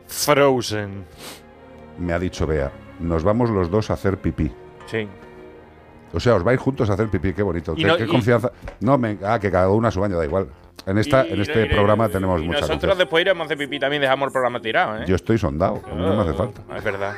Frozen. 0.08 1.06
Me 2.00 2.14
ha 2.14 2.20
dicho 2.20 2.48
Bea, 2.48 2.72
nos 3.00 3.24
vamos 3.24 3.50
los 3.50 3.70
dos 3.70 3.90
a 3.90 3.94
hacer 3.94 4.18
pipí. 4.18 4.52
Sí. 4.88 5.08
O 6.14 6.20
sea, 6.20 6.36
os 6.36 6.44
vais 6.44 6.60
juntos 6.60 6.90
a 6.90 6.94
hacer 6.94 7.08
pipí, 7.10 7.34
qué 7.34 7.44
bonito. 7.44 7.76
Qué, 7.76 7.86
no- 7.86 7.98
qué 7.98 8.06
y- 8.06 8.08
confianza. 8.08 8.52
No, 8.80 8.98
me, 8.98 9.18
ah, 9.24 9.40
que 9.40 9.52
cada 9.52 9.70
uno 9.70 9.88
a 9.88 9.92
su 9.92 10.00
baño, 10.00 10.18
da 10.18 10.26
igual. 10.26 10.48
En, 10.86 10.98
esta, 10.98 11.28
Y- 11.28 11.34
en 11.34 11.42
este 11.42 11.66
y- 11.66 11.70
programa 11.70 12.08
tenemos 12.10 12.42
y 12.42 12.46
mucha 12.46 12.62
nosotros 12.62 12.98
después 12.98 13.22
iremos 13.22 13.42
a 13.44 13.46
hacer 13.46 13.58
pipí 13.58 13.80
también 13.80 14.02
dejamos 14.02 14.28
el 14.28 14.32
programa 14.32 14.60
tirado, 14.62 14.98
¿eh? 14.98 15.06
Yo 15.08 15.16
estoy 15.16 15.38
sondado, 15.38 15.82
a 15.86 15.94
mí 15.94 16.02
no 16.02 16.16
me 16.16 16.22
hace 16.24 16.34
falta. 16.34 16.62
Es 16.76 16.84
verdad. 16.84 17.14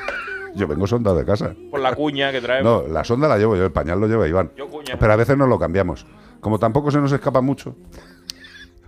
Yo 0.56 0.68
vengo 0.68 0.86
sondado 0.88 1.16
de 1.16 1.24
casa. 1.26 1.54
Por 1.70 1.80
la 1.80 1.96
cuña 1.96 2.32
que 2.34 2.42
traemos. 2.42 2.84
No, 2.84 2.94
la 2.94 3.06
sonda 3.06 3.30
la 3.30 3.38
llevo 3.38 3.56
yo, 3.56 3.64
el 3.64 3.72
pañal 3.72 4.02
lo 4.02 4.08
lleva 4.08 4.28
Iván. 4.28 4.52
Yo 4.58 4.68
cuña. 4.68 4.98
Pero 5.00 5.14
a 5.14 5.16
veces 5.16 5.38
nos 5.38 5.48
lo 5.48 5.58
cambiamos. 5.58 6.06
Como 6.42 6.60
tampoco 6.60 6.92
se 6.92 6.98
nos 6.98 7.12
escapa 7.14 7.40
mucho. 7.40 7.76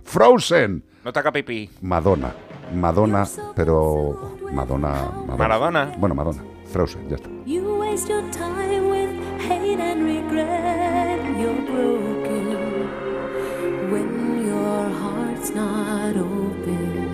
Frozen. 0.02 0.82
No 1.04 1.12
taca 1.12 1.32
pipí. 1.32 1.70
Madonna. 1.80 2.34
Madonna, 2.74 3.26
pero. 3.54 4.36
Madonna. 4.54 5.10
Madonna. 5.26 5.36
Maradona. 5.36 5.92
Bueno, 5.98 6.14
Madonna. 6.14 6.42
Frozen, 6.72 7.08
ya 7.08 7.16
está. 7.16 7.28
You 7.44 7.78
waste 7.78 8.08
your 8.08 8.22
time 8.30 8.88
with 8.88 9.10
hate 9.40 9.80
and 9.80 10.04
regret. 10.06 11.20
You're 11.38 11.62
broken 11.66 12.88
when 13.90 14.46
your 14.46 14.88
heart's 15.00 15.50
not 15.50 16.16
open. 16.16 17.04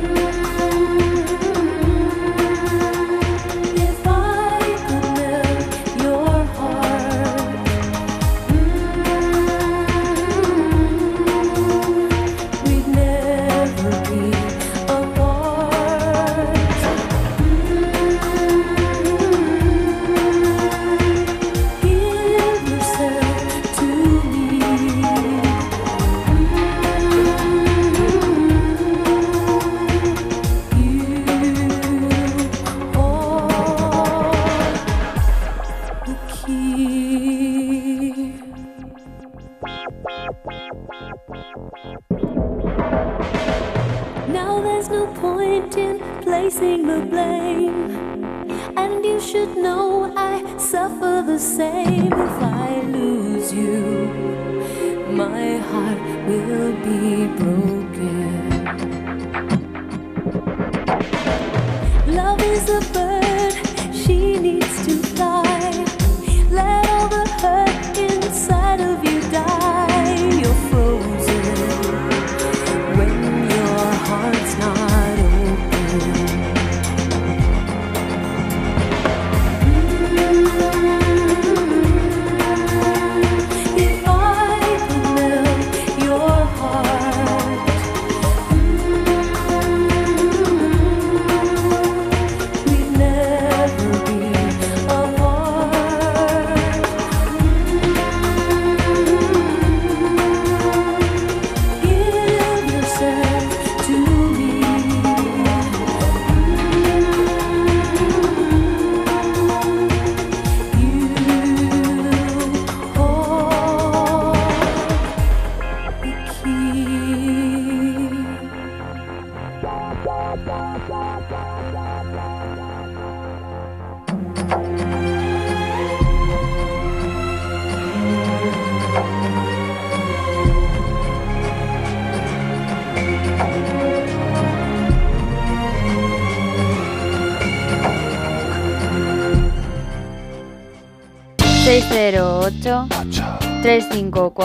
If 0.00 0.37
Now 44.28 44.60
there's 44.60 44.90
no 44.90 45.06
point 45.14 45.74
in 45.78 45.98
placing 46.20 46.86
the 46.86 47.00
blame. 47.00 47.96
And 48.76 49.02
you 49.02 49.18
should 49.20 49.56
know 49.56 50.12
I 50.16 50.44
suffer 50.58 51.24
the 51.26 51.38
same 51.38 52.12
if 52.12 52.42
I 52.42 52.82
lose 52.82 53.52
you. 53.54 54.12
My 55.10 55.56
heart 55.56 56.02
will 56.28 56.72
be 56.84 57.26
broken. 57.38 58.17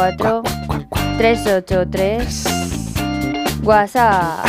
...354... 0.03 0.43
...383... 1.17 3.63
WhatsApp... 3.63 4.45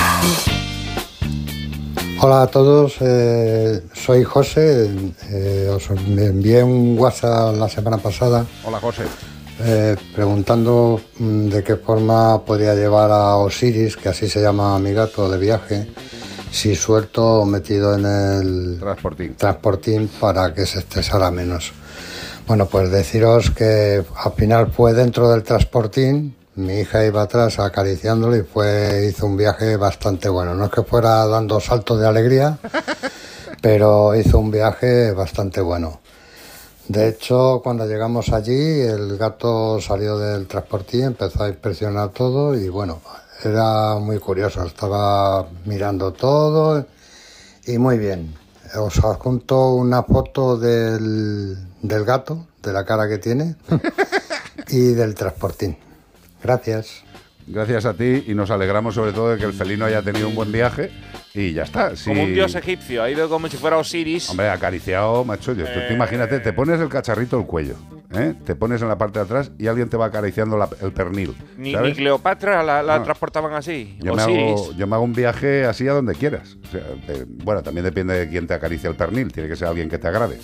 Hola 2.20 2.43
a 2.43 2.47
todos, 2.48 2.97
eh, 3.01 3.81
soy 3.93 4.24
José. 4.24 4.90
eh, 5.31 5.68
os 5.70 5.89
me 6.09 6.24
envié 6.26 6.64
un 6.64 6.98
WhatsApp 6.98 7.55
la 7.56 7.68
semana 7.68 7.98
pasada 7.98 8.44
Hola, 8.64 8.81
José. 8.81 9.05
eh, 9.60 9.94
preguntando 10.14 11.01
mm, 11.18 11.48
de 11.48 11.62
qué 11.62 11.76
forma 11.76 12.43
podría 12.44 12.74
llevar 12.74 13.10
a 13.12 13.36
Osiris, 13.36 13.97
que 13.97 14.09
así 14.09 14.28
se 14.28 14.40
llama 14.43 14.76
mi 14.81 14.93
gato 14.93 15.28
de 15.28 15.39
viaje, 15.39 15.89
si 16.51 16.74
suelto 16.74 17.43
o 17.43 17.44
metido 17.44 17.94
en 17.94 18.06
el 18.06 18.78
transportín, 18.81 19.35
transportín 19.36 20.09
para 20.18 20.52
que 20.55 20.66
se 20.66 20.78
estresara 20.81 21.31
menos. 21.31 21.72
Bueno, 22.47 22.66
pues 22.66 22.91
deciros 22.91 23.51
que 23.51 24.05
al 24.16 24.33
final 24.33 24.71
fue 24.71 24.93
dentro 24.93 25.31
del 25.31 25.43
transportín, 25.43 26.37
mi 26.57 26.81
hija 26.81 27.05
iba 27.05 27.23
atrás 27.23 27.59
acariciándolo 27.59 28.37
y 28.37 28.43
fue, 28.43 29.09
hizo 29.09 29.25
un 29.25 29.39
viaje 29.39 29.77
bastante 29.77 30.29
bueno. 30.29 30.55
No 30.55 30.66
es 30.66 30.71
que 30.71 30.83
fuera 30.83 31.27
dando 31.27 31.59
saltos 31.59 31.99
de 31.99 32.07
alegría, 32.07 32.59
pero 33.62 34.15
hizo 34.15 34.39
un 34.39 34.51
viaje 34.51 35.12
bastante 35.12 35.62
bueno. 35.62 36.01
De 36.87 37.09
hecho, 37.09 37.62
cuando 37.65 37.87
llegamos 37.87 38.29
allí, 38.29 38.83
el 38.83 39.16
gato 39.16 39.81
salió 39.81 40.19
del 40.19 40.47
transportín, 40.47 41.05
empezó 41.05 41.45
a 41.45 41.49
inspeccionar 41.49 42.11
todo 42.11 42.55
y 42.55 42.69
bueno, 42.69 43.01
era 43.43 43.97
muy 43.97 44.19
curioso. 44.19 44.65
Estaba 44.65 45.49
mirando 45.65 46.12
todo 46.12 46.85
y 47.66 47.79
muy 47.79 47.97
bien. 47.97 48.35
Os 48.77 49.03
adjunto 49.03 49.73
una 49.75 50.03
foto 50.03 50.59
del, 50.59 51.57
del 51.85 52.05
gato, 52.06 52.47
de 52.62 52.73
la 52.73 52.85
cara 52.85 53.09
que 53.09 53.19
tiene 53.19 53.56
y 54.69 54.93
del 54.94 55.15
transportín. 55.15 55.77
Gracias. 56.43 57.05
Gracias 57.47 57.85
a 57.85 57.93
ti 57.93 58.24
y 58.27 58.35
nos 58.35 58.51
alegramos 58.51 58.94
sobre 58.94 59.12
todo 59.12 59.31
de 59.31 59.39
que 59.39 59.44
el 59.44 59.52
felino 59.52 59.85
haya 59.85 60.02
tenido 60.02 60.28
un 60.28 60.35
buen 60.35 60.51
viaje 60.51 60.90
y 61.35 61.52
ya 61.52 61.65
está. 61.65 61.97
Sí. 61.97 62.05
Como 62.09 62.23
un 62.23 62.32
dios 62.32 62.55
egipcio, 62.55 63.02
ha 63.02 63.11
ido 63.11 63.28
como 63.28 63.48
si 63.48 63.56
fuera 63.56 63.77
Osiris. 63.77 64.31
Hombre, 64.31 64.48
acariciado, 64.48 65.24
macho. 65.24 65.52
Yo, 65.52 65.65
tú 65.65 65.70
Eh. 65.81 65.89
imagínate, 65.93 66.39
te 66.40 66.52
pones 66.52 66.81
el 66.81 66.89
cacharrito 66.89 67.36
al 67.36 67.47
cuello, 67.47 67.74
¿eh? 68.12 68.35
te 68.44 68.55
pones 68.55 68.81
en 68.82 68.89
la 68.89 68.97
parte 68.97 69.19
de 69.19 69.24
atrás 69.24 69.51
y 69.59 69.66
alguien 69.66 69.89
te 69.89 69.97
va 69.97 70.06
acariciando 70.06 70.56
la- 70.56 70.69
el 70.81 70.93
pernil. 70.93 71.35
Ni, 71.59 71.74
Cleopatra 71.94 72.62
la, 72.62 72.82
la 72.82 72.98
No. 72.98 73.05
transportaban 73.05 73.52
así. 73.55 73.98
Yo 74.01 74.15
me, 74.15 74.23
hago, 74.23 74.73
yo 74.77 74.86
me 74.86 74.94
hago 74.94 75.05
un 75.05 75.12
viaje 75.12 75.65
así 75.65 75.89
a 75.89 75.93
donde 75.93 76.15
quieras. 76.15 76.56
O 76.62 76.70
sea, 76.70 76.82
eh, 77.09 77.24
bueno, 77.28 77.62
también 77.62 77.85
depende 77.85 78.15
de 78.15 78.28
quién 78.28 78.47
te 78.47 78.55
acaricia 78.55 78.89
el 78.89 78.97
pernil. 78.97 79.32
Tiene 79.32 79.48
que 79.48 79.56
ser 79.56 79.69
alguien 79.69 79.89
que 79.89 79.98
te 79.98 80.06
agrade. 80.09 80.39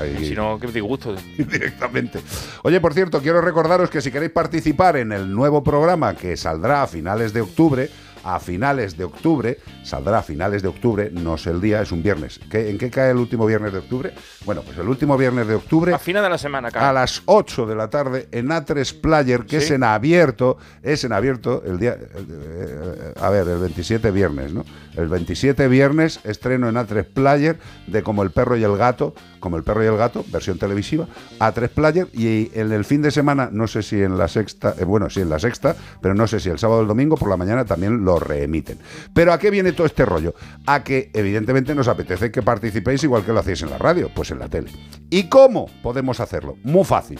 Ahí- 0.00 0.26
Si 0.28 0.34
no, 0.34 0.58
qué 0.60 0.66
disgusto. 0.68 1.14
directamente. 1.38 2.20
Oye, 2.62 2.80
por 2.80 2.92
cierto, 2.94 3.20
quiero 3.22 3.40
recordaros 3.40 3.88
que 3.90 4.00
si 4.00 4.10
queréis 4.10 4.32
participar 4.32 4.96
en 4.96 5.12
el 5.12 5.30
nuevo 5.32 5.62
programa 5.64 6.14
que 6.14 6.36
saldrá 6.36 6.82
a 6.82 6.86
finales 6.86 7.32
de 7.32 7.40
octubre, 7.40 7.88
a 8.26 8.40
finales 8.40 8.96
de 8.96 9.04
octubre, 9.04 9.58
saldrá 9.84 10.18
a 10.18 10.22
finales 10.22 10.60
de 10.62 10.68
octubre, 10.68 11.10
no 11.12 11.38
sé 11.38 11.50
el 11.50 11.60
día, 11.60 11.80
es 11.80 11.92
un 11.92 12.02
viernes. 12.02 12.40
¿Qué- 12.50 12.70
¿En 12.70 12.76
qué 12.78 12.90
cae 12.90 13.12
el 13.12 13.18
último 13.18 13.46
viernes 13.46 13.72
de 13.72 13.78
octubre? 13.78 14.12
Bueno, 14.44 14.62
pues 14.62 14.76
el 14.78 14.88
último 14.88 15.16
viernes 15.16 15.46
de 15.46 15.54
octubre 15.54 15.94
A 15.94 15.98
final 16.00 16.24
de 16.24 16.30
la 16.30 16.38
semana, 16.38 16.68
a 16.68 16.70
cara. 16.72 16.92
las 16.92 17.22
8 17.26 17.66
de 17.66 17.74
la 17.76 17.88
tarde 17.88 18.28
en 18.32 18.48
A3 18.48 19.00
Player, 19.00 19.46
que 19.46 19.58
es 19.58 19.70
en 19.70 19.84
abierto, 19.84 20.58
es 20.82 21.04
en 21.04 21.12
abierto 21.12 21.62
el 21.64 21.78
día, 21.78 21.92
eh, 21.92 22.08
eh, 22.28 23.14
a 23.20 23.30
ver, 23.30 23.46
el 23.48 23.58
27 23.58 24.10
viernes, 24.10 24.52
¿no? 24.52 24.64
El 24.96 25.08
27 25.08 25.68
viernes 25.68 26.20
estreno 26.24 26.68
en 26.68 26.76
A3 26.76 27.04
Player 27.04 27.58
de 27.86 28.02
Como 28.02 28.22
el 28.24 28.30
perro 28.30 28.56
y 28.56 28.64
el 28.64 28.76
gato, 28.76 29.14
Como 29.40 29.56
el 29.56 29.62
perro 29.62 29.84
y 29.84 29.86
el 29.86 29.96
gato, 29.96 30.24
versión 30.32 30.58
televisiva, 30.58 31.06
A3 31.38 31.68
Player 31.68 32.08
y 32.12 32.50
en 32.58 32.72
el 32.72 32.84
fin 32.84 33.02
de 33.02 33.10
semana, 33.12 33.48
no 33.52 33.68
sé 33.68 33.82
si 33.82 34.02
en 34.02 34.18
la 34.18 34.26
sexta, 34.26 34.74
eh, 34.78 34.84
bueno, 34.84 35.08
sí 35.10 35.20
en 35.20 35.28
la 35.30 35.38
sexta, 35.38 35.76
pero 36.00 36.14
no 36.14 36.26
sé 36.26 36.40
si 36.40 36.48
el 36.48 36.58
sábado 36.58 36.80
o 36.80 36.82
el 36.82 36.88
domingo 36.88 37.16
por 37.16 37.28
la 37.28 37.36
mañana 37.36 37.64
también 37.64 38.04
lo 38.04 38.15
reemiten. 38.18 38.78
Pero 39.14 39.32
¿a 39.32 39.38
qué 39.38 39.50
viene 39.50 39.72
todo 39.72 39.86
este 39.86 40.04
rollo? 40.04 40.34
A 40.66 40.82
que 40.82 41.10
evidentemente 41.14 41.74
nos 41.74 41.88
apetece 41.88 42.30
que 42.30 42.42
participéis 42.42 43.02
igual 43.04 43.24
que 43.24 43.32
lo 43.32 43.40
hacéis 43.40 43.62
en 43.62 43.70
la 43.70 43.78
radio, 43.78 44.10
pues 44.14 44.30
en 44.30 44.38
la 44.38 44.48
tele. 44.48 44.70
¿Y 45.10 45.28
cómo 45.28 45.66
podemos 45.82 46.20
hacerlo? 46.20 46.56
Muy 46.62 46.84
fácil. 46.84 47.18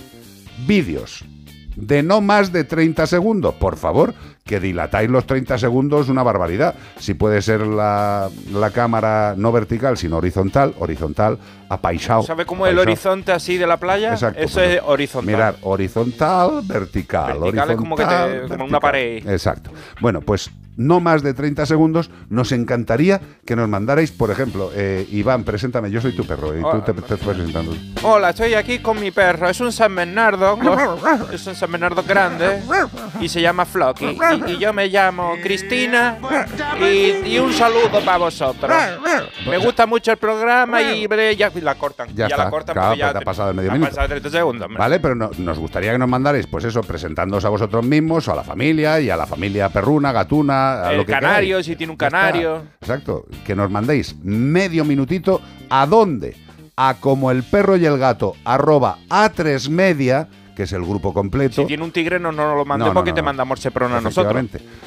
Vídeos 0.67 1.25
de 1.77 2.03
no 2.03 2.23
más 2.23 2.53
de 2.53 2.65
30 2.65 3.07
segundos, 3.07 3.55
por 3.57 3.77
favor, 3.77 4.15
que 4.45 4.61
dilatáis 4.61 5.11
los 5.11 5.27
30 5.27 5.59
segundos 5.59 6.09
una 6.09 6.23
barbaridad. 6.23 6.75
Si 6.99 7.13
puede 7.13 7.43
ser 7.43 7.67
la, 7.67 8.31
la 8.51 8.71
cámara 8.71 9.35
no 9.37 9.53
vertical, 9.53 9.99
sino 9.99 10.17
horizontal, 10.17 10.75
horizontal, 10.79 11.39
apaisado. 11.69 12.23
¿Sabe 12.23 12.47
cómo 12.47 12.67
es 12.67 12.73
el 12.73 12.79
horizonte 12.79 13.31
así 13.33 13.59
de 13.59 13.67
la 13.67 13.77
playa? 13.77 14.13
Exacto, 14.13 14.41
Eso 14.41 14.55
pues, 14.55 14.77
es 14.77 14.81
horizontal. 14.87 15.27
Mirar, 15.35 15.57
horizontal, 15.61 16.63
vertical. 16.65 17.41
Vertical 17.41 17.71
es 17.73 17.77
como 17.77 17.95
que 17.97 18.07
te- 18.07 18.15
horizontal, 18.15 18.49
como 18.57 18.65
una 18.71 18.81
pared. 18.81 19.29
Exacto. 19.29 19.71
Bueno, 20.01 20.23
pues 20.23 20.51
no 20.77 21.01
más 21.01 21.23
de 21.23 21.35
30 21.35 21.67
segundos. 21.67 22.11
Nos 22.29 22.53
encantaría 22.53 23.21
que 23.45 23.57
nos 23.57 23.69
mandarais, 23.69 24.13
por 24.13 24.31
ejemplo, 24.31 24.71
eh, 24.75 25.07
Iván, 25.11 25.45
preséntame, 25.45 25.91
yo 25.91 26.01
soy 26.01 26.15
tu 26.15 26.27
perro 26.27 26.57
y 26.57 26.61
tú 26.61 26.67
Hola. 26.69 26.85
te, 26.85 26.93
te 26.93 27.01
estás 27.01 27.19
presentando. 27.19 27.75
Hola, 28.03 28.31
estoy 28.31 28.55
aquí 28.55 28.79
con 28.81 29.01
mi 29.01 29.11
perro. 29.11 29.49
Es 29.49 29.61
un 29.61 29.73
San 29.73 29.95
Bernardo. 29.95 30.59
Es 31.33 31.47
un 31.47 31.55
San 31.55 31.71
Bernardo 31.73 32.03
grande. 32.03 32.63
Y 33.21 33.29
se 33.29 33.41
llama 33.41 33.65
Flocky. 33.65 34.17
Y, 34.47 34.51
y 34.53 34.59
yo 34.59 34.73
me 34.73 34.89
llamo 34.89 35.35
Cristina. 35.43 36.19
Y, 36.81 37.29
y 37.29 37.39
un 37.39 37.53
saludo 37.53 38.01
para 38.05 38.19
vosotros. 38.19 38.71
Me 39.49 39.59
gusta 39.59 39.87
mucho 39.87 40.13
el 40.13 40.19
programa 40.19 40.83
y 40.83 41.07
ya 41.37 41.51
la 41.63 41.75
cortan. 41.75 42.09
Ya 42.15 42.27
está, 42.27 42.45
la 42.45 42.51
cortan 42.51 42.75
claro, 42.75 42.89
porque 42.91 43.01
ya 43.01 43.13
te 43.13 43.19
ha 43.19 43.21
pasado 43.23 43.51
el 43.51 43.57
medio 43.57 43.73
minuto. 43.73 43.91
pasado 43.91 44.09
30 44.09 44.31
segundos. 44.31 44.67
hombre. 44.67 44.79
Vale, 44.79 45.01
pero 45.01 45.15
no- 45.15 45.31
nos 45.39 45.59
gustaría 45.59 45.93
que 45.93 45.99
nos 45.99 46.09
mandarais, 46.09 46.47
pues 46.47 46.65
eso, 46.65 46.81
presentándoos 46.83 47.45
a 47.45 47.49
vosotros 47.49 47.85
mismos, 47.85 48.27
o 48.29 48.33
a 48.33 48.37
la 48.37 48.43
familia, 48.45 49.01
y 49.01 49.11
a 49.11 49.17
la 49.17 49.27
familia 49.27 49.69
perruna, 49.69 50.13
gatuna, 50.13 50.66
a 50.75 50.91
El 50.91 50.99
lo 50.99 51.07
que 51.07 51.13
canario, 51.13 51.49
queráis. 51.49 51.67
si 51.67 51.77
tiene 51.77 51.91
un 51.93 51.97
canario. 51.97 52.63
Exacto, 52.81 53.27
que 53.45 53.55
nos 53.55 53.71
mandéis 53.71 54.17
medio 54.23 54.85
minutito. 54.85 55.41
¿A 55.71 55.87
dónde? 55.87 56.37
A 56.77 56.95
como 57.01 57.31
el 57.31 57.43
perro 57.43 57.77
y 57.77 57.87
el 57.87 57.99
gato, 57.99 58.35
arroba 58.45 58.99
A3 59.09 59.69
Media, 59.71 60.29
que 60.57 60.65
es 60.65 60.73
el 60.73 60.83
grupo 60.83 61.13
completo. 61.15 61.55
Si 61.63 61.67
tiene 61.67 61.85
un 61.85 61.93
tigre, 61.93 62.19
no, 62.19 62.33
no 62.33 62.49
nos 62.49 62.57
lo 62.57 62.65
mande 62.65 62.85
No, 62.87 62.91
no, 62.91 62.95
porque 62.95 63.11
no, 63.11 63.15
te 63.17 63.21
no. 63.23 63.27
mandamos 63.27 63.61
Seprona 63.61 63.99
a 63.99 64.01
nosotros. 64.01 64.35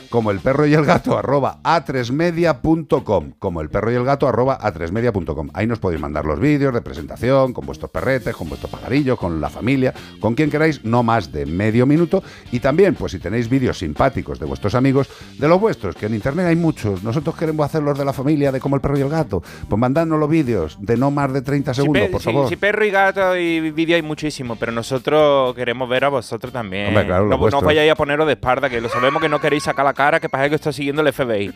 Como 0.10 0.32
el 0.32 0.40
perro 0.40 0.66
y 0.66 0.74
el 0.74 0.84
gato 0.84 1.18
arroba 1.18 1.60
a3media.com. 1.64 3.32
Como 3.40 3.62
el 3.62 3.70
perro 3.70 3.91
y 3.91 3.96
el 3.96 4.04
gato 4.04 4.28
arroba 4.28 4.60
a3media.com. 4.60 5.50
Ahí 5.54 5.68
nos 5.68 5.80
podéis 5.80 6.02
mandar 6.02 6.26
los 6.26 6.40
vídeos 6.40 6.74
de 6.74 6.82
presentación 6.82 7.54
con 7.54 7.66
vuestros 7.66 7.91
perretes, 7.91 8.36
con 8.36 8.50
vuestros 8.50 8.72
pajarillos, 8.72 9.18
con 9.20 9.40
la 9.40 9.50
familia, 9.50 9.94
con 10.20 10.36
quien 10.36 10.50
queráis, 10.50 10.84
no 10.84 11.04
más 11.04 11.32
de 11.32 11.46
medio 11.46 11.86
minuto. 11.86 12.24
Y 12.52 12.60
también, 12.60 12.96
pues 12.96 13.12
si 13.12 13.20
tenéis 13.20 13.50
vídeos 13.50 13.78
simpáticos 13.78 14.40
de 14.40 14.46
vuestros 14.46 14.76
amigos, 14.76 15.10
de 15.38 15.48
los 15.48 15.60
vuestros, 15.60 15.96
que 15.96 16.08
en 16.08 16.16
internet 16.16 16.48
hay 16.48 16.56
muchos. 16.56 17.04
Nosotros 17.04 17.36
queremos 17.36 17.66
hacer 17.66 17.84
los 17.84 17.98
de 17.98 18.06
la 18.06 18.14
familia, 18.14 18.52
de 18.52 18.60
como 18.60 18.76
el 18.76 18.82
perro 18.82 18.98
y 18.98 19.02
el 19.02 19.10
gato. 19.10 19.41
Pues 19.68 19.80
mandadnos 19.80 20.20
los 20.20 20.30
vídeos 20.30 20.78
de 20.80 20.98
no 20.98 21.12
más 21.12 21.32
de 21.32 21.41
30 21.41 21.74
Si 21.74 21.82
segundos, 21.82 22.10
por 22.10 22.22
si- 22.22 22.26
favor. 22.26 22.50
Si, 22.50 22.56
perro 22.56 22.86
y 22.86 22.90
gato 22.91 23.38
y 23.38 23.72
vídeo 23.72 23.96
hay 23.96 24.02
muchísimo, 24.02 24.56
pero 24.56 24.72
nosotros 24.72 25.54
queremos 25.60 25.88
ver 25.88 26.06
a 26.06 26.10
vosotros 26.10 26.52
también. 26.52 26.88
Hombre, 26.88 27.06
claro, 27.06 27.26
no, 27.27 27.38
no 27.38 27.61
vayáis 27.61 27.91
a 27.91 27.95
poneros 27.95 28.26
de 28.26 28.34
espalda, 28.34 28.69
que 28.69 28.81
lo 28.81 28.90
sabemos 28.90 29.22
que 29.22 29.30
no 29.30 29.40
queréis 29.40 29.61
sacar 29.64 29.86
la 29.86 29.94
cara, 29.94 30.19
que 30.19 30.30
parece 30.30 30.49
que 30.49 30.56
está 30.56 30.72
siguiendo 30.73 31.03
el 31.03 31.14
FBI. 31.14 31.53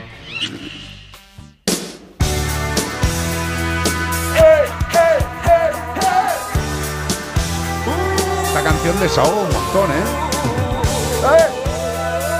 Esta 8.47 8.63
canción 8.63 8.99
desahoga 9.01 9.43
un 9.43 9.53
montón, 9.53 9.91
¿eh? 9.91 10.05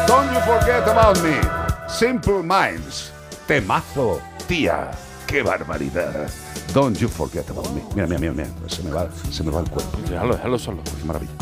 Don't 0.07 0.33
you 0.33 0.41
forget 0.41 0.87
about 0.89 1.21
me. 1.23 1.37
Simple 1.89 2.43
Minds. 2.43 3.13
Temazo, 3.47 4.21
tía. 4.47 4.91
Qué 5.27 5.43
barbaridad. 5.43 6.29
Don't 6.73 6.97
you 6.99 7.09
forget 7.09 7.49
about 7.51 7.69
me. 7.73 7.83
Mira, 7.95 8.07
mira, 8.07 8.21
mira, 8.21 8.33
mira. 8.33 8.49
Se 8.69 8.83
me 8.83 8.91
va, 8.91 9.09
se 9.31 9.43
me 9.43 9.51
va 9.51 9.61
el 9.61 9.69
cuerpo. 9.69 9.99
Déjalo, 10.09 10.37
déjalo 10.37 10.59
solo. 10.59 10.83
Qué 10.85 11.05
maravilla. 11.05 11.33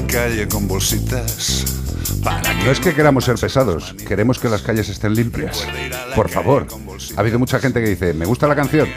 La 0.00 0.06
calle 0.06 0.46
con 0.46 0.68
bolsitas 0.68 1.64
No 2.64 2.70
es 2.70 2.80
que 2.80 2.92
queramos 2.92 3.24
ser 3.24 3.36
pesados, 3.36 3.94
queremos 4.06 4.38
que 4.38 4.50
las 4.50 4.60
calles 4.60 4.90
estén 4.90 5.14
limpias. 5.14 5.66
Por 6.14 6.28
favor. 6.28 6.66
Ha 7.16 7.20
habido 7.20 7.38
mucha 7.38 7.58
gente 7.60 7.80
que 7.82 7.88
dice, 7.88 8.12
me 8.12 8.26
gusta 8.26 8.46
la 8.46 8.54
canción, 8.54 8.88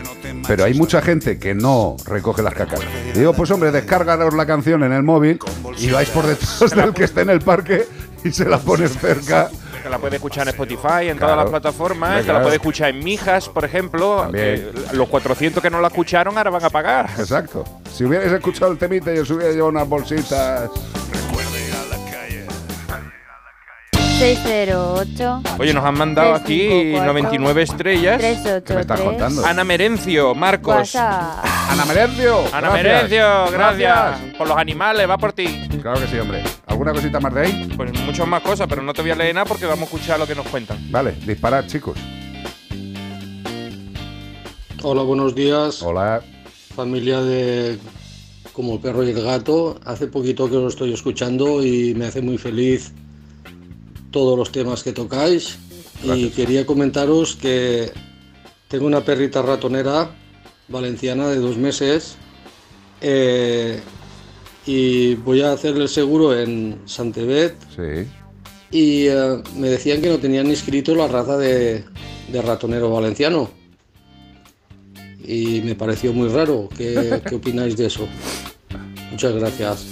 pero 0.46 0.66
hay 0.66 0.74
mucha 0.74 1.02
gente 1.02 1.40
que 1.40 1.56
no 1.56 1.96
recoge 2.06 2.42
las 2.42 2.54
cacas. 2.54 2.82
Digo, 3.16 3.32
pues 3.34 3.50
hombre, 3.52 3.72
descárgaros 3.72 4.34
la 4.34 4.46
canción 4.46 4.84
en 4.84 4.92
el 4.92 5.04
móvil 5.04 5.40
y 5.78 5.90
vais 5.90 6.10
por 6.10 6.26
detrás 6.28 6.72
del 6.76 6.94
que 6.94 7.06
esté 7.06 7.22
en 7.22 7.30
el 7.30 7.40
parque 7.40 7.88
y 8.26 8.32
se 8.32 8.44
la 8.44 8.58
pones 8.58 8.92
cerca. 8.98 9.50
Que 9.82 9.90
la 9.90 9.98
puedes 9.98 10.16
escuchar 10.16 10.44
en 10.46 10.50
Spotify, 10.50 11.08
en 11.08 11.18
Claro. 11.18 11.20
todas 11.20 11.38
las 11.38 11.50
plataformas. 11.50 12.10
Que 12.12 12.18
la 12.18 12.24
claro. 12.26 12.42
puedes 12.42 12.56
escuchar 12.60 12.90
en 12.90 13.02
Mijas, 13.02 13.48
por 13.48 13.64
ejemplo. 13.64 14.30
Que 14.30 14.74
los 14.92 15.08
400 15.08 15.64
que 15.64 15.70
no 15.70 15.80
la 15.80 15.88
escucharon 15.88 16.38
ahora 16.38 16.50
van 16.50 16.66
a 16.66 16.70
pagar. 16.70 17.10
Exacto. 17.18 17.64
Si 17.96 18.04
hubierais 18.04 18.30
escuchado 18.30 18.74
el 18.74 18.78
temita 18.78 19.14
y 19.16 19.20
os 19.20 19.30
hubiera 19.32 19.52
llevado 19.54 19.70
unas 19.70 19.88
bolsitas. 19.88 20.70
608. 24.20 25.44
Oye, 25.60 25.74
nos 25.74 25.86
han 25.86 25.98
mandado 25.98 26.34
aquí 26.34 26.68
354, 26.68 27.14
99 27.14 27.62
estrellas. 27.62 28.18
383. 28.18 28.64
¿Qué 28.66 28.74
me 28.74 28.82
estás 28.82 29.00
contando? 29.00 29.46
Ana 29.46 29.64
Merencio, 29.64 30.36
Marcos. 30.36 30.76
WhatsApp. 30.76 31.46
Ana 31.70 31.86
Merencio. 31.86 32.40
Ana 32.52 32.70
gracias. 32.70 32.74
Merencio, 32.74 33.52
gracias. 33.54 34.10
Gracias. 34.10 34.38
Por 34.38 34.50
los 34.50 34.58
animales, 34.58 35.10
va 35.10 35.18
por 35.18 35.32
ti. 35.32 35.70
Claro 35.82 36.02
que 36.02 36.08
sí, 36.08 36.20
hombre. 36.20 36.44
¿Alguna 36.68 36.92
cosita 36.92 37.22
más 37.22 37.34
de 37.34 37.42
ahí? 37.42 37.74
Pues 37.78 37.94
muchas 38.02 38.28
más 38.28 38.42
cosas, 38.42 38.68
pero 38.68 38.82
no 38.82 38.92
te 38.92 39.02
voy 39.02 39.12
a 39.12 39.16
leer 39.16 39.34
nada 39.34 39.46
porque 39.46 39.66
vamos 39.66 39.84
a 39.84 39.86
escuchar 39.86 40.20
lo 40.20 40.28
que 40.28 40.36
nos 40.36 40.46
cuentan. 40.48 40.78
Vale, 40.92 41.16
disparad, 41.26 41.66
chicos. 41.68 41.98
Hola, 44.84 45.04
buenos 45.04 45.34
días. 45.34 45.82
Hola. 45.82 46.22
Familia 46.76 47.22
de 47.22 47.80
Como 48.52 48.74
el 48.74 48.80
perro 48.82 49.02
y 49.06 49.12
el 49.12 49.24
gato. 49.24 49.80
Hace 49.86 50.08
poquito 50.08 50.50
que 50.50 50.58
os 50.58 50.74
estoy 50.74 50.92
escuchando 50.92 51.64
y 51.64 51.96
me 51.96 52.08
hace 52.08 52.22
muy 52.22 52.38
feliz 52.38 52.92
todos 54.12 54.38
los 54.38 54.52
temas 54.52 54.84
que 54.84 54.92
tocáis. 54.94 55.58
Y 56.04 56.30
quería 56.30 56.66
comentaros 56.66 57.36
que 57.36 57.92
tengo 58.68 58.86
una 58.86 59.04
perrita 59.04 59.42
ratonera 59.42 60.12
valenciana 60.70 61.28
de 61.28 61.38
dos 61.38 61.58
meses 61.58 62.16
eh, 63.02 63.80
y 64.66 65.16
voy 65.16 65.42
a 65.42 65.52
hacerle 65.52 65.84
el 65.84 65.90
seguro 65.90 66.38
en 66.40 66.80
Santebet 66.86 67.56
Sí. 67.76 68.08
y 68.72 69.08
eh, 69.08 69.42
me 69.56 69.70
decían 69.70 70.02
que 70.02 70.10
no 70.10 70.20
tenían 70.20 70.48
inscrito 70.48 70.94
la 70.96 71.08
raza 71.08 71.38
de, 71.38 71.84
de 72.32 72.42
ratonero 72.42 72.90
valenciano. 72.92 73.50
Y 75.26 75.62
me 75.62 75.76
pareció 75.76 76.14
muy 76.14 76.30
raro. 76.30 76.70
¿Qué, 76.78 77.22
qué 77.28 77.36
opináis 77.36 77.76
de 77.78 77.88
eso? 77.88 78.08
Muchas 79.12 79.34
gracias. 79.34 79.86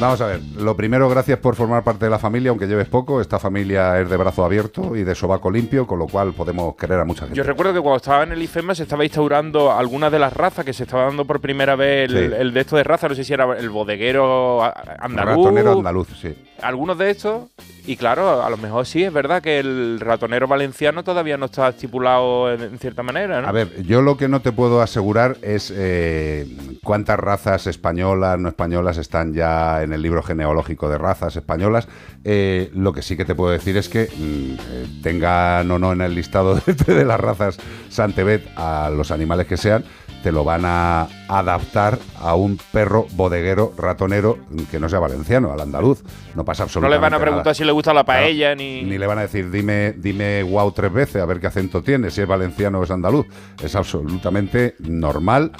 Vamos 0.00 0.20
a 0.20 0.26
ver, 0.26 0.40
lo 0.58 0.76
primero, 0.76 1.08
gracias 1.08 1.38
por 1.38 1.54
formar 1.54 1.84
parte 1.84 2.06
de 2.06 2.10
la 2.10 2.18
familia, 2.18 2.50
aunque 2.50 2.66
lleves 2.66 2.88
poco. 2.88 3.20
Esta 3.20 3.38
familia 3.38 4.00
es 4.00 4.10
de 4.10 4.16
brazo 4.16 4.44
abierto 4.44 4.96
y 4.96 5.04
de 5.04 5.14
sobaco 5.14 5.48
limpio, 5.48 5.86
con 5.86 6.00
lo 6.00 6.08
cual 6.08 6.32
podemos 6.32 6.74
querer 6.74 6.98
a 6.98 7.04
mucha 7.04 7.20
gente. 7.26 7.36
Yo 7.36 7.44
recuerdo 7.44 7.72
que 7.72 7.80
cuando 7.80 7.98
estaba 7.98 8.24
en 8.24 8.32
el 8.32 8.42
IFEMA 8.42 8.74
se 8.74 8.82
estaba 8.82 9.04
instaurando 9.04 9.70
algunas 9.70 10.10
de 10.10 10.18
las 10.18 10.32
razas 10.32 10.64
que 10.64 10.72
se 10.72 10.82
estaba 10.84 11.04
dando 11.04 11.24
por 11.24 11.40
primera 11.40 11.76
vez 11.76 12.10
el, 12.10 12.30
Sí. 12.30 12.36
el 12.36 12.52
de 12.52 12.60
esto 12.60 12.76
de 12.76 12.82
raza, 12.82 13.08
no 13.08 13.14
sé 13.14 13.22
si 13.22 13.32
era 13.32 13.56
el 13.56 13.70
bodeguero 13.70 14.62
andaluz. 14.98 15.36
Ratonero 15.36 15.72
andaluz, 15.74 16.08
sí. 16.20 16.34
Algunos 16.60 16.98
de 16.98 17.10
estos, 17.10 17.42
y 17.86 17.96
claro, 17.96 18.42
a 18.42 18.50
lo 18.50 18.56
mejor 18.56 18.86
sí, 18.86 19.04
es 19.04 19.12
verdad 19.12 19.40
que 19.42 19.58
el 19.60 19.98
ratonero 20.00 20.46
valenciano 20.48 21.02
todavía 21.04 21.36
no 21.36 21.46
está 21.46 21.68
estipulado 21.68 22.52
en, 22.52 22.62
en 22.62 22.78
cierta 22.78 23.02
manera, 23.04 23.40
¿no? 23.40 23.48
A 23.48 23.52
ver, 23.52 23.82
yo 23.84 24.00
lo 24.02 24.16
que 24.16 24.28
no 24.28 24.40
te 24.40 24.50
puedo 24.52 24.80
asegurar 24.80 25.36
es 25.42 25.72
eh, 25.74 26.46
cuántas 26.82 27.18
razas 27.18 27.66
españolas, 27.66 28.38
no 28.38 28.48
españolas, 28.48 28.96
están 28.98 29.34
ya 29.34 29.81
en 29.82 29.92
el 29.92 30.02
libro 30.02 30.22
genealógico 30.22 30.88
de 30.88 30.98
razas 30.98 31.36
españolas. 31.36 31.88
Eh, 32.24 32.70
lo 32.74 32.92
que 32.92 33.02
sí 33.02 33.16
que 33.16 33.24
te 33.24 33.34
puedo 33.34 33.50
decir 33.50 33.76
es 33.76 33.88
que 33.88 34.04
mm, 34.04 34.54
eh, 34.70 34.86
tengan 35.02 35.70
o 35.70 35.78
no 35.78 35.92
en 35.92 36.00
el 36.00 36.14
listado 36.14 36.54
de, 36.66 36.72
de 36.72 37.04
las 37.04 37.20
razas 37.20 37.58
Santebet 37.88 38.46
a 38.56 38.90
los 38.90 39.10
animales 39.10 39.46
que 39.46 39.56
sean, 39.56 39.84
te 40.22 40.32
lo 40.32 40.44
van 40.44 40.62
a 40.64 41.08
adaptar 41.28 41.98
a 42.20 42.34
un 42.34 42.58
perro 42.70 43.06
bodeguero 43.12 43.72
ratonero 43.76 44.38
que 44.70 44.78
no 44.78 44.88
sea 44.88 45.00
valenciano, 45.00 45.52
al 45.52 45.60
andaluz. 45.60 46.02
No 46.34 46.44
pasa 46.44 46.62
no 46.62 46.66
absolutamente 46.66 46.96
le 46.96 47.00
van 47.00 47.14
a 47.14 47.18
preguntar 47.18 47.46
nada. 47.46 47.54
si 47.54 47.64
le 47.64 47.72
gusta 47.72 47.92
la 47.92 48.04
paella 48.04 48.54
ni... 48.54 48.82
Ni 48.82 48.98
le 48.98 49.06
van 49.06 49.18
a 49.18 49.22
decir, 49.22 49.50
dime, 49.50 49.92
dime 49.92 50.42
wow 50.44 50.70
tres 50.72 50.92
veces, 50.92 51.22
a 51.22 51.26
ver 51.26 51.40
qué 51.40 51.48
acento 51.48 51.82
tiene, 51.82 52.10
si 52.10 52.20
es 52.20 52.28
valenciano 52.28 52.78
o 52.78 52.84
es 52.84 52.90
andaluz. 52.90 53.26
Es 53.62 53.74
absolutamente 53.74 54.76
normal 54.78 55.52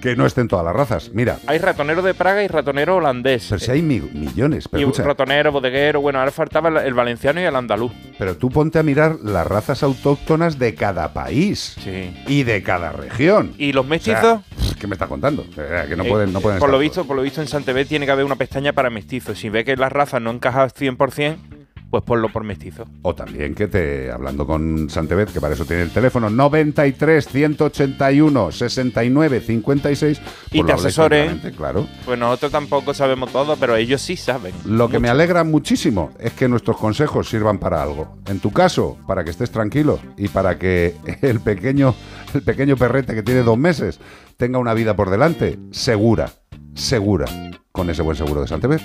que 0.00 0.16
no 0.16 0.24
estén 0.24 0.48
todas 0.48 0.64
las 0.64 0.74
razas. 0.74 1.10
Mira, 1.12 1.38
Hay 1.46 1.58
ratonero 1.58 2.00
de 2.00 2.14
Praga 2.14 2.42
y 2.42 2.48
ratonero 2.48 2.96
holandés. 2.96 3.46
pero 3.50 3.58
si 3.58 3.70
hay 3.70 3.82
mi- 3.82 4.00
millones, 4.00 4.66
pero, 4.66 4.80
y 4.80 4.84
escucha, 4.84 5.02
ratonero, 5.04 5.52
bodeguero, 5.52 6.00
bueno, 6.00 6.18
ahora 6.20 6.30
faltaba 6.30 6.70
el, 6.70 6.76
el 6.78 6.94
valenciano 6.94 7.38
y 7.40 7.44
el 7.44 7.54
andaluz. 7.54 7.92
pero 8.18 8.34
tú 8.36 8.48
ponte 8.48 8.78
a 8.78 8.82
mirar 8.82 9.16
las 9.22 9.46
razas 9.46 9.82
autóctonas 9.82 10.58
de 10.58 10.74
cada 10.74 11.12
país 11.12 11.76
y 12.26 12.44
de 12.44 12.62
cada 12.62 12.92
región. 12.92 13.52
¿Y 13.58 13.72
los 13.72 13.84
O 13.84 13.88
mestizos? 13.88 14.20
sea, 14.20 14.42
¿Qué 14.80 14.86
me 14.86 14.94
estás 14.94 15.08
contando? 15.08 15.44
Eh, 15.58 15.84
Que 15.90 15.96
no 15.96 16.04
Eh, 16.04 16.08
pueden, 16.08 16.32
no 16.32 16.40
pueden 16.40 16.58
por 16.58 16.68
estar 16.68 16.68
lo 16.70 16.76
todos. 16.76 16.80
visto, 16.80 17.04
por 17.04 17.16
lo 17.16 17.22
visto 17.22 17.42
en 17.42 17.48
Santebet 17.48 17.86
tiene 17.86 18.06
que 18.06 18.12
haber 18.12 18.24
una 18.24 18.36
pestaña 18.36 18.72
para 18.72 18.88
mestizos. 18.88 19.38
Si 19.38 19.50
ve 19.50 19.62
que 19.66 19.76
las 19.76 19.92
razas 19.92 20.22
no 20.22 20.30
encajan 20.30 20.70
100%, 20.70 21.36
pues 21.90 22.04
ponlo 22.04 22.28
por 22.28 22.44
mestizo. 22.44 22.86
O 23.02 23.14
también 23.14 23.54
que 23.54 23.66
te, 23.66 24.10
hablando 24.10 24.46
con 24.46 24.88
Santebet, 24.88 25.32
que 25.32 25.40
para 25.40 25.54
eso 25.54 25.64
tiene 25.64 25.82
el 25.82 25.90
teléfono, 25.90 26.30
93 26.30 27.26
181 27.28 28.52
69 28.52 29.40
56. 29.40 30.20
Y 30.52 30.62
pues 30.62 30.66
te 30.66 30.72
asesoren. 30.72 31.26
tranquilamente, 31.26 31.56
Claro. 31.56 31.86
Pues 32.04 32.18
nosotros 32.18 32.52
tampoco 32.52 32.94
sabemos 32.94 33.32
todo, 33.32 33.56
pero 33.56 33.76
ellos 33.76 34.00
sí 34.00 34.16
saben. 34.16 34.54
Lo 34.64 34.88
que 34.88 34.98
me 35.00 35.08
alegra 35.08 35.44
muchísimo 35.44 36.10
es 36.18 36.32
que 36.32 36.48
nuestros 36.48 36.76
consejos 36.76 37.28
sirvan 37.28 37.58
para 37.58 37.82
algo. 37.82 38.16
En 38.26 38.40
tu 38.40 38.52
caso, 38.52 38.96
para 39.06 39.24
que 39.24 39.30
estés 39.30 39.50
tranquilo 39.50 39.98
y 40.16 40.28
para 40.28 40.58
que 40.58 40.94
el 41.22 41.40
pequeño, 41.40 41.94
el 42.34 42.42
pequeño 42.42 42.76
perrete 42.76 43.14
que 43.14 43.22
tiene 43.22 43.42
dos 43.42 43.58
meses 43.58 43.98
tenga 44.36 44.58
una 44.58 44.74
vida 44.74 44.94
por 44.96 45.10
delante 45.10 45.58
segura, 45.70 46.30
segura, 46.74 47.26
con 47.72 47.90
ese 47.90 48.02
buen 48.02 48.16
seguro 48.16 48.40
de 48.40 48.48
Santebet. 48.48 48.80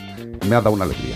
Me 0.50 0.56
ha 0.56 0.62
dado 0.62 0.72
una 0.72 0.84
alegría. 0.86 1.16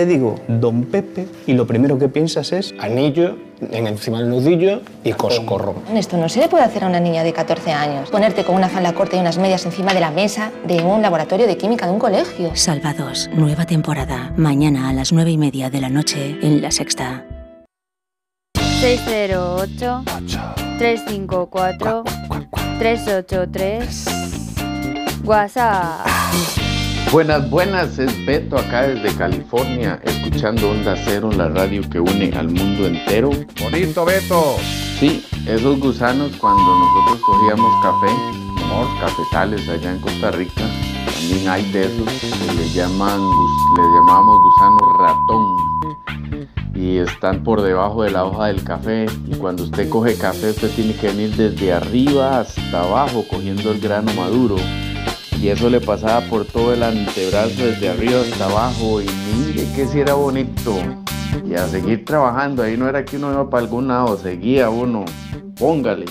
te 0.00 0.06
digo 0.06 0.36
Don 0.48 0.84
Pepe 0.84 1.26
y 1.46 1.52
lo 1.52 1.66
primero 1.66 1.98
que 1.98 2.08
piensas 2.08 2.52
es 2.52 2.74
anillo 2.78 3.36
en 3.70 3.86
encima 3.86 4.20
del 4.20 4.30
nudillo 4.30 4.80
y 5.04 5.12
coscorro. 5.12 5.74
Esto 5.94 6.16
no 6.16 6.26
se 6.30 6.40
le 6.40 6.48
puede 6.48 6.64
hacer 6.64 6.84
a 6.84 6.86
una 6.86 7.00
niña 7.00 7.22
de 7.22 7.34
14 7.34 7.70
años. 7.72 8.08
Ponerte 8.08 8.42
con 8.42 8.54
una 8.54 8.70
falda 8.70 8.94
corta 8.94 9.18
y 9.18 9.20
unas 9.20 9.36
medias 9.36 9.66
encima 9.66 9.92
de 9.92 10.00
la 10.00 10.10
mesa 10.10 10.52
de 10.66 10.80
un 10.82 11.02
laboratorio 11.02 11.46
de 11.46 11.58
química 11.58 11.84
de 11.84 11.92
un 11.92 11.98
colegio. 11.98 12.50
Salvados, 12.54 13.28
nueva 13.34 13.66
temporada. 13.66 14.32
Mañana 14.38 14.88
a 14.88 14.94
las 14.94 15.12
nueve 15.12 15.32
y 15.32 15.36
media 15.36 15.68
de 15.68 15.82
la 15.82 15.90
noche 15.90 16.38
en 16.40 16.62
La 16.62 16.70
Sexta. 16.70 17.26
608 18.54 20.04
354 20.78 22.04
383 22.78 24.04
WhatsApp. 25.24 26.59
Buenas, 27.12 27.50
buenas, 27.50 27.98
es 27.98 28.24
Beto 28.24 28.56
acá 28.56 28.82
desde 28.82 29.12
California, 29.18 30.00
escuchando 30.04 30.70
Onda 30.70 30.94
Cero, 30.96 31.28
la 31.36 31.48
radio 31.48 31.82
que 31.90 31.98
une 31.98 32.30
al 32.36 32.48
mundo 32.48 32.86
entero. 32.86 33.30
Bonito, 33.60 34.04
Beto. 34.04 34.54
Sí, 35.00 35.26
esos 35.44 35.80
gusanos 35.80 36.30
cuando 36.36 36.62
nosotros 36.62 37.20
cogíamos 37.26 37.82
café, 37.82 38.12
amor, 38.62 38.86
cafetales 39.00 39.68
allá 39.68 39.90
en 39.90 40.00
Costa 40.00 40.30
Rica, 40.30 40.62
también 41.04 41.48
hay 41.48 41.68
de 41.72 41.86
esos 41.86 42.06
que 42.06 42.54
le 42.54 42.68
llaman, 42.74 43.20
le 43.76 43.82
llamamos 43.82 44.38
gusano 44.40 44.78
ratón 45.00 45.70
y 46.76 46.98
están 46.98 47.42
por 47.42 47.60
debajo 47.60 48.04
de 48.04 48.12
la 48.12 48.24
hoja 48.24 48.46
del 48.46 48.62
café 48.62 49.06
y 49.26 49.34
cuando 49.34 49.64
usted 49.64 49.88
coge 49.88 50.16
café 50.16 50.50
usted 50.50 50.70
tiene 50.76 50.94
que 50.94 51.08
venir 51.08 51.34
desde 51.34 51.72
arriba 51.72 52.38
hasta 52.38 52.82
abajo 52.82 53.24
cogiendo 53.28 53.72
el 53.72 53.80
grano 53.80 54.12
maduro 54.14 54.54
y 55.40 55.48
eso 55.48 55.70
le 55.70 55.80
pasaba 55.80 56.20
por 56.22 56.44
todo 56.44 56.74
el 56.74 56.82
antebrazo 56.82 57.64
desde 57.64 57.88
arriba 57.88 58.20
hasta 58.20 58.44
abajo 58.44 59.00
y 59.00 59.06
mire 59.46 59.66
que 59.74 59.86
si 59.86 60.00
era 60.00 60.14
bonito 60.14 60.76
y 61.48 61.54
a 61.54 61.66
seguir 61.66 62.04
trabajando 62.04 62.62
ahí 62.62 62.76
no 62.76 62.88
era 62.88 63.04
que 63.04 63.16
uno 63.16 63.32
iba 63.32 63.48
para 63.48 63.62
algún 63.62 63.88
lado 63.88 64.18
seguía 64.18 64.68
uno 64.70 65.04
póngale 65.56 66.04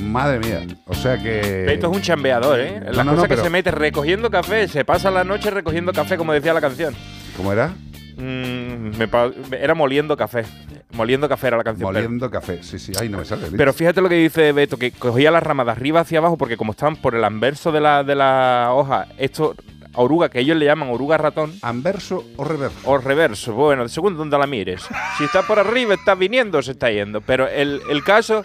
Madre 0.00 0.38
mía. 0.38 0.66
O 0.86 0.94
sea 0.94 1.16
que. 1.20 1.64
Beto 1.66 1.90
es 1.90 1.96
un 1.96 2.02
chambeador, 2.02 2.60
¿eh? 2.60 2.80
La 2.92 3.02
no, 3.02 3.12
cosa 3.12 3.16
no, 3.16 3.22
que 3.22 3.28
pero- 3.30 3.42
se 3.44 3.50
mete 3.50 3.70
recogiendo 3.70 4.30
café, 4.30 4.68
se 4.68 4.84
pasa 4.84 5.10
la 5.10 5.24
noche 5.24 5.50
recogiendo 5.50 5.92
café, 5.92 6.16
como 6.18 6.32
decía 6.32 6.52
la 6.52 6.60
canción. 6.60 6.94
¿Cómo 7.36 7.52
era? 7.52 7.74
Mm, 8.16 8.96
me 8.98 9.08
era 9.60 9.74
moliendo 9.74 10.16
café. 10.16 10.44
Moliendo 10.92 11.28
café 11.28 11.48
era 11.48 11.56
la 11.58 11.64
canción. 11.64 11.88
pero- 11.92 12.02
Moliendo 12.04 12.30
café. 12.30 12.62
Sí, 12.62 12.78
sí. 12.78 12.92
Ay, 12.98 13.08
no 13.08 13.18
me 13.18 13.24
sale. 13.24 13.48
Pero 13.56 13.72
fíjate 13.72 14.00
lo 14.00 14.08
que 14.08 14.14
dice 14.16 14.52
Beto, 14.52 14.76
que 14.78 14.90
cogía 14.92 15.30
las 15.30 15.42
ramas 15.42 15.66
de 15.66 15.72
arriba 15.72 16.00
hacia 16.00 16.18
abajo, 16.18 16.36
porque 16.38 16.56
como 16.56 16.72
están 16.72 16.96
por 16.96 17.14
el 17.14 17.24
anverso 17.24 17.72
de 17.72 17.80
la, 17.80 18.02
de 18.04 18.14
la 18.14 18.70
hoja, 18.72 19.06
esto, 19.18 19.54
oruga, 19.94 20.28
que 20.30 20.40
ellos 20.40 20.56
le 20.56 20.64
llaman 20.64 20.88
oruga 20.90 21.18
ratón. 21.18 21.52
¿Anverso 21.62 22.24
o 22.36 22.44
reverso? 22.44 22.78
O 22.84 22.98
reverso, 22.98 23.52
bueno, 23.54 23.88
según 23.88 24.16
donde 24.16 24.38
la 24.38 24.46
mires. 24.46 24.86
Si 25.18 25.24
está 25.24 25.42
por 25.42 25.58
arriba, 25.58 25.94
está 25.94 26.14
viniendo 26.14 26.58
o 26.58 26.62
se 26.62 26.72
está 26.72 26.90
yendo. 26.90 27.20
Pero 27.20 27.46
el, 27.48 27.80
el 27.90 28.02
caso 28.02 28.44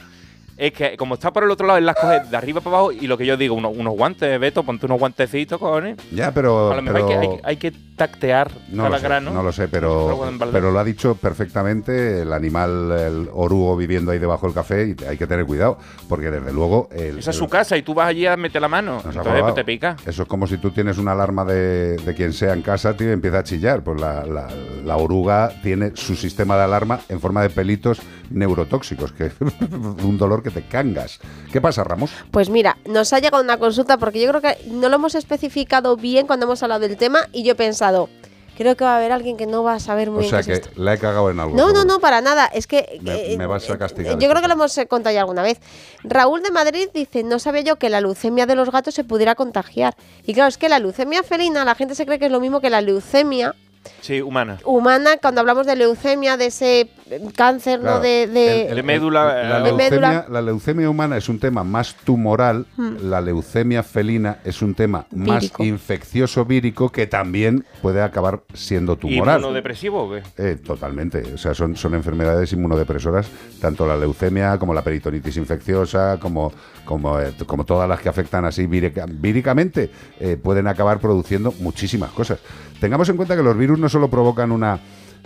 es 0.68 0.74
que 0.74 0.96
como 0.98 1.16
está 1.16 1.32
por 1.34 1.44
el 1.44 1.52
otro 1.52 1.66
lado, 1.68 1.80
él 1.80 1.86
las 1.86 1.96
coge 1.96 2.20
de 2.30 2.38
arriba 2.38 2.62
para 2.62 2.76
abajo 2.78 2.92
y 2.92 3.08
lo 3.08 3.18
que 3.18 3.26
yo 3.26 3.36
digo, 3.36 3.56
unos, 3.56 3.76
unos 3.76 3.94
guantes, 3.96 4.40
Beto, 4.40 4.64
ponte 4.64 4.86
unos 4.86 5.00
guantecitos, 5.00 5.60
cojones. 5.60 5.98
Ya, 6.12 6.32
pero. 6.34 6.72
A 6.72 6.76
lo 6.76 6.82
mejor 6.82 7.02
hay, 7.02 7.08
que, 7.08 7.14
hay, 7.16 7.40
hay 7.44 7.58
que 7.58 7.72
tactear 7.96 8.52
No 8.70 8.84
cada 8.84 8.98
sé, 9.00 9.04
grano. 9.04 9.32
no 9.32 9.44
lo 9.44 9.52
sé, 9.52 9.68
pero, 9.68 10.20
pero 10.52 10.72
lo 10.72 10.80
ha 10.80 10.84
dicho 10.84 11.16
perfectamente 11.16 12.22
el 12.22 12.34
animal, 12.34 12.92
el 12.92 13.30
orugo 13.34 13.76
viviendo 13.78 14.12
ahí 14.12 14.20
debajo 14.20 14.46
del 14.48 14.56
café 14.56 14.96
y 15.00 15.04
hay 15.06 15.18
que 15.18 15.28
tener 15.28 15.46
cuidado, 15.46 15.78
porque 16.10 16.32
desde 16.32 16.52
luego... 16.54 16.90
El, 16.92 17.20
Esa 17.20 17.32
es 17.32 17.36
el- 17.38 17.44
su 17.44 17.48
casa 17.48 17.78
y 17.78 17.82
tú 17.84 17.94
vas 17.94 18.08
allí 18.08 18.26
a 18.26 18.38
meter 18.38 18.62
la 18.62 18.68
mano. 18.68 18.98
Entonces 18.98 19.22
colgado. 19.22 19.54
te 19.54 19.64
pica. 19.66 19.96
Eso 20.06 20.24
es 20.24 20.28
como 20.28 20.48
si 20.48 20.58
tú 20.58 20.72
tienes 20.72 20.98
una 20.98 21.12
alarma 21.14 21.46
de, 21.46 21.98
de 21.98 22.14
quien 22.16 22.34
sea 22.34 22.54
en 22.54 22.62
casa, 22.62 22.96
tío, 22.96 23.10
y 23.10 23.14
empieza 23.14 23.40
a 23.40 23.44
chillar. 23.44 23.84
Pues 23.84 24.00
la, 24.00 24.26
la- 24.26 24.48
la 24.86 24.98
oruga 24.98 25.52
tiene 25.64 25.92
su 25.96 26.16
sistema 26.16 26.56
de 26.58 26.64
alarma 26.64 27.00
en 27.10 27.20
forma 27.20 27.42
de 27.44 27.50
pelitos 27.50 28.00
neurotóxicos, 28.30 29.12
que 29.12 29.32
un 30.04 30.18
dolor 30.18 30.42
que 30.44 30.51
te 30.54 30.62
cangas. 30.64 31.20
¿Qué 31.52 31.60
pasa, 31.62 31.84
Ramos? 31.84 32.12
Pues 32.32 32.50
mira, 32.50 32.78
nos 32.86 33.14
ha 33.14 33.20
llegado 33.20 33.44
una 33.44 33.58
consulta 33.58 33.98
porque 33.98 34.22
yo 34.22 34.30
creo 34.30 34.42
que 34.42 34.58
no 34.70 34.90
lo 34.90 34.96
hemos 34.96 35.16
especificado 35.16 35.96
bien 35.98 36.28
cuando 36.28 36.46
hemos 36.46 36.62
hablado 36.64 36.82
del 36.82 36.98
tema 36.98 37.20
y 37.32 37.44
yo 37.44 37.54
he 37.54 37.56
pensado, 37.56 38.10
creo 38.58 38.76
que 38.76 38.84
va 38.84 38.94
a 38.94 38.98
haber 38.98 39.12
alguien 39.12 39.38
que 39.38 39.48
no 39.48 39.64
va 39.64 39.76
a 39.76 39.80
saber 39.80 40.10
muy 40.12 40.20
O 40.20 40.22
bien 40.22 40.30
sea 40.32 40.44
qué 40.44 40.54
es 40.54 40.60
que 40.60 40.70
esto. 40.70 40.82
la 40.82 40.94
he 40.94 40.98
cagado 41.00 41.30
en 41.32 41.40
algo. 41.40 41.56
No, 41.56 41.68
no, 41.70 41.76
seguro. 41.82 41.86
no, 41.96 42.00
para 42.00 42.22
nada. 42.22 42.46
Es 42.46 42.68
que 42.68 43.00
Me, 43.02 43.34
eh, 43.34 43.38
me 43.38 43.48
vas 43.48 43.70
a 43.70 43.78
castigar. 43.78 44.20
yo 44.20 44.30
creo 44.30 44.42
que 44.42 44.48
lo 44.48 44.54
hemos 44.54 44.78
eh, 44.78 44.86
contado 44.88 45.14
ya 45.14 45.22
alguna 45.22 45.42
vez. 45.42 45.60
Raúl 46.04 46.44
de 46.44 46.52
Madrid 46.52 46.88
dice, 46.94 47.24
no 47.24 47.40
sabía 47.40 47.62
yo 47.62 47.76
que 47.78 47.90
la 47.90 48.02
leucemia 48.02 48.46
de 48.46 48.56
los 48.56 48.70
gatos 48.72 48.94
se 48.94 49.04
pudiera 49.04 49.36
contagiar. 49.36 49.96
Y 50.26 50.34
claro, 50.34 50.50
es 50.50 50.58
que 50.58 50.70
la 50.70 50.80
leucemia 50.80 51.24
felina, 51.24 51.66
la 51.66 51.76
gente 51.76 51.96
se 51.96 52.06
cree 52.06 52.20
que 52.20 52.26
es 52.28 52.32
lo 52.32 52.40
mismo 52.40 52.62
que 52.62 52.70
la 52.70 52.82
leucemia 52.82 53.56
Sí, 54.02 54.22
humana. 54.22 54.60
humana 54.64 55.18
cuando 55.18 55.42
hablamos 55.42 55.66
de 55.66 55.76
leucemia, 55.76 56.38
de 56.38 56.46
ese 56.48 56.90
cáncer, 57.36 57.82
¿no? 57.82 58.00
De, 58.00 58.82
médula. 58.84 59.44
La 59.44 59.60
eh, 59.60 59.64
de 59.64 59.74
médula. 59.74 60.10
leucemia, 60.12 60.26
la 60.30 60.42
leucemia 60.42 60.90
humana 60.90 61.18
es 61.18 61.30
un 61.30 61.40
tema 61.40 61.64
más 61.64 61.96
tumoral, 62.04 62.66
Hmm. 62.78 62.96
la 63.10 63.22
leucemia 63.22 63.84
felina 63.84 64.40
es 64.44 64.62
un 64.62 64.74
tema 64.76 65.06
más 65.12 65.52
infeccioso 65.60 66.46
vírico 66.46 66.90
que 66.90 67.08
también 67.08 67.66
puede 67.82 68.02
acabar 68.02 68.42
siendo 68.54 68.96
tumoral. 68.98 69.40
¿Inmunodepresivo 69.40 70.04
o 70.04 70.12
qué? 70.12 70.24
Eh, 70.38 70.56
totalmente, 70.56 71.24
o 71.34 71.38
sea, 71.38 71.54
son, 71.54 71.76
son 71.76 71.94
enfermedades 71.96 72.54
inmunodepresoras, 72.54 73.28
tanto 73.60 73.86
la 73.88 73.96
leucemia 73.98 74.58
como 74.58 74.74
la 74.74 74.82
peritonitis 74.84 75.38
infecciosa, 75.38 76.18
como, 76.20 76.52
como, 76.86 77.20
eh, 77.20 77.34
como 77.46 77.66
todas 77.66 77.88
las 77.90 78.00
que 78.00 78.10
afectan 78.10 78.46
así 78.46 78.66
vírica- 78.68 79.06
víricamente, 79.10 79.90
eh, 80.20 80.38
pueden 80.42 80.68
acabar 80.68 81.00
produciendo 81.00 81.54
muchísimas 81.60 82.12
cosas. 82.12 82.40
Tengamos 82.80 83.08
en 83.10 83.18
cuenta 83.18 83.36
que 83.36 83.44
los 83.44 83.58
virus 83.58 83.78
no 83.80 83.90
solo 83.90 84.10
provocan 84.10 84.52
una, 84.52 84.80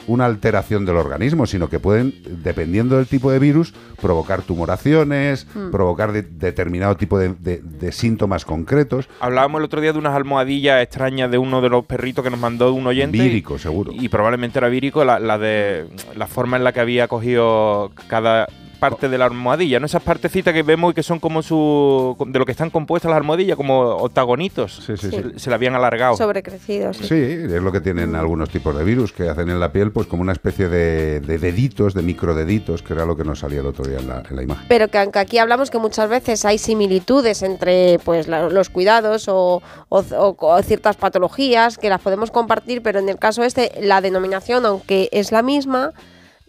una 0.07 0.25
alteración 0.25 0.85
del 0.85 0.97
organismo, 0.97 1.45
sino 1.47 1.69
que 1.69 1.79
pueden, 1.79 2.13
dependiendo 2.43 2.97
del 2.97 3.07
tipo 3.07 3.31
de 3.31 3.39
virus, 3.39 3.73
provocar 4.01 4.41
tumoraciones, 4.43 5.47
Hmm. 5.53 5.71
provocar 5.71 6.11
de- 6.11 6.21
determinado 6.21 6.95
tipo 6.97 7.17
de, 7.17 7.33
de- 7.39 7.61
de 7.61 7.91
síntomas 7.91 8.45
concretos. 8.45 9.09
Hablábamos 9.19 9.59
el 9.59 9.65
otro 9.65 9.81
día 9.81 9.93
de 9.93 9.99
unas 9.99 10.15
almohadillas 10.15 10.81
extrañas 10.83 11.31
de 11.31 11.37
uno 11.37 11.61
de 11.61 11.69
los 11.69 11.85
perritos 11.85 12.23
que 12.23 12.29
nos 12.29 12.39
mandó 12.39 12.73
un 12.73 12.85
oyente. 12.87 13.17
y- 13.17 13.21
Vírico, 13.21 13.57
seguro. 13.57 13.91
Y 13.93 14.09
probablemente 14.09 14.59
era 14.59 14.67
vírico 14.69 15.03
la, 15.05 15.19
la 15.19 15.37
de 15.37 15.85
la 16.15 16.27
forma 16.27 16.57
en 16.57 16.63
la 16.63 16.71
que 16.73 16.79
había 16.81 17.07
cogido 17.07 17.91
cada 18.07 18.47
parte 18.89 19.09
de 19.09 19.17
la 19.17 19.25
almohadilla, 19.25 19.79
¿no? 19.79 19.85
Esas 19.85 20.01
partecitas 20.03 20.53
que 20.53 20.63
vemos 20.63 20.91
y 20.91 20.95
que 20.95 21.03
son 21.03 21.19
como 21.19 21.41
su 21.41 22.15
de 22.27 22.39
lo 22.39 22.45
que 22.45 22.51
están 22.51 22.69
compuestas 22.69 23.09
las 23.09 23.17
almohadillas, 23.17 23.57
como 23.57 23.79
octagonitos. 23.81 24.81
sí, 24.85 24.97
sí. 24.97 25.09
Se, 25.09 25.39
se 25.39 25.49
le 25.49 25.55
habían 25.55 25.75
alargado. 25.75 26.15
sobrecrecidos. 26.17 26.97
Sí, 26.97 27.15
es 27.15 27.61
lo 27.61 27.71
que 27.71 27.81
tienen 27.81 28.15
algunos 28.15 28.49
tipos 28.49 28.75
de 28.77 28.83
virus 28.83 29.11
que 29.11 29.29
hacen 29.29 29.49
en 29.49 29.59
la 29.59 29.71
piel, 29.71 29.91
pues 29.91 30.07
como 30.07 30.21
una 30.21 30.31
especie 30.33 30.67
de, 30.69 31.19
de 31.21 31.37
deditos, 31.37 31.93
de 31.93 32.01
microdeditos, 32.01 32.81
que 32.81 32.93
era 32.93 33.05
lo 33.05 33.15
que 33.15 33.23
nos 33.23 33.39
salía 33.39 33.59
el 33.61 33.65
otro 33.67 33.85
día 33.85 33.99
en 33.99 34.07
la, 34.07 34.23
en 34.29 34.35
la 34.35 34.43
imagen. 34.43 34.65
Pero 34.67 34.87
que 34.87 34.97
aunque 34.97 35.19
aquí 35.19 35.37
hablamos 35.37 35.69
que 35.71 35.77
muchas 35.77 36.09
veces 36.09 36.45
hay 36.45 36.57
similitudes 36.57 37.43
entre 37.43 37.99
pues 38.03 38.27
la- 38.27 38.49
los 38.49 38.69
cuidados 38.69 39.27
o, 39.27 39.61
o- 39.89 39.99
o- 40.17 40.35
o 40.39 40.61
ciertas 40.63 40.95
patologías 40.95 41.77
que 41.77 41.89
las 41.89 42.01
podemos 42.01 42.31
compartir, 42.31 42.81
pero 42.81 42.99
en 42.99 43.09
el 43.09 43.17
caso 43.17 43.43
este 43.43 43.71
la 43.81 44.01
denominación, 44.01 44.65
aunque 44.65 45.09
es 45.11 45.31
la 45.31 45.41
misma, 45.41 45.91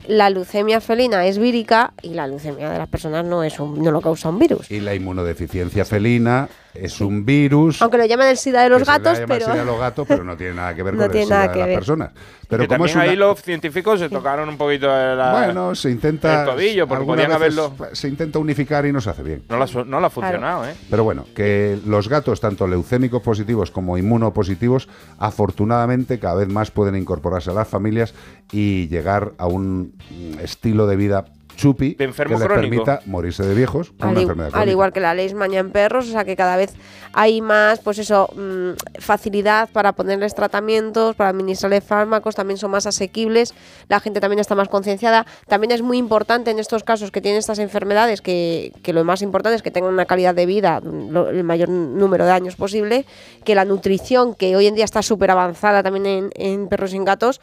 la 0.08 0.30
leucemia 0.30 0.80
felina 0.80 1.26
es 1.26 1.38
vírica 1.38 1.92
y 2.02 2.10
la 2.14 2.26
leucemia 2.26 2.70
de 2.70 2.78
las 2.78 2.88
personas 2.88 3.24
no 3.24 3.42
es 3.44 3.58
un- 3.60 3.82
no 3.82 3.90
lo 3.90 4.00
causa 4.00 4.28
un 4.28 4.38
virus. 4.38 4.70
Y 4.70 4.80
la 4.80 4.94
inmunodeficiencia 4.94 5.84
felina 5.84 6.48
es 6.80 7.00
un 7.00 7.24
virus. 7.24 7.80
Aunque 7.82 7.98
lo 7.98 8.06
llaman 8.06 8.28
el 8.28 8.36
SIDA 8.36 8.62
de 8.62 8.68
los 8.70 8.84
gatos, 8.84 9.18
pero 9.26 9.46
SIDA 9.46 9.62
a 9.62 9.64
los 9.64 9.78
gatos, 9.78 10.06
pero 10.08 10.24
no 10.24 10.36
tiene 10.36 10.54
nada 10.54 10.74
que 10.74 10.82
ver 10.82 10.94
No 10.96 11.06
con 11.06 11.16
el 11.16 11.24
SIDA 11.24 11.36
nada 11.46 11.52
de 11.52 11.58
las 11.60 11.68
personas. 11.74 12.10
Pero 12.48 12.62
que 12.62 12.68
como 12.68 12.84
también 12.84 12.88
es 12.90 12.94
una- 12.94 13.04
ahí 13.10 13.16
los 13.16 13.42
científicos 13.42 13.98
se 13.98 14.08
tocaron 14.08 14.48
un 14.48 14.56
poquito 14.56 14.86
de 14.92 15.16
la- 15.16 15.32
Bueno, 15.32 15.74
se 15.74 15.90
intenta. 15.90 16.42
el 16.44 16.48
tobillo, 16.48 16.86
porque 16.86 17.04
podían 17.04 17.32
haberlo. 17.32 17.72
Se 17.92 18.06
intenta 18.08 18.38
unificar 18.38 18.86
y 18.86 18.92
no 18.92 19.00
se 19.00 19.10
hace 19.10 19.22
bien. 19.24 19.42
No 19.48 19.58
la, 19.58 19.66
no 19.84 20.00
la 20.00 20.06
ha 20.06 20.10
funcionado, 20.10 20.64
¿eh? 20.64 20.74
Pero 20.88 21.02
bueno, 21.02 21.24
que 21.34 21.78
los 21.86 22.08
gatos, 22.08 22.40
tanto 22.40 22.68
leucémicos 22.68 23.20
positivos 23.22 23.70
como 23.72 23.98
inmunopositivos, 23.98 24.88
afortunadamente 25.18 26.18
cada 26.18 26.36
vez 26.36 26.48
más 26.48 26.70
pueden 26.70 26.96
incorporarse 26.96 27.50
a 27.50 27.54
las 27.54 27.68
familias 27.68 28.14
y 28.52 28.88
llegar 28.88 29.32
a 29.38 29.46
un 29.46 29.94
estilo 30.40 30.86
de 30.86 30.96
vida 30.96 31.24
chupi 31.56 31.94
De 31.94 32.04
enfermo 32.04 32.36
que 32.36 32.40
les 32.44 32.48
crónico. 32.48 32.84
permita 32.84 33.00
morirse 33.10 33.42
de 33.44 33.54
viejos 33.54 33.92
con 33.98 34.10
al, 34.16 34.24
una 34.30 34.70
igual 34.70 34.92
que 34.92 35.00
la 35.00 35.14
leishmania 35.14 35.60
en 35.60 35.70
perros, 35.70 36.08
o 36.08 36.12
sea 36.12 36.24
que 36.24 36.36
cada 36.36 36.56
vez 36.56 36.74
hay 37.12 37.40
más, 37.40 37.80
pues 37.80 37.98
eso, 37.98 38.28
mm, 38.36 39.00
facilidad 39.00 39.68
para 39.72 39.92
ponerles 39.92 40.34
tratamientos, 40.34 41.16
para 41.16 41.30
administrarles 41.30 41.82
fármacos, 41.82 42.34
también 42.34 42.58
son 42.58 42.70
más 42.70 42.86
asequibles, 42.86 43.54
la 43.88 44.00
gente 44.00 44.20
también 44.20 44.38
está 44.38 44.54
más 44.54 44.68
concienciada. 44.68 45.26
También 45.48 45.70
es 45.70 45.82
muy 45.82 45.96
importante 45.98 46.50
en 46.50 46.58
estos 46.58 46.84
casos 46.84 47.10
que 47.10 47.20
tienen 47.20 47.38
estas 47.38 47.58
enfermedades, 47.58 48.20
que, 48.20 48.72
que 48.82 48.92
lo 48.92 49.02
más 49.04 49.22
importante 49.22 49.56
es 49.56 49.62
que 49.62 49.70
tengan 49.70 49.92
una 49.92 50.04
calidad 50.06 50.34
de 50.34 50.46
vida 50.46 50.80
lo- 50.82 51.30
el 51.30 51.42
mayor 51.44 51.68
número 51.70 52.26
de 52.26 52.32
años 52.32 52.56
posible, 52.56 53.06
que 53.44 53.54
la 53.54 53.64
nutrición, 53.64 54.34
que 54.34 54.54
hoy 54.56 54.66
en 54.66 54.74
día 54.74 54.84
está 54.84 55.02
súper 55.02 55.30
avanzada 55.30 55.82
también 55.82 56.06
en, 56.06 56.30
en 56.34 56.68
perros 56.68 56.92
y 56.92 56.96
en 56.96 57.04
gatos, 57.04 57.40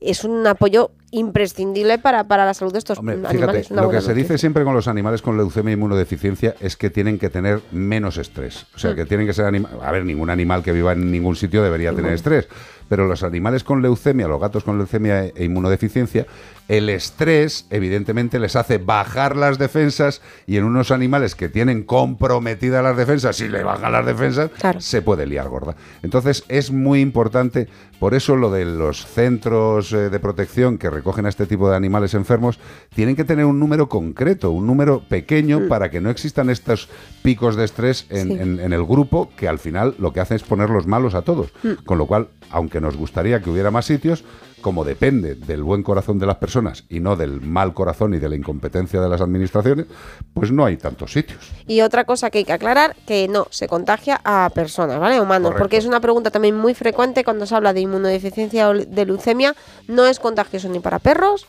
es 0.00 0.24
un 0.24 0.46
apoyo 0.46 0.90
imprescindible 1.10 1.98
para, 1.98 2.24
para 2.24 2.44
la 2.46 2.54
salud 2.54 2.72
de 2.72 2.78
estos 2.78 2.98
Hombre, 2.98 3.14
animales. 3.16 3.68
fíjate, 3.68 3.74
lo 3.74 3.90
que 3.90 4.00
se 4.00 4.14
dice 4.14 4.38
siempre 4.38 4.64
con 4.64 4.74
los 4.74 4.88
animales 4.88 5.20
con 5.22 5.36
leucemia 5.36 5.70
e 5.70 5.74
inmunodeficiencia 5.74 6.54
es 6.60 6.76
que 6.76 6.90
tienen 6.90 7.18
que 7.18 7.28
tener 7.30 7.60
menos 7.70 8.16
estrés. 8.16 8.66
O 8.74 8.78
sea, 8.78 8.92
Mm. 8.92 8.96
que 8.96 9.04
tienen 9.06 9.26
que 9.26 9.32
ser 9.34 9.44
animales... 9.44 9.76
A 9.82 9.92
ver, 9.92 10.04
ningún 10.04 10.30
animal 10.30 10.62
que 10.62 10.72
viva 10.72 10.92
en 10.92 11.10
ningún 11.10 11.36
sitio 11.36 11.62
debería 11.62 11.92
tener 11.92 12.12
estrés. 12.12 12.48
Pero 12.88 13.06
los 13.06 13.22
animales 13.22 13.62
con 13.64 13.80
leucemia, 13.82 14.26
los 14.28 14.40
gatos 14.40 14.64
con 14.64 14.76
leucemia 14.78 15.24
e 15.26 15.44
inmunodeficiencia, 15.44 16.26
el 16.72 16.88
estrés 16.88 17.66
evidentemente 17.68 18.38
les 18.38 18.56
hace 18.56 18.78
bajar 18.78 19.36
las 19.36 19.58
defensas 19.58 20.22
y 20.46 20.56
en 20.56 20.64
unos 20.64 20.90
animales 20.90 21.34
que 21.34 21.50
tienen 21.50 21.82
comprometidas 21.82 22.82
las 22.82 22.96
defensas, 22.96 23.36
si 23.36 23.46
le 23.48 23.62
bajan 23.62 23.92
las 23.92 24.06
defensas, 24.06 24.50
se 24.78 25.02
puede 25.02 25.26
liar 25.26 25.48
gorda. 25.50 25.76
Entonces 26.02 26.44
es 26.48 26.70
muy 26.70 27.00
importante, 27.02 27.68
por 27.98 28.14
eso 28.14 28.36
lo 28.36 28.50
de 28.50 28.64
los 28.64 29.04
centros 29.04 29.92
eh, 29.92 30.08
de 30.08 30.18
protección 30.18 30.78
que 30.78 30.88
recogen 30.88 31.26
a 31.26 31.28
este 31.28 31.44
tipo 31.46 31.68
de 31.68 31.76
animales 31.76 32.14
enfermos, 32.14 32.58
tienen 32.94 33.16
que 33.16 33.24
tener 33.24 33.44
un 33.44 33.60
número 33.60 33.90
concreto, 33.90 34.50
un 34.50 34.66
número 34.66 35.02
pequeño 35.06 35.68
para 35.68 35.90
que 35.90 36.00
no 36.00 36.08
existan 36.08 36.48
estos 36.48 36.88
picos 37.22 37.54
de 37.54 37.64
estrés 37.64 38.06
en, 38.08 38.28
Sí. 38.28 38.32
en- 38.40 38.60
en 38.60 38.72
el 38.72 38.84
grupo 38.84 39.30
que 39.36 39.46
al 39.46 39.58
final 39.58 39.94
lo 39.98 40.12
que 40.14 40.20
hacen 40.20 40.36
es 40.36 40.42
ponerlos 40.42 40.86
malos 40.86 41.14
a 41.14 41.20
todos. 41.22 41.52
Mm. 41.62 41.84
Con 41.84 41.98
lo 41.98 42.06
cual, 42.06 42.28
aunque 42.50 42.80
nos 42.80 42.96
gustaría 42.96 43.42
que 43.42 43.50
hubiera 43.50 43.70
más 43.70 43.84
sitios, 43.84 44.24
como 44.62 44.84
depende 44.84 45.34
del 45.34 45.62
buen 45.62 45.82
corazón 45.82 46.18
de 46.18 46.24
las 46.26 46.36
personas 46.36 46.84
y 46.88 47.00
no 47.00 47.16
del 47.16 47.42
mal 47.42 47.74
corazón 47.74 48.14
y 48.14 48.18
de 48.18 48.28
la 48.30 48.36
incompetencia 48.36 49.00
de 49.02 49.08
las 49.10 49.20
administraciones, 49.20 49.86
pues 50.32 50.50
no 50.50 50.64
hay 50.64 50.78
tantos 50.78 51.12
sitios. 51.12 51.40
Y 51.66 51.82
otra 51.82 52.04
cosa 52.04 52.30
que 52.30 52.38
hay 52.38 52.44
que 52.44 52.52
aclarar, 52.54 52.96
que 53.06 53.28
no 53.28 53.46
se 53.50 53.68
contagia 53.68 54.20
a 54.24 54.48
personas, 54.54 54.98
¿vale? 54.98 55.20
Humanos, 55.20 55.48
Correcto. 55.50 55.62
porque 55.64 55.76
es 55.76 55.84
una 55.84 56.00
pregunta 56.00 56.30
también 56.30 56.56
muy 56.56 56.72
frecuente 56.74 57.24
cuando 57.24 57.44
se 57.44 57.54
habla 57.54 57.74
de 57.74 57.80
inmunodeficiencia 57.80 58.70
o 58.70 58.74
de 58.74 59.04
leucemia, 59.04 59.54
no 59.88 60.06
es 60.06 60.18
contagioso 60.18 60.68
ni 60.70 60.80
para 60.80 60.98
perros, 60.98 61.46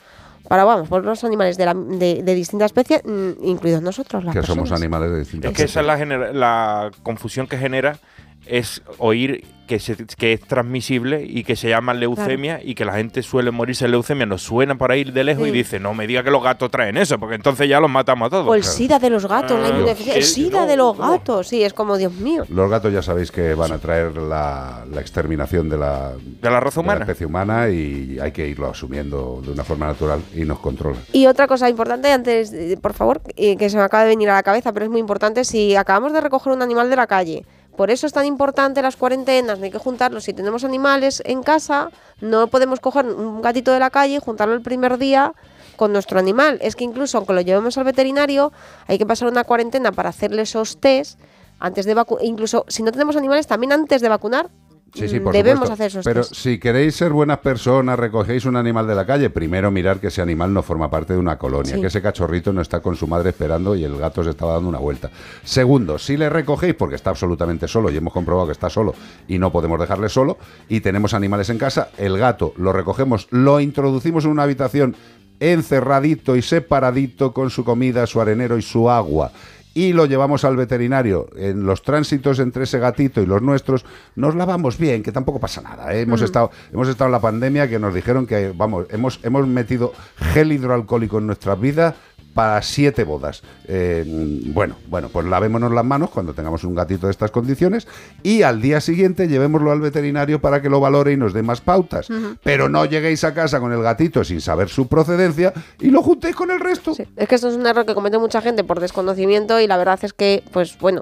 para, 0.49 0.65
vamos, 0.65 0.89
por 0.89 1.05
los 1.05 1.23
animales 1.23 1.55
de, 1.55 1.65
la- 1.65 1.73
de, 1.73 2.21
de 2.21 2.35
distintas 2.35 2.65
especies, 2.65 3.01
mm, 3.05 3.45
incluidos 3.45 3.81
nosotros, 3.81 4.25
las 4.25 4.33
que 4.33 4.41
personas. 4.41 4.67
somos 4.67 4.77
animales 4.81 5.11
de 5.11 5.19
distintas 5.19 5.51
Es 5.51 5.57
que 5.57 5.63
esa 5.63 5.79
es 5.79 5.85
la, 5.85 5.97
genera- 5.97 6.33
la 6.33 6.91
confusión 7.03 7.47
que 7.47 7.57
genera 7.57 7.97
es 8.45 8.81
oír 8.97 9.45
que, 9.67 9.79
se- 9.79 9.95
que 10.17 10.33
es 10.33 10.41
transmisible 10.41 11.23
y 11.27 11.43
que 11.43 11.55
se 11.55 11.69
llama 11.69 11.93
leucemia 11.93 12.59
y 12.63 12.75
que 12.75 12.85
la 12.85 12.93
gente 12.93 13.23
suele 13.23 13.51
morirse 13.51 13.85
de 13.85 13.91
leucemia, 13.91 14.25
nos 14.25 14.41
suena 14.41 14.75
por 14.75 14.91
ahí 14.91 15.03
de 15.03 15.23
lejos 15.23 15.43
Sí. 15.43 15.49
y 15.49 15.51
dice, 15.53 15.79
no 15.79 15.93
me 15.93 16.05
diga 16.07 16.23
que 16.23 16.31
los 16.31 16.43
gatos 16.43 16.69
traen 16.71 16.97
eso, 16.97 17.17
porque 17.19 17.35
entonces 17.35 17.67
ya 17.69 17.79
los 17.79 17.89
matamos 17.89 18.27
a 18.27 18.29
todos. 18.29 18.47
O 18.47 18.55
el 18.55 18.63
SIDA 18.63 18.99
de 18.99 19.09
los 19.09 19.25
gatos, 19.25 19.59
la 19.59 19.67
Ah, 19.67 19.69
inmunodeficiencia, 19.69 20.17
el 20.19 20.23
sí, 20.25 20.45
SIDA 20.45 20.61
no, 20.61 20.67
de 20.67 20.77
los 20.77 20.97
no. 20.97 21.11
gatos, 21.11 21.47
sí, 21.47 21.63
es 21.63 21.73
como, 21.73 21.97
Dios 21.97 22.13
mío. 22.13 22.43
Los 22.49 22.69
gatos 22.69 22.91
ya 22.93 23.01
sabéis 23.01 23.31
que 23.31 23.53
van 23.55 23.71
a 23.71 23.77
traer 23.77 24.17
la, 24.17 24.85
la 24.91 25.01
exterminación 25.01 25.69
de 25.69 25.77
la, 25.77 26.11
de 26.17 26.49
la 26.49 26.59
raza 26.59 26.79
humana. 26.79 27.01
especie 27.01 27.25
humana 27.25 27.69
y 27.69 28.17
hay 28.21 28.31
que 28.31 28.47
irlo 28.47 28.69
asumiendo 28.69 29.41
de 29.45 29.51
una 29.51 29.63
forma 29.63 29.87
natural 29.87 30.21
y 30.35 30.41
nos 30.45 30.59
controlan. 30.59 31.01
Y 31.13 31.27
otra 31.27 31.47
cosa 31.47 31.69
importante, 31.69 32.11
antes, 32.11 32.51
eh, 32.53 32.77
por 32.81 32.93
favor, 32.93 33.21
eh, 33.35 33.55
que 33.57 33.69
se 33.69 33.77
me 33.77 33.83
acaba 33.83 34.03
de 34.03 34.09
venir 34.09 34.29
a 34.29 34.33
la 34.33 34.43
cabeza, 34.43 34.71
pero 34.73 34.85
es 34.85 34.91
muy 34.91 34.99
importante, 34.99 35.43
si 35.45 35.75
acabamos 35.75 36.13
de 36.13 36.21
recoger 36.21 36.53
un 36.53 36.61
animal 36.61 36.89
de 36.89 36.95
la 36.95 37.07
calle, 37.07 37.45
por 37.75 37.89
eso 37.89 38.05
es 38.05 38.13
tan 38.13 38.25
importante 38.25 38.81
las 38.81 38.95
cuarentenas, 38.95 39.57
no 39.57 39.65
hay 39.65 39.71
que 39.71 39.79
juntarlos. 39.79 40.25
Si 40.25 40.33
tenemos 40.33 40.63
animales 40.63 41.23
en 41.25 41.41
casa, 41.41 41.89
no 42.21 42.47
podemos 42.47 42.79
coger 42.79 43.05
un 43.05 43.41
gatito 43.41 43.71
de 43.71 43.79
la 43.79 43.89
calle 43.89 44.15
y 44.15 44.19
juntarlo 44.19 44.53
el 44.53 44.61
primer 44.61 44.97
día 44.97 45.33
con 45.75 45.91
nuestro 45.91 46.19
animal. 46.19 46.59
Es 46.61 46.75
que 46.75 46.83
incluso 46.83 47.17
aunque 47.17 47.33
lo 47.33 47.41
llevemos 47.41 47.77
al 47.77 47.83
veterinario, 47.83 48.51
hay 48.87 48.97
que 48.97 49.05
pasar 49.05 49.27
una 49.27 49.43
cuarentena 49.43 49.91
para 49.91 50.09
hacerle 50.09 50.43
esos 50.43 50.79
test 50.79 51.19
antes 51.59 51.85
de 51.85 51.93
vacunar. 51.93 52.25
Incluso 52.25 52.65
si 52.67 52.83
no 52.83 52.91
tenemos 52.91 53.15
animales, 53.15 53.47
también 53.47 53.71
antes 53.71 54.01
de 54.01 54.09
vacunar, 54.09 54.49
Sí, 54.93 55.07
sí, 55.09 55.19
mm, 55.19 55.23
por 55.23 55.33
debemos 55.33 55.67
supuesto. 55.69 55.73
hacer 55.73 55.87
esos 55.87 56.05
Pero 56.05 56.21
test. 56.21 56.35
si 56.35 56.59
queréis 56.59 56.95
ser 56.95 57.11
buenas 57.11 57.39
personas, 57.39 57.97
recogéis 57.97 58.45
un 58.45 58.55
animal 58.55 58.85
de 58.85 58.93
la 58.95 59.05
calle, 59.05 59.29
primero 59.31 59.71
mirar 59.71 59.99
que 59.99 60.07
ese 60.07 60.21
animal 60.21 60.53
no 60.53 60.61
forma 60.61 60.89
parte 60.89 61.13
de 61.13 61.19
una 61.19 61.37
colonia, 61.37 61.75
Sí. 61.75 61.81
que 61.81 61.87
ese 61.87 62.01
cachorrito 62.01 62.53
no 62.53 62.61
está 62.61 62.79
con 62.79 62.95
su 62.95 63.07
madre 63.07 63.29
esperando 63.31 63.75
y 63.75 63.83
el 63.83 63.97
gato 63.97 64.23
se 64.23 64.29
estaba 64.29 64.53
dando 64.53 64.69
una 64.69 64.77
vuelta. 64.79 65.09
Segundo, 65.43 65.97
si 65.97 66.15
le 66.15 66.29
recogéis 66.29 66.75
porque 66.75 66.95
está 66.95 67.09
absolutamente 67.09 67.67
solo 67.67 67.89
y 67.89 67.97
hemos 67.97 68.13
comprobado 68.13 68.45
que 68.47 68.53
está 68.53 68.69
solo 68.69 68.93
y 69.27 69.39
no 69.39 69.51
podemos 69.51 69.79
dejarle 69.79 70.09
solo 70.09 70.37
y 70.69 70.81
tenemos 70.81 71.13
animales 71.15 71.49
en 71.49 71.57
casa, 71.57 71.89
el 71.97 72.17
gato 72.19 72.53
lo 72.57 72.71
recogemos, 72.71 73.27
lo 73.31 73.59
introducimos 73.59 74.25
en 74.25 74.31
una 74.31 74.43
habitación 74.43 74.95
encerradito 75.39 76.35
y 76.35 76.41
separadito 76.41 77.33
con 77.33 77.49
su 77.49 77.65
comida, 77.65 78.05
su 78.07 78.21
arenero 78.21 78.57
y 78.57 78.61
su 78.61 78.89
agua 78.89 79.31
y 79.73 79.93
lo 79.93 80.05
llevamos 80.05 80.43
al 80.45 80.55
veterinario. 80.55 81.27
En 81.35 81.65
los 81.65 81.81
tránsitos 81.81 82.39
entre 82.39 82.63
ese 82.65 82.79
gatito 82.79 83.21
y 83.21 83.25
los 83.25 83.41
nuestros 83.41 83.85
nos 84.15 84.35
lavamos 84.35 84.77
bien, 84.77 85.01
que 85.03 85.11
tampoco 85.11 85.39
pasa 85.39 85.61
nada. 85.61 85.93
¿eh? 85.93 86.01
Hemos, 86.01 86.21
Mm. 86.21 86.25
estado, 86.25 86.51
hemos 86.71 86.87
estado 86.87 87.07
en 87.07 87.11
la 87.13 87.19
pandemia 87.21 87.67
que 87.67 87.79
nos 87.79 87.93
dijeron 87.93 88.25
que, 88.27 88.53
vamos, 88.55 88.85
hemos, 88.91 89.19
hemos 89.23 89.47
metido 89.47 89.93
gel 90.33 90.51
hidroalcohólico 90.51 91.17
en 91.17 91.27
nuestras 91.27 91.59
vidas 91.59 91.95
para 92.33 92.61
siete 92.61 93.03
bodas. 93.03 93.43
Eh, 93.67 94.03
bueno, 94.47 94.75
bueno, 94.87 95.09
pues 95.09 95.25
lavémonos 95.25 95.71
las 95.71 95.85
manos 95.85 96.09
cuando 96.09 96.33
tengamos 96.33 96.63
un 96.63 96.73
gatito 96.75 97.07
de 97.07 97.11
estas 97.11 97.31
condiciones 97.31 97.87
y 98.23 98.41
al 98.41 98.61
día 98.61 98.81
siguiente 98.81 99.27
llevémoslo 99.27 99.71
al 99.71 99.79
veterinario 99.81 100.41
para 100.41 100.61
que 100.61 100.69
lo 100.69 100.79
valore 100.79 101.11
y 101.13 101.17
nos 101.17 101.33
dé 101.33 101.43
más 101.43 101.61
pautas. 101.61 102.07
Pero 102.43 102.69
no 102.69 102.85
lleguéis 102.85 103.23
a 103.23 103.33
casa 103.33 103.59
con 103.59 103.71
el 103.71 103.81
gatito 103.83 104.23
sin 104.23 104.41
saber 104.41 104.69
su 104.69 104.87
procedencia 104.87 105.53
y 105.79 105.89
lo 105.91 106.01
juntéis 106.01 106.35
con 106.35 106.49
el 106.51 106.59
resto. 106.59 106.93
Es 107.15 107.27
que 107.27 107.35
esto 107.35 107.49
es 107.49 107.55
un 107.55 107.65
error 107.67 107.85
que 107.85 107.93
comete 107.93 108.17
mucha 108.17 108.41
gente 108.41 108.63
por 108.63 108.79
desconocimiento 108.79 109.59
y 109.59 109.67
la 109.67 109.77
verdad 109.77 109.99
es 110.01 110.13
que, 110.13 110.43
pues 110.51 110.77
bueno, 110.79 111.01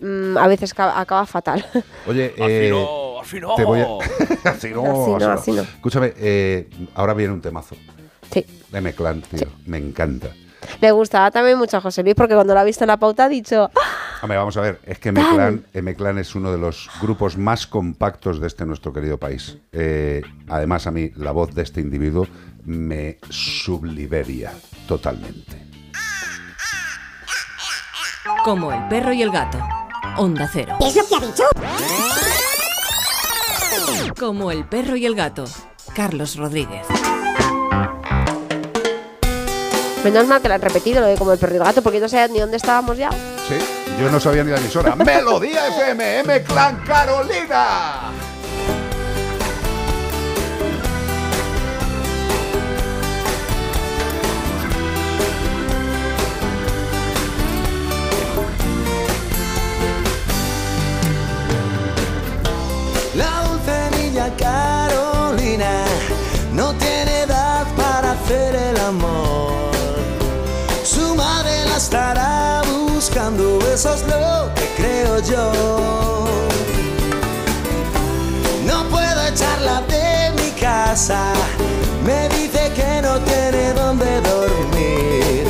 mm, 0.00 0.36
a 0.36 0.46
veces 0.46 0.74
ca- 0.74 1.00
acaba 1.00 1.24
fatal. 1.26 1.64
Oye, 2.06 2.34
eh, 2.36 2.72
te 3.56 3.64
voy 3.64 3.80
a... 3.80 3.86
así 4.50 4.70
no, 4.70 4.82
Así 4.84 5.10
no, 5.10 5.16
así 5.16 5.24
no. 5.24 5.30
así 5.32 5.52
no. 5.52 5.62
Escúchame, 5.62 6.12
eh, 6.18 6.68
ahora 6.94 7.14
viene 7.14 7.32
un 7.32 7.40
temazo. 7.40 7.76
Sí. 8.32 8.44
De 8.70 8.78
M-Clan, 8.78 9.22
tío. 9.22 9.48
Me 9.66 9.78
encanta. 9.78 10.28
Le 10.80 10.90
gustaba 10.92 11.30
también 11.30 11.58
mucho 11.58 11.76
a 11.76 11.80
José 11.80 12.02
Luis 12.02 12.14
porque 12.14 12.34
cuando 12.34 12.54
lo 12.54 12.60
ha 12.60 12.64
visto 12.64 12.84
en 12.84 12.88
la 12.88 12.96
pauta 12.96 13.24
ha 13.24 13.28
dicho, 13.28 13.70
"Ah, 13.74 13.80
Hombre, 14.22 14.38
vamos 14.38 14.56
a 14.56 14.60
ver, 14.62 14.80
es 14.84 14.98
que 14.98 15.10
M-Clan, 15.10 15.64
M-Clan 15.74 16.18
es 16.18 16.34
uno 16.34 16.50
de 16.50 16.58
los 16.58 16.88
grupos 17.00 17.36
más 17.36 17.66
compactos 17.66 18.40
de 18.40 18.46
este 18.46 18.64
nuestro 18.64 18.92
querido 18.92 19.18
país. 19.18 19.58
Eh, 19.72 20.22
además, 20.48 20.86
a 20.86 20.90
mí 20.90 21.10
la 21.16 21.32
voz 21.32 21.54
de 21.54 21.62
este 21.62 21.80
individuo 21.80 22.26
me 22.64 23.18
subliveria 23.28 24.52
totalmente. 24.88 25.66
Como 28.44 28.72
el 28.72 28.88
perro 28.88 29.12
y 29.12 29.22
el 29.22 29.30
gato. 29.30 29.58
Onda 30.16 30.48
cero. 30.52 30.76
¿Qué 30.80 30.86
es 30.88 30.96
lo 30.96 31.06
que 31.06 31.14
ha 31.14 31.20
dicho? 31.26 31.44
Como 34.18 34.50
el 34.50 34.64
perro 34.64 34.96
y 34.96 35.04
el 35.06 35.14
gato. 35.14 35.44
Carlos 35.94 36.36
Rodríguez. 36.36 36.86
Menos 40.12 40.28
mal 40.28 40.40
que 40.40 40.46
lo 40.48 40.54
han 40.54 40.60
repetido 40.60 41.00
lo 41.00 41.06
de 41.08 41.16
como 41.16 41.32
el 41.32 41.38
perro 41.38 41.54
y 41.54 41.56
el 41.56 41.64
gato 41.64 41.82
porque 41.82 41.98
no 41.98 42.08
sé 42.08 42.28
ni 42.28 42.38
dónde 42.38 42.56
estábamos 42.56 42.96
ya. 42.96 43.10
Sí, 43.10 43.58
yo 44.00 44.08
no 44.10 44.20
sabía 44.20 44.44
ni 44.44 44.52
la 44.52 44.58
emisora. 44.58 44.94
Melodía 45.04 45.66
FM, 45.68 46.20
M-Clan 46.20 46.82
Carolina. 46.86 48.12
La 63.16 63.45
eso 73.76 73.92
es 73.92 74.02
lo 74.04 74.50
que 74.54 74.66
creo 74.74 75.18
yo. 75.20 76.24
No 78.64 78.88
puedo 78.88 79.26
echarla 79.26 79.82
de 79.82 80.32
mi 80.40 80.50
casa, 80.58 81.20
me 82.02 82.26
dice 82.30 82.72
que 82.74 83.02
no 83.02 83.18
tiene 83.20 83.74
dónde 83.74 84.22
dormir. 84.22 85.46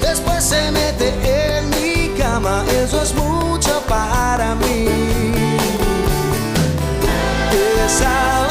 Después 0.00 0.44
se 0.44 0.70
mete 0.70 1.12
en 1.58 1.68
mi 1.68 2.18
cama, 2.18 2.64
eso 2.82 3.02
es 3.02 3.12
mucho 3.14 3.82
para 3.86 4.54
mí. 4.54 4.88
Esa 7.84 8.45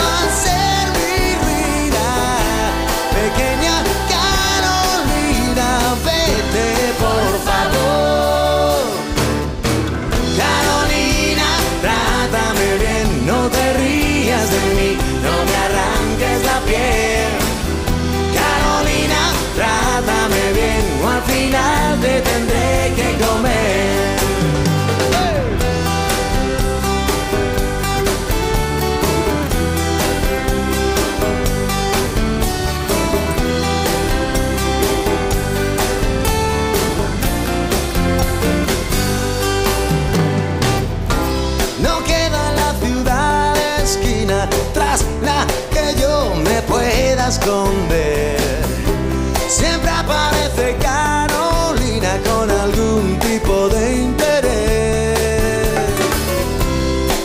Siempre 49.47 49.89
aparece 49.89 50.77
Carolina 50.79 52.19
con 52.23 52.51
algún 52.51 53.17
tipo 53.19 53.67
de 53.69 53.95
interés. 53.95 55.09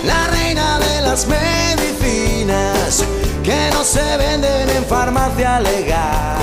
La 0.06 0.26
reina 0.28 0.78
de 0.78 1.02
las 1.02 1.26
medicinas 1.26 3.04
que 3.44 3.70
no 3.74 3.84
se 3.84 4.16
venden 4.16 4.70
en 4.70 4.86
farmacia 4.86 5.60
legal. 5.60 6.38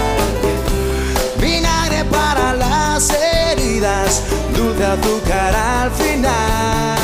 Vinagre 1.42 2.06
para 2.06 2.54
las 2.54 3.10
heridas, 3.10 4.22
dulce 4.56 4.86
azúcar 4.86 5.56
al 5.56 5.90
final. 5.94 6.96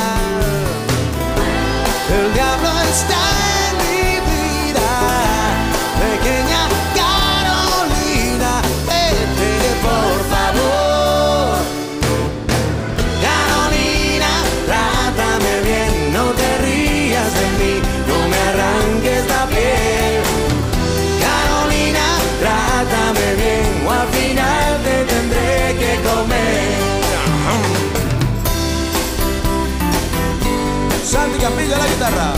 El 2.16 2.32
diablo 2.32 2.70
está 2.92 3.43
Santi 31.44 31.56
Campillo 31.56 31.76
a 31.76 31.78
la 31.78 31.88
guitarra. 31.88 32.33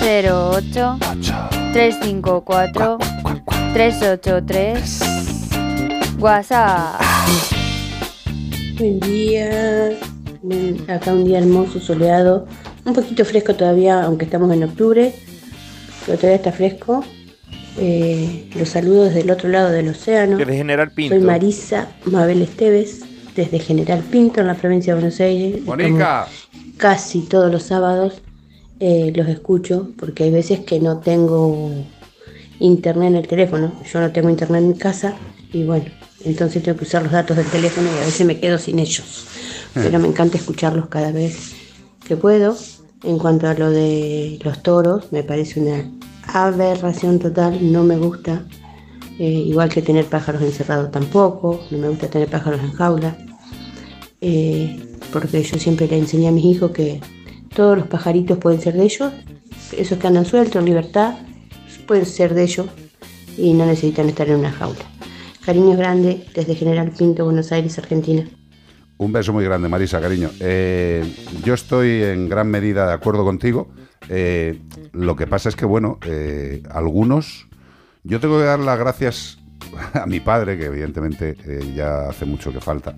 608 0.00 0.98
354 1.74 2.98
383 3.74 5.00
WhatsApp. 6.18 7.00
Buen 8.78 8.98
día, 9.00 9.90
acá 10.88 11.12
un 11.12 11.24
día 11.26 11.38
hermoso, 11.40 11.80
soleado, 11.80 12.46
un 12.86 12.94
poquito 12.94 13.26
fresco 13.26 13.54
todavía, 13.54 14.02
aunque 14.02 14.24
estamos 14.24 14.50
en 14.54 14.64
octubre, 14.64 15.12
pero 16.06 16.16
todavía 16.16 16.36
está 16.36 16.52
fresco. 16.52 17.04
Eh, 17.78 18.48
los 18.56 18.70
saludo 18.70 19.04
desde 19.04 19.20
el 19.20 19.30
otro 19.30 19.50
lado 19.50 19.70
del 19.70 19.88
océano. 19.88 20.38
Desde 20.38 20.56
General 20.56 20.90
Pinto. 20.90 21.14
Soy 21.14 21.24
Marisa 21.24 21.88
Mabel 22.06 22.40
Esteves, 22.40 23.00
desde 23.36 23.58
General 23.58 24.00
Pinto, 24.00 24.40
en 24.40 24.46
la 24.46 24.54
provincia 24.54 24.94
de 24.94 25.00
Buenos 25.00 25.20
Aires. 25.20 25.56
Estamos 25.56 26.28
Casi 26.78 27.20
todos 27.20 27.52
los 27.52 27.64
sábados 27.64 28.22
eh, 28.80 29.12
los 29.14 29.28
escucho, 29.28 29.90
porque 29.98 30.24
hay 30.24 30.30
veces 30.30 30.60
que 30.60 30.80
no 30.80 30.98
tengo 31.00 31.70
internet 32.58 33.08
en 33.08 33.16
el 33.16 33.28
teléfono. 33.28 33.72
Yo 33.92 34.00
no 34.00 34.10
tengo 34.10 34.30
internet 34.30 34.62
en 34.62 34.68
mi 34.68 34.74
casa 34.74 35.16
y 35.52 35.64
bueno, 35.64 35.84
entonces 36.24 36.62
tengo 36.62 36.78
que 36.78 36.84
usar 36.84 37.02
los 37.02 37.12
datos 37.12 37.36
del 37.36 37.46
teléfono 37.46 37.88
y 37.94 38.02
a 38.02 38.06
veces 38.06 38.26
me 38.26 38.40
quedo 38.40 38.58
sin 38.58 38.78
ellos. 38.78 39.26
Pero 39.74 39.98
me 39.98 40.08
encanta 40.08 40.38
escucharlos 40.38 40.88
cada 40.88 41.12
vez 41.12 41.52
que 42.06 42.16
puedo. 42.16 42.56
En 43.02 43.18
cuanto 43.18 43.48
a 43.48 43.54
lo 43.54 43.70
de 43.70 44.38
los 44.44 44.62
toros, 44.62 45.10
me 45.12 45.22
parece 45.22 45.60
una 45.60 45.90
aberración 46.26 47.18
total, 47.18 47.72
no 47.72 47.84
me 47.84 47.96
gusta. 47.96 48.44
Eh, 49.18 49.44
igual 49.46 49.68
que 49.68 49.82
tener 49.82 50.06
pájaros 50.06 50.40
encerrados 50.40 50.90
tampoco, 50.90 51.60
no 51.70 51.78
me 51.78 51.88
gusta 51.88 52.08
tener 52.08 52.28
pájaros 52.28 52.60
en 52.60 52.72
jaula. 52.72 53.16
Eh, 54.22 54.96
porque 55.12 55.42
yo 55.42 55.58
siempre 55.58 55.86
le 55.86 55.98
enseñé 55.98 56.28
a 56.28 56.32
mis 56.32 56.44
hijos 56.44 56.70
que 56.72 57.00
todos 57.54 57.78
los 57.78 57.86
pajaritos 57.86 58.38
pueden 58.38 58.60
ser 58.60 58.74
de 58.74 58.84
ellos, 58.84 59.12
esos 59.76 59.98
que 59.98 60.06
andan 60.06 60.24
sueltos 60.24 60.56
en 60.56 60.66
libertad, 60.66 61.14
pueden 61.86 62.06
ser 62.06 62.34
de 62.34 62.44
ellos 62.44 62.68
y 63.36 63.52
no 63.52 63.66
necesitan 63.66 64.08
estar 64.08 64.28
en 64.28 64.36
una 64.36 64.52
jaula. 64.52 64.78
Cariños 65.44 65.76
grandes 65.76 66.32
desde 66.32 66.54
General 66.54 66.92
Pinto, 66.96 67.24
Buenos 67.24 67.50
Aires, 67.50 67.78
Argentina. 67.78 68.24
Un 68.98 69.12
beso 69.12 69.32
muy 69.32 69.44
grande, 69.44 69.68
Marisa, 69.68 70.00
cariño. 70.00 70.30
Eh, 70.38 71.02
yo 71.42 71.54
estoy 71.54 72.02
en 72.04 72.28
gran 72.28 72.48
medida 72.48 72.86
de 72.86 72.92
acuerdo 72.92 73.24
contigo. 73.24 73.72
Eh, 74.08 74.60
lo 74.92 75.16
que 75.16 75.26
pasa 75.26 75.48
es 75.48 75.56
que, 75.56 75.64
bueno, 75.64 75.98
eh, 76.06 76.62
algunos... 76.70 77.48
Yo 78.04 78.20
tengo 78.20 78.38
que 78.38 78.44
dar 78.44 78.60
las 78.60 78.78
gracias 78.78 79.38
a 79.94 80.06
mi 80.06 80.20
padre, 80.20 80.56
que 80.58 80.66
evidentemente 80.66 81.36
ya 81.74 82.08
hace 82.10 82.24
mucho 82.24 82.52
que 82.52 82.60
falta. 82.60 82.94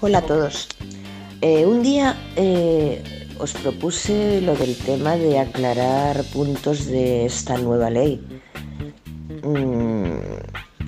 Hola 0.01 0.17
a 0.19 0.21
todos. 0.23 0.67
Eh, 1.41 1.65
un 1.65 1.83
día 1.83 2.15
eh, 2.35 3.01
os 3.39 3.53
propuse 3.53 4.41
lo 4.41 4.55
del 4.55 4.75
tema 4.75 5.15
de 5.15 5.39
aclarar 5.39 6.23
puntos 6.33 6.85
de 6.87 7.25
esta 7.25 7.57
nueva 7.57 7.89
ley. 7.89 8.21
Mm, 9.43 10.11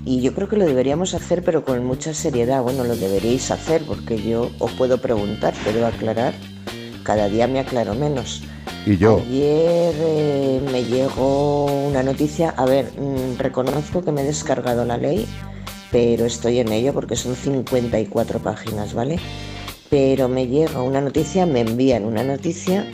y 0.06 0.22
yo 0.22 0.34
creo 0.34 0.48
que 0.48 0.58
lo 0.58 0.66
deberíamos 0.66 1.14
hacer, 1.14 1.44
pero 1.44 1.64
con 1.64 1.86
mucha 1.86 2.14
seriedad. 2.14 2.62
Bueno, 2.64 2.84
lo 2.84 2.96
deberíais 2.96 3.52
hacer 3.52 3.82
porque 3.84 4.22
yo 4.22 4.52
os 4.60 4.72
puedo 4.74 5.00
preguntar, 5.00 5.54
pero 5.64 5.86
aclarar, 5.86 6.34
cada 7.04 7.30
día 7.30 7.48
me 7.48 7.60
aclaro 7.60 7.96
menos. 7.96 8.44
Y 8.86 8.98
yo, 8.98 9.20
Ayer 9.20 9.94
eh, 9.98 10.62
me 10.72 10.84
llegó 10.84 11.66
una 11.66 12.02
noticia, 12.02 12.52
a 12.52 12.66
ver, 12.66 12.92
mm, 12.98 13.38
reconozco 13.38 14.04
que 14.04 14.12
me 14.12 14.22
he 14.22 14.26
descargado 14.26 14.86
la 14.86 14.98
ley, 14.98 15.28
pero 15.92 16.26
estoy 16.26 16.60
en 16.60 16.72
ello 16.72 16.94
porque 16.94 17.16
son 17.16 17.36
54 17.36 18.40
páginas, 18.40 18.94
¿vale? 18.94 19.20
Pero 19.90 20.30
me 20.30 20.48
llega 20.48 20.82
una 20.82 21.02
noticia, 21.02 21.46
me 21.46 21.62
envían 21.62 22.06
una 22.06 22.24
noticia 22.24 22.86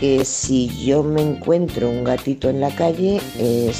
que 0.00 0.24
si 0.24 0.68
yo 0.82 1.02
me 1.02 1.20
encuentro 1.20 1.90
un 1.90 2.04
gatito 2.04 2.48
en 2.48 2.58
la 2.58 2.74
calle, 2.74 3.20
eh, 3.36 3.70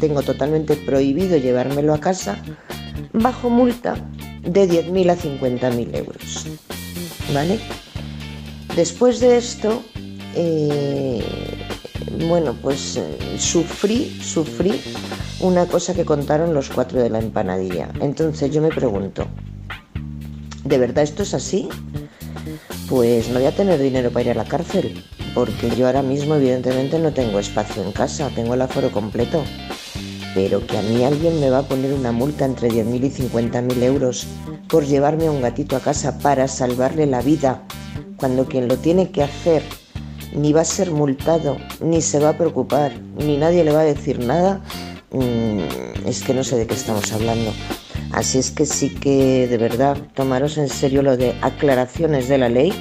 tengo 0.00 0.22
totalmente 0.22 0.76
prohibido 0.76 1.36
llevármelo 1.36 1.92
a 1.92 2.00
casa 2.00 2.38
bajo 3.12 3.50
multa 3.50 3.96
de 4.40 4.66
10.000 4.66 5.10
a 5.10 5.16
50.000 5.16 5.94
euros, 5.94 6.46
¿vale? 7.34 7.60
Después 8.74 9.20
de 9.20 9.36
esto, 9.36 9.82
eh, 10.34 11.22
bueno, 12.28 12.56
pues 12.62 12.96
eh, 12.96 13.18
sufrí, 13.36 14.18
sufrí 14.22 14.80
una 15.40 15.66
cosa 15.66 15.92
que 15.92 16.06
contaron 16.06 16.54
los 16.54 16.70
cuatro 16.70 17.02
de 17.02 17.10
la 17.10 17.18
empanadilla. 17.18 17.90
Entonces 18.00 18.50
yo 18.50 18.62
me 18.62 18.70
pregunto, 18.70 19.26
¿de 20.64 20.78
verdad 20.78 21.04
esto 21.04 21.24
es 21.24 21.34
así? 21.34 21.68
Pues 22.88 23.28
no 23.28 23.34
voy 23.34 23.46
a 23.46 23.54
tener 23.54 23.78
dinero 23.78 24.10
para 24.10 24.24
ir 24.24 24.30
a 24.30 24.34
la 24.34 24.44
cárcel, 24.44 25.04
porque 25.34 25.70
yo 25.70 25.86
ahora 25.86 26.02
mismo 26.02 26.34
evidentemente 26.34 26.98
no 26.98 27.12
tengo 27.12 27.38
espacio 27.38 27.82
en 27.82 27.92
casa, 27.92 28.30
tengo 28.34 28.54
el 28.54 28.62
aforo 28.62 28.90
completo. 28.90 29.42
Pero 30.34 30.66
que 30.66 30.78
a 30.78 30.82
mí 30.82 31.04
alguien 31.04 31.40
me 31.40 31.50
va 31.50 31.58
a 31.58 31.68
poner 31.68 31.92
una 31.92 32.12
multa 32.12 32.44
entre 32.44 32.68
10.000 32.68 33.04
y 33.04 33.10
50.000 33.10 33.82
euros 33.82 34.26
por 34.68 34.84
llevarme 34.84 35.26
a 35.26 35.30
un 35.30 35.42
gatito 35.42 35.76
a 35.76 35.80
casa 35.80 36.18
para 36.18 36.48
salvarle 36.48 37.06
la 37.06 37.20
vida, 37.20 37.62
cuando 38.16 38.46
quien 38.46 38.68
lo 38.68 38.78
tiene 38.78 39.10
que 39.10 39.22
hacer 39.22 39.62
ni 40.34 40.52
va 40.52 40.62
a 40.62 40.64
ser 40.64 40.90
multado, 40.90 41.58
ni 41.80 42.00
se 42.00 42.18
va 42.18 42.30
a 42.30 42.38
preocupar, 42.38 42.92
ni 43.18 43.36
nadie 43.36 43.64
le 43.64 43.72
va 43.72 43.80
a 43.80 43.84
decir 43.84 44.18
nada, 44.18 44.62
mm, 45.10 46.06
es 46.06 46.22
que 46.22 46.32
no 46.34 46.42
sé 46.42 46.56
de 46.56 46.66
qué 46.66 46.74
estamos 46.74 47.12
hablando. 47.12 47.52
Así 48.12 48.38
es 48.38 48.50
que 48.50 48.66
sí 48.66 48.90
que 48.90 49.46
de 49.48 49.56
verdad 49.56 49.96
tomaros 50.14 50.58
en 50.58 50.68
serio 50.68 51.02
lo 51.02 51.16
de 51.16 51.34
aclaraciones 51.40 52.28
de 52.28 52.38
la 52.38 52.48
ley 52.48 52.72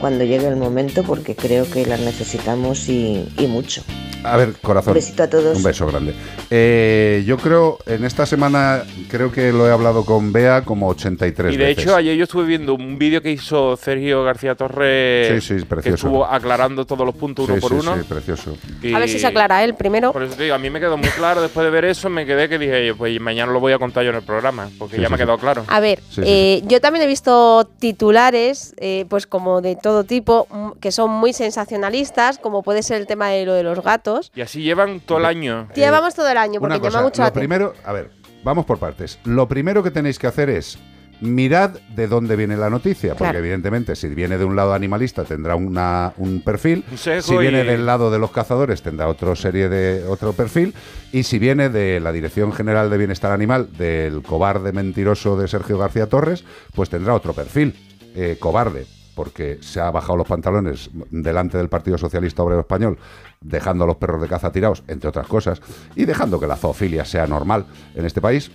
cuando 0.00 0.24
llegue 0.24 0.48
el 0.48 0.56
momento 0.56 1.02
porque 1.04 1.36
creo 1.36 1.70
que 1.70 1.86
las 1.86 2.00
necesitamos 2.00 2.88
y, 2.88 3.24
y 3.38 3.46
mucho. 3.46 3.82
A 4.24 4.36
ver, 4.36 4.52
corazón. 4.62 4.92
Un 4.92 4.94
besito 4.94 5.22
a 5.22 5.28
todos. 5.30 5.56
Un 5.56 5.62
beso 5.62 5.86
grande. 5.86 6.14
Eh, 6.50 7.22
yo 7.26 7.36
creo, 7.38 7.78
en 7.86 8.04
esta 8.04 8.26
semana, 8.26 8.82
creo 9.08 9.30
que 9.32 9.52
lo 9.52 9.66
he 9.66 9.70
hablado 9.72 10.04
con 10.04 10.32
Bea 10.32 10.62
como 10.62 10.88
83 10.88 11.54
Y 11.54 11.56
de 11.56 11.64
veces. 11.64 11.84
hecho, 11.84 11.96
ayer 11.96 12.16
yo 12.16 12.24
estuve 12.24 12.44
viendo 12.44 12.74
un 12.74 12.98
vídeo 12.98 13.22
que 13.22 13.30
hizo 13.30 13.76
Sergio 13.76 14.22
García 14.24 14.54
Torres. 14.54 15.42
Sí, 15.44 15.54
sí, 15.54 15.60
Que 15.60 15.66
precioso. 15.66 16.06
estuvo 16.08 16.24
aclarando 16.26 16.84
todos 16.84 17.06
los 17.06 17.14
puntos 17.14 17.46
uno 17.48 17.54
Sí, 17.56 17.60
por 17.60 17.70
sí, 17.70 17.76
uno. 17.80 17.96
sí, 17.96 18.02
precioso. 18.08 18.56
Y- 18.82 18.92
A 18.94 18.98
ver 18.98 19.08
si 19.08 19.18
se 19.18 19.26
aclara 19.26 19.62
él 19.64 19.74
primero. 19.74 20.12
Por 20.12 20.22
eso 20.24 20.34
te 20.34 20.42
digo, 20.42 20.54
a 20.54 20.58
mí 20.58 20.68
me 20.70 20.80
quedó 20.80 20.96
muy 20.96 21.08
claro 21.10 21.40
después 21.42 21.64
de 21.64 21.70
ver 21.70 21.84
eso, 21.84 22.08
me 22.10 22.26
quedé 22.26 22.48
que 22.48 22.58
dije, 22.58 22.86
yo, 22.86 22.96
pues 22.96 23.18
mañana 23.20 23.52
lo 23.52 23.60
voy 23.60 23.72
a 23.72 23.78
contar 23.78 24.04
yo 24.04 24.10
en 24.10 24.16
el 24.16 24.22
programa, 24.22 24.68
porque 24.78 24.96
Sí, 24.96 25.02
ya 25.02 25.08
sí, 25.08 25.10
me 25.12 25.14
ha 25.14 25.18
sí. 25.18 25.22
quedado 25.24 25.38
claro. 25.38 25.64
A 25.68 25.80
ver, 25.80 26.00
Sí, 26.10 26.16
sí, 26.16 26.22
eh, 26.26 26.62
yo 26.66 26.80
también 26.80 27.04
he 27.04 27.08
visto 27.08 27.68
titulares, 27.78 28.74
eh, 28.78 29.06
pues 29.08 29.26
como 29.26 29.60
de 29.60 29.76
todo 29.76 30.04
tipo, 30.04 30.46
que 30.80 30.90
son 30.92 31.10
muy 31.10 31.32
sensacionalistas, 31.32 32.38
como 32.38 32.62
puede 32.62 32.82
ser 32.82 33.00
el 33.00 33.06
tema 33.06 33.28
de 33.28 33.46
lo 33.46 33.54
de 33.54 33.62
los 33.62 33.82
gatos. 33.82 34.09
Y 34.34 34.40
así 34.40 34.62
llevan 34.62 35.00
todo 35.00 35.18
el 35.18 35.24
año. 35.26 35.68
Llevamos 35.74 36.14
todo 36.14 36.28
el 36.30 36.38
año 36.38 36.60
porque 36.60 36.74
Una 36.74 36.80
cosa, 36.80 36.90
llama 36.98 37.02
mucho 37.04 37.22
la 37.22 37.28
lo 37.28 37.32
primero, 37.34 37.74
a 37.84 37.92
ver, 37.92 38.10
vamos 38.44 38.64
por 38.66 38.78
partes. 38.78 39.18
Lo 39.24 39.46
primero 39.48 39.82
que 39.82 39.90
tenéis 39.90 40.18
que 40.18 40.26
hacer 40.26 40.50
es 40.50 40.78
mirad 41.22 41.72
de 41.94 42.06
dónde 42.08 42.34
viene 42.34 42.56
la 42.56 42.70
noticia, 42.70 43.10
porque 43.10 43.24
Claro. 43.24 43.38
evidentemente 43.40 43.94
si 43.94 44.08
viene 44.08 44.38
de 44.38 44.44
un 44.46 44.56
lado 44.56 44.72
animalista 44.72 45.22
tendrá 45.24 45.54
una, 45.54 46.14
un 46.16 46.40
perfil, 46.40 46.82
Un 46.90 46.96
sesgo 46.96 47.32
si 47.34 47.38
viene 47.38 47.60
y- 47.62 47.66
del 47.66 47.84
lado 47.84 48.10
de 48.10 48.18
los 48.18 48.30
cazadores 48.30 48.80
tendrá 48.80 49.06
otra 49.06 49.36
serie 49.36 49.68
de 49.68 50.02
otro 50.06 50.32
perfil, 50.32 50.72
y 51.12 51.24
si 51.24 51.38
viene 51.38 51.68
de 51.68 52.00
la 52.00 52.10
Dirección 52.12 52.54
General 52.54 52.88
de 52.88 52.96
Bienestar 52.96 53.32
Animal, 53.32 53.68
del 53.76 54.22
cobarde 54.22 54.72
mentiroso 54.72 55.36
de 55.36 55.46
Sergio 55.46 55.76
García 55.76 56.06
Torres, 56.08 56.42
pues 56.74 56.88
tendrá 56.88 57.12
otro 57.12 57.34
perfil, 57.34 57.74
eh, 58.14 58.38
cobarde 58.40 58.86
porque 59.14 59.58
se 59.60 59.80
ha 59.80 59.90
bajado 59.90 60.16
los 60.16 60.26
pantalones 60.28 60.90
delante 61.10 61.58
del 61.58 61.68
Partido 61.68 61.98
Socialista 61.98 62.42
Obrero 62.42 62.60
Español, 62.60 62.98
dejando 63.40 63.84
a 63.84 63.86
los 63.86 63.96
perros 63.96 64.20
de 64.20 64.28
caza 64.28 64.52
tirados, 64.52 64.82
entre 64.88 65.08
otras 65.08 65.26
cosas, 65.26 65.60
y 65.96 66.04
dejando 66.04 66.38
que 66.40 66.46
la 66.46 66.56
zoofilia 66.56 67.04
sea 67.04 67.26
normal 67.26 67.66
en 67.94 68.04
este 68.04 68.20
país, 68.20 68.50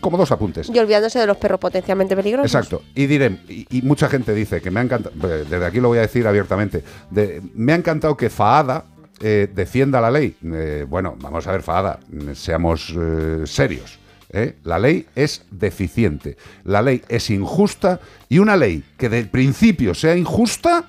como 0.00 0.16
dos 0.18 0.30
apuntes. 0.32 0.68
Y 0.68 0.78
olvidándose 0.78 1.18
de 1.18 1.26
los 1.26 1.36
perros 1.36 1.58
potencialmente 1.60 2.14
peligrosos. 2.16 2.52
Exacto. 2.54 2.82
Y 2.94 3.06
diré, 3.06 3.38
y, 3.48 3.66
y 3.78 3.82
mucha 3.82 4.08
gente 4.08 4.34
dice 4.34 4.60
que 4.60 4.70
me 4.70 4.80
ha 4.80 4.82
encantado, 4.84 5.14
desde 5.26 5.64
aquí 5.64 5.80
lo 5.80 5.88
voy 5.88 5.98
a 5.98 6.02
decir 6.02 6.26
abiertamente, 6.26 6.84
de- 7.10 7.42
me 7.54 7.72
ha 7.72 7.76
encantado 7.76 8.16
que 8.16 8.30
Faada 8.30 8.84
eh, 9.20 9.48
defienda 9.54 10.00
la 10.00 10.10
ley. 10.10 10.36
Eh, 10.44 10.84
bueno, 10.88 11.14
vamos 11.20 11.46
a 11.46 11.52
ver, 11.52 11.62
Faada, 11.62 11.98
seamos 12.34 12.92
eh, 12.96 13.42
serios. 13.46 13.98
¿Eh? 14.30 14.56
La 14.64 14.78
ley 14.78 15.06
es 15.14 15.44
deficiente, 15.50 16.36
la 16.64 16.82
ley 16.82 17.02
es 17.08 17.30
injusta 17.30 18.00
y 18.28 18.38
una 18.38 18.56
ley 18.56 18.84
que 18.96 19.08
del 19.08 19.28
principio 19.28 19.94
sea 19.94 20.16
injusta, 20.16 20.86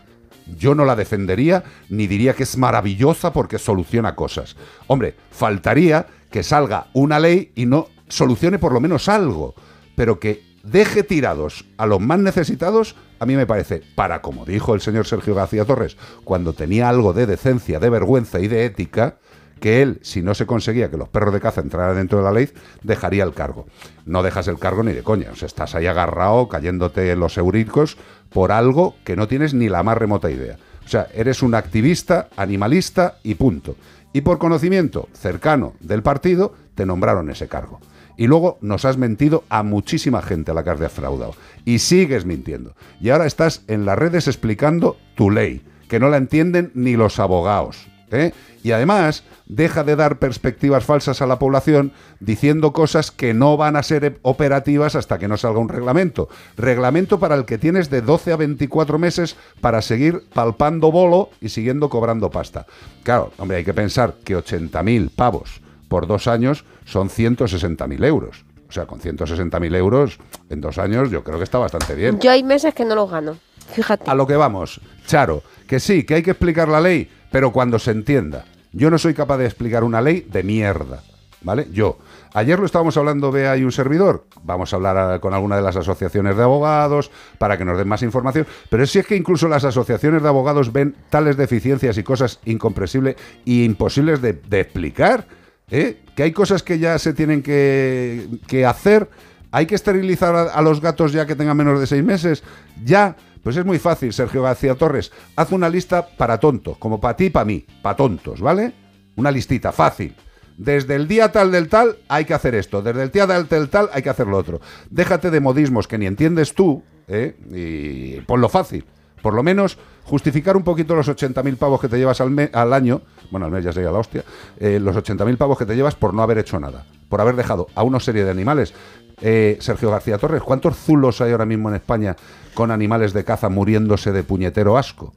yo 0.57 0.75
no 0.75 0.85
la 0.85 0.95
defendería 0.95 1.63
ni 1.89 2.07
diría 2.07 2.33
que 2.33 2.43
es 2.43 2.57
maravillosa 2.57 3.33
porque 3.33 3.59
soluciona 3.59 4.15
cosas. 4.15 4.55
Hombre, 4.87 5.15
faltaría 5.31 6.07
que 6.31 6.43
salga 6.43 6.87
una 6.93 7.19
ley 7.19 7.51
y 7.55 7.65
no 7.65 7.87
solucione 8.07 8.59
por 8.59 8.71
lo 8.71 8.79
menos 8.79 9.09
algo, 9.09 9.55
pero 9.95 10.19
que 10.19 10.43
deje 10.63 11.03
tirados 11.03 11.65
a 11.77 11.85
los 11.85 11.99
más 11.99 12.19
necesitados, 12.19 12.95
a 13.19 13.25
mí 13.25 13.35
me 13.35 13.45
parece, 13.45 13.81
para 13.95 14.21
como 14.21 14.45
dijo 14.45 14.73
el 14.73 14.81
señor 14.81 15.07
Sergio 15.07 15.33
García 15.33 15.65
Torres, 15.65 15.97
cuando 16.23 16.53
tenía 16.53 16.89
algo 16.89 17.13
de 17.13 17.25
decencia, 17.25 17.79
de 17.79 17.89
vergüenza 17.89 18.39
y 18.39 18.47
de 18.47 18.65
ética, 18.65 19.17
que 19.59 19.81
él, 19.81 19.99
si 20.01 20.21
no 20.21 20.33
se 20.33 20.45
conseguía 20.45 20.89
que 20.89 20.97
los 20.97 21.09
perros 21.09 21.33
de 21.33 21.39
caza 21.39 21.61
entraran 21.61 21.95
dentro 21.95 22.19
de 22.19 22.23
la 22.23 22.31
ley, 22.31 22.49
dejaría 22.83 23.23
el 23.23 23.33
cargo. 23.33 23.65
No 24.05 24.23
dejas 24.23 24.47
el 24.47 24.59
cargo 24.59 24.83
ni 24.83 24.93
de 24.93 25.03
coña, 25.03 25.31
estás 25.39 25.75
ahí 25.75 25.87
agarrado, 25.87 26.47
cayéndote 26.47 27.11
en 27.11 27.19
los 27.19 27.37
euricos 27.37 27.97
por 28.29 28.51
algo 28.51 28.95
que 29.03 29.15
no 29.15 29.27
tienes 29.27 29.53
ni 29.53 29.69
la 29.69 29.83
más 29.83 29.97
remota 29.97 30.29
idea. 30.29 30.57
O 30.85 30.89
sea, 30.89 31.07
eres 31.13 31.43
un 31.43 31.53
activista, 31.53 32.29
animalista 32.37 33.17
y 33.23 33.35
punto. 33.35 33.75
Y 34.13 34.21
por 34.21 34.37
conocimiento 34.37 35.09
cercano 35.13 35.73
del 35.79 36.01
partido, 36.01 36.53
te 36.75 36.85
nombraron 36.85 37.29
ese 37.29 37.47
cargo. 37.47 37.79
Y 38.17 38.27
luego 38.27 38.57
nos 38.61 38.85
has 38.85 38.97
mentido 38.97 39.43
a 39.49 39.63
muchísima 39.63 40.21
gente 40.21 40.51
a 40.51 40.53
la 40.53 40.63
que 40.63 40.71
has 40.71 40.79
defraudado. 40.79 41.35
Y 41.65 41.79
sigues 41.79 42.25
mintiendo. 42.25 42.73
Y 42.99 43.09
ahora 43.09 43.27
estás 43.27 43.63
en 43.67 43.85
las 43.85 43.99
redes 43.99 44.27
explicando 44.27 44.97
tu 45.15 45.29
ley, 45.29 45.61
que 45.87 45.99
no 45.99 46.09
la 46.09 46.17
entienden 46.17 46.71
ni 46.73 46.95
los 46.95 47.19
abogados. 47.19 47.87
¿Eh? 48.11 48.33
Y 48.63 48.71
además, 48.71 49.23
deja 49.45 49.83
de 49.83 49.95
dar 49.95 50.19
perspectivas 50.19 50.83
falsas 50.83 51.21
a 51.21 51.27
la 51.27 51.39
población 51.39 51.91
diciendo 52.19 52.73
cosas 52.73 53.11
que 53.11 53.33
no 53.33 53.57
van 53.57 53.75
a 53.75 53.83
ser 53.83 54.19
operativas 54.21 54.95
hasta 54.95 55.17
que 55.17 55.27
no 55.27 55.37
salga 55.37 55.59
un 55.59 55.69
reglamento. 55.69 56.29
Reglamento 56.57 57.19
para 57.19 57.35
el 57.35 57.45
que 57.45 57.57
tienes 57.57 57.89
de 57.89 58.01
12 58.01 58.33
a 58.33 58.37
24 58.37 58.99
meses 58.99 59.35
para 59.61 59.81
seguir 59.81 60.23
palpando 60.33 60.91
bolo 60.91 61.29
y 61.41 61.49
siguiendo 61.49 61.89
cobrando 61.89 62.29
pasta. 62.29 62.65
Claro, 63.03 63.31
hombre, 63.37 63.57
hay 63.57 63.63
que 63.63 63.73
pensar 63.73 64.15
que 64.23 64.37
80.000 64.37 65.11
pavos 65.15 65.61
por 65.87 66.07
dos 66.07 66.27
años 66.27 66.65
son 66.85 67.09
160.000 67.09 68.05
euros. 68.05 68.45
O 68.69 68.71
sea, 68.71 68.85
con 68.85 68.99
160.000 68.99 69.75
euros 69.75 70.19
en 70.49 70.59
dos 70.59 70.77
años 70.77 71.09
yo 71.09 71.23
creo 71.23 71.37
que 71.37 71.45
está 71.45 71.57
bastante 71.57 71.95
bien. 71.95 72.19
Yo 72.19 72.31
hay 72.31 72.43
meses 72.43 72.73
que 72.73 72.83
no 72.83 72.95
los 72.95 73.09
gano. 73.09 73.37
Fíjate. 73.71 74.09
A 74.09 74.15
lo 74.15 74.27
que 74.27 74.35
vamos, 74.35 74.79
Charo, 75.05 75.43
que 75.67 75.79
sí, 75.79 76.03
que 76.03 76.15
hay 76.15 76.23
que 76.23 76.31
explicar 76.31 76.69
la 76.69 76.79
ley, 76.79 77.09
pero 77.31 77.51
cuando 77.51 77.79
se 77.79 77.91
entienda. 77.91 78.45
Yo 78.73 78.89
no 78.89 78.97
soy 78.97 79.13
capaz 79.13 79.37
de 79.37 79.45
explicar 79.45 79.83
una 79.83 80.01
ley 80.01 80.27
de 80.29 80.43
mierda, 80.43 81.01
¿vale? 81.41 81.67
Yo. 81.71 81.97
Ayer 82.33 82.59
lo 82.59 82.65
estábamos 82.65 82.95
hablando, 82.97 83.31
Bea 83.31 83.57
y 83.57 83.63
un 83.63 83.71
servidor. 83.71 84.25
Vamos 84.43 84.71
a 84.71 84.75
hablar 84.75 85.15
eh, 85.15 85.19
con 85.19 85.33
alguna 85.33 85.55
de 85.55 85.63
las 85.63 85.75
asociaciones 85.75 86.37
de 86.37 86.43
abogados 86.43 87.09
para 87.39 87.57
que 87.57 87.65
nos 87.65 87.77
den 87.77 87.87
más 87.87 88.03
información. 88.03 88.45
Pero 88.69 88.85
si 88.85 88.99
es 88.99 89.07
que 89.07 89.15
incluso 89.15 89.47
las 89.47 89.63
asociaciones 89.63 90.21
de 90.21 90.27
abogados 90.27 90.71
ven 90.71 90.95
tales 91.09 91.37
deficiencias 91.37 91.97
y 91.97 92.03
cosas 92.03 92.39
incomprensibles 92.45 93.15
e 93.45 93.63
imposibles 93.63 94.21
de, 94.21 94.33
de 94.33 94.59
explicar, 94.59 95.25
¿eh? 95.71 96.03
Que 96.15 96.23
hay 96.23 96.31
cosas 96.33 96.61
que 96.61 96.77
ya 96.77 96.99
se 96.99 97.13
tienen 97.13 97.41
que, 97.41 98.27
que 98.47 98.65
hacer. 98.65 99.09
Hay 99.51 99.65
que 99.65 99.75
esterilizar 99.75 100.35
a, 100.35 100.43
a 100.43 100.61
los 100.61 100.81
gatos 100.81 101.13
ya 101.13 101.25
que 101.25 101.35
tengan 101.35 101.57
menos 101.57 101.79
de 101.79 101.87
seis 101.87 102.03
meses. 102.03 102.43
Ya. 102.83 103.15
Pues 103.47 103.55
es 103.55 103.63
muy 103.63 103.79
fácil, 103.79 104.11
Sergio 104.11 104.43
García 104.43 104.75
Torres. 104.75 105.09
Haz 105.37 105.53
una 105.53 105.69
lista 105.69 106.05
para 106.05 106.37
tontos, 106.37 106.77
como 106.79 106.99
para 106.99 107.15
ti 107.15 107.27
y 107.27 107.29
para 107.29 107.45
mí, 107.45 107.65
para 107.81 107.95
tontos, 107.95 108.41
¿vale? 108.41 108.73
Una 109.15 109.31
listita, 109.31 109.71
fácil. 109.71 110.17
Desde 110.57 110.95
el 110.95 111.07
día 111.07 111.31
tal 111.31 111.49
del 111.49 111.69
tal 111.69 111.95
hay 112.09 112.25
que 112.25 112.33
hacer 112.33 112.55
esto, 112.55 112.81
desde 112.81 113.03
el 113.03 113.09
día 113.09 113.25
tal 113.25 113.47
del 113.47 113.69
tal 113.69 113.89
hay 113.93 114.01
que 114.01 114.09
hacer 114.09 114.27
lo 114.27 114.35
otro. 114.35 114.59
Déjate 114.89 115.31
de 115.31 115.39
modismos 115.39 115.87
que 115.87 115.97
ni 115.97 116.07
entiendes 116.07 116.55
tú, 116.55 116.83
¿eh? 117.07 117.37
Y 117.49 118.19
ponlo 118.25 118.49
fácil. 118.49 118.83
Por 119.21 119.33
lo 119.33 119.43
menos 119.43 119.77
justificar 120.03 120.57
un 120.57 120.63
poquito 120.63 120.93
los 120.93 121.07
80.000 121.07 121.55
pavos 121.55 121.79
que 121.79 121.87
te 121.87 121.97
llevas 121.97 122.19
al, 122.19 122.49
al 122.51 122.73
año, 122.73 123.01
bueno, 123.31 123.45
al 123.45 123.53
mes 123.53 123.63
ya 123.63 123.71
sería 123.71 123.91
la 123.91 123.99
hostia, 123.99 124.25
eh, 124.57 124.77
los 124.77 124.93
80.000 124.93 125.37
pavos 125.37 125.57
que 125.57 125.65
te 125.65 125.73
llevas 125.73 125.95
por 125.95 126.13
no 126.13 126.21
haber 126.21 126.37
hecho 126.37 126.59
nada, 126.59 126.85
por 127.07 127.21
haber 127.21 127.37
dejado 127.37 127.67
a 127.75 127.83
una 127.83 128.01
serie 128.01 128.25
de 128.25 128.31
animales. 128.31 128.73
Eh, 129.19 129.57
Sergio 129.61 129.89
García 129.89 130.17
Torres, 130.17 130.43
¿cuántos 130.43 130.77
zulos 130.77 131.21
hay 131.21 131.31
ahora 131.31 131.45
mismo 131.45 131.69
en 131.69 131.75
España 131.75 132.15
con 132.53 132.69
animales 132.69 133.13
de 133.13 133.23
caza 133.23 133.49
muriéndose 133.49 134.11
de 134.11 134.23
puñetero 134.23 134.77
asco? 134.77 135.13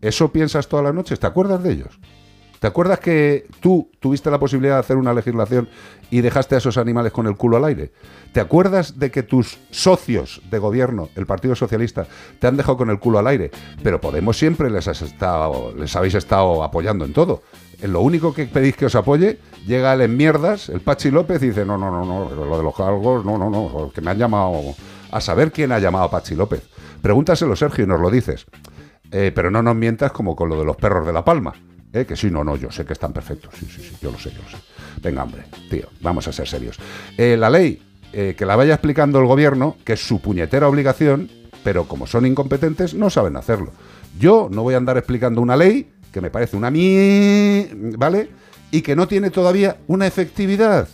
¿Eso 0.00 0.32
piensas 0.32 0.68
todas 0.68 0.84
las 0.84 0.94
noches? 0.94 1.20
¿Te 1.20 1.26
acuerdas 1.26 1.62
de 1.62 1.72
ellos? 1.72 2.00
¿Te 2.62 2.68
acuerdas 2.68 3.00
que 3.00 3.48
tú 3.58 3.90
tuviste 3.98 4.30
la 4.30 4.38
posibilidad 4.38 4.74
de 4.74 4.80
hacer 4.80 4.96
una 4.96 5.12
legislación 5.12 5.68
y 6.10 6.20
dejaste 6.20 6.54
a 6.54 6.58
esos 6.58 6.78
animales 6.78 7.10
con 7.10 7.26
el 7.26 7.36
culo 7.36 7.56
al 7.56 7.64
aire? 7.64 7.92
¿Te 8.32 8.38
acuerdas 8.38 9.00
de 9.00 9.10
que 9.10 9.24
tus 9.24 9.58
socios 9.72 10.40
de 10.48 10.58
gobierno, 10.60 11.08
el 11.16 11.26
Partido 11.26 11.56
Socialista, 11.56 12.06
te 12.38 12.46
han 12.46 12.56
dejado 12.56 12.76
con 12.76 12.88
el 12.88 13.00
culo 13.00 13.18
al 13.18 13.26
aire? 13.26 13.50
Pero 13.82 14.00
Podemos 14.00 14.38
siempre 14.38 14.70
les, 14.70 14.86
has 14.86 15.02
estado, 15.02 15.74
les 15.76 15.96
habéis 15.96 16.14
estado 16.14 16.62
apoyando 16.62 17.04
en 17.04 17.12
todo. 17.12 17.42
En 17.82 17.92
lo 17.92 18.00
único 18.00 18.32
que 18.32 18.46
pedís 18.46 18.76
que 18.76 18.86
os 18.86 18.94
apoye, 18.94 19.40
llega 19.66 19.92
el 19.92 20.02
en 20.02 20.16
mierdas, 20.16 20.68
el 20.68 20.80
Pachi 20.80 21.10
López, 21.10 21.42
y 21.42 21.48
dice, 21.48 21.64
no, 21.64 21.76
no, 21.76 21.90
no, 21.90 22.04
no, 22.04 22.30
lo 22.32 22.56
de 22.56 22.62
los 22.62 22.76
cargos, 22.76 23.24
no, 23.24 23.36
no, 23.36 23.50
no, 23.50 23.90
que 23.92 24.00
me 24.00 24.12
han 24.12 24.18
llamado 24.18 24.76
a 25.10 25.20
saber 25.20 25.50
quién 25.50 25.72
ha 25.72 25.80
llamado 25.80 26.04
a 26.04 26.10
Pachi 26.10 26.36
López. 26.36 26.62
Pregúntaselo, 27.02 27.56
Sergio, 27.56 27.82
y 27.82 27.88
nos 27.88 28.00
lo 28.00 28.08
dices. 28.08 28.46
Eh, 29.10 29.32
pero 29.34 29.50
no 29.50 29.64
nos 29.64 29.74
mientas 29.74 30.12
como 30.12 30.36
con 30.36 30.48
lo 30.48 30.56
de 30.56 30.64
los 30.64 30.76
perros 30.76 31.04
de 31.04 31.12
La 31.12 31.24
Palma. 31.24 31.54
¿eh? 31.92 32.06
Que 32.06 32.14
sí, 32.14 32.30
no, 32.30 32.44
no, 32.44 32.54
yo 32.54 32.70
sé 32.70 32.84
que 32.84 32.92
están 32.92 33.12
perfectos. 33.12 33.52
Sí, 33.58 33.66
sí, 33.66 33.82
sí, 33.82 33.96
yo 34.00 34.12
lo 34.12 34.18
sé, 34.18 34.30
yo 34.30 34.42
lo 34.42 34.48
sé. 34.48 34.58
Venga, 35.02 35.24
hombre, 35.24 35.42
tío, 35.68 35.88
vamos 36.00 36.28
a 36.28 36.32
ser 36.32 36.46
serios. 36.46 36.78
Eh, 37.18 37.36
la 37.36 37.50
ley, 37.50 37.82
que 38.12 38.46
la 38.46 38.54
vaya 38.54 38.74
explicando 38.74 39.18
el 39.18 39.26
gobierno, 39.26 39.76
que 39.84 39.94
es 39.94 40.06
su 40.06 40.20
puñetera 40.20 40.68
obligación, 40.68 41.30
pero 41.64 41.84
como 41.84 42.06
son 42.06 42.26
incompetentes, 42.26 42.94
no 42.94 43.10
saben 43.10 43.36
hacerlo. 43.36 43.72
Yo 44.20 44.48
no 44.52 44.62
voy 44.62 44.74
a 44.74 44.76
andar 44.76 44.98
explicando 44.98 45.40
una 45.40 45.56
ley 45.56 45.90
que 46.12 46.20
me 46.20 46.30
parece 46.30 46.56
una 46.56 46.70
mi... 46.70 47.66
¿vale? 47.96 48.28
Y 48.70 48.82
que 48.82 48.94
no 48.96 49.06
tiene 49.08 49.30
todavía 49.30 49.78
una 49.86 50.06
efectividad. 50.06 50.88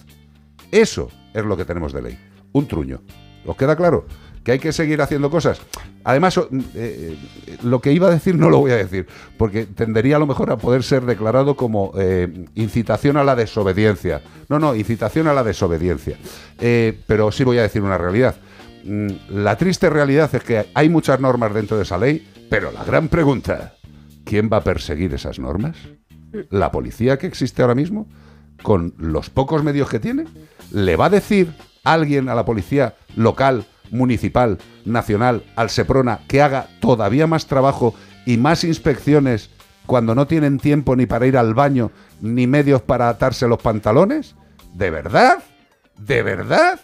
Eso 0.70 1.10
es 1.34 1.44
lo 1.44 1.56
que 1.56 1.64
tenemos 1.64 1.92
de 1.92 2.02
ley. 2.02 2.18
Un 2.52 2.66
truño. 2.66 3.00
¿Os 3.46 3.56
queda 3.56 3.76
claro? 3.76 4.06
Que 4.44 4.52
hay 4.52 4.58
que 4.58 4.72
seguir 4.72 5.00
haciendo 5.02 5.30
cosas. 5.30 5.60
Además, 6.04 6.38
o- 6.38 6.48
eh, 6.74 7.16
eh, 7.46 7.56
lo 7.62 7.80
que 7.80 7.92
iba 7.92 8.08
a 8.08 8.10
decir 8.10 8.34
no 8.38 8.50
lo 8.50 8.58
voy 8.58 8.70
a 8.72 8.76
decir, 8.76 9.06
porque 9.36 9.66
tendería 9.66 10.16
a 10.16 10.18
lo 10.18 10.26
mejor 10.26 10.50
a 10.50 10.56
poder 10.56 10.82
ser 10.82 11.04
declarado 11.04 11.56
como 11.56 11.92
eh, 11.98 12.46
incitación 12.54 13.16
a 13.16 13.24
la 13.24 13.36
desobediencia. 13.36 14.22
No, 14.48 14.58
no, 14.58 14.74
incitación 14.74 15.26
a 15.28 15.34
la 15.34 15.44
desobediencia. 15.44 16.16
Pero 16.58 17.30
sí 17.32 17.44
voy 17.44 17.58
a 17.58 17.62
decir 17.62 17.82
una 17.82 17.98
realidad. 17.98 18.36
Mm, 18.84 19.08
La 19.30 19.56
triste 19.56 19.90
realidad 19.90 20.34
es 20.34 20.42
que 20.42 20.66
hay 20.74 20.88
muchas 20.88 21.20
normas 21.20 21.52
dentro 21.54 21.76
de 21.76 21.82
esa 21.82 21.98
ley, 21.98 22.26
pero 22.50 22.72
la 22.72 22.84
gran 22.84 23.08
pregunta, 23.08 23.74
¿quién 24.28 24.50
va 24.52 24.58
a 24.58 24.64
perseguir 24.64 25.14
esas 25.14 25.38
normas? 25.38 25.76
¿La 26.50 26.70
policía 26.70 27.18
que 27.18 27.26
existe 27.26 27.62
ahora 27.62 27.74
mismo? 27.74 28.06
¿Con 28.62 28.92
los 28.98 29.30
pocos 29.30 29.64
medios 29.64 29.88
que 29.88 30.00
tiene? 30.00 30.26
¿Le 30.70 30.96
va 30.96 31.06
a 31.06 31.10
decir 31.10 31.54
alguien 31.82 32.28
a 32.28 32.34
la 32.34 32.44
policía 32.44 32.94
local, 33.16 33.64
municipal, 33.90 34.58
nacional, 34.84 35.44
al 35.56 35.70
Seprona, 35.70 36.20
que 36.28 36.42
haga 36.42 36.68
todavía 36.80 37.26
más 37.26 37.46
trabajo 37.46 37.94
y 38.26 38.36
más 38.36 38.64
inspecciones 38.64 39.48
cuando 39.86 40.14
no 40.14 40.26
tienen 40.26 40.58
tiempo 40.58 40.94
ni 40.94 41.06
para 41.06 41.26
ir 41.26 41.38
al 41.38 41.54
baño, 41.54 41.90
ni 42.20 42.46
medios 42.46 42.82
para 42.82 43.08
atarse 43.08 43.48
los 43.48 43.62
pantalones? 43.62 44.34
¿De 44.74 44.90
verdad? 44.90 45.38
¿De 45.96 46.22
verdad? 46.22 46.78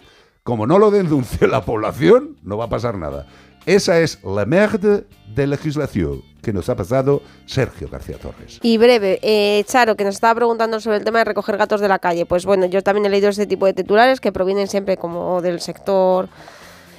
Como 0.45 0.67
no 0.67 0.79
lo 0.79 0.91
denuncie 0.91 1.47
la 1.47 1.63
población, 1.67 2.39
no 2.43 2.57
va 2.57 2.65
a 2.65 2.71
pasar 2.71 2.97
nada. 2.97 3.27
Esa 3.67 4.01
es 4.01 4.19
la 4.23 4.45
merde 4.45 5.05
de 5.35 5.47
legislación 5.47 6.23
que 6.43 6.53
nos 6.53 6.69
ha 6.69 6.77
pasado 6.77 7.23
Sergio 7.47 7.89
García 7.89 8.19
Torres. 8.19 8.59
Y 8.63 8.77
breve, 8.77 9.19
eh, 9.23 9.65
Charo, 9.67 9.97
que 9.97 10.05
nos 10.05 10.17
estaba 10.17 10.35
preguntando 10.35 10.79
sobre 10.81 10.99
el 10.99 11.05
tema 11.05 11.21
de 11.21 11.25
recoger 11.25 11.57
gatos 11.57 11.81
de 11.81 11.89
la 11.89 11.99
calle. 11.99 12.27
Pues 12.27 12.45
bueno, 12.45 12.67
yo 12.67 12.83
también 12.83 13.07
he 13.07 13.09
leído 13.09 13.31
este 13.31 13.47
tipo 13.47 13.65
de 13.65 13.73
titulares 13.73 14.21
que 14.21 14.33
provienen 14.33 14.69
siempre 14.69 14.99
como 14.99 15.41
del 15.41 15.61
sector 15.61 16.29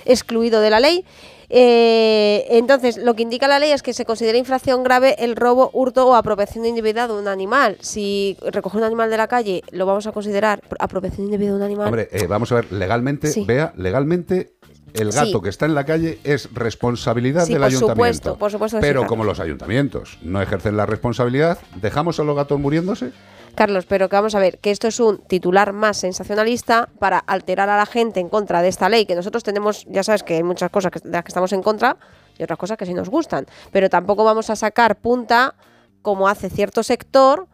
excluido 0.05 0.61
de 0.61 0.69
la 0.71 0.79
ley. 0.79 1.05
Eh, 1.49 2.47
entonces, 2.49 2.97
lo 2.97 3.13
que 3.13 3.21
indica 3.21 3.47
la 3.47 3.59
ley 3.59 3.71
es 3.71 3.83
que 3.83 3.93
se 3.93 4.03
considera 4.03 4.35
infracción 4.35 4.83
grave 4.83 5.15
el 5.19 5.35
robo, 5.35 5.69
hurto 5.73 6.07
o 6.07 6.15
apropiación 6.15 6.65
indebida 6.65 7.07
de 7.07 7.13
un 7.13 7.27
animal. 7.27 7.77
Si 7.81 8.35
recoge 8.51 8.77
un 8.77 8.83
animal 8.83 9.11
de 9.11 9.17
la 9.17 9.27
calle, 9.27 9.61
lo 9.69 9.85
vamos 9.85 10.07
a 10.07 10.11
considerar 10.11 10.61
apropiación 10.79 11.27
indebida 11.27 11.51
de 11.51 11.55
un 11.57 11.61
animal. 11.61 11.85
Hombre, 11.87 12.09
eh, 12.11 12.25
vamos 12.25 12.51
a 12.51 12.55
ver, 12.55 12.71
legalmente, 12.71 13.27
Sí. 13.27 13.45
vea, 13.45 13.73
legalmente 13.77 14.53
el 14.95 15.11
gato 15.11 15.25
Sí. 15.37 15.41
que 15.41 15.49
está 15.49 15.65
en 15.65 15.75
la 15.75 15.85
calle 15.85 16.19
es 16.23 16.49
responsabilidad 16.53 17.45
Sí, 17.45 17.53
del 17.53 17.61
por 17.61 17.67
ayuntamiento. 17.67 17.93
supuesto, 17.95 18.37
por 18.37 18.51
supuesto 18.51 18.77
sí, 18.77 18.81
Pero 18.81 19.05
como 19.07 19.23
los 19.23 19.39
ayuntamientos 19.39 20.17
no 20.21 20.41
ejercen 20.41 20.77
la 20.77 20.85
responsabilidad, 20.85 21.57
¿dejamos 21.75 22.19
a 22.19 22.23
los 22.23 22.35
gatos 22.35 22.59
muriéndose? 22.59 23.11
Carlos, 23.55 23.85
pero 23.85 24.09
que 24.09 24.15
vamos 24.17 24.35
a 24.35 24.39
ver, 24.39 24.59
que 24.59 24.71
esto 24.71 24.87
es 24.89 24.99
un 24.99 25.17
titular 25.19 25.71
más 25.71 25.95
sensacionalista 25.97 26.89
para 26.99 27.19
alterar 27.19 27.69
a 27.69 27.77
la 27.77 27.85
gente 27.85 28.19
en 28.19 28.27
contra 28.27 28.61
de 28.61 28.67
esta 28.67 28.89
ley, 28.89 29.05
que 29.05 29.15
nosotros 29.15 29.43
tenemos, 29.43 29.85
ya 29.89 30.03
sabes 30.03 30.23
que 30.23 30.35
hay 30.35 30.43
muchas 30.43 30.69
cosas 30.71 30.91
que- 30.91 30.99
de 30.99 31.09
las 31.11 31.23
que 31.23 31.29
estamos 31.29 31.53
en 31.53 31.63
contra 31.63 31.95
y 32.37 32.43
otras 32.43 32.59
cosas 32.59 32.77
que 32.77 32.85
sí 32.85 32.93
nos 32.93 33.09
gustan, 33.09 33.45
pero 33.71 33.89
tampoco 33.89 34.25
vamos 34.25 34.49
a 34.49 34.57
sacar 34.57 34.97
punta 34.97 35.55
como 36.01 36.27
hace 36.27 36.49
cierto 36.49 36.83
sector 36.83 37.47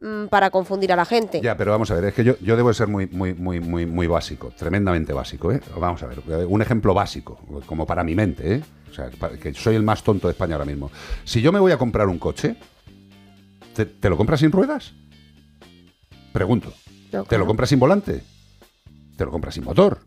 mm, 0.00 0.26
para 0.26 0.50
confundir 0.50 0.92
a 0.92 0.96
la 0.96 1.04
gente. 1.04 1.40
Ya, 1.40 1.56
pero 1.56 1.72
vamos 1.72 1.90
a 1.90 1.94
ver, 1.94 2.04
es 2.04 2.14
que 2.14 2.24
yo, 2.24 2.38
yo 2.40 2.56
debo 2.56 2.68
de 2.68 2.74
ser 2.74 2.88
muy, 2.88 3.06
muy, 3.06 3.34
muy, 3.34 3.60
muy, 3.60 3.86
muy 3.86 4.06
básico, 4.06 4.52
tremendamente 4.56 5.12
básico, 5.12 5.52
¿eh? 5.52 5.60
Vamos 5.78 6.02
a 6.02 6.06
ver, 6.06 6.20
un 6.46 6.62
ejemplo 6.62 6.94
básico, 6.94 7.38
como 7.66 7.86
para 7.86 8.04
mi 8.04 8.14
mente, 8.14 8.54
¿eh? 8.54 8.62
O 8.90 8.94
sea, 8.94 9.10
que 9.10 9.52
soy 9.54 9.74
el 9.74 9.82
más 9.82 10.04
tonto 10.04 10.28
de 10.28 10.32
España 10.32 10.54
ahora 10.54 10.66
mismo. 10.66 10.90
Si 11.24 11.42
yo 11.42 11.50
me 11.50 11.58
voy 11.58 11.72
a 11.72 11.78
comprar 11.78 12.08
un 12.08 12.18
coche, 12.18 12.56
¿te, 13.74 13.86
te 13.86 14.08
lo 14.08 14.16
compras 14.16 14.40
sin 14.40 14.52
ruedas? 14.52 14.94
Pregunto. 16.32 16.72
¿Te 17.10 17.22
claro. 17.22 17.38
lo 17.38 17.46
compras 17.46 17.68
sin 17.68 17.78
volante? 17.78 18.22
¿Te 19.16 19.24
lo 19.24 19.30
compras 19.30 19.54
sin 19.54 19.64
motor? 19.64 20.00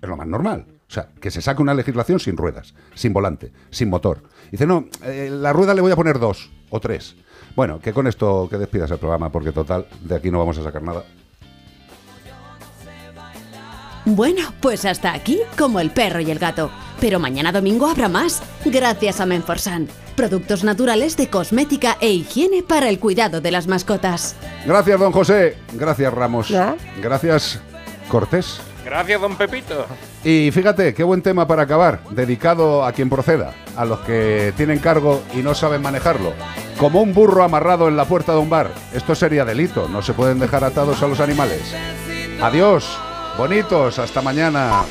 Es 0.00 0.08
lo 0.08 0.16
más 0.16 0.26
normal. 0.26 0.66
O 0.86 0.92
sea, 0.92 1.08
que 1.20 1.30
se 1.30 1.40
saque 1.40 1.62
una 1.62 1.74
legislación 1.74 2.20
sin 2.20 2.36
ruedas, 2.36 2.74
sin 2.94 3.12
volante, 3.12 3.52
sin 3.70 3.88
motor. 3.88 4.22
Dice, 4.50 4.66
no, 4.66 4.86
eh, 5.02 5.30
la 5.32 5.52
rueda 5.52 5.74
le 5.74 5.80
voy 5.80 5.92
a 5.92 5.96
poner 5.96 6.18
dos 6.18 6.50
o 6.70 6.80
tres. 6.80 7.16
Bueno, 7.56 7.78
que 7.80 7.92
con 7.92 8.06
esto 8.06 8.48
que 8.50 8.58
despidas 8.58 8.90
el 8.90 8.98
programa, 8.98 9.30
porque 9.30 9.52
total, 9.52 9.86
de 10.00 10.16
aquí 10.16 10.30
no 10.30 10.38
vamos 10.38 10.58
a 10.58 10.62
sacar 10.62 10.82
nada. 10.82 11.04
Bueno, 14.06 14.42
pues 14.60 14.84
hasta 14.84 15.14
aquí 15.14 15.40
como 15.56 15.80
el 15.80 15.90
perro 15.90 16.20
y 16.20 16.30
el 16.30 16.38
gato. 16.38 16.70
Pero 17.00 17.18
mañana 17.18 17.52
domingo 17.52 17.86
habrá 17.86 18.08
más, 18.08 18.42
gracias 18.64 19.20
a 19.20 19.26
Menforsan. 19.26 19.88
Productos 20.14 20.62
naturales 20.62 21.16
de 21.16 21.28
cosmética 21.28 21.96
e 22.00 22.10
higiene 22.12 22.62
para 22.62 22.88
el 22.88 22.98
cuidado 22.98 23.40
de 23.40 23.50
las 23.50 23.66
mascotas. 23.66 24.36
Gracias, 24.66 25.00
don 25.00 25.12
José. 25.12 25.56
Gracias, 25.72 26.12
Ramos. 26.12 26.52
Gracias, 27.02 27.60
Cortés. 28.08 28.60
Gracias, 28.84 29.20
don 29.20 29.36
Pepito. 29.36 29.86
Y 30.22 30.50
fíjate, 30.50 30.92
qué 30.92 31.02
buen 31.02 31.22
tema 31.22 31.46
para 31.46 31.62
acabar, 31.62 32.00
dedicado 32.10 32.84
a 32.84 32.92
quien 32.92 33.08
proceda, 33.08 33.54
a 33.76 33.84
los 33.84 34.00
que 34.00 34.52
tienen 34.56 34.78
cargo 34.78 35.22
y 35.34 35.38
no 35.38 35.54
saben 35.54 35.82
manejarlo. 35.82 36.32
Como 36.78 37.00
un 37.00 37.14
burro 37.14 37.44
amarrado 37.44 37.88
en 37.88 37.96
la 37.96 38.04
puerta 38.04 38.32
de 38.32 38.38
un 38.38 38.50
bar. 38.50 38.70
Esto 38.92 39.14
sería 39.14 39.44
delito, 39.44 39.88
no 39.88 40.02
se 40.02 40.12
pueden 40.12 40.38
dejar 40.38 40.64
atados 40.64 41.02
a 41.02 41.08
los 41.08 41.20
animales. 41.20 41.74
Adiós, 42.40 42.98
bonitos, 43.38 43.98
hasta 43.98 44.20
mañana. 44.20 44.82